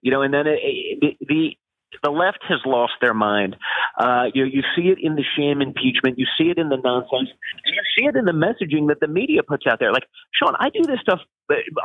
You 0.00 0.12
know, 0.12 0.22
and 0.22 0.32
then 0.32 0.46
it, 0.46 0.58
it, 0.62 1.16
the 1.20 1.56
the 2.02 2.10
left 2.10 2.38
has 2.48 2.60
lost 2.64 2.92
their 3.00 3.14
mind. 3.14 3.56
Uh, 3.98 4.24
you 4.32 4.44
you 4.44 4.62
see 4.74 4.88
it 4.88 4.98
in 5.00 5.14
the 5.16 5.24
sham 5.36 5.60
impeachment. 5.60 6.18
You 6.18 6.26
see 6.38 6.48
it 6.48 6.58
in 6.58 6.68
the 6.68 6.78
nonsense. 6.78 7.28
And 7.64 7.74
you 7.74 7.82
see 7.98 8.06
it 8.06 8.16
in 8.16 8.24
the 8.24 8.32
messaging 8.32 8.88
that 8.88 9.00
the 9.00 9.08
media 9.08 9.42
puts 9.42 9.66
out 9.66 9.78
there. 9.78 9.92
Like 9.92 10.04
Sean, 10.32 10.54
I 10.58 10.70
do 10.70 10.82
this 10.86 11.00
stuff 11.00 11.20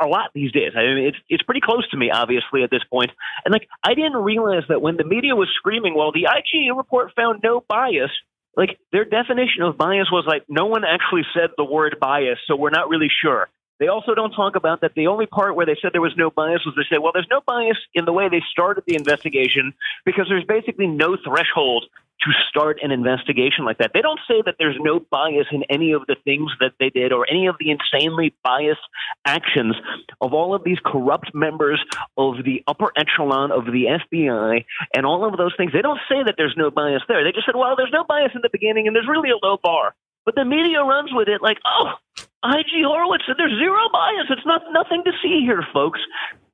a 0.00 0.06
lot 0.06 0.30
these 0.34 0.52
days. 0.52 0.72
I 0.76 0.82
mean, 0.82 1.06
it's 1.06 1.18
it's 1.28 1.42
pretty 1.42 1.60
close 1.60 1.88
to 1.90 1.96
me, 1.96 2.10
obviously, 2.10 2.62
at 2.62 2.70
this 2.70 2.82
point. 2.90 3.10
And 3.44 3.52
like, 3.52 3.68
I 3.84 3.94
didn't 3.94 4.16
realize 4.16 4.62
that 4.68 4.80
when 4.80 4.96
the 4.96 5.04
media 5.04 5.36
was 5.36 5.48
screaming, 5.56 5.94
"Well, 5.94 6.12
the 6.12 6.26
IGA 6.26 6.76
report 6.76 7.12
found 7.14 7.40
no 7.42 7.64
bias," 7.68 8.10
like 8.56 8.78
their 8.92 9.04
definition 9.04 9.62
of 9.62 9.78
bias 9.78 10.08
was 10.10 10.24
like 10.26 10.44
no 10.48 10.66
one 10.66 10.84
actually 10.84 11.22
said 11.34 11.50
the 11.56 11.64
word 11.64 11.96
bias, 12.00 12.38
so 12.46 12.56
we're 12.56 12.70
not 12.70 12.88
really 12.88 13.10
sure. 13.22 13.48
They 13.78 13.86
also 13.86 14.14
don't 14.14 14.32
talk 14.32 14.56
about 14.56 14.80
that 14.80 14.94
the 14.94 15.06
only 15.06 15.26
part 15.26 15.54
where 15.54 15.66
they 15.66 15.76
said 15.80 15.92
there 15.92 16.00
was 16.00 16.16
no 16.16 16.30
bias 16.30 16.62
was 16.66 16.74
they 16.74 16.82
say, 16.94 16.98
well, 16.98 17.12
there's 17.14 17.28
no 17.30 17.40
bias 17.46 17.78
in 17.94 18.04
the 18.04 18.12
way 18.12 18.28
they 18.28 18.42
started 18.50 18.82
the 18.86 18.96
investigation 18.96 19.72
because 20.04 20.26
there's 20.28 20.44
basically 20.44 20.88
no 20.88 21.16
threshold 21.16 21.84
to 22.22 22.32
start 22.48 22.78
an 22.82 22.90
investigation 22.90 23.64
like 23.64 23.78
that. 23.78 23.92
They 23.94 24.00
don't 24.00 24.20
say 24.26 24.42
that 24.44 24.56
there's 24.58 24.76
no 24.80 25.00
bias 25.00 25.46
in 25.52 25.62
any 25.70 25.92
of 25.92 26.02
the 26.06 26.16
things 26.24 26.50
that 26.60 26.72
they 26.80 26.90
did 26.90 27.12
or 27.12 27.26
any 27.30 27.46
of 27.46 27.56
the 27.60 27.70
insanely 27.70 28.34
biased 28.42 28.80
actions 29.24 29.76
of 30.20 30.32
all 30.32 30.54
of 30.54 30.64
these 30.64 30.78
corrupt 30.84 31.34
members 31.34 31.80
of 32.16 32.44
the 32.44 32.62
upper 32.66 32.92
echelon 32.96 33.52
of 33.52 33.66
the 33.66 33.86
FBI 34.12 34.64
and 34.94 35.06
all 35.06 35.24
of 35.24 35.36
those 35.36 35.54
things. 35.56 35.72
They 35.72 35.82
don't 35.82 36.00
say 36.08 36.22
that 36.24 36.34
there's 36.36 36.54
no 36.56 36.70
bias 36.70 37.02
there. 37.08 37.22
They 37.22 37.32
just 37.32 37.46
said, 37.46 37.56
well, 37.56 37.76
there's 37.76 37.92
no 37.92 38.04
bias 38.04 38.32
in 38.34 38.40
the 38.42 38.50
beginning 38.50 38.86
and 38.86 38.96
there's 38.96 39.08
really 39.08 39.30
a 39.30 39.46
low 39.46 39.58
bar. 39.62 39.94
But 40.24 40.34
the 40.34 40.44
media 40.44 40.82
runs 40.82 41.10
with 41.12 41.28
it 41.28 41.40
like, 41.40 41.58
oh, 41.64 41.94
IG 42.44 42.84
Horowitz 42.84 43.24
said 43.26 43.36
there's 43.36 43.58
zero 43.58 43.78
bias. 43.92 44.26
It's 44.30 44.46
not 44.46 44.62
nothing 44.72 45.02
to 45.04 45.12
see 45.22 45.40
here, 45.44 45.64
folks. 45.72 46.00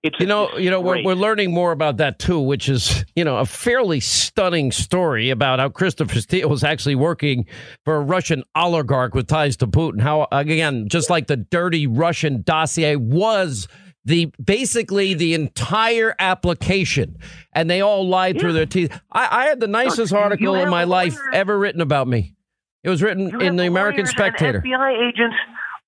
It's 0.03 0.19
you 0.21 0.27
know, 0.27 0.55
you 0.59 0.71
know, 0.71 0.83
we're, 0.83 1.03
we're 1.03 1.15
learning 1.15 1.53
more 1.53 1.73
about 1.73 1.97
that 1.97 2.19
too, 2.19 2.39
which 2.39 2.69
is 2.69 3.05
you 3.17 3.25
know 3.25 3.39
a 3.39 3.47
fairly 3.47 4.01
stunning 4.01 4.71
story 4.71 5.31
about 5.31 5.61
how 5.61 5.71
Christopher 5.71 6.21
Steele 6.21 6.49
was 6.49 6.63
actually 6.63 6.95
working 6.95 7.47
for 7.85 7.97
a 7.97 8.01
Russian 8.01 8.45
oligarch 8.55 9.15
with 9.15 9.27
ties 9.27 9.57
to 9.59 9.67
Putin. 9.67 10.03
How 10.03 10.29
again, 10.31 10.89
just 10.89 11.09
like 11.09 11.27
the 11.27 11.39
dirty 11.39 11.87
Russian 11.87 12.43
dossier 12.43 12.97
was 12.97 13.67
the 14.05 14.31
basically 14.45 15.15
the 15.15 15.33
entire 15.33 16.15
application, 16.19 17.17
and 17.55 17.71
they 17.71 17.81
all 17.81 18.07
lied 18.07 18.37
yeah. 18.37 18.41
through 18.43 18.53
their 18.53 18.67
teeth. 18.67 18.93
I, 19.11 19.29
I 19.31 19.45
had 19.47 19.61
the 19.61 19.69
nicest 19.69 20.13
article 20.13 20.55
in 20.55 20.69
my 20.69 20.85
life 20.85 21.17
ever 21.33 21.59
written 21.59 21.81
about 21.81 22.09
me. 22.09 22.35
It 22.83 22.91
was 22.91 23.03
written 23.03 23.41
in 23.41 23.57
the 23.57 23.67
American 23.67 24.05
Spectator. 24.05 24.61
FBI 24.61 25.09
agents, 25.09 25.37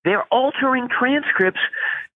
they're 0.06 0.24
altering 0.30 0.88
transcripts 0.88 1.60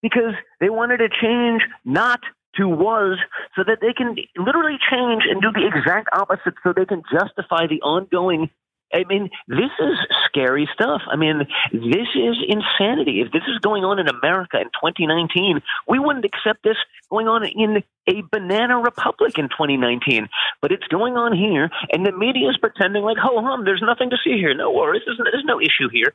because 0.01 0.35
they 0.61 0.71
wanted 0.71 0.99
to 0.99 1.09
change 1.21 1.63
not 1.85 2.21
to 2.57 2.67
was 2.67 3.19
so 3.55 3.63
that 3.67 3.79
they 3.81 3.93
can 3.93 4.17
literally 4.37 4.79
change 4.91 5.23
and 5.29 5.43
do 5.43 5.53
the 5.53 5.67
exact 5.67 6.09
opposite 6.13 6.55
so 6.63 6.73
they 6.75 6.87
can 6.87 7.03
justify 7.13 7.67
the 7.67 7.83
ongoing 7.83 8.49
I 8.93 9.05
mean, 9.09 9.31
this 9.47 9.71
is 9.79 9.99
scary 10.27 10.69
stuff. 10.75 11.03
I 11.09 11.15
mean, 11.15 11.47
this 11.73 12.11
is 12.15 12.37
insanity. 12.49 13.21
If 13.21 13.31
this 13.33 13.45
is 13.47 13.59
going 13.59 13.85
on 13.85 14.01
in 14.01 14.09
America 14.09 14.59
in 14.59 14.67
2019, 14.67 15.63
we 15.87 15.99
wouldn't 15.99 16.25
accept 16.25 16.65
this 16.65 16.77
going 17.09 17.29
on 17.29 17.47
in 17.47 17.85
a 18.09 18.23
banana 18.33 18.79
republic 18.79 19.39
in 19.39 19.49
2019. 19.49 20.29
But 20.61 20.73
it's 20.73 20.87
going 20.89 21.15
on 21.15 21.37
here, 21.37 21.71
and 21.93 22.05
the 22.05 22.13
media 22.13 22.49
is 22.51 22.57
pretending 22.59 23.05
like, 23.05 23.17
ho 23.17 23.41
hum, 23.41 23.65
there's 23.65 23.83
nothing 23.83 24.11
to 24.11 24.17
see 24.25 24.37
here. 24.39 24.55
No 24.55 24.73
worries, 24.73 25.03
there's, 25.07 25.21
there's 25.23 25.45
no 25.45 25.61
issue 25.61 25.89
here. 25.93 26.13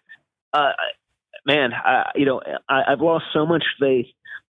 Uh, 0.52 0.73
man, 1.46 1.74
I, 1.74 2.12
you 2.16 2.26
know, 2.26 2.42
I, 2.68 2.84
I've 2.88 3.02
lost 3.02 3.26
so 3.34 3.46
much 3.46 3.64
faith 3.80 4.08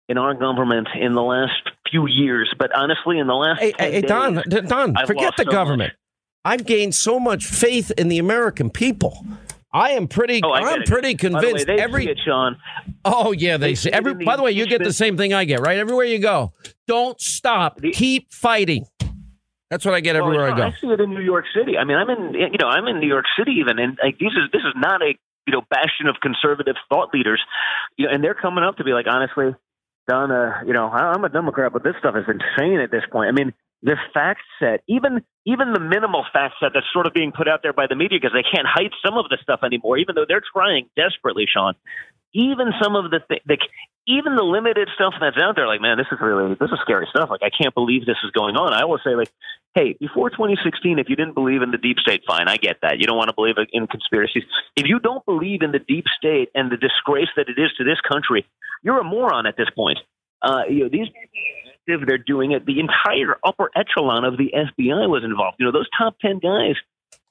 in 0.09 0.19
our 0.19 0.35
government 0.35 0.89
in 0.99 1.15
the 1.15 1.23
last 1.23 1.63
few 1.91 2.07
years, 2.07 2.53
but 2.59 2.71
honestly, 2.77 3.19
in 3.19 3.27
the 3.27 3.35
last 3.35 3.61
hey, 3.61 3.73
hey 3.79 4.01
days, 4.01 4.09
Don, 4.09 4.43
Don, 4.49 4.95
forget 5.07 5.35
the 5.37 5.45
so 5.45 5.51
government. 5.51 5.93
Much. 5.93 5.99
I've 6.45 6.67
gained 6.67 6.95
so 6.95 7.19
much 7.19 7.47
faith 7.47 7.91
in 7.97 8.09
the 8.09 8.19
American 8.19 8.69
people. 8.69 9.25
I 9.73 9.91
am 9.91 10.07
pretty. 10.07 10.41
Oh, 10.45 10.53
I'm 10.53 10.85
pretty 10.85 11.15
convinced. 11.15 11.67
Way, 11.67 11.79
every 11.79 12.07
it, 12.07 12.21
Sean. 12.25 12.57
Oh 13.05 13.33
yeah, 13.33 13.57
they, 13.57 13.71
they 13.71 13.75
say 13.75 13.91
every. 13.91 14.15
The 14.15 14.25
by 14.25 14.37
the 14.37 14.43
way, 14.43 14.53
you 14.53 14.67
get 14.67 14.85
the 14.85 14.93
same 14.93 15.17
thing 15.17 15.35
I 15.35 15.45
get, 15.45 15.61
right? 15.61 15.79
Everywhere 15.79 16.05
you 16.05 16.21
go, 16.21 16.53
don't 16.87 17.21
stop. 17.21 17.81
The, 17.81 17.91
keep 17.91 18.33
fighting. 18.33 18.87
That's 19.71 19.85
what 19.85 19.95
I 19.95 20.01
get 20.01 20.15
everywhere 20.15 20.45
well, 20.45 20.55
I 20.55 20.57
go. 20.57 20.63
I 20.67 20.81
see 20.81 20.87
it 20.87 21.01
in 21.01 21.11
New 21.11 21.23
York 21.23 21.47
City. 21.57 21.77
I 21.77 21.83
mean, 21.83 21.97
I'm 21.97 22.09
in. 22.09 22.35
You 22.35 22.59
know, 22.61 22.69
I'm 22.69 22.87
in 22.87 23.01
New 23.01 23.09
York 23.09 23.25
City 23.37 23.53
even, 23.59 23.81
and 23.81 23.99
like, 24.01 24.19
this 24.21 24.29
is 24.29 24.51
this 24.53 24.63
is 24.63 24.75
not 24.77 25.03
a 25.03 25.19
you 25.47 25.53
know 25.53 25.63
bastion 25.69 26.07
of 26.09 26.17
conservative 26.21 26.77
thought 26.89 27.11
leaders. 27.13 27.41
You 27.97 28.07
know, 28.07 28.15
and 28.15 28.25
they're 28.25 28.35
coming 28.35 28.65
up 28.65 28.77
to 28.79 28.85
be 28.85 28.93
like, 28.93 29.07
honestly, 29.09 29.55
Don, 30.09 30.31
uh, 30.31 30.63
you 30.67 30.73
know, 30.73 30.89
I'm 30.89 31.25
a 31.25 31.29
Democrat, 31.29 31.73
but 31.73 31.83
this 31.83 31.95
stuff 31.99 32.15
is 32.17 32.25
insane 32.29 32.81
at 32.81 32.91
this 32.91 33.05
point. 33.11 33.29
I 33.29 33.33
mean, 33.33 33.55
the 33.83 33.97
fact 34.13 34.41
set, 34.59 34.83
even 34.89 35.23
even 35.47 35.73
the 35.73 35.81
minimal 35.81 36.25
fact 36.33 36.55
set 36.61 36.73
that's 36.75 36.87
sort 36.93 37.07
of 37.07 37.13
being 37.13 37.33
put 37.33 37.49
out 37.49 37.61
there 37.63 37.73
by 37.73 37.87
the 37.87 37.95
media 37.95 38.19
because 38.21 38.35
they 38.35 38.43
can't 38.43 38.67
hide 38.67 38.93
some 39.05 39.17
of 39.19 39.29
the 39.29 39.39
stuff 39.43 39.61
anymore, 39.63 39.99
even 39.99 40.15
though 40.15 40.25
they're 40.27 40.43
trying 40.53 40.89
desperately, 40.97 41.47
Sean. 41.47 41.75
Even 42.35 42.73
some 42.83 42.97
of 42.97 43.11
the, 43.11 43.21
th- 43.29 43.43
the 43.47 43.59
even 44.07 44.37
the 44.37 44.43
limited 44.43 44.89
stuff 44.95 45.15
that's 45.21 45.37
out 45.39 45.57
there, 45.57 45.67
like 45.67 45.81
man, 45.81 45.97
this 45.97 46.07
is 46.13 46.19
really 46.21 46.55
this 46.55 46.71
is 46.71 46.79
scary 46.83 47.07
stuff. 47.09 47.31
Like 47.31 47.43
I 47.43 47.51
can't 47.51 47.75
believe 47.75 48.05
this 48.05 48.19
is 48.25 48.31
going 48.33 48.57
on. 48.57 48.73
I 48.73 48.83
always 48.83 49.03
say 49.05 49.15
like, 49.15 49.31
hey, 49.75 49.97
before 49.99 50.31
2016, 50.31 50.99
if 50.99 51.09
you 51.09 51.17
didn't 51.17 51.35
believe 51.35 51.63
in 51.63 51.71
the 51.71 51.79
deep 51.79 51.99
state, 51.99 52.23
fine, 52.27 52.49
I 52.49 52.57
get 52.57 52.79
that. 52.83 52.99
You 52.99 53.07
don't 53.07 53.17
want 53.17 53.29
to 53.29 53.35
believe 53.35 53.55
in 53.73 53.87
conspiracies. 53.87 54.45
If 54.77 54.87
you 54.87 54.99
don't 54.99 55.25
believe 55.25 55.63
in 55.63 55.73
the 55.73 55.79
deep 55.79 56.05
state 56.19 56.51
and 56.55 56.71
the 56.71 56.77
disgrace 56.77 57.31
that 57.37 57.49
it 57.49 57.59
is 57.59 57.73
to 57.79 57.85
this 57.85 58.01
country, 58.01 58.45
you're 58.83 59.01
a 59.01 59.05
moron 59.05 59.47
at 59.47 59.57
this 59.57 59.71
point. 59.75 59.99
Uh, 60.43 60.65
you 60.69 60.81
know 60.85 60.89
these 60.91 61.09
they're 61.87 62.19
doing 62.19 62.53
it. 62.53 62.67
The 62.67 62.81
entire 62.81 63.37
upper 63.45 63.71
echelon 63.77 64.25
of 64.25 64.37
the 64.37 64.53
FBI 64.55 65.09
was 65.09 65.23
involved. 65.25 65.57
You 65.59 65.67
know, 65.67 65.73
those 65.73 65.89
top 65.97 66.17
10 66.21 66.39
guys. 66.39 66.77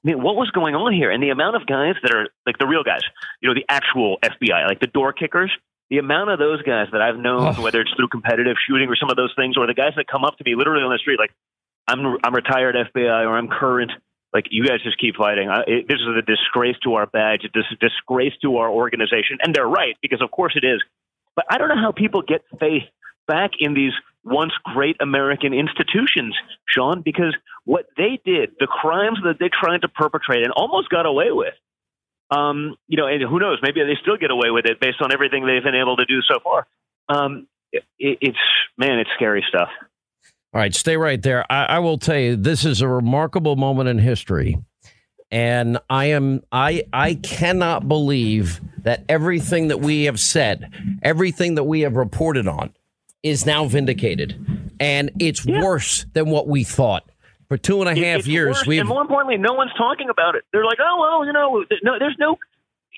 I 0.04 0.08
mean, 0.08 0.22
what 0.22 0.36
was 0.36 0.50
going 0.50 0.74
on 0.74 0.92
here? 0.92 1.10
And 1.10 1.22
the 1.22 1.30
amount 1.30 1.56
of 1.56 1.66
guys 1.66 1.94
that 2.02 2.14
are 2.14 2.28
like 2.44 2.58
the 2.58 2.66
real 2.66 2.84
guys, 2.84 3.00
you 3.40 3.48
know, 3.48 3.54
the 3.54 3.64
actual 3.68 4.18
FBI, 4.22 4.68
like 4.68 4.80
the 4.80 4.86
door 4.86 5.14
kickers, 5.14 5.50
the 5.88 5.98
amount 5.98 6.30
of 6.30 6.38
those 6.38 6.60
guys 6.62 6.88
that 6.92 7.00
I've 7.00 7.16
known, 7.16 7.54
oh. 7.56 7.62
whether 7.62 7.80
it's 7.80 7.92
through 7.96 8.08
competitive 8.08 8.56
shooting 8.68 8.88
or 8.88 8.96
some 8.96 9.08
of 9.08 9.16
those 9.16 9.32
things, 9.34 9.56
or 9.56 9.66
the 9.66 9.74
guys 9.74 9.92
that 9.96 10.06
come 10.06 10.24
up 10.24 10.36
to 10.38 10.44
me 10.44 10.56
literally 10.56 10.82
on 10.82 10.92
the 10.92 10.98
street, 10.98 11.18
like, 11.18 11.32
I'm, 11.88 12.18
I'm 12.22 12.34
retired 12.34 12.76
FBI 12.76 13.26
or 13.26 13.36
I'm 13.36 13.48
current. 13.48 13.92
Like, 14.32 14.46
you 14.50 14.66
guys 14.66 14.82
just 14.82 14.98
keep 14.98 15.16
fighting. 15.16 15.48
I, 15.48 15.62
it, 15.66 15.88
this 15.88 16.00
is 16.00 16.16
a 16.18 16.22
disgrace 16.22 16.76
to 16.84 16.94
our 16.94 17.06
badge. 17.06 17.42
This 17.54 17.64
is 17.70 17.78
a 17.80 17.88
disgrace 17.88 18.32
to 18.42 18.56
our 18.58 18.68
organization. 18.68 19.38
And 19.42 19.54
they're 19.54 19.66
right, 19.66 19.96
because 20.02 20.20
of 20.20 20.30
course 20.30 20.54
it 20.56 20.66
is. 20.66 20.82
But 21.36 21.46
I 21.48 21.56
don't 21.56 21.68
know 21.68 21.80
how 21.80 21.92
people 21.92 22.22
get 22.22 22.42
faith 22.60 22.84
back 23.26 23.52
in 23.58 23.74
these 23.74 23.92
once 24.24 24.52
great 24.74 24.96
American 25.00 25.52
institutions, 25.52 26.34
Sean, 26.66 27.02
because 27.02 27.36
what 27.64 27.86
they 27.96 28.20
did, 28.24 28.52
the 28.58 28.66
crimes 28.66 29.18
that 29.24 29.36
they 29.38 29.48
tried 29.48 29.82
to 29.82 29.88
perpetrate 29.88 30.42
and 30.42 30.52
almost 30.52 30.88
got 30.88 31.06
away 31.06 31.30
with, 31.30 31.54
um, 32.30 32.76
you 32.88 32.96
know, 32.96 33.06
and 33.06 33.22
who 33.22 33.38
knows, 33.38 33.58
maybe 33.62 33.80
they 33.82 33.96
still 34.00 34.16
get 34.16 34.30
away 34.30 34.50
with 34.50 34.64
it 34.66 34.80
based 34.80 35.00
on 35.02 35.12
everything 35.12 35.46
they've 35.46 35.62
been 35.62 35.74
able 35.74 35.96
to 35.96 36.06
do 36.06 36.20
so 36.22 36.38
far. 36.42 36.66
Um, 37.08 37.46
it, 37.72 37.84
it's, 37.98 38.38
man, 38.78 38.98
it's 38.98 39.10
scary 39.14 39.44
stuff. 39.48 39.68
All 40.52 40.60
right, 40.60 40.74
stay 40.74 40.96
right 40.96 41.20
there. 41.20 41.50
I, 41.50 41.64
I 41.64 41.78
will 41.80 41.98
tell 41.98 42.18
you, 42.18 42.36
this 42.36 42.64
is 42.64 42.80
a 42.80 42.88
remarkable 42.88 43.56
moment 43.56 43.88
in 43.88 43.98
history 43.98 44.56
and 45.34 45.78
I 45.90 46.06
am 46.06 46.42
I 46.52 46.84
I 46.92 47.14
cannot 47.14 47.88
believe 47.88 48.60
that 48.84 49.04
everything 49.08 49.66
that 49.68 49.80
we 49.80 50.04
have 50.04 50.20
said, 50.20 50.70
everything 51.02 51.56
that 51.56 51.64
we 51.64 51.80
have 51.80 51.96
reported 51.96 52.46
on 52.46 52.72
is 53.24 53.46
now 53.46 53.64
vindicated, 53.64 54.36
and 54.78 55.10
it's 55.18 55.44
yeah. 55.44 55.60
worse 55.60 56.04
than 56.12 56.30
what 56.30 56.46
we 56.46 56.62
thought. 56.62 57.08
For 57.48 57.56
two 57.56 57.80
and 57.80 57.88
a 57.88 57.94
half 57.94 58.20
it's 58.20 58.28
years, 58.28 58.66
we 58.66 58.78
and 58.78 58.88
more 58.88 59.02
importantly, 59.02 59.38
no 59.38 59.54
one's 59.54 59.72
talking 59.76 60.08
about 60.10 60.34
it. 60.36 60.44
They're 60.52 60.64
like, 60.64 60.78
oh 60.80 61.00
well, 61.00 61.26
you 61.26 61.32
know, 61.32 61.64
no, 61.82 61.98
there's 61.98 62.16
no, 62.18 62.36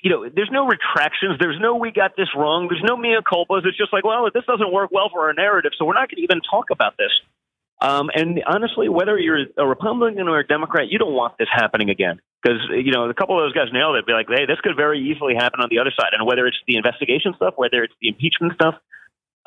you 0.03 0.11
know, 0.11 0.29
there's 0.29 0.49
no 0.51 0.67
retractions. 0.67 1.37
There's 1.39 1.59
no 1.59 1.75
we 1.75 1.91
got 1.91 2.15
this 2.15 2.27
wrong. 2.35 2.67
There's 2.69 2.83
no 2.83 2.97
mea 2.97 3.17
culpas. 3.25 3.65
It's 3.65 3.77
just 3.77 3.91
like, 3.91 4.03
well, 4.03 4.29
this 4.33 4.45
doesn't 4.45 4.71
work 4.71 4.91
well 4.91 5.09
for 5.11 5.27
our 5.27 5.33
narrative, 5.33 5.71
so 5.77 5.85
we're 5.85 5.93
not 5.93 6.09
going 6.09 6.17
to 6.17 6.23
even 6.23 6.41
talk 6.41 6.69
about 6.71 6.95
this. 6.97 7.11
Um, 7.79 8.09
and 8.13 8.41
honestly, 8.47 8.89
whether 8.89 9.17
you're 9.19 9.45
a 9.55 9.65
Republican 9.65 10.27
or 10.27 10.39
a 10.39 10.47
Democrat, 10.47 10.89
you 10.89 10.97
don't 10.97 11.13
want 11.13 11.37
this 11.37 11.47
happening 11.51 11.89
again 11.89 12.19
because 12.41 12.59
you 12.71 12.91
know 12.91 13.09
a 13.09 13.13
couple 13.13 13.37
of 13.37 13.45
those 13.45 13.53
guys 13.53 13.71
nailed 13.71 13.95
it. 13.95 14.05
Be 14.05 14.13
like, 14.13 14.27
hey, 14.27 14.45
this 14.45 14.59
could 14.63 14.75
very 14.75 14.99
easily 14.99 15.35
happen 15.35 15.61
on 15.61 15.67
the 15.69 15.79
other 15.79 15.91
side. 15.95 16.11
And 16.13 16.25
whether 16.25 16.47
it's 16.47 16.57
the 16.67 16.77
investigation 16.77 17.33
stuff, 17.35 17.53
whether 17.55 17.83
it's 17.83 17.93
the 18.01 18.09
impeachment 18.09 18.53
stuff, 18.53 18.75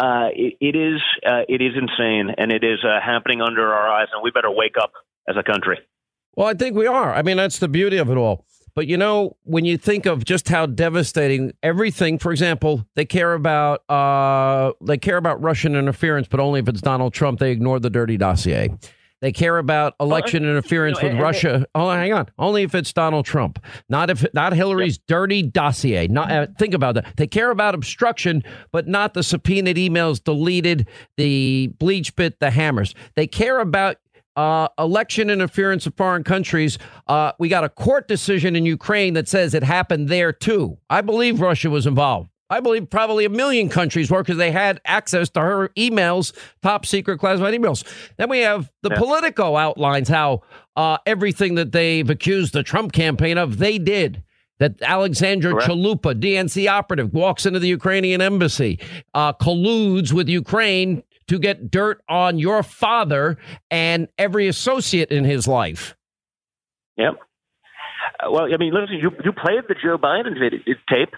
uh, 0.00 0.28
it, 0.32 0.56
it 0.60 0.76
is 0.76 1.00
uh, 1.26 1.42
it 1.48 1.60
is 1.60 1.72
insane, 1.76 2.34
and 2.38 2.50
it 2.50 2.64
is 2.64 2.78
uh, 2.82 3.00
happening 3.04 3.42
under 3.42 3.72
our 3.72 3.88
eyes, 3.88 4.08
and 4.12 4.22
we 4.22 4.30
better 4.30 4.50
wake 4.50 4.76
up 4.80 4.92
as 5.28 5.36
a 5.36 5.42
country. 5.42 5.78
Well, 6.34 6.46
I 6.46 6.54
think 6.54 6.74
we 6.74 6.86
are. 6.86 7.12
I 7.12 7.22
mean, 7.22 7.36
that's 7.36 7.58
the 7.58 7.68
beauty 7.68 7.98
of 7.98 8.08
it 8.08 8.16
all. 8.16 8.46
But 8.74 8.86
you 8.86 8.96
know, 8.96 9.36
when 9.42 9.66
you 9.66 9.76
think 9.76 10.06
of 10.06 10.24
just 10.24 10.48
how 10.48 10.64
devastating 10.64 11.52
everything, 11.62 12.18
for 12.18 12.32
example, 12.32 12.86
they 12.94 13.04
care 13.04 13.34
about 13.34 13.88
uh, 13.90 14.72
they 14.80 14.96
care 14.96 15.18
about 15.18 15.42
Russian 15.42 15.76
interference, 15.76 16.28
but 16.28 16.40
only 16.40 16.60
if 16.60 16.68
it's 16.68 16.80
Donald 16.80 17.12
Trump. 17.12 17.38
They 17.38 17.50
ignore 17.50 17.78
the 17.78 17.90
dirty 17.90 18.16
dossier. 18.16 18.70
They 19.20 19.32
care 19.32 19.58
about 19.58 19.94
election 20.00 20.42
well, 20.42 20.52
interference 20.52 20.98
you 20.98 21.02
know, 21.02 21.08
with 21.08 21.14
and, 21.14 21.22
Russia. 21.22 21.54
And, 21.54 21.66
oh, 21.74 21.90
hang 21.90 22.12
on. 22.12 22.28
Only 22.38 22.62
if 22.62 22.74
it's 22.74 22.92
Donald 22.92 23.26
Trump, 23.26 23.62
not 23.88 24.08
if 24.10 24.24
not 24.32 24.54
Hillary's 24.54 24.96
yep. 24.96 25.06
dirty 25.06 25.42
dossier. 25.42 26.08
Not 26.08 26.30
uh, 26.30 26.46
think 26.58 26.74
about 26.74 26.94
that. 26.94 27.16
They 27.16 27.26
care 27.26 27.50
about 27.50 27.74
obstruction, 27.74 28.42
but 28.72 28.88
not 28.88 29.14
the 29.14 29.22
subpoenaed 29.22 29.76
emails, 29.76 30.22
deleted, 30.22 30.88
the 31.16 31.72
BleachBit, 31.78 32.38
the 32.40 32.50
hammers. 32.50 32.94
They 33.14 33.26
care 33.26 33.60
about 33.60 33.96
uh, 34.36 34.68
election 34.78 35.28
interference 35.28 35.86
of 35.86 35.94
foreign 35.96 36.24
countries. 36.24 36.78
Uh, 37.06 37.32
we 37.38 37.48
got 37.48 37.64
a 37.64 37.68
court 37.68 38.08
decision 38.08 38.56
in 38.56 38.64
Ukraine 38.64 39.14
that 39.14 39.28
says 39.28 39.52
it 39.52 39.62
happened 39.62 40.08
there 40.08 40.32
too. 40.32 40.78
I 40.88 41.02
believe 41.02 41.40
Russia 41.40 41.68
was 41.68 41.86
involved. 41.86 42.29
I 42.50 42.58
believe 42.60 42.90
probably 42.90 43.24
a 43.24 43.30
million 43.30 43.68
countries 43.68 44.10
were 44.10 44.22
because 44.22 44.36
they 44.36 44.50
had 44.50 44.80
access 44.84 45.30
to 45.30 45.40
her 45.40 45.68
emails, 45.76 46.36
top 46.62 46.84
secret 46.84 47.18
classified 47.18 47.54
emails. 47.54 47.84
Then 48.16 48.28
we 48.28 48.40
have 48.40 48.70
the 48.82 48.90
yeah. 48.90 48.98
Politico 48.98 49.56
outlines 49.56 50.08
how 50.08 50.42
uh, 50.74 50.98
everything 51.06 51.54
that 51.54 51.70
they've 51.70 52.10
accused 52.10 52.52
the 52.52 52.64
Trump 52.64 52.92
campaign 52.92 53.38
of, 53.38 53.58
they 53.58 53.78
did. 53.78 54.22
That 54.58 54.82
Alexandra 54.82 55.52
Correct. 55.52 55.70
Chalupa, 55.70 56.20
DNC 56.20 56.68
operative, 56.68 57.14
walks 57.14 57.46
into 57.46 57.60
the 57.60 57.68
Ukrainian 57.68 58.20
embassy, 58.20 58.78
uh, 59.14 59.32
colludes 59.32 60.12
with 60.12 60.28
Ukraine 60.28 61.02
to 61.28 61.38
get 61.38 61.70
dirt 61.70 62.02
on 62.10 62.38
your 62.38 62.62
father 62.62 63.38
and 63.70 64.08
every 64.18 64.48
associate 64.48 65.10
in 65.10 65.24
his 65.24 65.48
life. 65.48 65.96
Yep. 66.98 67.14
Uh, 68.22 68.30
well, 68.30 68.52
I 68.52 68.56
mean, 68.58 68.74
listen, 68.74 68.98
you, 69.00 69.12
you 69.24 69.32
played 69.32 69.62
the 69.68 69.76
Joe 69.82 69.96
Biden 69.96 70.34
tape. 70.90 71.14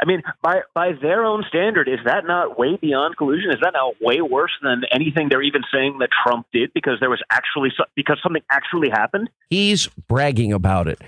I 0.00 0.06
mean, 0.06 0.22
by 0.42 0.62
by 0.74 0.92
their 1.00 1.24
own 1.24 1.44
standard, 1.48 1.88
is 1.88 2.00
that 2.04 2.26
not 2.26 2.58
way 2.58 2.76
beyond 2.76 3.16
collusion? 3.16 3.50
Is 3.50 3.60
that 3.62 3.72
not 3.74 3.94
way 4.00 4.20
worse 4.20 4.52
than 4.62 4.82
anything 4.92 5.28
they're 5.28 5.42
even 5.42 5.62
saying 5.72 5.98
that 6.00 6.10
Trump 6.24 6.46
did 6.52 6.72
because 6.74 6.98
there 7.00 7.10
was 7.10 7.22
actually 7.30 7.70
because 7.94 8.18
something 8.22 8.42
actually 8.50 8.90
happened? 8.90 9.30
He's 9.50 9.86
bragging 10.08 10.52
about 10.52 10.88
it. 10.88 11.00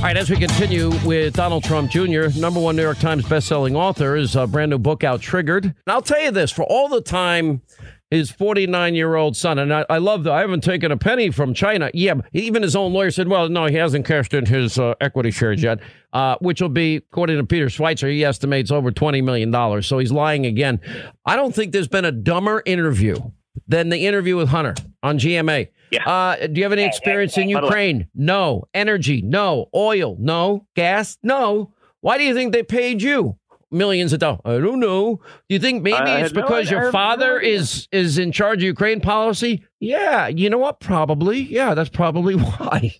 All 0.00 0.04
right, 0.04 0.16
as 0.16 0.30
we 0.30 0.36
continue 0.36 0.90
with 1.04 1.34
Donald 1.34 1.62
Trump 1.62 1.90
Jr., 1.90 2.28
number 2.38 2.58
one 2.58 2.74
New 2.74 2.82
York 2.82 2.98
Times 2.98 3.22
bestselling 3.26 3.74
author, 3.74 4.16
is 4.16 4.34
a 4.34 4.46
brand 4.46 4.70
new 4.70 4.78
book 4.78 5.04
out, 5.04 5.20
Triggered. 5.20 5.64
And 5.66 5.74
I'll 5.86 6.00
tell 6.00 6.22
you 6.22 6.30
this: 6.30 6.50
for 6.50 6.64
all 6.64 6.88
the 6.88 7.02
time 7.02 7.60
his 8.10 8.30
49 8.30 8.94
year 8.94 9.14
old 9.14 9.36
son. 9.36 9.58
And 9.58 9.72
I, 9.72 9.86
I 9.88 9.98
love 9.98 10.24
that. 10.24 10.32
I 10.32 10.40
haven't 10.40 10.64
taken 10.64 10.90
a 10.90 10.96
penny 10.96 11.30
from 11.30 11.54
China. 11.54 11.90
Yeah, 11.94 12.14
even 12.32 12.62
his 12.62 12.74
own 12.74 12.92
lawyer 12.92 13.10
said, 13.10 13.28
well, 13.28 13.48
no, 13.48 13.66
he 13.66 13.76
hasn't 13.76 14.04
cashed 14.04 14.34
in 14.34 14.46
his 14.46 14.78
uh, 14.78 14.94
equity 15.00 15.30
shares 15.30 15.62
yet, 15.62 15.80
uh, 16.12 16.36
which 16.40 16.60
will 16.60 16.68
be, 16.68 16.96
according 16.96 17.38
to 17.38 17.44
Peter 17.44 17.66
Schweizer, 17.66 18.10
he 18.10 18.24
estimates 18.24 18.70
over 18.70 18.90
$20 18.90 19.22
million. 19.22 19.82
So 19.82 19.98
he's 19.98 20.12
lying 20.12 20.46
again. 20.46 20.80
I 21.24 21.36
don't 21.36 21.54
think 21.54 21.72
there's 21.72 21.88
been 21.88 22.04
a 22.04 22.12
dumber 22.12 22.62
interview 22.66 23.16
than 23.68 23.88
the 23.88 24.06
interview 24.06 24.36
with 24.36 24.48
Hunter 24.48 24.74
on 25.02 25.18
GMA. 25.18 25.68
Yeah. 25.90 26.08
Uh, 26.08 26.46
do 26.46 26.54
you 26.54 26.62
have 26.64 26.72
any 26.72 26.84
experience 26.84 27.36
in 27.36 27.48
Ukraine? 27.48 28.08
No. 28.14 28.64
Energy? 28.74 29.22
No. 29.22 29.68
Oil? 29.74 30.16
No. 30.18 30.66
Gas? 30.76 31.18
No. 31.22 31.72
Why 32.00 32.16
do 32.16 32.24
you 32.24 32.34
think 32.34 32.52
they 32.52 32.62
paid 32.62 33.02
you? 33.02 33.36
Millions 33.70 34.12
of 34.12 34.20
dollars? 34.20 34.40
I 34.44 34.58
don't 34.58 34.80
know. 34.80 35.16
Do 35.48 35.54
you 35.54 35.58
think 35.58 35.82
maybe 35.82 35.96
I 35.96 36.20
it's 36.20 36.32
because 36.32 36.70
no, 36.70 36.80
your 36.80 36.92
father 36.92 37.40
no 37.40 37.48
is 37.48 37.88
is 37.92 38.18
in 38.18 38.32
charge 38.32 38.58
of 38.58 38.64
Ukraine 38.64 39.00
policy? 39.00 39.64
Yeah, 39.78 40.28
you 40.28 40.50
know 40.50 40.58
what? 40.58 40.80
Probably. 40.80 41.40
Yeah, 41.40 41.74
that's 41.74 41.90
probably 41.90 42.34
why. 42.36 42.94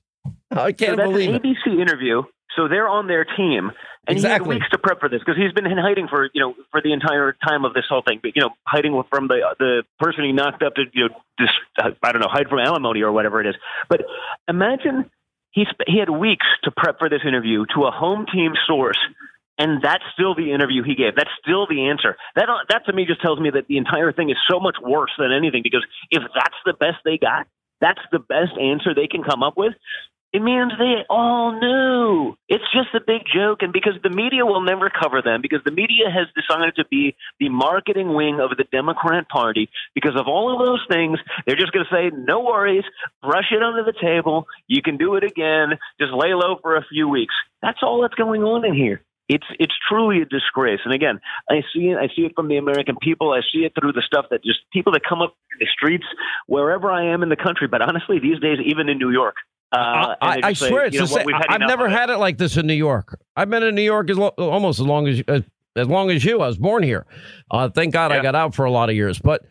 I 0.50 0.72
can't 0.72 0.98
so 0.98 1.04
believe 1.04 1.34
an 1.34 1.40
ABC 1.40 1.66
it. 1.66 1.80
interview. 1.80 2.22
So 2.56 2.66
they're 2.68 2.88
on 2.88 3.06
their 3.06 3.24
team, 3.24 3.70
and 4.08 4.16
exactly. 4.16 4.56
he 4.56 4.60
had 4.60 4.62
weeks 4.62 4.70
to 4.72 4.78
prep 4.78 4.98
for 4.98 5.08
this 5.08 5.20
because 5.20 5.36
he's 5.36 5.52
been 5.52 5.66
in 5.66 5.78
hiding 5.78 6.08
for 6.08 6.28
you 6.34 6.40
know 6.40 6.54
for 6.72 6.82
the 6.82 6.92
entire 6.92 7.36
time 7.46 7.64
of 7.64 7.74
this 7.74 7.84
whole 7.88 8.02
thing. 8.06 8.18
But, 8.22 8.32
you 8.34 8.42
know, 8.42 8.50
hiding 8.66 9.00
from 9.08 9.28
the 9.28 9.54
the 9.58 9.82
person 9.98 10.24
he 10.24 10.32
knocked 10.32 10.62
up 10.62 10.74
to 10.74 10.82
you 10.92 11.08
know 11.08 11.14
just 11.38 11.52
I 11.78 12.12
don't 12.12 12.20
know 12.20 12.28
hide 12.28 12.48
from 12.48 12.58
alimony 12.58 13.02
or 13.02 13.12
whatever 13.12 13.40
it 13.40 13.46
is. 13.46 13.54
But 13.88 14.02
imagine 14.48 15.10
he 15.52 15.66
he 15.86 15.98
had 15.98 16.10
weeks 16.10 16.46
to 16.64 16.70
prep 16.70 16.98
for 16.98 17.08
this 17.08 17.20
interview 17.26 17.64
to 17.74 17.84
a 17.84 17.90
home 17.90 18.26
team 18.32 18.52
source 18.66 18.98
and 19.60 19.82
that's 19.82 20.02
still 20.14 20.34
the 20.34 20.52
interview 20.52 20.82
he 20.82 20.94
gave. 20.94 21.14
That's 21.14 21.30
still 21.44 21.66
the 21.68 21.92
answer. 21.92 22.16
That 22.34 22.48
that 22.70 22.86
to 22.86 22.92
me 22.94 23.04
just 23.04 23.20
tells 23.20 23.38
me 23.38 23.50
that 23.50 23.68
the 23.68 23.76
entire 23.76 24.10
thing 24.10 24.30
is 24.30 24.38
so 24.50 24.58
much 24.58 24.76
worse 24.82 25.12
than 25.18 25.32
anything 25.32 25.60
because 25.62 25.84
if 26.10 26.22
that's 26.34 26.56
the 26.64 26.72
best 26.72 27.04
they 27.04 27.18
got, 27.18 27.46
that's 27.80 28.00
the 28.10 28.18
best 28.18 28.56
answer 28.58 28.94
they 28.94 29.06
can 29.06 29.22
come 29.22 29.42
up 29.42 29.58
with. 29.58 29.74
It 30.32 30.42
means 30.42 30.70
they 30.78 31.02
all 31.10 31.58
knew. 31.58 32.36
It's 32.48 32.64
just 32.72 32.94
a 32.94 33.00
big 33.04 33.22
joke, 33.34 33.62
and 33.62 33.72
because 33.72 33.94
the 34.00 34.10
media 34.10 34.46
will 34.46 34.60
never 34.60 34.88
cover 34.88 35.22
them, 35.22 35.42
because 35.42 35.58
the 35.64 35.72
media 35.72 36.06
has 36.06 36.28
decided 36.38 36.76
to 36.76 36.84
be 36.88 37.16
the 37.40 37.48
marketing 37.48 38.14
wing 38.14 38.38
of 38.38 38.56
the 38.56 38.62
Democrat 38.70 39.28
Party, 39.28 39.68
because 39.92 40.14
of 40.14 40.28
all 40.28 40.54
of 40.54 40.64
those 40.64 40.86
things, 40.88 41.18
they're 41.46 41.56
just 41.56 41.72
going 41.72 41.84
to 41.84 41.94
say, 41.94 42.16
no 42.16 42.42
worries, 42.42 42.84
brush 43.20 43.50
it 43.50 43.60
under 43.60 43.82
the 43.82 43.98
table, 44.00 44.46
you 44.68 44.82
can 44.82 44.98
do 44.98 45.16
it 45.16 45.24
again, 45.24 45.70
just 46.00 46.12
lay 46.12 46.32
low 46.32 46.58
for 46.62 46.76
a 46.76 46.86
few 46.88 47.08
weeks. 47.08 47.34
That's 47.60 47.82
all 47.82 48.02
that's 48.02 48.14
going 48.14 48.44
on 48.44 48.64
in 48.64 48.74
here. 48.74 49.02
It's 49.30 49.46
it's 49.60 49.74
truly 49.88 50.22
a 50.22 50.24
disgrace. 50.24 50.80
And 50.84 50.92
again, 50.92 51.20
I 51.48 51.62
see 51.72 51.90
it. 51.90 51.96
I 51.96 52.08
see 52.16 52.22
it 52.22 52.32
from 52.34 52.48
the 52.48 52.56
American 52.56 52.96
people. 53.00 53.32
I 53.32 53.42
see 53.52 53.60
it 53.60 53.72
through 53.78 53.92
the 53.92 54.02
stuff 54.04 54.26
that 54.30 54.42
just 54.42 54.58
people 54.72 54.92
that 54.92 55.02
come 55.08 55.22
up 55.22 55.36
in 55.52 55.58
the 55.60 55.68
streets 55.72 56.04
wherever 56.46 56.90
I 56.90 57.04
am 57.12 57.22
in 57.22 57.28
the 57.28 57.36
country. 57.36 57.68
But 57.68 57.80
honestly, 57.80 58.18
these 58.18 58.40
days, 58.40 58.58
even 58.64 58.88
in 58.88 58.98
New 58.98 59.10
York, 59.12 59.36
uh, 59.70 60.16
I, 60.20 60.40
I 60.42 60.52
swear 60.52 60.86
it's 60.86 60.98
the 60.98 61.06
same. 61.06 61.26
I've 61.48 61.60
never 61.60 61.88
had 61.88 62.10
it 62.10 62.16
like 62.16 62.38
this 62.38 62.56
in 62.56 62.66
New 62.66 62.74
York. 62.74 63.20
I've 63.36 63.48
been 63.48 63.62
in 63.62 63.76
New 63.76 63.82
York 63.82 64.10
as 64.10 64.18
lo- 64.18 64.34
almost 64.36 64.80
as 64.80 64.86
long 64.86 65.06
as 65.06 65.22
as, 65.28 65.44
as 65.76 65.86
long 65.86 66.10
as 66.10 66.24
you. 66.24 66.40
I 66.40 66.48
was 66.48 66.58
born 66.58 66.82
here. 66.82 67.06
Uh, 67.52 67.68
thank 67.68 67.92
God 67.92 68.10
yeah. 68.10 68.18
I 68.18 68.22
got 68.22 68.34
out 68.34 68.56
for 68.56 68.64
a 68.64 68.70
lot 68.72 68.88
of 68.88 68.96
years. 68.96 69.20
But 69.20 69.46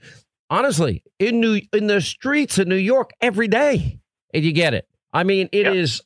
honestly, 0.50 1.04
in 1.20 1.40
New 1.40 1.62
in 1.72 1.88
the 1.88 2.02
streets 2.02 2.60
in 2.60 2.68
New 2.68 2.76
York 2.76 3.12
every 3.22 3.48
day, 3.48 4.02
and 4.34 4.44
you 4.44 4.52
get 4.52 4.74
it. 4.74 4.89
I 5.12 5.24
mean, 5.24 5.50
it 5.52 5.68
is. 5.68 6.02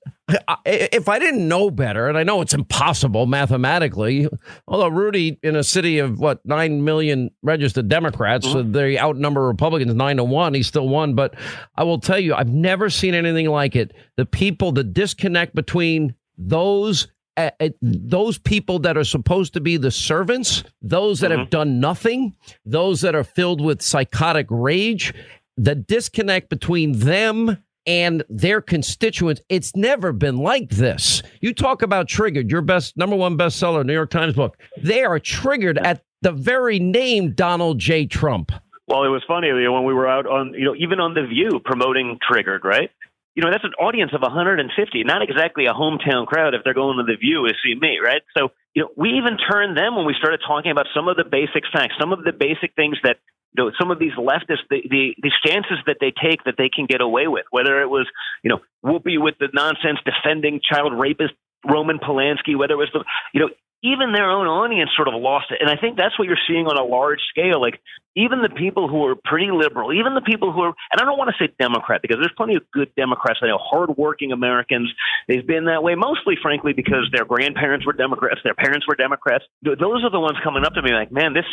If 0.65 1.09
I 1.09 1.19
didn't 1.19 1.47
know 1.47 1.69
better, 1.69 2.07
and 2.07 2.17
I 2.17 2.23
know 2.23 2.41
it's 2.41 2.53
impossible 2.53 3.25
mathematically, 3.25 4.27
although 4.67 4.87
Rudy, 4.87 5.37
in 5.43 5.55
a 5.55 5.63
city 5.63 5.99
of 5.99 6.19
what 6.19 6.39
nine 6.45 6.83
million 6.83 7.29
registered 7.41 7.89
Democrats, 7.89 8.47
mm-hmm. 8.47 8.57
so 8.57 8.63
they 8.63 8.97
outnumber 8.97 9.45
Republicans 9.45 9.93
nine 9.93 10.17
to 10.17 10.23
one, 10.23 10.53
he 10.53 10.63
still 10.63 10.87
won. 10.87 11.15
But 11.15 11.35
I 11.75 11.83
will 11.83 11.99
tell 11.99 12.19
you, 12.19 12.33
I've 12.33 12.49
never 12.49 12.89
seen 12.89 13.13
anything 13.13 13.49
like 13.49 13.75
it. 13.75 13.93
The 14.15 14.25
people, 14.25 14.71
the 14.71 14.83
disconnect 14.83 15.53
between 15.53 16.15
those 16.37 17.07
uh, 17.35 17.49
those 17.81 18.37
people 18.37 18.79
that 18.79 18.95
are 18.95 19.03
supposed 19.03 19.53
to 19.53 19.61
be 19.61 19.75
the 19.77 19.91
servants, 19.91 20.63
those 20.81 21.19
that 21.19 21.31
mm-hmm. 21.31 21.39
have 21.39 21.49
done 21.49 21.79
nothing, 21.79 22.35
those 22.65 23.01
that 23.01 23.15
are 23.15 23.23
filled 23.23 23.59
with 23.59 23.81
psychotic 23.81 24.45
rage, 24.49 25.13
the 25.57 25.75
disconnect 25.75 26.49
between 26.49 26.99
them 26.99 27.57
and 27.85 28.23
their 28.29 28.61
constituents. 28.61 29.41
It's 29.49 29.75
never 29.75 30.11
been 30.11 30.37
like 30.37 30.69
this. 30.69 31.21
You 31.41 31.53
talk 31.53 31.81
about 31.81 32.07
triggered, 32.07 32.49
your 32.49 32.61
best 32.61 32.97
number 32.97 33.15
one 33.15 33.37
bestseller, 33.37 33.85
New 33.85 33.93
York 33.93 34.09
Times 34.09 34.33
book. 34.33 34.57
They 34.81 35.03
are 35.03 35.19
triggered 35.19 35.77
at 35.77 36.03
the 36.21 36.31
very 36.31 36.79
name 36.79 37.33
Donald 37.33 37.79
J. 37.79 38.05
Trump. 38.05 38.51
Well, 38.87 39.03
it 39.03 39.09
was 39.09 39.23
funny 39.27 39.51
when 39.51 39.85
we 39.85 39.93
were 39.93 40.07
out 40.07 40.27
on, 40.27 40.53
you 40.53 40.65
know, 40.65 40.75
even 40.75 40.99
on 40.99 41.13
The 41.13 41.25
View 41.25 41.59
promoting 41.63 42.19
Triggered, 42.21 42.63
right? 42.63 42.89
You 43.33 43.41
know, 43.41 43.49
that's 43.49 43.63
an 43.63 43.73
audience 43.79 44.11
of 44.13 44.21
150, 44.21 44.69
not 45.03 45.23
exactly 45.23 45.65
a 45.65 45.73
hometown 45.73 46.27
crowd 46.27 46.53
if 46.53 46.61
they're 46.63 46.75
going 46.75 46.97
to 46.97 47.03
The 47.03 47.17
View 47.17 47.47
to 47.47 47.53
see 47.63 47.73
me, 47.79 47.97
right? 48.03 48.21
So, 48.37 48.49
you 48.75 48.83
know, 48.83 48.89
we 48.95 49.17
even 49.17 49.37
turned 49.39 49.75
them 49.75 49.95
when 49.95 50.05
we 50.05 50.13
started 50.19 50.41
talking 50.45 50.71
about 50.71 50.87
some 50.93 51.07
of 51.07 51.17
the 51.17 51.23
basic 51.23 51.63
facts, 51.73 51.95
some 51.99 52.11
of 52.13 52.23
the 52.23 52.31
basic 52.31 52.75
things 52.75 52.97
that 53.03 53.17
you 53.55 53.63
know, 53.63 53.71
some 53.79 53.91
of 53.91 53.99
these 53.99 54.13
leftists, 54.13 54.65
the, 54.69 54.81
the, 54.89 55.15
the 55.21 55.31
stances 55.43 55.77
that 55.85 55.97
they 55.99 56.11
take 56.11 56.43
that 56.45 56.55
they 56.57 56.69
can 56.69 56.85
get 56.85 57.01
away 57.01 57.27
with, 57.27 57.45
whether 57.51 57.81
it 57.81 57.89
was, 57.89 58.07
you 58.43 58.49
know, 58.49 58.59
Whoopi 58.83 59.21
with 59.21 59.35
the 59.39 59.49
nonsense 59.53 59.99
defending 60.05 60.59
child 60.63 60.93
rapist 60.93 61.33
Roman 61.65 61.99
Polanski, 61.99 62.57
whether 62.57 62.73
it 62.73 62.77
was 62.77 62.89
the, 62.93 63.03
you 63.33 63.39
know, 63.39 63.49
even 63.83 64.13
their 64.13 64.31
own 64.31 64.47
audience 64.47 64.91
sort 64.95 65.09
of 65.09 65.13
lost 65.15 65.51
it. 65.51 65.59
And 65.59 65.69
I 65.69 65.75
think 65.75 65.97
that's 65.97 66.17
what 66.17 66.25
you're 66.25 66.39
seeing 66.47 66.67
on 66.67 66.79
a 66.79 66.83
large 66.83 67.19
scale. 67.29 67.59
Like 67.59 67.81
even 68.15 68.41
the 68.41 68.49
people 68.49 68.87
who 68.87 69.05
are 69.05 69.15
pretty 69.15 69.51
liberal, 69.51 69.91
even 69.91 70.15
the 70.15 70.23
people 70.23 70.53
who 70.53 70.61
are, 70.61 70.73
and 70.91 71.01
I 71.01 71.03
don't 71.03 71.17
want 71.17 71.35
to 71.35 71.37
say 71.37 71.51
Democrat 71.59 72.01
because 72.01 72.17
there's 72.17 72.33
plenty 72.35 72.55
of 72.55 72.63
good 72.71 72.95
Democrats. 72.95 73.39
I 73.43 73.47
know 73.47 73.59
hardworking 73.59 74.31
Americans. 74.31 74.89
They've 75.27 75.45
been 75.45 75.65
that 75.65 75.83
way 75.83 75.95
mostly, 75.95 76.35
frankly, 76.41 76.71
because 76.71 77.11
their 77.11 77.25
grandparents 77.25 77.85
were 77.85 77.93
Democrats, 77.93 78.39
their 78.43 78.55
parents 78.55 78.87
were 78.87 78.95
Democrats. 78.95 79.43
Those 79.61 80.03
are 80.03 80.09
the 80.09 80.19
ones 80.19 80.37
coming 80.43 80.63
up 80.63 80.73
to 80.75 80.81
me 80.81 80.91
like, 80.93 81.11
man, 81.11 81.33
this 81.33 81.45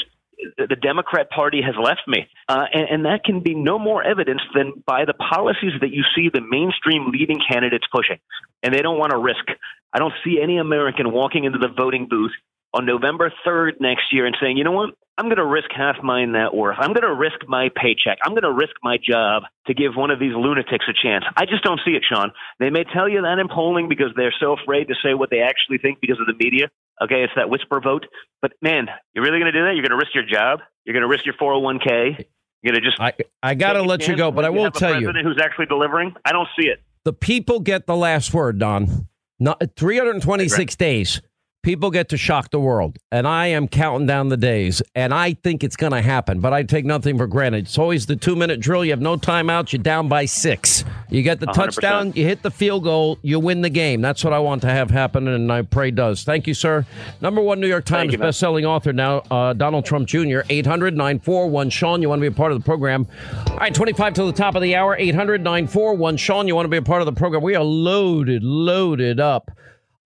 the 0.57 0.77
Democrat 0.77 1.31
Party 1.31 1.61
has 1.63 1.75
left 1.81 2.03
me. 2.07 2.29
Uh, 2.49 2.65
and, 2.73 2.89
and, 2.91 3.05
that 3.05 3.25
can 3.25 3.41
be 3.41 3.55
no 3.55 3.79
more 3.79 4.03
evidence 4.03 4.41
than 4.55 4.83
by 4.87 5.05
the 5.05 5.15
policies 5.15 5.73
that 5.81 5.91
you 5.91 6.03
see 6.15 6.29
the 6.33 6.41
mainstream 6.41 7.11
leading 7.11 7.39
candidates 7.51 7.87
pushing. 7.93 8.19
And 8.63 8.75
they 8.75 8.83
don't 8.83 8.99
want 8.99 9.11
to 9.13 9.19
risk. 9.19 9.45
I 9.93 9.99
don't 9.99 10.15
see 10.25 10.41
any 10.43 10.59
American 10.59 11.13
walking 11.13 11.45
into 11.45 11.59
the 11.59 11.69
voting 11.69 12.07
booth 12.09 12.33
on 12.73 12.87
November 12.87 13.33
3rd 13.47 13.81
next 13.81 14.13
year 14.13 14.27
and 14.27 14.37
saying, 14.41 14.57
you 14.57 14.65
know 14.65 14.73
what? 14.73 14.91
I'm 15.19 15.27
going 15.27 15.37
to 15.37 15.45
risk 15.45 15.69
half 15.77 15.97
my 16.03 16.25
net 16.25 16.55
worth. 16.55 16.77
I'm 16.81 16.95
going 16.95 17.05
to 17.05 17.15
risk 17.15 17.47
my 17.47 17.69
paycheck. 17.77 18.19
I'm 18.25 18.33
going 18.33 18.49
to 18.49 18.53
risk 18.53 18.73
my 18.83 18.97
job 18.97 19.43
to 19.67 19.75
give 19.75 19.93
one 19.95 20.11
of 20.11 20.19
these 20.19 20.33
lunatics 20.35 20.87
a 20.89 20.95
chance. 20.97 21.25
I 21.37 21.45
just 21.45 21.63
don't 21.63 21.81
see 21.85 21.93
it, 21.93 22.03
Sean. 22.09 22.33
They 22.59 22.71
may 22.71 22.85
tell 22.85 23.07
you 23.07 23.21
that 23.21 23.39
in 23.39 23.49
polling 23.49 23.89
because 23.89 24.13
they're 24.17 24.35
so 24.41 24.57
afraid 24.57 24.89
to 24.89 24.95
say 25.05 25.13
what 25.13 25.29
they 25.29 25.41
actually 25.41 25.77
think 25.77 26.01
because 26.01 26.19
of 26.21 26.27
the 26.27 26.43
media. 26.43 26.71
Okay, 27.03 27.23
it's 27.23 27.33
that 27.37 27.49
whisper 27.49 27.81
vote. 27.81 28.07
But 28.43 28.53
man, 28.61 28.89
you're 29.15 29.25
really 29.25 29.39
going 29.39 29.53
to 29.53 29.59
do 29.59 29.65
that? 29.65 29.75
You're 29.75 29.87
going 29.87 29.91
to 29.91 29.97
risk 29.97 30.15
your 30.15 30.25
job? 30.25 30.61
You're 30.85 30.95
going 30.95 31.03
to 31.03 31.09
risk 31.09 31.25
your 31.25 31.35
401k? 31.35 32.25
You're 32.63 32.73
going 32.73 32.83
to 32.83 32.89
just. 32.89 33.01
I, 33.01 33.15
I 33.43 33.55
got 33.55 33.75
to 33.75 33.83
let 33.83 34.07
you 34.07 34.17
go, 34.17 34.31
but 34.31 34.45
I 34.45 34.51
will 34.51 34.71
tell 34.71 35.01
you. 35.01 35.11
Who's 35.11 35.41
actually 35.43 35.67
delivering? 35.67 36.15
I 36.25 36.33
don't 36.33 36.49
see 36.59 36.67
it. 36.67 36.83
The 37.05 37.13
people 37.15 37.61
get 37.61 37.87
the 37.87 37.97
last 37.97 38.35
word, 38.35 38.59
Don. 38.59 39.09
Not 39.39 39.63
326 39.77 40.77
days 40.77 41.23
people 41.63 41.91
get 41.91 42.09
to 42.09 42.17
shock 42.17 42.51
the 42.51 42.61
world. 42.61 42.99
And 43.13 43.27
I 43.27 43.49
am 43.49 43.69
counting 43.69 44.07
down 44.07 44.29
the 44.29 44.37
days. 44.37 44.83
And 44.95 45.13
I 45.13 45.35
think 45.35 45.63
it's 45.63 45.77
going 45.77 45.93
to 45.93 46.01
happen, 46.01 46.41
but 46.41 46.53
I 46.53 46.63
take 46.63 46.85
nothing 46.85 47.19
for 47.19 47.27
granted. 47.27 47.67
It's 47.67 47.79
always 47.79 48.07
the 48.07 48.17
two 48.17 48.37
minute 48.37 48.61
drill. 48.61 48.85
You 48.85 48.93
have 48.93 49.01
no 49.01 49.17
timeouts. 49.17 49.73
You're 49.73 49.83
down 49.83 50.09
by 50.09 50.25
six. 50.25 50.85
You 51.11 51.23
get 51.23 51.41
the 51.41 51.47
100%. 51.47 51.53
touchdown. 51.55 52.13
You 52.15 52.25
hit 52.25 52.43
the 52.43 52.51
field 52.51 52.85
goal. 52.85 53.19
You 53.23 53.41
win 53.41 53.61
the 53.61 53.71
game. 53.71 54.01
That's 54.01 54.25
what 54.25 54.33
I 54.33 54.39
want 54.39 54.63
to 54.63 54.69
have 54.69 54.91
happen. 54.91 55.29
And 55.29 55.53
I 55.53 55.63
pray 55.63 55.91
does. 55.91 56.25
Thank 56.25 56.47
you, 56.47 56.55
sir. 56.55 56.87
Number 57.21 57.41
one 57.41 57.61
New 57.61 57.69
York 57.69 57.85
Times 57.85 58.17
best-selling 58.17 58.65
author 58.65 58.93
now, 58.93 59.19
uh, 59.31 59.53
Donald 59.53 59.85
Trump 59.85 60.07
Jr. 60.07 60.41
800 60.49 60.97
941 60.97 61.71
Sean. 61.71 62.03
You 62.03 62.09
want 62.09 62.21
to 62.21 62.23
be 62.23 62.33
a 62.33 62.37
part 62.37 62.53
of 62.53 62.59
the 62.59 62.65
program. 62.65 63.07
All 63.49 63.57
right, 63.57 63.75
25 63.75 64.15
to 64.15 64.25
the 64.25 64.33
top 64.33 64.55
of 64.55 64.63
the 64.63 64.77
hour. 64.77 64.97
800 64.97 65.43
941 65.43 66.17
Sean. 66.17 66.49
You 66.49 66.55
want 66.55 66.65
to 66.65 66.71
be 66.71 66.77
a 66.77 66.83
part 66.83 67.03
of 67.03 67.07
the 67.07 67.13
program. 67.13 67.43
We 67.43 67.55
are 67.55 67.65
loaded, 67.65 68.43
loaded 68.43 69.21
up 69.21 69.51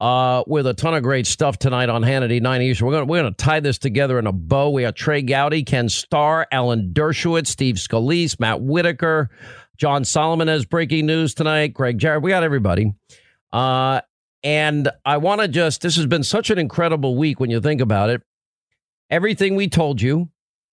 uh, 0.00 0.42
with 0.46 0.66
a 0.66 0.74
ton 0.74 0.94
of 0.94 1.02
great 1.02 1.26
stuff 1.26 1.58
tonight 1.58 1.88
on 1.88 2.02
Hannity 2.02 2.40
9 2.40 2.62
Eastern. 2.62 2.86
We're 2.86 2.94
going 2.94 3.08
we're 3.08 3.22
gonna 3.22 3.34
tie 3.34 3.60
this 3.60 3.78
together 3.78 4.18
in 4.18 4.26
a 4.26 4.32
bow. 4.32 4.70
We 4.70 4.82
have 4.82 4.94
Trey 4.94 5.22
Gowdy, 5.22 5.62
Ken 5.62 5.88
Starr, 5.88 6.46
Alan 6.50 6.92
Dershowitz, 6.92 7.46
Steve 7.46 7.76
Scalise, 7.76 8.38
Matt 8.38 8.60
Whitaker, 8.60 9.30
John 9.76 10.04
Solomon 10.04 10.48
has 10.48 10.64
breaking 10.64 11.06
news 11.06 11.34
tonight, 11.34 11.74
Greg 11.74 11.98
Jarrett. 11.98 12.22
We 12.22 12.30
got 12.30 12.42
everybody. 12.42 12.92
Uh, 13.52 14.00
and 14.42 14.90
I 15.04 15.16
want 15.16 15.40
to 15.40 15.48
just, 15.48 15.80
this 15.80 15.96
has 15.96 16.06
been 16.06 16.22
such 16.22 16.50
an 16.50 16.58
incredible 16.58 17.16
week 17.16 17.40
when 17.40 17.50
you 17.50 17.60
think 17.60 17.80
about 17.80 18.10
it. 18.10 18.22
Everything 19.10 19.56
we 19.56 19.68
told 19.68 20.00
you, 20.00 20.28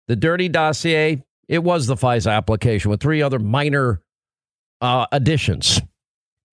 the 0.07 0.15
dirty 0.15 0.49
dossier, 0.49 1.23
it 1.47 1.63
was 1.63 1.87
the 1.87 1.95
FISA 1.95 2.31
application 2.31 2.91
with 2.91 3.01
three 3.01 3.21
other 3.21 3.39
minor 3.39 4.01
uh, 4.81 5.05
additions. 5.11 5.81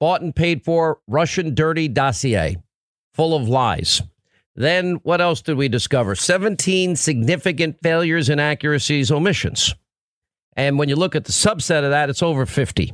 Bought 0.01 0.23
and 0.23 0.35
paid 0.35 0.65
for 0.65 1.01
Russian 1.07 1.55
dirty 1.55 1.89
dossier 1.89 2.57
full 3.15 3.35
of 3.35 3.49
lies. 3.49 4.03
Then 4.55 4.97
what 5.03 5.21
else 5.21 5.43
did 5.43 5.57
we 5.57 5.69
discover? 5.69 6.15
17 6.15 6.97
significant 6.97 7.77
failures, 7.83 8.29
inaccuracies, 8.29 9.11
omissions. 9.11 9.75
And 10.57 10.79
when 10.79 10.89
you 10.89 10.97
look 10.97 11.15
at 11.15 11.25
the 11.25 11.33
subset 11.33 11.85
of 11.85 11.91
that, 11.91 12.11
it's 12.11 12.23
over 12.23 12.47
50. 12.47 12.93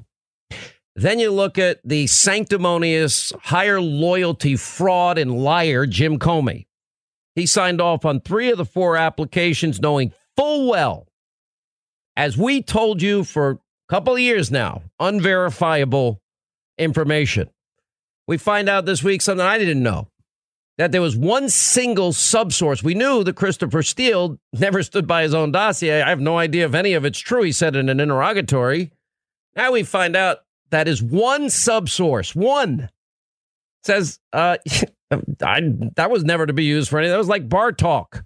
Then 0.97 1.19
you 1.19 1.31
look 1.31 1.59
at 1.59 1.81
the 1.85 2.07
sanctimonious, 2.07 3.33
higher 3.43 3.81
loyalty 3.81 4.57
fraud 4.57 5.19
and 5.19 5.43
liar, 5.43 5.87
Jim 5.87 6.19
Comey. 6.19 6.67
He 7.35 7.47
signed 7.47 7.81
off 7.81 8.05
on 8.05 8.21
three 8.21 8.51
of 8.51 8.59
the 8.59 8.65
four 8.65 8.97
applications, 8.97 9.81
knowing 9.81 10.13
full 10.37 10.69
well, 10.69 11.09
as 12.17 12.37
we 12.39 12.63
told 12.63 13.03
you 13.03 13.25
for 13.25 13.51
a 13.51 13.59
couple 13.89 14.15
of 14.15 14.21
years 14.21 14.51
now, 14.51 14.83
unverifiable 15.01 16.21
information. 16.79 17.51
We 18.27 18.39
find 18.39 18.69
out 18.69 18.87
this 18.87 19.03
week 19.03 19.23
something 19.23 19.47
I 19.47 19.59
didn't 19.59 19.83
know 19.83 20.09
that 20.79 20.93
there 20.93 21.03
was 21.03 21.17
one 21.17 21.49
single 21.49 22.13
subsource. 22.13 22.83
We 22.83 22.95
knew 22.95 23.23
that 23.25 23.37
Christopher 23.37 23.83
Steele 23.83 24.39
never 24.53 24.83
stood 24.83 25.07
by 25.07 25.23
his 25.23 25.35
own 25.35 25.53
dossier. 25.53 26.03
I 26.03 26.09
have 26.09 26.21
no 26.21 26.39
idea 26.39 26.65
if 26.67 26.75
any 26.75 26.95
of 26.95 27.05
it's 27.05 27.19
true. 27.19 27.43
He 27.43 27.53
said 27.53 27.77
in 27.77 27.89
an 27.89 28.01
interrogatory. 28.01 28.91
Now 29.55 29.73
we 29.73 29.85
find 29.85 30.17
out 30.17 30.39
that 30.71 30.89
is 30.89 31.01
one 31.03 31.45
subsource. 31.45 32.35
One 32.35 32.91
says 33.85 34.19
uh, 34.33 34.57
I, 35.43 35.61
that 35.95 36.11
was 36.11 36.25
never 36.25 36.47
to 36.47 36.53
be 36.53 36.65
used 36.65 36.91
for 36.91 36.99
anything. 36.99 37.13
That 37.13 37.19
was 37.19 37.29
like 37.29 37.49
bar 37.49 37.71
talk. 37.71 38.25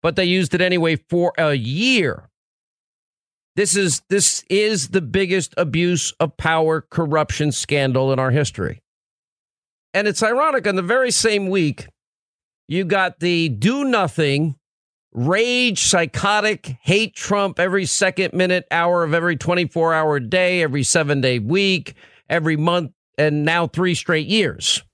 But 0.00 0.16
they 0.16 0.24
used 0.24 0.54
it 0.54 0.60
anyway 0.60 0.96
for 0.96 1.32
a 1.36 1.54
year. 1.54 2.30
This 3.58 3.74
is 3.74 4.02
this 4.08 4.44
is 4.48 4.90
the 4.90 5.00
biggest 5.00 5.52
abuse 5.56 6.12
of 6.20 6.36
power 6.36 6.80
corruption 6.80 7.50
scandal 7.50 8.12
in 8.12 8.20
our 8.20 8.30
history. 8.30 8.80
And 9.92 10.06
it's 10.06 10.22
ironic, 10.22 10.68
on 10.68 10.76
the 10.76 10.82
very 10.82 11.10
same 11.10 11.48
week, 11.48 11.88
you 12.68 12.84
got 12.84 13.18
the 13.18 13.48
do 13.48 13.82
nothing, 13.82 14.54
rage, 15.10 15.80
psychotic, 15.80 16.76
hate 16.82 17.16
Trump 17.16 17.58
every 17.58 17.84
second, 17.84 18.32
minute, 18.32 18.64
hour 18.70 19.02
of 19.02 19.12
every 19.12 19.34
24 19.34 19.92
hour 19.92 20.20
day, 20.20 20.62
every 20.62 20.84
seven 20.84 21.20
day 21.20 21.40
week, 21.40 21.94
every 22.30 22.56
month, 22.56 22.92
and 23.18 23.44
now 23.44 23.66
three 23.66 23.96
straight 23.96 24.28
years. 24.28 24.84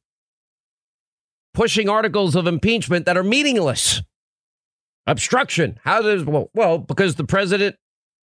Pushing 1.52 1.90
articles 1.90 2.34
of 2.34 2.46
impeachment 2.46 3.04
that 3.04 3.18
are 3.18 3.22
meaningless. 3.22 4.00
Obstruction. 5.06 5.78
How 5.84 6.00
does, 6.00 6.24
well, 6.24 6.48
well, 6.54 6.78
because 6.78 7.16
the 7.16 7.24
president 7.24 7.76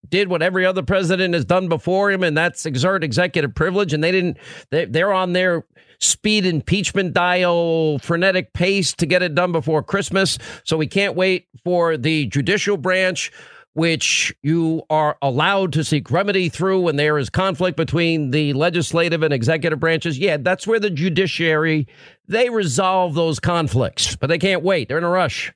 did 0.10 0.28
what 0.30 0.42
every 0.42 0.66
other 0.66 0.84
president 0.84 1.34
has 1.34 1.46
done 1.46 1.68
before 1.70 2.12
him, 2.12 2.24
and 2.24 2.38
that's 2.38 2.66
exert 2.66 3.04
executive 3.04 3.54
privilege. 3.54 3.94
And 3.94 4.04
they 4.04 4.12
didn't, 4.12 4.38
they, 4.70 4.86
they're 4.86 5.14
on 5.14 5.34
their 5.34 5.64
speed 6.00 6.46
impeachment 6.46 7.14
dial 7.14 8.00
frenetic 8.00 8.54
pace 8.54 8.94
to 8.94 9.06
get 9.06 9.22
it 9.22 9.36
done 9.36 9.52
before 9.52 9.84
Christmas. 9.84 10.38
So 10.64 10.76
we 10.78 10.88
can't 10.88 11.16
wait 11.16 11.48
for 11.64 11.96
the 11.96 12.26
judicial 12.26 12.76
branch, 12.76 13.32
which 13.74 14.34
you 14.42 14.82
are 14.90 15.18
allowed 15.22 15.74
to 15.74 15.84
seek 15.84 16.12
remedy 16.12 16.50
through 16.50 16.82
when 16.82 16.96
there 16.96 17.18
is 17.18 17.30
conflict 17.30 17.78
between 17.78 18.32
the 18.32 18.54
legislative 18.54 19.24
and 19.24 19.34
executive 19.34 19.80
branches. 19.80 20.18
Yeah, 20.18 20.38
that's 20.38 20.68
where 20.68 20.80
the 20.80 20.90
judiciary 20.90 21.88
they 22.28 22.50
resolve 22.50 23.14
those 23.14 23.40
conflicts, 23.40 24.16
but 24.16 24.28
they 24.28 24.40
can't 24.40 24.64
wait. 24.64 24.88
They're 24.88 24.98
in 24.98 25.04
a 25.04 25.10
rush. 25.10 25.54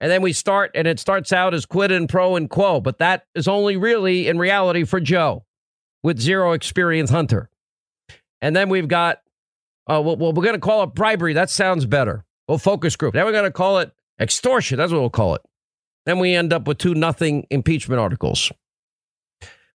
And 0.00 0.10
then 0.10 0.22
we 0.22 0.32
start, 0.32 0.70
and 0.74 0.88
it 0.88 0.98
starts 0.98 1.32
out 1.32 1.52
as 1.52 1.66
quid 1.66 1.92
and 1.92 2.08
pro 2.08 2.36
and 2.36 2.48
quo, 2.48 2.80
but 2.80 2.98
that 2.98 3.26
is 3.34 3.46
only 3.46 3.76
really 3.76 4.28
in 4.28 4.38
reality 4.38 4.84
for 4.84 4.98
Joe 4.98 5.44
with 6.02 6.18
zero 6.18 6.52
experience 6.52 7.10
hunter. 7.10 7.50
And 8.40 8.56
then 8.56 8.70
we've 8.70 8.88
got 8.88 9.20
uh, 9.90 10.00
well, 10.00 10.16
well, 10.16 10.32
we're 10.32 10.44
going 10.44 10.54
to 10.54 10.60
call 10.60 10.84
it 10.84 10.94
bribery. 10.94 11.32
That 11.32 11.50
sounds 11.50 11.84
better. 11.84 12.24
Well, 12.46 12.58
focus 12.58 12.94
group. 12.94 13.14
Then 13.14 13.24
we're 13.24 13.32
going 13.32 13.44
to 13.44 13.50
call 13.50 13.78
it 13.78 13.90
extortion. 14.20 14.78
That's 14.78 14.92
what 14.92 15.00
we'll 15.00 15.10
call 15.10 15.34
it. 15.34 15.42
Then 16.06 16.18
we 16.18 16.34
end 16.34 16.52
up 16.52 16.68
with 16.68 16.78
two 16.78 16.94
nothing 16.94 17.46
impeachment 17.50 18.00
articles. 18.00 18.52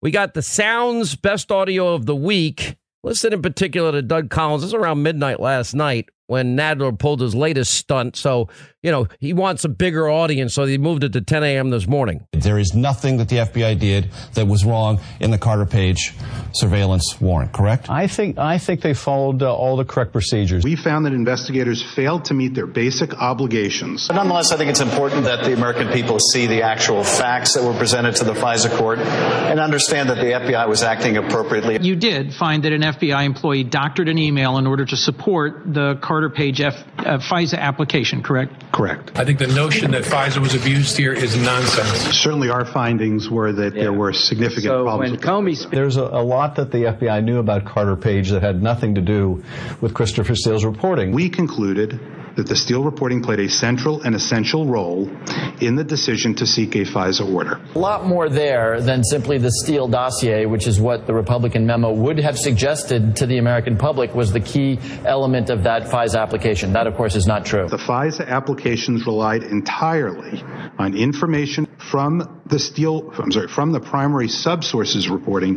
We 0.02 0.10
got 0.10 0.34
the 0.34 0.42
sounds 0.42 1.14
best 1.14 1.52
audio 1.52 1.94
of 1.94 2.06
the 2.06 2.16
week. 2.16 2.76
Listen 3.04 3.32
in 3.32 3.40
particular 3.40 3.92
to 3.92 4.02
Doug 4.02 4.30
Collins. 4.30 4.62
This 4.62 4.72
was 4.72 4.82
around 4.82 5.02
midnight 5.02 5.40
last 5.40 5.74
night 5.74 6.08
when 6.30 6.56
Nadler 6.56 6.96
pulled 6.96 7.20
his 7.20 7.34
latest 7.34 7.72
stunt. 7.72 8.14
So, 8.14 8.48
you 8.82 8.92
know, 8.92 9.08
he 9.18 9.32
wants 9.32 9.64
a 9.64 9.68
bigger 9.68 10.08
audience, 10.08 10.54
so 10.54 10.64
he 10.64 10.78
moved 10.78 11.02
it 11.02 11.12
to 11.14 11.20
10 11.20 11.42
a.m. 11.42 11.70
this 11.70 11.88
morning. 11.88 12.24
There 12.32 12.56
is 12.56 12.72
nothing 12.72 13.16
that 13.16 13.28
the 13.28 13.38
FBI 13.38 13.78
did 13.80 14.10
that 14.34 14.46
was 14.46 14.64
wrong 14.64 15.00
in 15.18 15.32
the 15.32 15.38
Carter 15.38 15.66
Page 15.66 16.14
surveillance 16.52 17.20
warrant, 17.20 17.52
correct? 17.52 17.90
I 17.90 18.06
think 18.06 18.38
I 18.38 18.58
think 18.58 18.80
they 18.80 18.94
followed 18.94 19.42
uh, 19.42 19.52
all 19.52 19.76
the 19.76 19.84
correct 19.84 20.12
procedures. 20.12 20.62
We 20.62 20.76
found 20.76 21.04
that 21.06 21.12
investigators 21.12 21.82
failed 21.82 22.26
to 22.26 22.34
meet 22.34 22.54
their 22.54 22.66
basic 22.66 23.12
obligations. 23.14 24.06
But 24.06 24.14
nonetheless, 24.14 24.52
I 24.52 24.56
think 24.56 24.70
it's 24.70 24.80
important 24.80 25.24
that 25.24 25.44
the 25.44 25.52
American 25.52 25.88
people 25.88 26.20
see 26.20 26.46
the 26.46 26.62
actual 26.62 27.02
facts 27.02 27.54
that 27.54 27.64
were 27.64 27.76
presented 27.76 28.14
to 28.16 28.24
the 28.24 28.34
FISA 28.34 28.76
court 28.78 29.00
and 29.00 29.58
understand 29.58 30.08
that 30.10 30.18
the 30.18 30.30
FBI 30.30 30.68
was 30.68 30.84
acting 30.84 31.16
appropriately. 31.16 31.78
You 31.80 31.96
did 31.96 32.32
find 32.32 32.62
that 32.62 32.72
an 32.72 32.82
FBI 32.82 33.24
employee 33.24 33.64
doctored 33.64 34.08
an 34.08 34.18
email 34.18 34.58
in 34.58 34.66
order 34.68 34.84
to 34.84 34.96
support 34.96 35.62
the 35.66 35.96
Carter 35.96 36.19
Carter 36.20 36.34
Page 36.34 36.60
F, 36.60 36.74
uh, 36.98 37.16
FISA 37.16 37.56
application, 37.56 38.22
correct? 38.22 38.52
Correct. 38.72 39.18
I 39.18 39.24
think 39.24 39.38
the 39.38 39.46
notion 39.46 39.92
that 39.92 40.02
FISA 40.02 40.36
was 40.36 40.54
abused 40.54 40.98
here 40.98 41.14
is 41.14 41.34
nonsense. 41.34 42.14
Certainly, 42.14 42.50
our 42.50 42.66
findings 42.66 43.30
were 43.30 43.54
that 43.54 43.74
yeah. 43.74 43.84
there 43.84 43.92
were 43.94 44.12
significant 44.12 44.64
so 44.64 44.84
problems. 44.84 45.12
When 45.12 45.20
Comey 45.20 45.70
There's 45.70 45.96
a, 45.96 46.02
a, 46.02 46.22
lot 46.22 46.56
that 46.56 46.72
the 46.72 46.84
FBI 46.84 47.24
knew 47.24 47.38
about 47.38 47.64
Carter 47.64 47.96
Page 47.96 48.28
that 48.32 48.42
had 48.42 48.62
nothing 48.62 48.96
to 48.96 49.00
do 49.00 49.42
with 49.80 49.94
Christopher 49.94 50.34
Steele's 50.34 50.62
reporting. 50.62 51.12
We 51.12 51.30
concluded 51.30 51.98
that 52.36 52.46
the 52.46 52.56
Steele 52.56 52.82
reporting 52.82 53.22
played 53.22 53.40
a 53.40 53.48
central 53.48 54.02
and 54.02 54.14
essential 54.14 54.66
role 54.66 55.10
in 55.60 55.74
the 55.74 55.84
decision 55.84 56.34
to 56.36 56.46
seek 56.46 56.74
a 56.74 56.84
FISA 56.84 57.32
order. 57.32 57.60
A 57.74 57.78
lot 57.78 58.06
more 58.06 58.28
there 58.28 58.80
than 58.80 59.04
simply 59.04 59.38
the 59.38 59.50
Steele 59.62 59.88
dossier, 59.88 60.46
which 60.46 60.66
is 60.66 60.80
what 60.80 61.06
the 61.06 61.14
Republican 61.14 61.66
memo 61.66 61.92
would 61.92 62.18
have 62.18 62.38
suggested 62.38 63.16
to 63.16 63.26
the 63.26 63.38
American 63.38 63.76
public 63.76 64.14
was 64.14 64.32
the 64.32 64.40
key 64.40 64.78
element 65.04 65.50
of 65.50 65.64
that 65.64 65.84
FISA 65.84 66.20
application. 66.20 66.72
That, 66.72 66.86
of 66.86 66.94
course, 66.96 67.16
is 67.16 67.26
not 67.26 67.44
true. 67.44 67.68
The 67.68 67.76
FISA 67.76 68.26
applications 68.26 69.06
relied 69.06 69.42
entirely 69.42 70.42
on 70.78 70.96
information 70.96 71.66
from 71.78 72.39
the 72.50 72.58
Steele, 72.58 73.12
I'm 73.18 73.32
sorry, 73.32 73.48
from 73.48 73.72
the 73.72 73.80
primary 73.80 74.26
subsources 74.26 75.10
reporting 75.10 75.56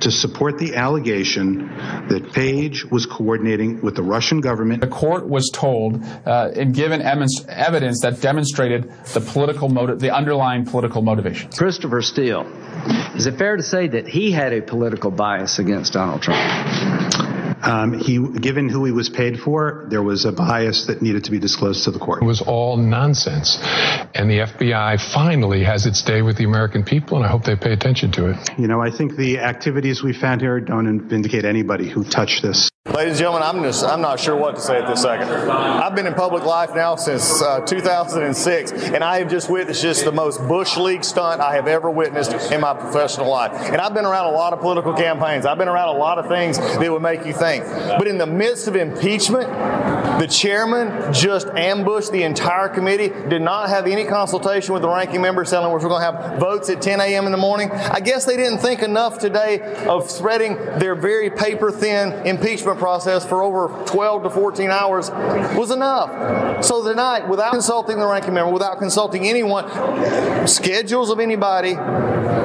to 0.00 0.10
support 0.10 0.58
the 0.58 0.74
allegation 0.74 1.68
that 2.08 2.32
Page 2.32 2.84
was 2.90 3.06
coordinating 3.06 3.80
with 3.80 3.96
the 3.96 4.02
Russian 4.02 4.40
government. 4.40 4.80
The 4.80 4.88
court 4.88 5.28
was 5.28 5.50
told 5.52 6.02
uh, 6.04 6.50
and 6.54 6.74
given 6.74 7.02
evidence 7.02 8.00
that 8.02 8.18
demonstrated 8.20 8.90
the 9.14 9.20
political 9.20 9.68
motive, 9.68 10.00
the 10.00 10.14
underlying 10.14 10.64
political 10.64 11.02
motivation. 11.02 11.50
Christopher 11.50 12.02
Steele, 12.02 12.46
is 13.14 13.26
it 13.26 13.36
fair 13.38 13.56
to 13.56 13.62
say 13.62 13.88
that 13.88 14.08
he 14.08 14.32
had 14.32 14.52
a 14.52 14.62
political 14.62 15.10
bias 15.10 15.58
against 15.58 15.92
Donald 15.92 16.22
Trump? 16.22 17.01
Um, 17.62 17.98
he, 17.98 18.18
given 18.18 18.68
who 18.68 18.84
he 18.84 18.92
was 18.92 19.08
paid 19.08 19.38
for, 19.38 19.86
there 19.88 20.02
was 20.02 20.24
a 20.24 20.32
bias 20.32 20.86
that 20.86 21.00
needed 21.00 21.24
to 21.24 21.30
be 21.30 21.38
disclosed 21.38 21.84
to 21.84 21.90
the 21.90 21.98
court. 21.98 22.22
It 22.22 22.26
was 22.26 22.42
all 22.42 22.76
nonsense. 22.76 23.58
And 24.14 24.28
the 24.28 24.40
FBI 24.40 25.00
finally 25.14 25.62
has 25.62 25.86
its 25.86 26.02
day 26.02 26.22
with 26.22 26.36
the 26.36 26.44
American 26.44 26.82
people, 26.84 27.16
and 27.16 27.24
I 27.24 27.28
hope 27.28 27.44
they 27.44 27.56
pay 27.56 27.72
attention 27.72 28.10
to 28.12 28.30
it. 28.30 28.36
You 28.58 28.66
know, 28.66 28.80
I 28.80 28.90
think 28.90 29.16
the 29.16 29.38
activities 29.38 30.02
we 30.02 30.12
found 30.12 30.40
here 30.40 30.60
don't 30.60 31.08
vindicate 31.08 31.44
anybody 31.44 31.88
who 31.88 32.04
touched 32.04 32.42
this. 32.42 32.68
Ladies 32.86 33.12
and 33.12 33.18
gentlemen, 33.20 33.42
I'm 33.44 33.62
just 33.62 33.84
I'm 33.84 34.00
not 34.00 34.18
sure 34.18 34.34
what 34.34 34.56
to 34.56 34.60
say 34.60 34.76
at 34.78 34.88
this 34.88 35.02
second. 35.02 35.28
I've 35.28 35.94
been 35.94 36.08
in 36.08 36.14
public 36.14 36.42
life 36.42 36.74
now 36.74 36.96
since 36.96 37.40
uh, 37.40 37.60
2006, 37.60 38.72
and 38.72 39.04
I 39.04 39.20
have 39.20 39.30
just 39.30 39.48
witnessed 39.48 39.82
just 39.82 40.04
the 40.04 40.10
most 40.10 40.40
bush 40.48 40.76
league 40.76 41.04
stunt 41.04 41.40
I 41.40 41.54
have 41.54 41.68
ever 41.68 41.88
witnessed 41.88 42.32
in 42.50 42.60
my 42.60 42.74
professional 42.74 43.30
life. 43.30 43.52
And 43.52 43.76
I've 43.76 43.94
been 43.94 44.04
around 44.04 44.34
a 44.34 44.36
lot 44.36 44.52
of 44.52 44.58
political 44.58 44.94
campaigns. 44.94 45.46
I've 45.46 45.58
been 45.58 45.68
around 45.68 45.94
a 45.94 45.98
lot 45.98 46.18
of 46.18 46.26
things 46.26 46.58
that 46.58 46.90
would 46.90 47.02
make 47.02 47.24
you 47.24 47.32
think. 47.32 47.51
But 47.60 48.06
in 48.06 48.18
the 48.18 48.26
midst 48.26 48.68
of 48.68 48.76
impeachment, 48.76 49.48
the 50.22 50.28
chairman 50.28 51.12
just 51.12 51.48
ambushed 51.48 52.12
the 52.12 52.22
entire 52.22 52.68
committee. 52.68 53.08
Did 53.28 53.42
not 53.42 53.68
have 53.70 53.88
any 53.88 54.04
consultation 54.04 54.72
with 54.72 54.82
the 54.82 54.88
ranking 54.88 55.20
member, 55.20 55.44
telling 55.44 55.66
us 55.66 55.82
we're 55.82 55.88
going 55.88 56.00
to 56.00 56.12
have 56.12 56.38
votes 56.38 56.70
at 56.70 56.80
10 56.80 57.00
a.m. 57.00 57.26
in 57.26 57.32
the 57.32 57.38
morning. 57.38 57.72
I 57.72 57.98
guess 57.98 58.24
they 58.24 58.36
didn't 58.36 58.58
think 58.58 58.82
enough 58.84 59.18
today 59.18 59.60
of 59.88 60.08
threading 60.08 60.54
their 60.78 60.94
very 60.94 61.28
paper 61.28 61.72
thin 61.72 62.12
impeachment 62.24 62.78
process 62.78 63.26
for 63.26 63.42
over 63.42 63.84
12 63.86 64.22
to 64.22 64.30
14 64.30 64.70
hours 64.70 65.10
was 65.10 65.72
enough. 65.72 66.64
So 66.64 66.84
tonight, 66.84 67.28
without 67.28 67.50
consulting 67.50 67.98
the 67.98 68.06
ranking 68.06 68.34
member, 68.34 68.52
without 68.52 68.78
consulting 68.78 69.26
anyone, 69.26 69.66
schedules 70.46 71.10
of 71.10 71.18
anybody 71.18 71.74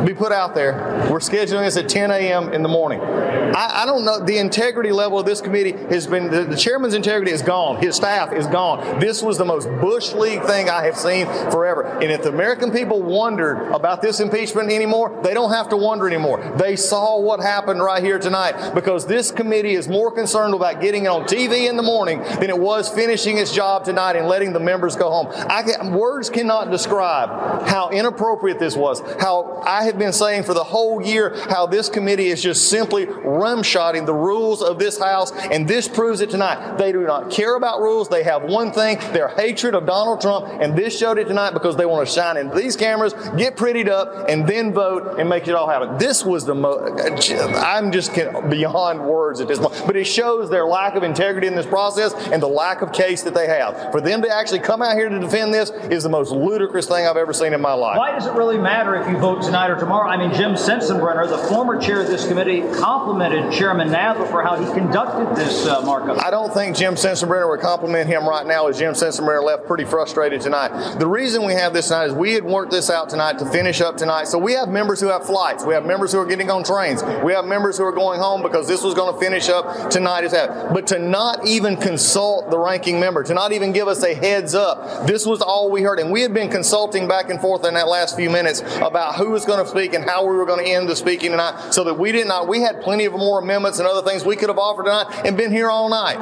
be 0.08 0.14
put 0.16 0.32
out 0.32 0.56
there. 0.56 1.08
We're 1.12 1.20
scheduling 1.20 1.66
this 1.66 1.78
at 1.78 1.90
10 1.90 2.12
a.m. 2.12 2.54
in 2.54 2.64
the 2.64 2.70
morning. 2.70 3.02
I, 3.02 3.84
I, 3.84 3.86
don't 3.86 4.06
know. 4.06 4.24
The 4.24 4.38
integrity 4.38 4.92
level 4.92 5.20
of 5.20 5.26
this 5.26 5.42
committee 5.42 5.72
has 5.72 6.08
been, 6.08 6.32
the, 6.32 6.44
the, 6.44 6.56
chairman's 6.56 6.94
integrity 6.94 7.32
is 7.32 7.42
gone. 7.42 7.67
His 7.76 7.96
staff 7.96 8.34
is 8.34 8.48
gone. 8.48 9.00
This 9.00 9.22
was 9.22 9.38
the 9.38 9.46
most 9.46 9.70
Bush 9.82 10.14
League 10.14 10.44
thing 10.44 10.70
I 10.70 10.84
have 10.84 10.98
seen 10.98 11.26
forever. 11.52 11.84
And 11.84 12.12
if 12.12 12.24
the 12.24 12.30
American 12.30 12.72
people 12.72 13.02
wondered 13.02 13.72
about 13.72 14.02
this 14.02 14.20
impeachment 14.20 14.72
anymore, 14.72 15.20
they 15.24 15.34
don't 15.34 15.52
have 15.52 15.70
to 15.70 15.78
wonder 15.78 16.08
anymore. 16.08 16.40
They 16.58 16.76
saw 16.76 17.20
what 17.20 17.40
happened 17.40 17.82
right 17.82 18.04
here 18.04 18.20
tonight 18.20 18.74
because 18.74 19.06
this 19.06 19.32
committee 19.32 19.74
is 19.74 19.88
more 19.88 20.12
concerned 20.12 20.54
about 20.54 20.82
getting 20.82 21.06
it 21.06 21.10
on 21.10 21.24
TV 21.24 21.70
in 21.70 21.78
the 21.78 21.84
morning 21.84 22.20
than 22.22 22.50
it 22.50 22.58
was 22.58 22.90
finishing 22.90 23.38
its 23.38 23.54
job 23.54 23.86
tonight 23.86 24.16
and 24.16 24.28
letting 24.28 24.54
the 24.54 24.60
members 24.60 24.96
go 24.96 25.10
home. 25.10 25.28
Can, 25.68 25.94
words 25.94 26.30
cannot 26.30 26.72
describe 26.72 27.68
how 27.68 27.90
inappropriate 27.90 28.60
this 28.60 28.76
was, 28.76 29.02
how 29.20 29.62
I 29.66 29.84
have 29.86 29.98
been 29.98 30.14
saying 30.14 30.44
for 30.44 30.54
the 30.54 30.64
whole 30.64 31.02
year 31.02 31.36
how 31.50 31.66
this 31.66 31.90
committee 31.90 32.28
is 32.28 32.42
just 32.42 32.70
simply 32.70 33.06
rumshotting 33.06 34.06
the 34.06 34.14
rules 34.14 34.62
of 34.62 34.80
this 34.80 34.98
House, 34.98 35.32
and 35.32 35.68
this 35.68 35.88
proves 35.88 36.22
it 36.22 36.30
tonight. 36.30 36.78
They 36.78 36.92
do 36.92 37.02
not 37.02 37.30
care 37.30 37.47
about 37.56 37.80
rules. 37.80 38.10
They 38.10 38.24
have 38.24 38.44
one 38.44 38.72
thing 38.72 38.98
their 39.14 39.30
hatred 39.30 39.76
of 39.76 39.86
Donald 39.86 40.22
Trump, 40.22 40.48
and 40.62 40.78
this 40.78 40.98
showed 40.98 41.18
it 41.18 41.28
tonight 41.28 41.52
because 41.52 41.76
they 41.76 41.86
want 41.86 42.08
to 42.08 42.14
shine 42.14 42.38
into 42.38 42.56
these 42.56 42.76
cameras, 42.76 43.14
get 43.38 43.56
prettied 43.56 43.90
up, 43.90 44.30
and 44.30 44.48
then 44.48 44.74
vote 44.74 45.20
and 45.20 45.30
make 45.30 45.48
it 45.48 45.56
all 45.56 45.70
happen. 45.70 45.98
This 45.98 46.24
was 46.26 46.46
the 46.46 46.56
most, 46.56 47.32
I'm 47.32 47.92
just 47.92 48.14
beyond 48.50 49.04
words 49.04 49.40
at 49.40 49.48
this 49.48 49.60
point, 49.60 49.84
but 49.86 49.96
it 49.96 50.06
shows 50.06 50.50
their 50.50 50.66
lack 50.66 50.96
of 50.96 51.04
integrity 51.04 51.48
in 51.48 51.56
this 51.56 51.66
process 51.66 52.14
and 52.32 52.42
the 52.42 52.48
lack 52.48 52.82
of 52.82 52.92
case 52.92 53.24
that 53.24 53.34
they 53.34 53.48
have. 53.48 53.92
For 53.92 54.02
them 54.02 54.22
to 54.24 54.30
actually 54.30 54.60
come 54.60 54.82
out 54.82 54.96
here 54.96 55.10
to 55.10 55.20
defend 55.20 55.54
this 55.54 55.70
is 55.70 56.04
the 56.04 56.10
most 56.10 56.32
ludicrous 56.32 56.88
thing 56.88 57.06
I've 57.06 57.18
ever 57.18 57.34
seen 57.34 57.54
in 57.54 57.62
my 57.62 57.74
life. 57.74 57.98
Why 57.98 58.12
does 58.12 58.26
it 58.26 58.34
really 58.34 58.58
matter 58.58 58.96
if 58.96 59.08
you 59.08 59.18
vote 59.18 59.44
tonight 59.44 59.70
or 59.70 59.78
tomorrow? 59.78 60.10
I 60.10 60.18
mean, 60.18 60.34
Jim 60.34 60.54
Sensenbrenner, 60.54 61.30
the 61.30 61.38
former 61.50 61.80
chair 61.80 62.02
of 62.02 62.08
this 62.08 62.28
committee, 62.28 62.62
complimented 62.74 63.52
Chairman 63.52 63.90
Nadler 63.90 64.30
for 64.30 64.42
how 64.42 64.56
he 64.56 64.66
conducted 64.74 65.36
this 65.36 65.66
uh, 65.68 65.82
markup. 65.82 66.24
I 66.24 66.32
don't 66.32 66.54
think 66.54 66.76
Jim 66.76 66.96
Sensenbrenner 66.96 67.37
would 67.46 67.60
compliment 67.60 68.08
him 68.08 68.28
right 68.28 68.46
now 68.46 68.68
as 68.68 68.80
Jim 68.80 68.94
Sensenbrenner 68.94 69.44
left 69.44 69.68
pretty 69.68 69.84
frustrated 69.84 70.40
tonight. 70.40 70.98
The 70.98 71.08
reason 71.08 71.46
we 71.46 71.54
have 71.54 71.74
this 71.74 71.90
tonight 71.90 72.06
is 72.06 72.14
we 72.14 72.34
had 72.34 72.46
worked 72.46 72.72
this 72.72 72.90
out 72.90 73.10
tonight 73.10 73.38
to 73.40 73.46
finish 73.52 73.82
up 73.82 73.98
tonight. 73.98 74.28
So 74.28 74.38
we 74.38 74.54
have 74.54 74.70
members 74.70 75.02
who 75.02 75.08
have 75.08 75.26
flights. 75.26 75.66
We 75.66 75.74
have 75.74 75.86
members 75.86 76.14
who 76.14 76.20
are 76.20 76.26
getting 76.26 76.50
on 76.50 76.64
trains. 76.64 77.04
We 77.24 77.34
have 77.34 77.46
members 77.46 77.78
who 77.78 77.84
are 77.84 77.92
going 77.92 78.20
home 78.20 78.42
because 78.42 78.68
this 78.68 78.82
was 78.82 78.94
going 78.94 79.14
to 79.14 79.20
finish 79.20 79.50
up 79.50 79.90
tonight 79.90 80.24
as 80.24 80.32
that. 80.32 80.74
But 80.74 80.88
to 80.88 81.00
not 81.00 81.46
even 81.46 81.76
consult 81.76 82.50
the 82.50 82.58
ranking 82.58 83.00
member, 83.00 83.24
to 83.24 83.34
not 83.34 83.52
even 83.52 83.74
give 83.74 83.88
us 83.88 84.04
a 84.04 84.14
heads 84.14 84.56
up, 84.56 85.06
this 85.06 85.26
was 85.26 85.42
all 85.42 85.70
we 85.70 85.82
heard. 85.82 86.00
And 86.00 86.12
we 86.12 86.22
had 86.22 86.34
been 86.34 86.50
consulting 86.50 87.08
back 87.08 87.30
and 87.30 87.42
forth 87.42 87.66
in 87.66 87.74
that 87.74 87.88
last 87.88 88.16
few 88.16 88.30
minutes 88.30 88.62
about 88.78 89.16
who 89.16 89.32
was 89.32 89.46
going 89.46 89.64
to 89.64 89.70
speak 89.70 89.94
and 89.94 90.04
how 90.06 90.26
we 90.26 90.36
were 90.36 90.46
going 90.46 90.64
to 90.64 90.72
end 90.72 90.88
the 90.88 90.96
speaking 90.96 91.32
tonight 91.32 91.74
so 91.74 91.84
that 91.84 91.96
we 91.96 92.12
did 92.12 92.28
not, 92.28 92.48
we 92.48 92.62
had 92.62 92.82
plenty 92.82 93.06
of 93.06 93.14
more 93.14 93.40
amendments 93.40 93.80
and 93.80 93.88
other 93.88 94.08
things 94.08 94.24
we 94.24 94.36
could 94.36 94.50
have 94.50 94.58
offered 94.58 94.86
tonight 94.86 95.26
and 95.26 95.36
been 95.36 95.52
here 95.52 95.70
all 95.70 95.90
night. 95.90 96.18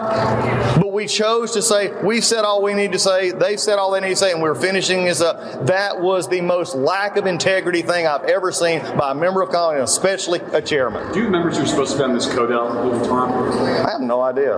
But 0.79 0.91
we 0.91 1.04
chose 1.07 1.51
to 1.51 1.61
say, 1.61 1.91
we've 2.03 2.23
said 2.23 2.43
all 2.43 2.61
we 2.61 2.73
need 2.73 2.91
to 2.93 2.99
say, 2.99 3.31
they've 3.31 3.59
said 3.59 3.77
all 3.77 3.91
they 3.91 3.99
need 3.99 4.09
to 4.09 4.15
say, 4.15 4.31
and 4.31 4.41
we're 4.41 4.55
finishing 4.55 5.05
this 5.05 5.21
up. 5.21 5.65
That 5.67 6.01
was 6.01 6.27
the 6.27 6.41
most 6.41 6.75
lack 6.75 7.17
of 7.17 7.25
integrity 7.25 7.81
thing 7.81 8.07
I've 8.07 8.23
ever 8.25 8.51
seen 8.51 8.81
by 8.97 9.11
a 9.11 9.15
member 9.15 9.41
of 9.41 9.49
Congress, 9.49 9.91
especially 9.91 10.39
a 10.53 10.61
chairman. 10.61 11.11
Do 11.13 11.19
you 11.19 11.25
remember 11.25 11.49
who 11.51 11.65
supposed 11.65 11.93
to 11.93 11.97
be 11.97 12.03
on 12.03 12.13
this 12.13 12.25
Codel 12.25 12.67
over 12.77 13.05
time? 13.05 13.85
I 13.85 13.91
have 13.91 14.01
no 14.01 14.21
idea. 14.21 14.57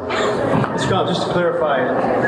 Scott, 0.79 1.07
just 1.07 1.25
to 1.25 1.33
clarify, 1.33 1.85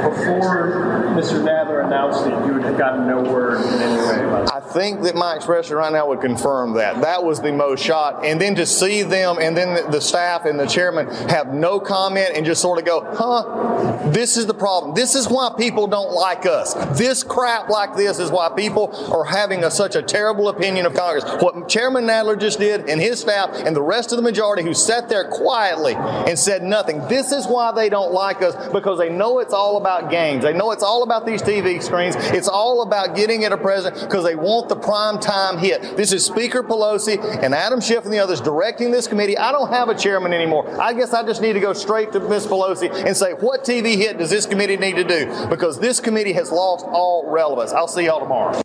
before 0.09 1.05
Mr. 1.15 1.41
Nadler 1.43 1.85
announced 1.85 2.25
it, 2.25 2.31
you 2.45 2.59
had 2.59 2.77
gotten 2.77 3.07
no 3.07 3.21
word 3.21 3.61
in 3.61 3.73
any 3.81 4.01
way 4.01 4.25
about 4.25 4.43
it. 4.43 4.53
I 4.53 4.59
think 4.59 5.01
that 5.03 5.15
my 5.15 5.35
expression 5.35 5.75
right 5.75 5.91
now 5.91 6.07
would 6.07 6.21
confirm 6.21 6.73
that. 6.73 7.01
That 7.01 7.23
was 7.23 7.41
the 7.41 7.51
most 7.51 7.83
shot. 7.83 8.25
And 8.25 8.39
then 8.39 8.55
to 8.55 8.65
see 8.65 9.03
them 9.03 9.37
and 9.39 9.55
then 9.55 9.91
the 9.91 10.01
staff 10.01 10.45
and 10.45 10.59
the 10.59 10.67
chairman 10.67 11.07
have 11.29 11.53
no 11.53 11.79
comment 11.79 12.31
and 12.35 12.45
just 12.45 12.61
sort 12.61 12.79
of 12.79 12.85
go, 12.85 13.05
huh, 13.15 14.08
this 14.13 14.37
is 14.37 14.45
the 14.45 14.53
problem. 14.53 14.95
This 14.95 15.15
is 15.15 15.27
why 15.27 15.51
people 15.57 15.87
don't 15.87 16.11
like 16.11 16.45
us. 16.45 16.73
This 16.97 17.23
crap 17.23 17.69
like 17.69 17.95
this 17.95 18.19
is 18.19 18.31
why 18.31 18.49
people 18.49 18.95
are 19.13 19.25
having 19.25 19.63
a, 19.63 19.71
such 19.71 19.95
a 19.95 20.01
terrible 20.01 20.49
opinion 20.49 20.85
of 20.85 20.93
Congress. 20.93 21.23
What 21.41 21.69
Chairman 21.69 22.05
Nadler 22.05 22.39
just 22.39 22.59
did 22.59 22.89
and 22.89 23.01
his 23.01 23.19
staff 23.19 23.49
and 23.53 23.75
the 23.75 23.81
rest 23.81 24.11
of 24.11 24.17
the 24.17 24.21
majority 24.21 24.63
who 24.63 24.73
sat 24.73 25.09
there 25.09 25.29
quietly 25.29 25.95
and 25.95 26.37
said 26.37 26.63
nothing. 26.63 26.99
This 27.07 27.31
is 27.31 27.47
why 27.47 27.71
they 27.71 27.89
don't 27.89 28.11
like 28.11 28.41
us 28.41 28.55
because 28.69 28.97
they 28.97 29.09
know 29.09 29.39
it's 29.39 29.53
all 29.53 29.77
about 29.77 30.09
games. 30.09 30.43
They 30.43 30.53
know 30.53 30.71
it's 30.71 30.83
all 30.83 31.03
about 31.03 31.25
these 31.25 31.41
TV 31.41 31.81
screens. 31.81 32.15
It's 32.17 32.47
all 32.47 32.81
about 32.81 33.15
getting 33.15 33.45
at 33.45 33.51
a 33.51 33.57
president 33.57 34.01
because 34.01 34.23
they 34.23 34.35
want 34.35 34.69
the 34.69 34.75
prime 34.75 35.19
time 35.19 35.57
hit. 35.57 35.97
This 35.97 36.11
is 36.11 36.25
Speaker 36.25 36.63
Pelosi 36.63 37.19
and 37.43 37.53
Adam 37.53 37.81
Schiff 37.81 38.05
and 38.05 38.13
the 38.13 38.19
others 38.19 38.41
directing 38.41 38.91
this 38.91 39.07
committee. 39.07 39.37
I 39.37 39.51
don't 39.51 39.69
have 39.69 39.89
a 39.89 39.95
chairman 39.95 40.33
anymore. 40.33 40.69
I 40.79 40.93
guess 40.93 41.13
I 41.13 41.23
just 41.23 41.41
need 41.41 41.53
to 41.53 41.59
go 41.59 41.73
straight 41.73 42.11
to 42.13 42.19
Miss 42.19 42.45
Pelosi 42.45 42.89
and 43.05 43.15
say, 43.15 43.33
what 43.33 43.63
TV 43.63 43.98
hit 43.99 44.17
does 44.17 44.29
this 44.29 44.45
committee 44.45 44.77
need 44.77 44.95
to 44.95 45.03
do? 45.03 45.47
Because 45.49 45.79
this 45.79 45.99
committee 45.99 46.33
has 46.33 46.51
lost 46.51 46.85
all 46.87 47.29
relevance. 47.29 47.71
I'll 47.71 47.87
see 47.87 48.05
y'all 48.05 48.19
tomorrow. 48.19 48.61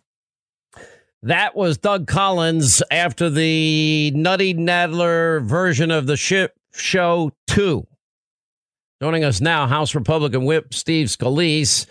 That 1.21 1.55
was 1.55 1.77
Doug 1.77 2.07
Collins 2.07 2.83
after 2.91 3.29
the 3.29 4.11
Nutty 4.15 4.53
Nadler 4.53 5.43
version 5.43 5.89
of 5.91 6.07
the 6.07 6.17
ship 6.17 6.53
show 6.73 7.31
2. 7.47 7.85
Joining 9.01 9.23
us 9.23 9.41
now, 9.41 9.67
House 9.67 9.95
Republican 9.95 10.45
Whip 10.45 10.73
Steve 10.73 11.07
Scalise. 11.07 11.87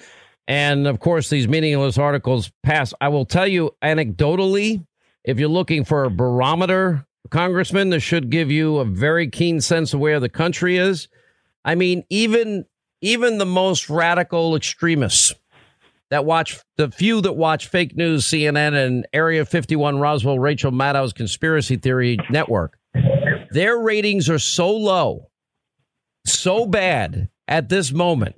And 0.46 0.86
of 0.86 1.00
course, 1.00 1.30
these 1.30 1.48
meaningless 1.48 1.98
articles 1.98 2.52
pass. 2.62 2.94
I 3.00 3.08
will 3.08 3.24
tell 3.24 3.46
you 3.46 3.74
anecdotally, 3.82 4.86
if 5.24 5.38
you're 5.38 5.48
looking 5.48 5.84
for 5.84 6.04
a 6.04 6.10
barometer, 6.10 7.06
Congressman, 7.30 7.90
this 7.90 8.02
should 8.02 8.30
give 8.30 8.50
you 8.50 8.76
a 8.76 8.84
very 8.84 9.28
keen 9.28 9.60
sense 9.60 9.94
of 9.94 10.00
where 10.00 10.20
the 10.20 10.28
country 10.28 10.76
is. 10.76 11.08
I 11.64 11.74
mean, 11.74 12.04
even 12.10 12.66
even 13.04 13.36
the 13.36 13.46
most 13.46 13.90
radical 13.90 14.56
extremists 14.56 15.34
that 16.08 16.24
watch 16.24 16.58
the 16.76 16.90
few 16.90 17.20
that 17.20 17.34
watch 17.34 17.68
fake 17.68 17.94
news, 17.94 18.24
CNN 18.24 18.74
and 18.74 19.06
Area 19.12 19.44
51 19.44 19.98
Roswell, 19.98 20.38
Rachel 20.38 20.70
Maddow's 20.70 21.12
conspiracy 21.12 21.76
theory 21.76 22.18
network, 22.30 22.78
their 23.50 23.78
ratings 23.78 24.30
are 24.30 24.38
so 24.38 24.74
low, 24.74 25.28
so 26.24 26.64
bad 26.64 27.28
at 27.46 27.68
this 27.68 27.92
moment. 27.92 28.36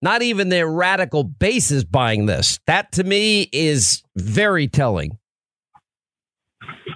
Not 0.00 0.22
even 0.22 0.48
their 0.48 0.66
radical 0.66 1.22
base 1.22 1.70
is 1.70 1.84
buying 1.84 2.24
this. 2.24 2.60
That 2.66 2.92
to 2.92 3.04
me 3.04 3.48
is 3.52 4.02
very 4.16 4.68
telling. 4.68 5.18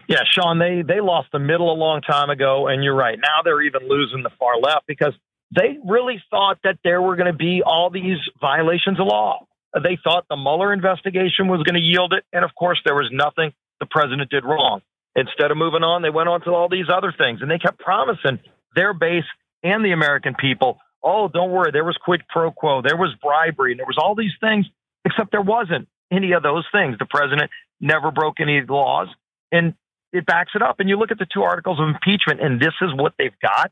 Yeah, 0.08 0.22
Sean, 0.32 0.58
they 0.58 0.82
they 0.82 1.00
lost 1.00 1.28
the 1.32 1.38
middle 1.38 1.70
a 1.72 1.74
long 1.74 2.00
time 2.00 2.30
ago, 2.30 2.68
and 2.68 2.82
you're 2.82 2.94
right. 2.94 3.18
Now 3.20 3.42
they're 3.44 3.62
even 3.62 3.86
losing 3.88 4.22
the 4.22 4.30
far 4.38 4.58
left 4.58 4.86
because 4.86 5.12
they 5.54 5.78
really 5.84 6.22
thought 6.30 6.58
that 6.64 6.78
there 6.82 7.00
were 7.00 7.16
going 7.16 7.30
to 7.30 7.36
be 7.36 7.62
all 7.64 7.90
these 7.90 8.18
violations 8.40 8.98
of 9.00 9.06
law. 9.06 9.46
They 9.74 9.98
thought 10.02 10.26
the 10.28 10.36
Mueller 10.36 10.72
investigation 10.72 11.48
was 11.48 11.62
going 11.62 11.74
to 11.74 11.80
yield 11.80 12.12
it. 12.12 12.24
And 12.32 12.44
of 12.44 12.54
course, 12.54 12.80
there 12.84 12.94
was 12.94 13.08
nothing 13.12 13.52
the 13.78 13.86
president 13.86 14.30
did 14.30 14.44
wrong. 14.44 14.80
Instead 15.14 15.50
of 15.50 15.56
moving 15.56 15.82
on, 15.82 16.02
they 16.02 16.10
went 16.10 16.28
on 16.28 16.40
to 16.42 16.50
all 16.50 16.68
these 16.68 16.86
other 16.92 17.12
things. 17.16 17.40
And 17.42 17.50
they 17.50 17.58
kept 17.58 17.78
promising 17.78 18.40
their 18.74 18.92
base 18.92 19.24
and 19.62 19.84
the 19.84 19.92
American 19.92 20.34
people, 20.34 20.78
oh, 21.02 21.28
don't 21.28 21.50
worry, 21.50 21.70
there 21.72 21.84
was 21.84 21.96
quid 22.04 22.22
pro 22.28 22.50
quo, 22.50 22.82
there 22.82 22.96
was 22.96 23.14
bribery, 23.22 23.72
and 23.72 23.78
there 23.78 23.86
was 23.86 23.98
all 23.98 24.14
these 24.14 24.34
things, 24.40 24.66
except 25.04 25.30
there 25.30 25.40
wasn't 25.40 25.88
any 26.10 26.32
of 26.32 26.42
those 26.42 26.64
things. 26.72 26.96
The 26.98 27.06
president 27.06 27.50
never 27.80 28.10
broke 28.10 28.40
any 28.40 28.62
laws. 28.68 29.08
And 29.52 29.74
it 30.12 30.26
backs 30.26 30.52
it 30.54 30.62
up. 30.62 30.80
And 30.80 30.88
you 30.88 30.98
look 30.98 31.10
at 31.10 31.18
the 31.18 31.26
two 31.32 31.42
articles 31.42 31.78
of 31.80 31.88
impeachment, 31.88 32.40
and 32.40 32.60
this 32.60 32.74
is 32.80 32.90
what 32.94 33.14
they've 33.18 33.38
got. 33.40 33.70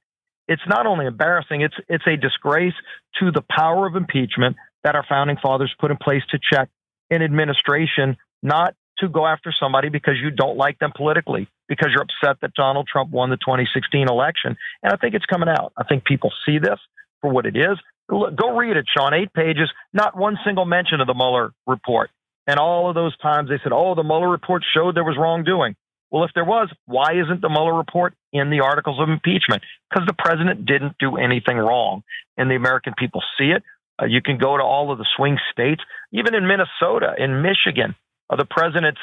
It's 0.49 0.63
not 0.69 0.87
only 0.87 1.07
embarrassing, 1.07 1.63
it's 1.63 1.75
it's 1.89 2.07
a 2.07 2.17
disgrace 2.17 2.75
to 3.21 3.31
the 3.31 3.43
power 3.51 3.87
of 3.87 3.97
impeachment 3.97 4.57
that 4.83 4.95
our 4.95 5.05
founding 5.09 5.37
fathers 5.43 5.75
put 5.81 5.91
in 5.91 5.97
place 5.97 6.23
to 6.31 6.39
check 6.53 6.69
an 7.11 7.23
administration, 7.23 8.17
not 8.43 8.75
to 8.99 9.09
go 9.09 9.27
after 9.27 9.53
somebody 9.59 9.89
because 9.89 10.15
you 10.23 10.31
don't 10.31 10.57
like 10.57 10.79
them 10.79 10.93
politically, 10.95 11.49
because 11.69 11.89
you're 11.93 12.03
upset 12.03 12.41
that 12.43 12.55
Donald 12.55 12.87
Trump 12.91 13.11
won 13.11 13.31
the 13.31 13.37
2016 13.37 14.09
election. 14.09 14.57
And 14.83 14.93
I 14.93 14.97
think 14.97 15.15
it's 15.15 15.27
coming 15.27 15.49
out. 15.49 15.73
I 15.77 15.85
think 15.85 16.05
people 16.05 16.33
see 16.47 16.59
this 16.59 16.79
for 17.21 17.31
what 17.31 17.47
it 17.47 17.57
is. 17.57 17.79
Go 18.09 18.57
read 18.57 18.77
it, 18.77 18.85
Sean. 18.95 19.15
Eight 19.15 19.33
pages, 19.33 19.71
not 19.93 20.17
one 20.17 20.37
single 20.45 20.67
mention 20.67 21.01
of 21.01 21.07
the 21.07 21.15
Mueller 21.15 21.53
report. 21.67 22.11
And 22.47 22.59
all 22.59 22.89
of 22.91 22.95
those 22.95 23.17
times 23.19 23.49
they 23.49 23.59
said, 23.63 23.73
oh, 23.73 23.95
the 23.95 24.03
Mueller 24.03 24.29
report 24.29 24.63
showed 24.75 24.95
there 24.95 25.05
was 25.05 25.17
wrongdoing. 25.19 25.75
Well, 26.15 26.23
if 26.23 26.31
there 26.33 26.45
was, 26.45 26.71
why 26.87 27.15
isn't 27.15 27.41
the 27.41 27.49
Mueller 27.49 27.75
report 27.75 28.15
in 28.33 28.49
the 28.49 28.61
articles 28.61 29.01
of 29.01 29.09
impeachment? 29.09 29.65
Because 29.91 30.07
the 30.07 30.15
president 30.17 30.65
didn't 30.65 30.95
do 31.01 31.17
anything 31.17 31.57
wrong, 31.57 32.05
and 32.37 32.49
the 32.49 32.55
American 32.55 32.95
people 32.97 33.21
see 33.37 33.47
it. 33.47 33.65
Uh, 34.01 34.07
you 34.07 34.23
can 34.23 34.39
go 34.39 34.57
to 34.57 34.63
all 34.63 34.93
of 34.93 34.99
the 34.99 35.07
swing 35.17 35.39
states, 35.51 35.83
even 36.13 36.37
in 36.37 36.47
Minnesota, 36.47 37.17
in 37.19 37.43
Michigan. 37.43 37.97
Uh, 38.31 38.37
the 38.37 38.45
president's 38.45 39.01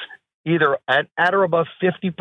either 0.47 0.77
at, 0.88 1.07
at 1.17 1.33
or 1.33 1.43
above 1.43 1.67
50% 1.83 2.13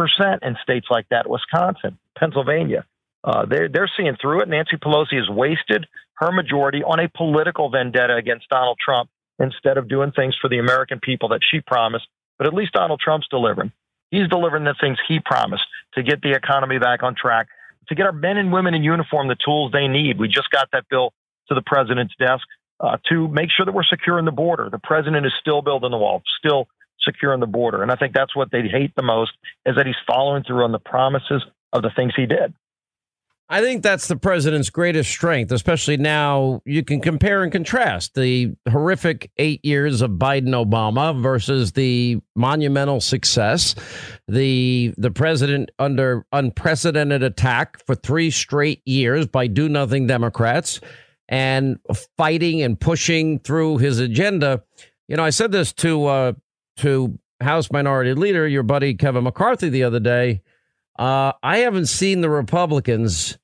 in 0.43 0.57
states 0.61 0.89
like 0.91 1.09
that, 1.11 1.31
Wisconsin, 1.31 1.97
Pennsylvania. 2.19 2.85
Uh, 3.23 3.47
they're, 3.47 3.69
they're 3.69 3.91
seeing 3.97 4.17
through 4.21 4.41
it. 4.41 4.49
Nancy 4.49 4.77
Pelosi 4.77 5.19
has 5.19 5.31
wasted 5.31 5.87
her 6.15 6.33
majority 6.33 6.83
on 6.83 6.99
a 6.99 7.09
political 7.09 7.71
vendetta 7.71 8.17
against 8.17 8.49
Donald 8.49 8.79
Trump 8.85 9.09
instead 9.39 9.79
of 9.79 9.89
doing 9.89 10.11
things 10.11 10.35
for 10.43 10.51
the 10.51 10.59
American 10.59 10.99
people 10.99 11.29
that 11.29 11.43
she 11.49 11.61
promised. 11.61 12.09
But 12.39 12.49
at 12.49 12.55
least 12.55 12.73
Donald 12.73 12.99
Trump's 12.99 13.29
delivering. 13.31 13.71
He's 14.11 14.29
delivering 14.29 14.65
the 14.65 14.75
things 14.81 14.99
he 15.07 15.21
promised 15.21 15.65
to 15.95 16.03
get 16.03 16.23
the 16.23 16.33
economy 16.33 16.79
back 16.79 17.03
on 17.03 17.15
track, 17.15 17.49
to 17.89 17.95
get 17.95 18.07
our 18.07 18.13
men 18.13 18.37
and 18.37 18.53
women 18.53 18.75
in 18.75 18.83
uniform 18.83 19.29
the 19.29 19.37
tools 19.45 19.73
they 19.73 19.89
need. 19.89 20.19
We 20.19 20.29
just 20.29 20.51
got 20.51 20.69
that 20.73 20.85
bill 20.89 21.13
to 21.49 21.55
the 21.55 21.63
president's 21.63 22.15
desk 22.19 22.47
uh, 22.81 22.97
to 23.09 23.29
make 23.29 23.51
sure 23.51 23.67
that 23.67 23.73
we're 23.73 23.85
securing 23.85 24.25
the 24.25 24.33
border. 24.33 24.69
The 24.71 24.79
president 24.79 25.27
is 25.27 25.33
still 25.41 25.63
building 25.63 25.91
the 25.91 25.99
wall, 25.99 26.23
still 26.39 26.69
securing 27.03 27.41
the 27.41 27.47
border. 27.47 27.83
And 27.83 27.91
I 27.91 27.97
think 27.97 28.15
that's 28.15 28.35
what 28.35 28.51
they 28.51 28.63
hate 28.63 28.95
the 28.97 29.03
most 29.03 29.33
is 29.67 29.77
that 29.77 29.87
he's 29.87 29.97
following 30.07 30.45
through 30.45 30.65
on 30.65 30.73
the 30.73 30.79
promises 30.79 31.43
of 31.73 31.83
the 31.83 31.91
things 31.95 32.13
he 32.17 32.27
did. 32.27 32.55
I 33.53 33.63
think 33.63 33.83
that's 33.83 34.07
the 34.07 34.15
president's 34.15 34.71
greatest 34.71 35.11
strength, 35.11 35.51
especially 35.51 35.97
now 35.97 36.63
you 36.65 36.85
can 36.85 37.01
compare 37.01 37.43
and 37.43 37.51
contrast 37.51 38.15
the 38.15 38.55
horrific 38.71 39.29
eight 39.39 39.65
years 39.65 40.03
of 40.03 40.13
Biden 40.13 40.51
Obama 40.51 41.21
versus 41.21 41.73
the 41.73 42.21
monumental 42.37 43.01
success. 43.01 43.75
The 44.29 44.95
the 44.97 45.11
president 45.11 45.73
under 45.81 46.25
unprecedented 46.31 47.25
attack 47.25 47.85
for 47.85 47.97
three 47.97 48.31
straight 48.31 48.83
years 48.87 49.27
by 49.27 49.49
do 49.49 49.69
nothing 49.69 50.07
Democrats 50.07 50.81
and 51.29 51.81
fighting 52.17 52.63
and 52.63 52.79
pushing 52.79 53.41
through 53.41 53.79
his 53.79 53.99
agenda. 53.99 54.63
You 55.09 55.17
know, 55.17 55.25
I 55.25 55.31
said 55.31 55.51
this 55.51 55.73
to 55.73 56.07
uh, 56.07 56.33
to 56.77 57.19
House 57.41 57.69
Minority 57.73 58.15
Leader, 58.15 58.47
your 58.47 58.63
buddy 58.63 58.95
Kevin 58.95 59.25
McCarthy, 59.25 59.71
the 59.71 59.83
other 59.83 59.99
day. 59.99 60.41
Uh, 61.01 61.33
I 61.43 61.59
haven't 61.59 61.87
seen 61.87 62.21
the 62.21 62.29
Republicans 62.29 63.39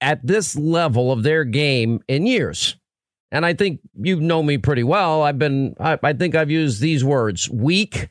at 0.00 0.26
this 0.26 0.56
level 0.56 1.12
of 1.12 1.22
their 1.22 1.44
game 1.44 2.00
in 2.08 2.26
years. 2.26 2.76
And 3.30 3.46
I 3.46 3.54
think 3.54 3.78
you 3.94 4.20
know 4.20 4.42
me 4.42 4.58
pretty 4.58 4.82
well. 4.82 5.22
I've 5.22 5.38
been, 5.38 5.76
I, 5.78 5.96
I 6.02 6.12
think 6.12 6.34
I've 6.34 6.50
used 6.50 6.80
these 6.80 7.04
words 7.04 7.48
weak, 7.48 8.08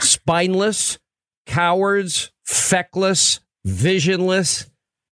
spineless, 0.00 0.98
cowards, 1.46 2.32
feckless, 2.44 3.38
visionless, 3.64 4.68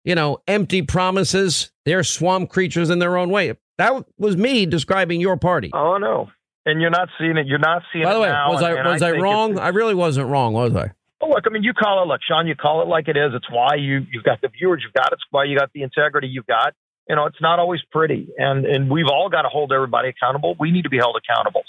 you 0.04 0.14
know, 0.14 0.38
empty 0.46 0.82
promises. 0.82 1.72
They're 1.84 2.04
swamp 2.04 2.50
creatures 2.50 2.88
in 2.88 3.00
their 3.00 3.16
own 3.16 3.30
way. 3.30 3.52
That 3.78 4.04
was 4.16 4.36
me 4.36 4.64
describing 4.64 5.20
your 5.20 5.36
party. 5.36 5.70
Oh, 5.74 5.98
no. 5.98 6.30
And 6.66 6.80
you're 6.80 6.90
not 6.90 7.08
seeing 7.18 7.36
it. 7.36 7.48
You're 7.48 7.58
not 7.58 7.82
seeing 7.92 8.04
By 8.04 8.12
the 8.12 8.18
it 8.20 8.22
way, 8.22 8.28
now. 8.28 8.52
was 8.52 8.62
I 8.62 8.92
was 8.92 9.02
I, 9.02 9.10
think 9.10 9.22
wrong? 9.24 9.58
I 9.58 9.68
really 9.68 9.94
wasn't 9.94 10.28
wrong, 10.28 10.52
was 10.52 10.74
I? 10.76 10.92
Oh, 11.24 11.30
look, 11.30 11.44
I 11.46 11.50
mean, 11.50 11.62
you 11.62 11.72
call 11.72 12.02
it, 12.02 12.06
look, 12.06 12.20
Sean, 12.28 12.46
you 12.46 12.54
call 12.54 12.82
it 12.82 12.88
like 12.88 13.08
it 13.08 13.16
is. 13.16 13.32
It's 13.34 13.50
why 13.50 13.76
you, 13.76 14.04
you've 14.12 14.24
got 14.24 14.42
the 14.42 14.48
viewers 14.48 14.82
you've 14.84 14.92
got. 14.92 15.10
It's 15.12 15.22
why 15.30 15.44
you 15.44 15.58
got 15.58 15.70
the 15.72 15.82
integrity 15.82 16.28
you've 16.28 16.46
got. 16.46 16.74
You 17.08 17.16
know, 17.16 17.24
it's 17.24 17.40
not 17.40 17.58
always 17.58 17.80
pretty. 17.90 18.28
And, 18.36 18.66
and 18.66 18.90
we've 18.90 19.08
all 19.10 19.30
got 19.30 19.42
to 19.42 19.48
hold 19.48 19.72
everybody 19.72 20.10
accountable. 20.10 20.54
We 20.58 20.70
need 20.70 20.82
to 20.82 20.90
be 20.90 20.98
held 20.98 21.16
accountable. 21.16 21.62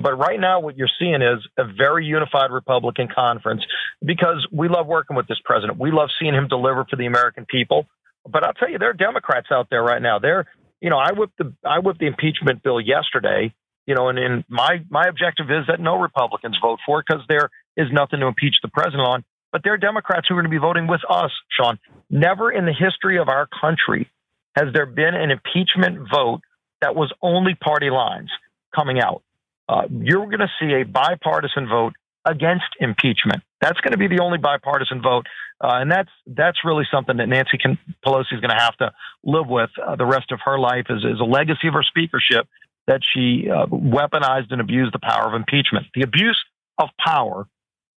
But 0.00 0.16
right 0.16 0.38
now, 0.38 0.60
what 0.60 0.76
you're 0.76 0.90
seeing 1.00 1.22
is 1.22 1.44
a 1.58 1.64
very 1.64 2.06
unified 2.06 2.52
Republican 2.52 3.08
conference 3.12 3.62
because 4.04 4.46
we 4.52 4.68
love 4.68 4.86
working 4.86 5.16
with 5.16 5.26
this 5.26 5.38
president. 5.44 5.80
We 5.80 5.90
love 5.90 6.10
seeing 6.20 6.34
him 6.34 6.46
deliver 6.46 6.86
for 6.88 6.94
the 6.94 7.06
American 7.06 7.46
people. 7.50 7.86
But 8.28 8.44
I'll 8.44 8.52
tell 8.52 8.70
you, 8.70 8.78
there 8.78 8.90
are 8.90 8.94
Democrats 8.94 9.48
out 9.50 9.68
there 9.70 9.82
right 9.82 10.00
now. 10.00 10.20
They're, 10.20 10.46
you 10.80 10.90
know, 10.90 10.98
I 10.98 11.12
whipped 11.12 11.38
the 11.38 11.52
I 11.64 11.80
whipped 11.80 11.98
the 11.98 12.06
impeachment 12.06 12.62
bill 12.62 12.80
yesterday. 12.80 13.52
You 13.86 13.96
know, 13.96 14.08
and, 14.08 14.18
and 14.18 14.44
my 14.48 14.84
my 14.88 15.06
objective 15.08 15.46
is 15.50 15.66
that 15.66 15.80
no 15.80 15.98
Republicans 15.98 16.56
vote 16.62 16.78
for 16.86 17.00
it 17.00 17.06
because 17.08 17.24
there 17.28 17.50
is 17.76 17.88
nothing 17.92 18.20
to 18.20 18.26
impeach 18.26 18.56
the 18.62 18.68
president 18.68 19.02
on. 19.02 19.24
But 19.52 19.62
there 19.64 19.72
are 19.72 19.78
Democrats 19.78 20.26
who 20.28 20.34
are 20.34 20.42
going 20.42 20.50
to 20.50 20.56
be 20.56 20.60
voting 20.60 20.86
with 20.86 21.00
us, 21.08 21.32
Sean. 21.50 21.78
Never 22.08 22.50
in 22.52 22.66
the 22.66 22.72
history 22.72 23.18
of 23.18 23.28
our 23.28 23.48
country 23.60 24.08
has 24.56 24.66
there 24.72 24.86
been 24.86 25.14
an 25.14 25.30
impeachment 25.30 26.08
vote 26.12 26.40
that 26.80 26.94
was 26.94 27.12
only 27.22 27.54
party 27.54 27.90
lines 27.90 28.30
coming 28.74 29.00
out. 29.00 29.22
Uh, 29.68 29.82
you're 29.90 30.26
going 30.26 30.40
to 30.40 30.50
see 30.60 30.72
a 30.74 30.84
bipartisan 30.84 31.68
vote 31.68 31.94
against 32.24 32.66
impeachment. 32.80 33.42
That's 33.60 33.80
going 33.80 33.92
to 33.92 33.98
be 33.98 34.08
the 34.08 34.22
only 34.22 34.38
bipartisan 34.38 35.02
vote, 35.02 35.26
uh, 35.62 35.78
and 35.80 35.90
that's 35.90 36.10
that's 36.26 36.58
really 36.64 36.84
something 36.90 37.18
that 37.18 37.28
Nancy 37.28 37.58
Pelosi 38.04 38.32
is 38.32 38.40
going 38.40 38.56
to 38.56 38.62
have 38.62 38.76
to 38.78 38.92
live 39.22 39.46
with 39.48 39.70
uh, 39.84 39.96
the 39.96 40.06
rest 40.06 40.32
of 40.32 40.40
her 40.44 40.58
life 40.58 40.86
as, 40.88 41.04
as 41.04 41.20
a 41.20 41.24
legacy 41.24 41.68
of 41.68 41.74
her 41.74 41.82
speakership 41.82 42.48
that 42.86 43.00
she 43.14 43.48
uh, 43.50 43.66
weaponized 43.66 44.50
and 44.50 44.60
abused 44.60 44.94
the 44.94 44.98
power 44.98 45.28
of 45.28 45.34
impeachment. 45.34 45.86
The 45.94 46.02
abuse 46.02 46.38
of 46.78 46.88
power 47.04 47.46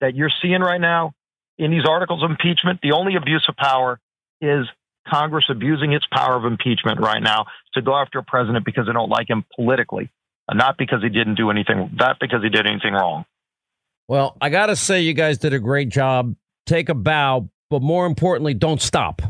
that 0.04 0.16
you're 0.16 0.32
seeing 0.42 0.60
right 0.60 0.82
now 0.82 1.14
in 1.58 1.72
these 1.72 1.86
articles 1.88 2.22
of 2.24 2.30
impeachment, 2.30 2.80
the 2.84 2.92
only 2.92 3.16
abuse 3.16 3.46
of 3.48 3.56
power 3.56 4.00
is 4.42 4.66
Congress 5.08 5.46
abusing 5.50 5.94
its 5.94 6.06
power 6.12 6.36
of 6.36 6.44
impeachment 6.44 7.00
right 7.00 7.24
now 7.24 7.46
to 7.74 7.82
go 7.82 7.96
after 7.96 8.20
a 8.20 8.24
president 8.24 8.66
because 8.66 8.86
they 8.86 8.92
don't 8.92 9.10
like 9.10 9.30
him 9.30 9.46
politically, 9.56 10.10
not 10.54 10.78
because 10.78 11.02
he 11.02 11.08
didn't 11.10 11.36
do 11.36 11.50
anything, 11.50 11.90
not 11.94 12.18
because 12.20 12.44
he 12.44 12.50
did 12.50 12.68
anything 12.68 12.94
wrong. 12.94 13.24
Well, 14.10 14.36
I 14.42 14.50
got 14.50 14.66
to 14.66 14.76
say, 14.76 15.02
you 15.02 15.14
guys 15.14 15.38
did 15.38 15.54
a 15.54 15.60
great 15.60 15.88
job. 15.88 16.36
Take 16.66 16.90
a 16.90 16.94
bow, 16.94 17.50
but 17.70 17.82
more 17.82 18.06
importantly, 18.06 18.54
don't 18.54 18.82
stop. 18.82 19.22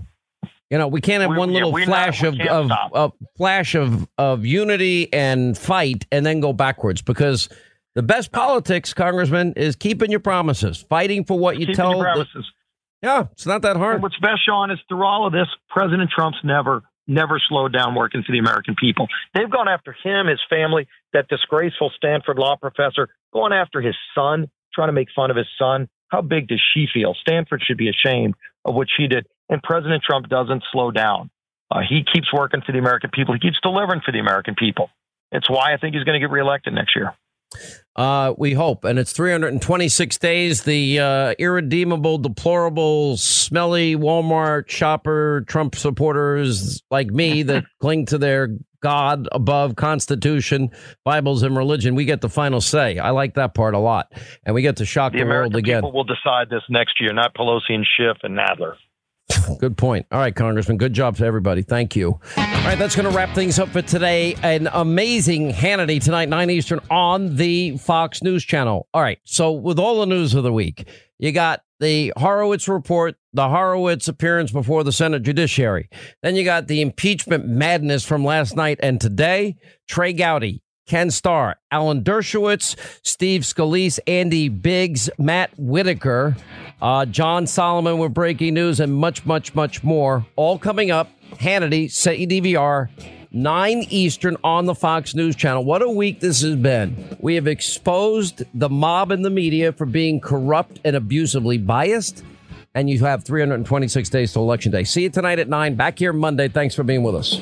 You 0.72 0.80
know, 0.80 0.88
we 0.88 1.02
can't 1.02 1.22
have 1.22 1.30
We- 1.30 1.38
one 1.38 1.54
little 1.54 1.72
flash 1.72 2.24
not- 2.24 2.40
of, 2.42 2.72
of, 2.72 2.94
of 2.94 3.14
flash 3.38 3.76
of 3.76 4.08
of 4.18 4.44
unity 4.44 5.14
and 5.14 5.56
fight, 5.56 6.06
and 6.12 6.26
then 6.26 6.40
go 6.40 6.52
backwards. 6.52 7.04
Because 7.04 7.48
the 7.96 8.04
best 8.04 8.32
politics, 8.32 8.94
Congressman, 8.94 9.54
is 9.56 9.76
keeping 9.76 10.10
your 10.12 10.20
promises, 10.20 10.84
fighting 10.90 11.24
for 11.26 11.38
what 11.38 11.56
you 11.56 11.62
Keeping 11.68 11.76
tell. 11.76 11.90
your 11.92 12.00
the- 12.00 12.04
promises. 12.04 12.52
yeah, 13.02 13.26
it's 13.32 13.46
not 13.46 13.62
that 13.64 13.78
hard. 13.78 13.96
And 13.96 14.04
what's 14.04 14.18
best, 14.20 14.46
Sean, 14.46 14.72
is 14.72 14.80
through 14.90 15.04
all 15.06 15.28
of 15.28 15.34
this, 15.34 15.48
President 15.70 16.10
Trump's 16.10 16.40
never, 16.44 16.84
never 17.08 17.40
slowed 17.48 17.74
down 17.74 17.96
working 17.96 18.24
for 18.24 18.32
the 18.32 18.40
American 18.40 18.76
people. 18.76 19.08
They've 19.34 19.50
gone 19.50 19.68
after 19.68 19.96
him, 20.04 20.28
his 20.28 20.40
family, 20.50 20.88
that 21.14 21.28
disgraceful 21.28 21.92
Stanford 21.96 22.40
law 22.40 22.56
professor, 22.56 23.10
going 23.34 23.54
after 23.54 23.82
his 23.82 23.96
son, 24.16 24.48
trying 24.74 24.88
to 24.90 24.94
make 24.94 25.10
fun 25.16 25.30
of 25.32 25.38
his 25.38 25.48
son. 25.60 25.88
How 26.10 26.22
big 26.22 26.48
does 26.48 26.62
she 26.74 26.88
feel? 26.94 27.14
Stanford 27.22 27.62
should 27.66 27.78
be 27.78 27.90
ashamed 27.90 28.36
of 28.66 28.74
what 28.76 28.88
she 28.96 29.08
did. 29.08 29.28
And 29.50 29.62
President 29.62 30.04
Trump 30.04 30.30
doesn't 30.30 30.64
slow 30.72 30.90
down. 30.92 31.30
Uh, 31.70 31.82
he 31.88 32.04
keeps 32.12 32.32
working 32.32 32.62
for 32.66 32.72
the 32.72 32.78
American 32.78 33.10
people. 33.12 33.34
He 33.34 33.40
keeps 33.40 33.58
delivering 33.62 34.02
for 34.06 34.12
the 34.12 34.20
American 34.20 34.56
people. 34.56 34.90
It's 35.32 35.50
why 35.50 35.74
I 35.74 35.78
think 35.78 35.96
he's 35.96 36.04
going 36.04 36.20
to 36.20 36.26
get 36.26 36.32
reelected 36.32 36.74
next 36.74 36.96
year. 36.96 37.14
Uh, 37.96 38.34
we 38.38 38.54
hope. 38.54 38.86
And 38.86 38.98
it's 38.98 39.14
326 39.14 40.18
days. 40.18 40.64
The 40.64 41.00
uh, 41.00 41.36
irredeemable, 41.38 42.18
deplorable, 42.18 43.18
smelly 43.18 43.96
Walmart 43.96 44.70
shopper, 44.70 45.44
Trump 45.48 45.76
supporters 45.76 46.82
like 46.90 47.08
me 47.08 47.44
that 47.44 47.66
cling 47.80 48.08
to 48.08 48.18
their 48.18 48.50
God 48.82 49.30
above 49.32 49.76
Constitution, 49.78 50.70
Bibles, 51.06 51.42
and 51.42 51.56
religion, 51.56 51.96
we 51.96 52.04
get 52.06 52.22
the 52.22 52.30
final 52.30 52.60
say. 52.62 53.00
I 53.00 53.12
like 53.12 53.36
that 53.36 53.54
part 53.54 53.76
a 53.76 53.80
lot. 53.80 54.12
And 54.46 54.54
we 54.54 54.62
get 54.62 54.78
to 54.78 54.86
shock 54.86 55.14
The 55.14 55.20
the, 55.20 55.24
world 55.24 55.54
American 55.54 55.60
again. 55.60 55.78
people 55.78 55.94
will 55.94 56.04
decide 56.04 56.50
this 56.50 56.64
next 56.70 57.00
year, 57.00 57.14
not 57.14 57.34
Pelosi 57.34 57.70
and 57.70 57.86
Schiff 57.98 58.18
and 58.24 58.38
Nadler. 58.38 58.74
Good 59.60 59.78
point. 59.78 60.06
All 60.12 60.20
right, 60.20 60.36
Congressman. 60.36 60.78
Good 60.78 60.94
job 60.94 61.18
to 61.18 61.26
everybody. 61.26 61.62
Thank 61.62 61.96
you. 61.96 62.20
All 62.38 62.70
right, 62.70 62.78
that's 62.78 62.96
going 62.96 63.10
to 63.10 63.16
wrap 63.16 63.36
things 63.36 63.60
up 63.60 63.70
for 63.70 63.82
today. 63.82 64.36
An 64.42 64.70
amazing 64.74 65.52
Hannity 65.52 66.02
tonight, 66.02 66.30
9 66.30 66.50
Eastern 66.50 66.80
on 66.90 67.36
the 67.36 67.78
Fox 67.78 68.24
News 68.24 68.44
channel. 68.44 68.88
All 68.94 69.02
right, 69.02 69.20
so 69.24 69.52
with 69.52 69.80
all 69.80 70.00
the 70.00 70.06
news 70.06 70.34
of 70.34 70.44
the 70.44 70.54
week, 70.54 70.88
you 71.20 71.32
got 71.32 71.62
the 71.80 72.14
Horowitz 72.18 72.68
report, 72.70 73.16
the 73.34 73.50
Horowitz 73.50 74.08
appearance 74.08 74.52
before 74.52 74.84
the 74.84 74.92
Senate 74.94 75.24
Judiciary. 75.24 75.90
Then 76.22 76.36
you 76.36 76.46
got 76.46 76.68
the 76.68 76.82
impeachment 76.82 77.46
madness 77.46 78.06
from 78.06 78.24
last 78.24 78.56
night 78.56 78.80
and 78.82 79.02
today. 79.02 79.58
Trey 79.88 80.14
Gowdy, 80.14 80.63
Ken 80.86 81.12
Starr, 81.12 81.56
Alan 81.72 82.04
Dershowitz, 82.04 82.76
Steve 83.04 83.42
Scalise, 83.42 84.00
Andy 84.06 84.50
Biggs, 84.50 85.10
Matt 85.18 85.52
Whitaker, 85.58 86.36
uh, 86.82 87.06
John 87.06 87.48
Solomon 87.48 87.98
with 87.98 88.14
breaking 88.14 88.54
news, 88.54 88.80
and 88.80 88.94
much, 88.94 89.26
much, 89.26 89.56
much 89.56 89.84
more. 89.84 90.26
All 90.36 90.58
coming 90.58 90.92
up. 90.92 91.10
Hannity, 91.36 91.90
set 91.90 92.18
DVR, 92.18 92.90
9 93.32 93.86
Eastern 93.90 94.38
on 94.44 94.66
the 94.66 94.76
Fox 94.76 95.16
News 95.16 95.36
Channel. 95.36 95.64
What 95.64 95.82
a 95.82 95.90
week 95.90 96.20
this 96.20 96.42
has 96.42 96.56
been. 96.56 97.18
We 97.20 97.36
have 97.36 97.48
exposed 97.48 98.44
the 98.54 98.70
mob 98.70 99.12
in 99.12 99.24
the 99.24 99.32
media 99.32 99.72
for 99.72 99.86
being 99.86 100.20
corrupt 100.20 100.80
and 100.84 100.96
abusively 100.96 101.58
biased. 101.58 102.24
And 102.76 102.90
you 102.90 103.00
have 103.06 103.24
326 103.24 104.10
days 104.10 104.34
to 104.34 104.40
Election 104.40 104.72
Day. 104.72 104.84
See 104.84 105.04
you 105.04 105.10
tonight 105.10 105.40
at 105.40 105.50
9. 105.50 105.76
Back 105.76 105.98
here 106.00 106.14
Monday. 106.14 106.48
Thanks 106.48 106.76
for 106.76 106.84
being 106.84 107.04
with 107.04 107.16
us. 107.16 107.42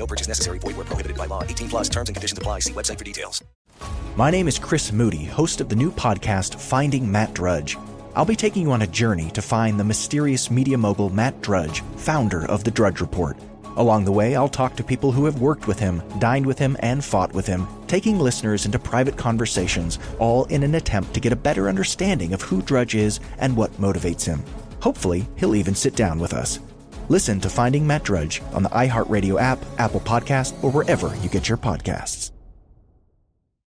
No 0.00 0.06
purchase 0.06 0.28
necessary. 0.28 0.58
Void 0.58 0.76
where 0.76 0.86
prohibited 0.86 1.18
by 1.18 1.26
law. 1.26 1.44
18 1.44 1.68
plus 1.68 1.88
terms 1.90 2.08
and 2.08 2.16
conditions 2.16 2.38
apply. 2.38 2.60
See 2.60 2.72
website 2.72 2.98
for 2.98 3.04
details. 3.04 3.44
My 4.16 4.30
name 4.30 4.48
is 4.48 4.58
Chris 4.58 4.92
Moody, 4.92 5.24
host 5.24 5.60
of 5.60 5.68
the 5.68 5.76
new 5.76 5.92
podcast 5.92 6.58
Finding 6.58 7.10
Matt 7.12 7.34
Drudge. 7.34 7.76
I'll 8.16 8.24
be 8.24 8.34
taking 8.34 8.62
you 8.62 8.72
on 8.72 8.82
a 8.82 8.86
journey 8.86 9.30
to 9.32 9.42
find 9.42 9.78
the 9.78 9.84
mysterious 9.84 10.50
media 10.50 10.78
mogul 10.78 11.10
Matt 11.10 11.42
Drudge, 11.42 11.82
founder 11.96 12.46
of 12.46 12.64
The 12.64 12.70
Drudge 12.70 13.02
Report. 13.02 13.36
Along 13.76 14.04
the 14.06 14.12
way, 14.12 14.36
I'll 14.36 14.48
talk 14.48 14.74
to 14.76 14.82
people 14.82 15.12
who 15.12 15.26
have 15.26 15.42
worked 15.42 15.66
with 15.68 15.78
him, 15.78 16.02
dined 16.18 16.46
with 16.46 16.58
him, 16.58 16.78
and 16.80 17.04
fought 17.04 17.34
with 17.34 17.46
him, 17.46 17.66
taking 17.86 18.18
listeners 18.18 18.64
into 18.64 18.78
private 18.78 19.18
conversations, 19.18 19.98
all 20.18 20.46
in 20.46 20.62
an 20.62 20.76
attempt 20.76 21.12
to 21.12 21.20
get 21.20 21.32
a 21.32 21.36
better 21.36 21.68
understanding 21.68 22.32
of 22.32 22.40
who 22.40 22.62
Drudge 22.62 22.94
is 22.94 23.20
and 23.38 23.54
what 23.54 23.72
motivates 23.74 24.24
him. 24.24 24.42
Hopefully, 24.80 25.28
he'll 25.36 25.54
even 25.54 25.74
sit 25.74 25.94
down 25.94 26.18
with 26.18 26.32
us. 26.32 26.58
Listen 27.10 27.40
to 27.40 27.50
Finding 27.50 27.84
Matt 27.84 28.04
Drudge 28.04 28.40
on 28.52 28.62
the 28.62 28.68
iHeartRadio 28.68 29.40
app, 29.40 29.58
Apple 29.78 29.98
Podcast, 29.98 30.54
or 30.62 30.70
wherever 30.70 31.12
you 31.22 31.28
get 31.28 31.48
your 31.48 31.58
podcasts. 31.58 32.30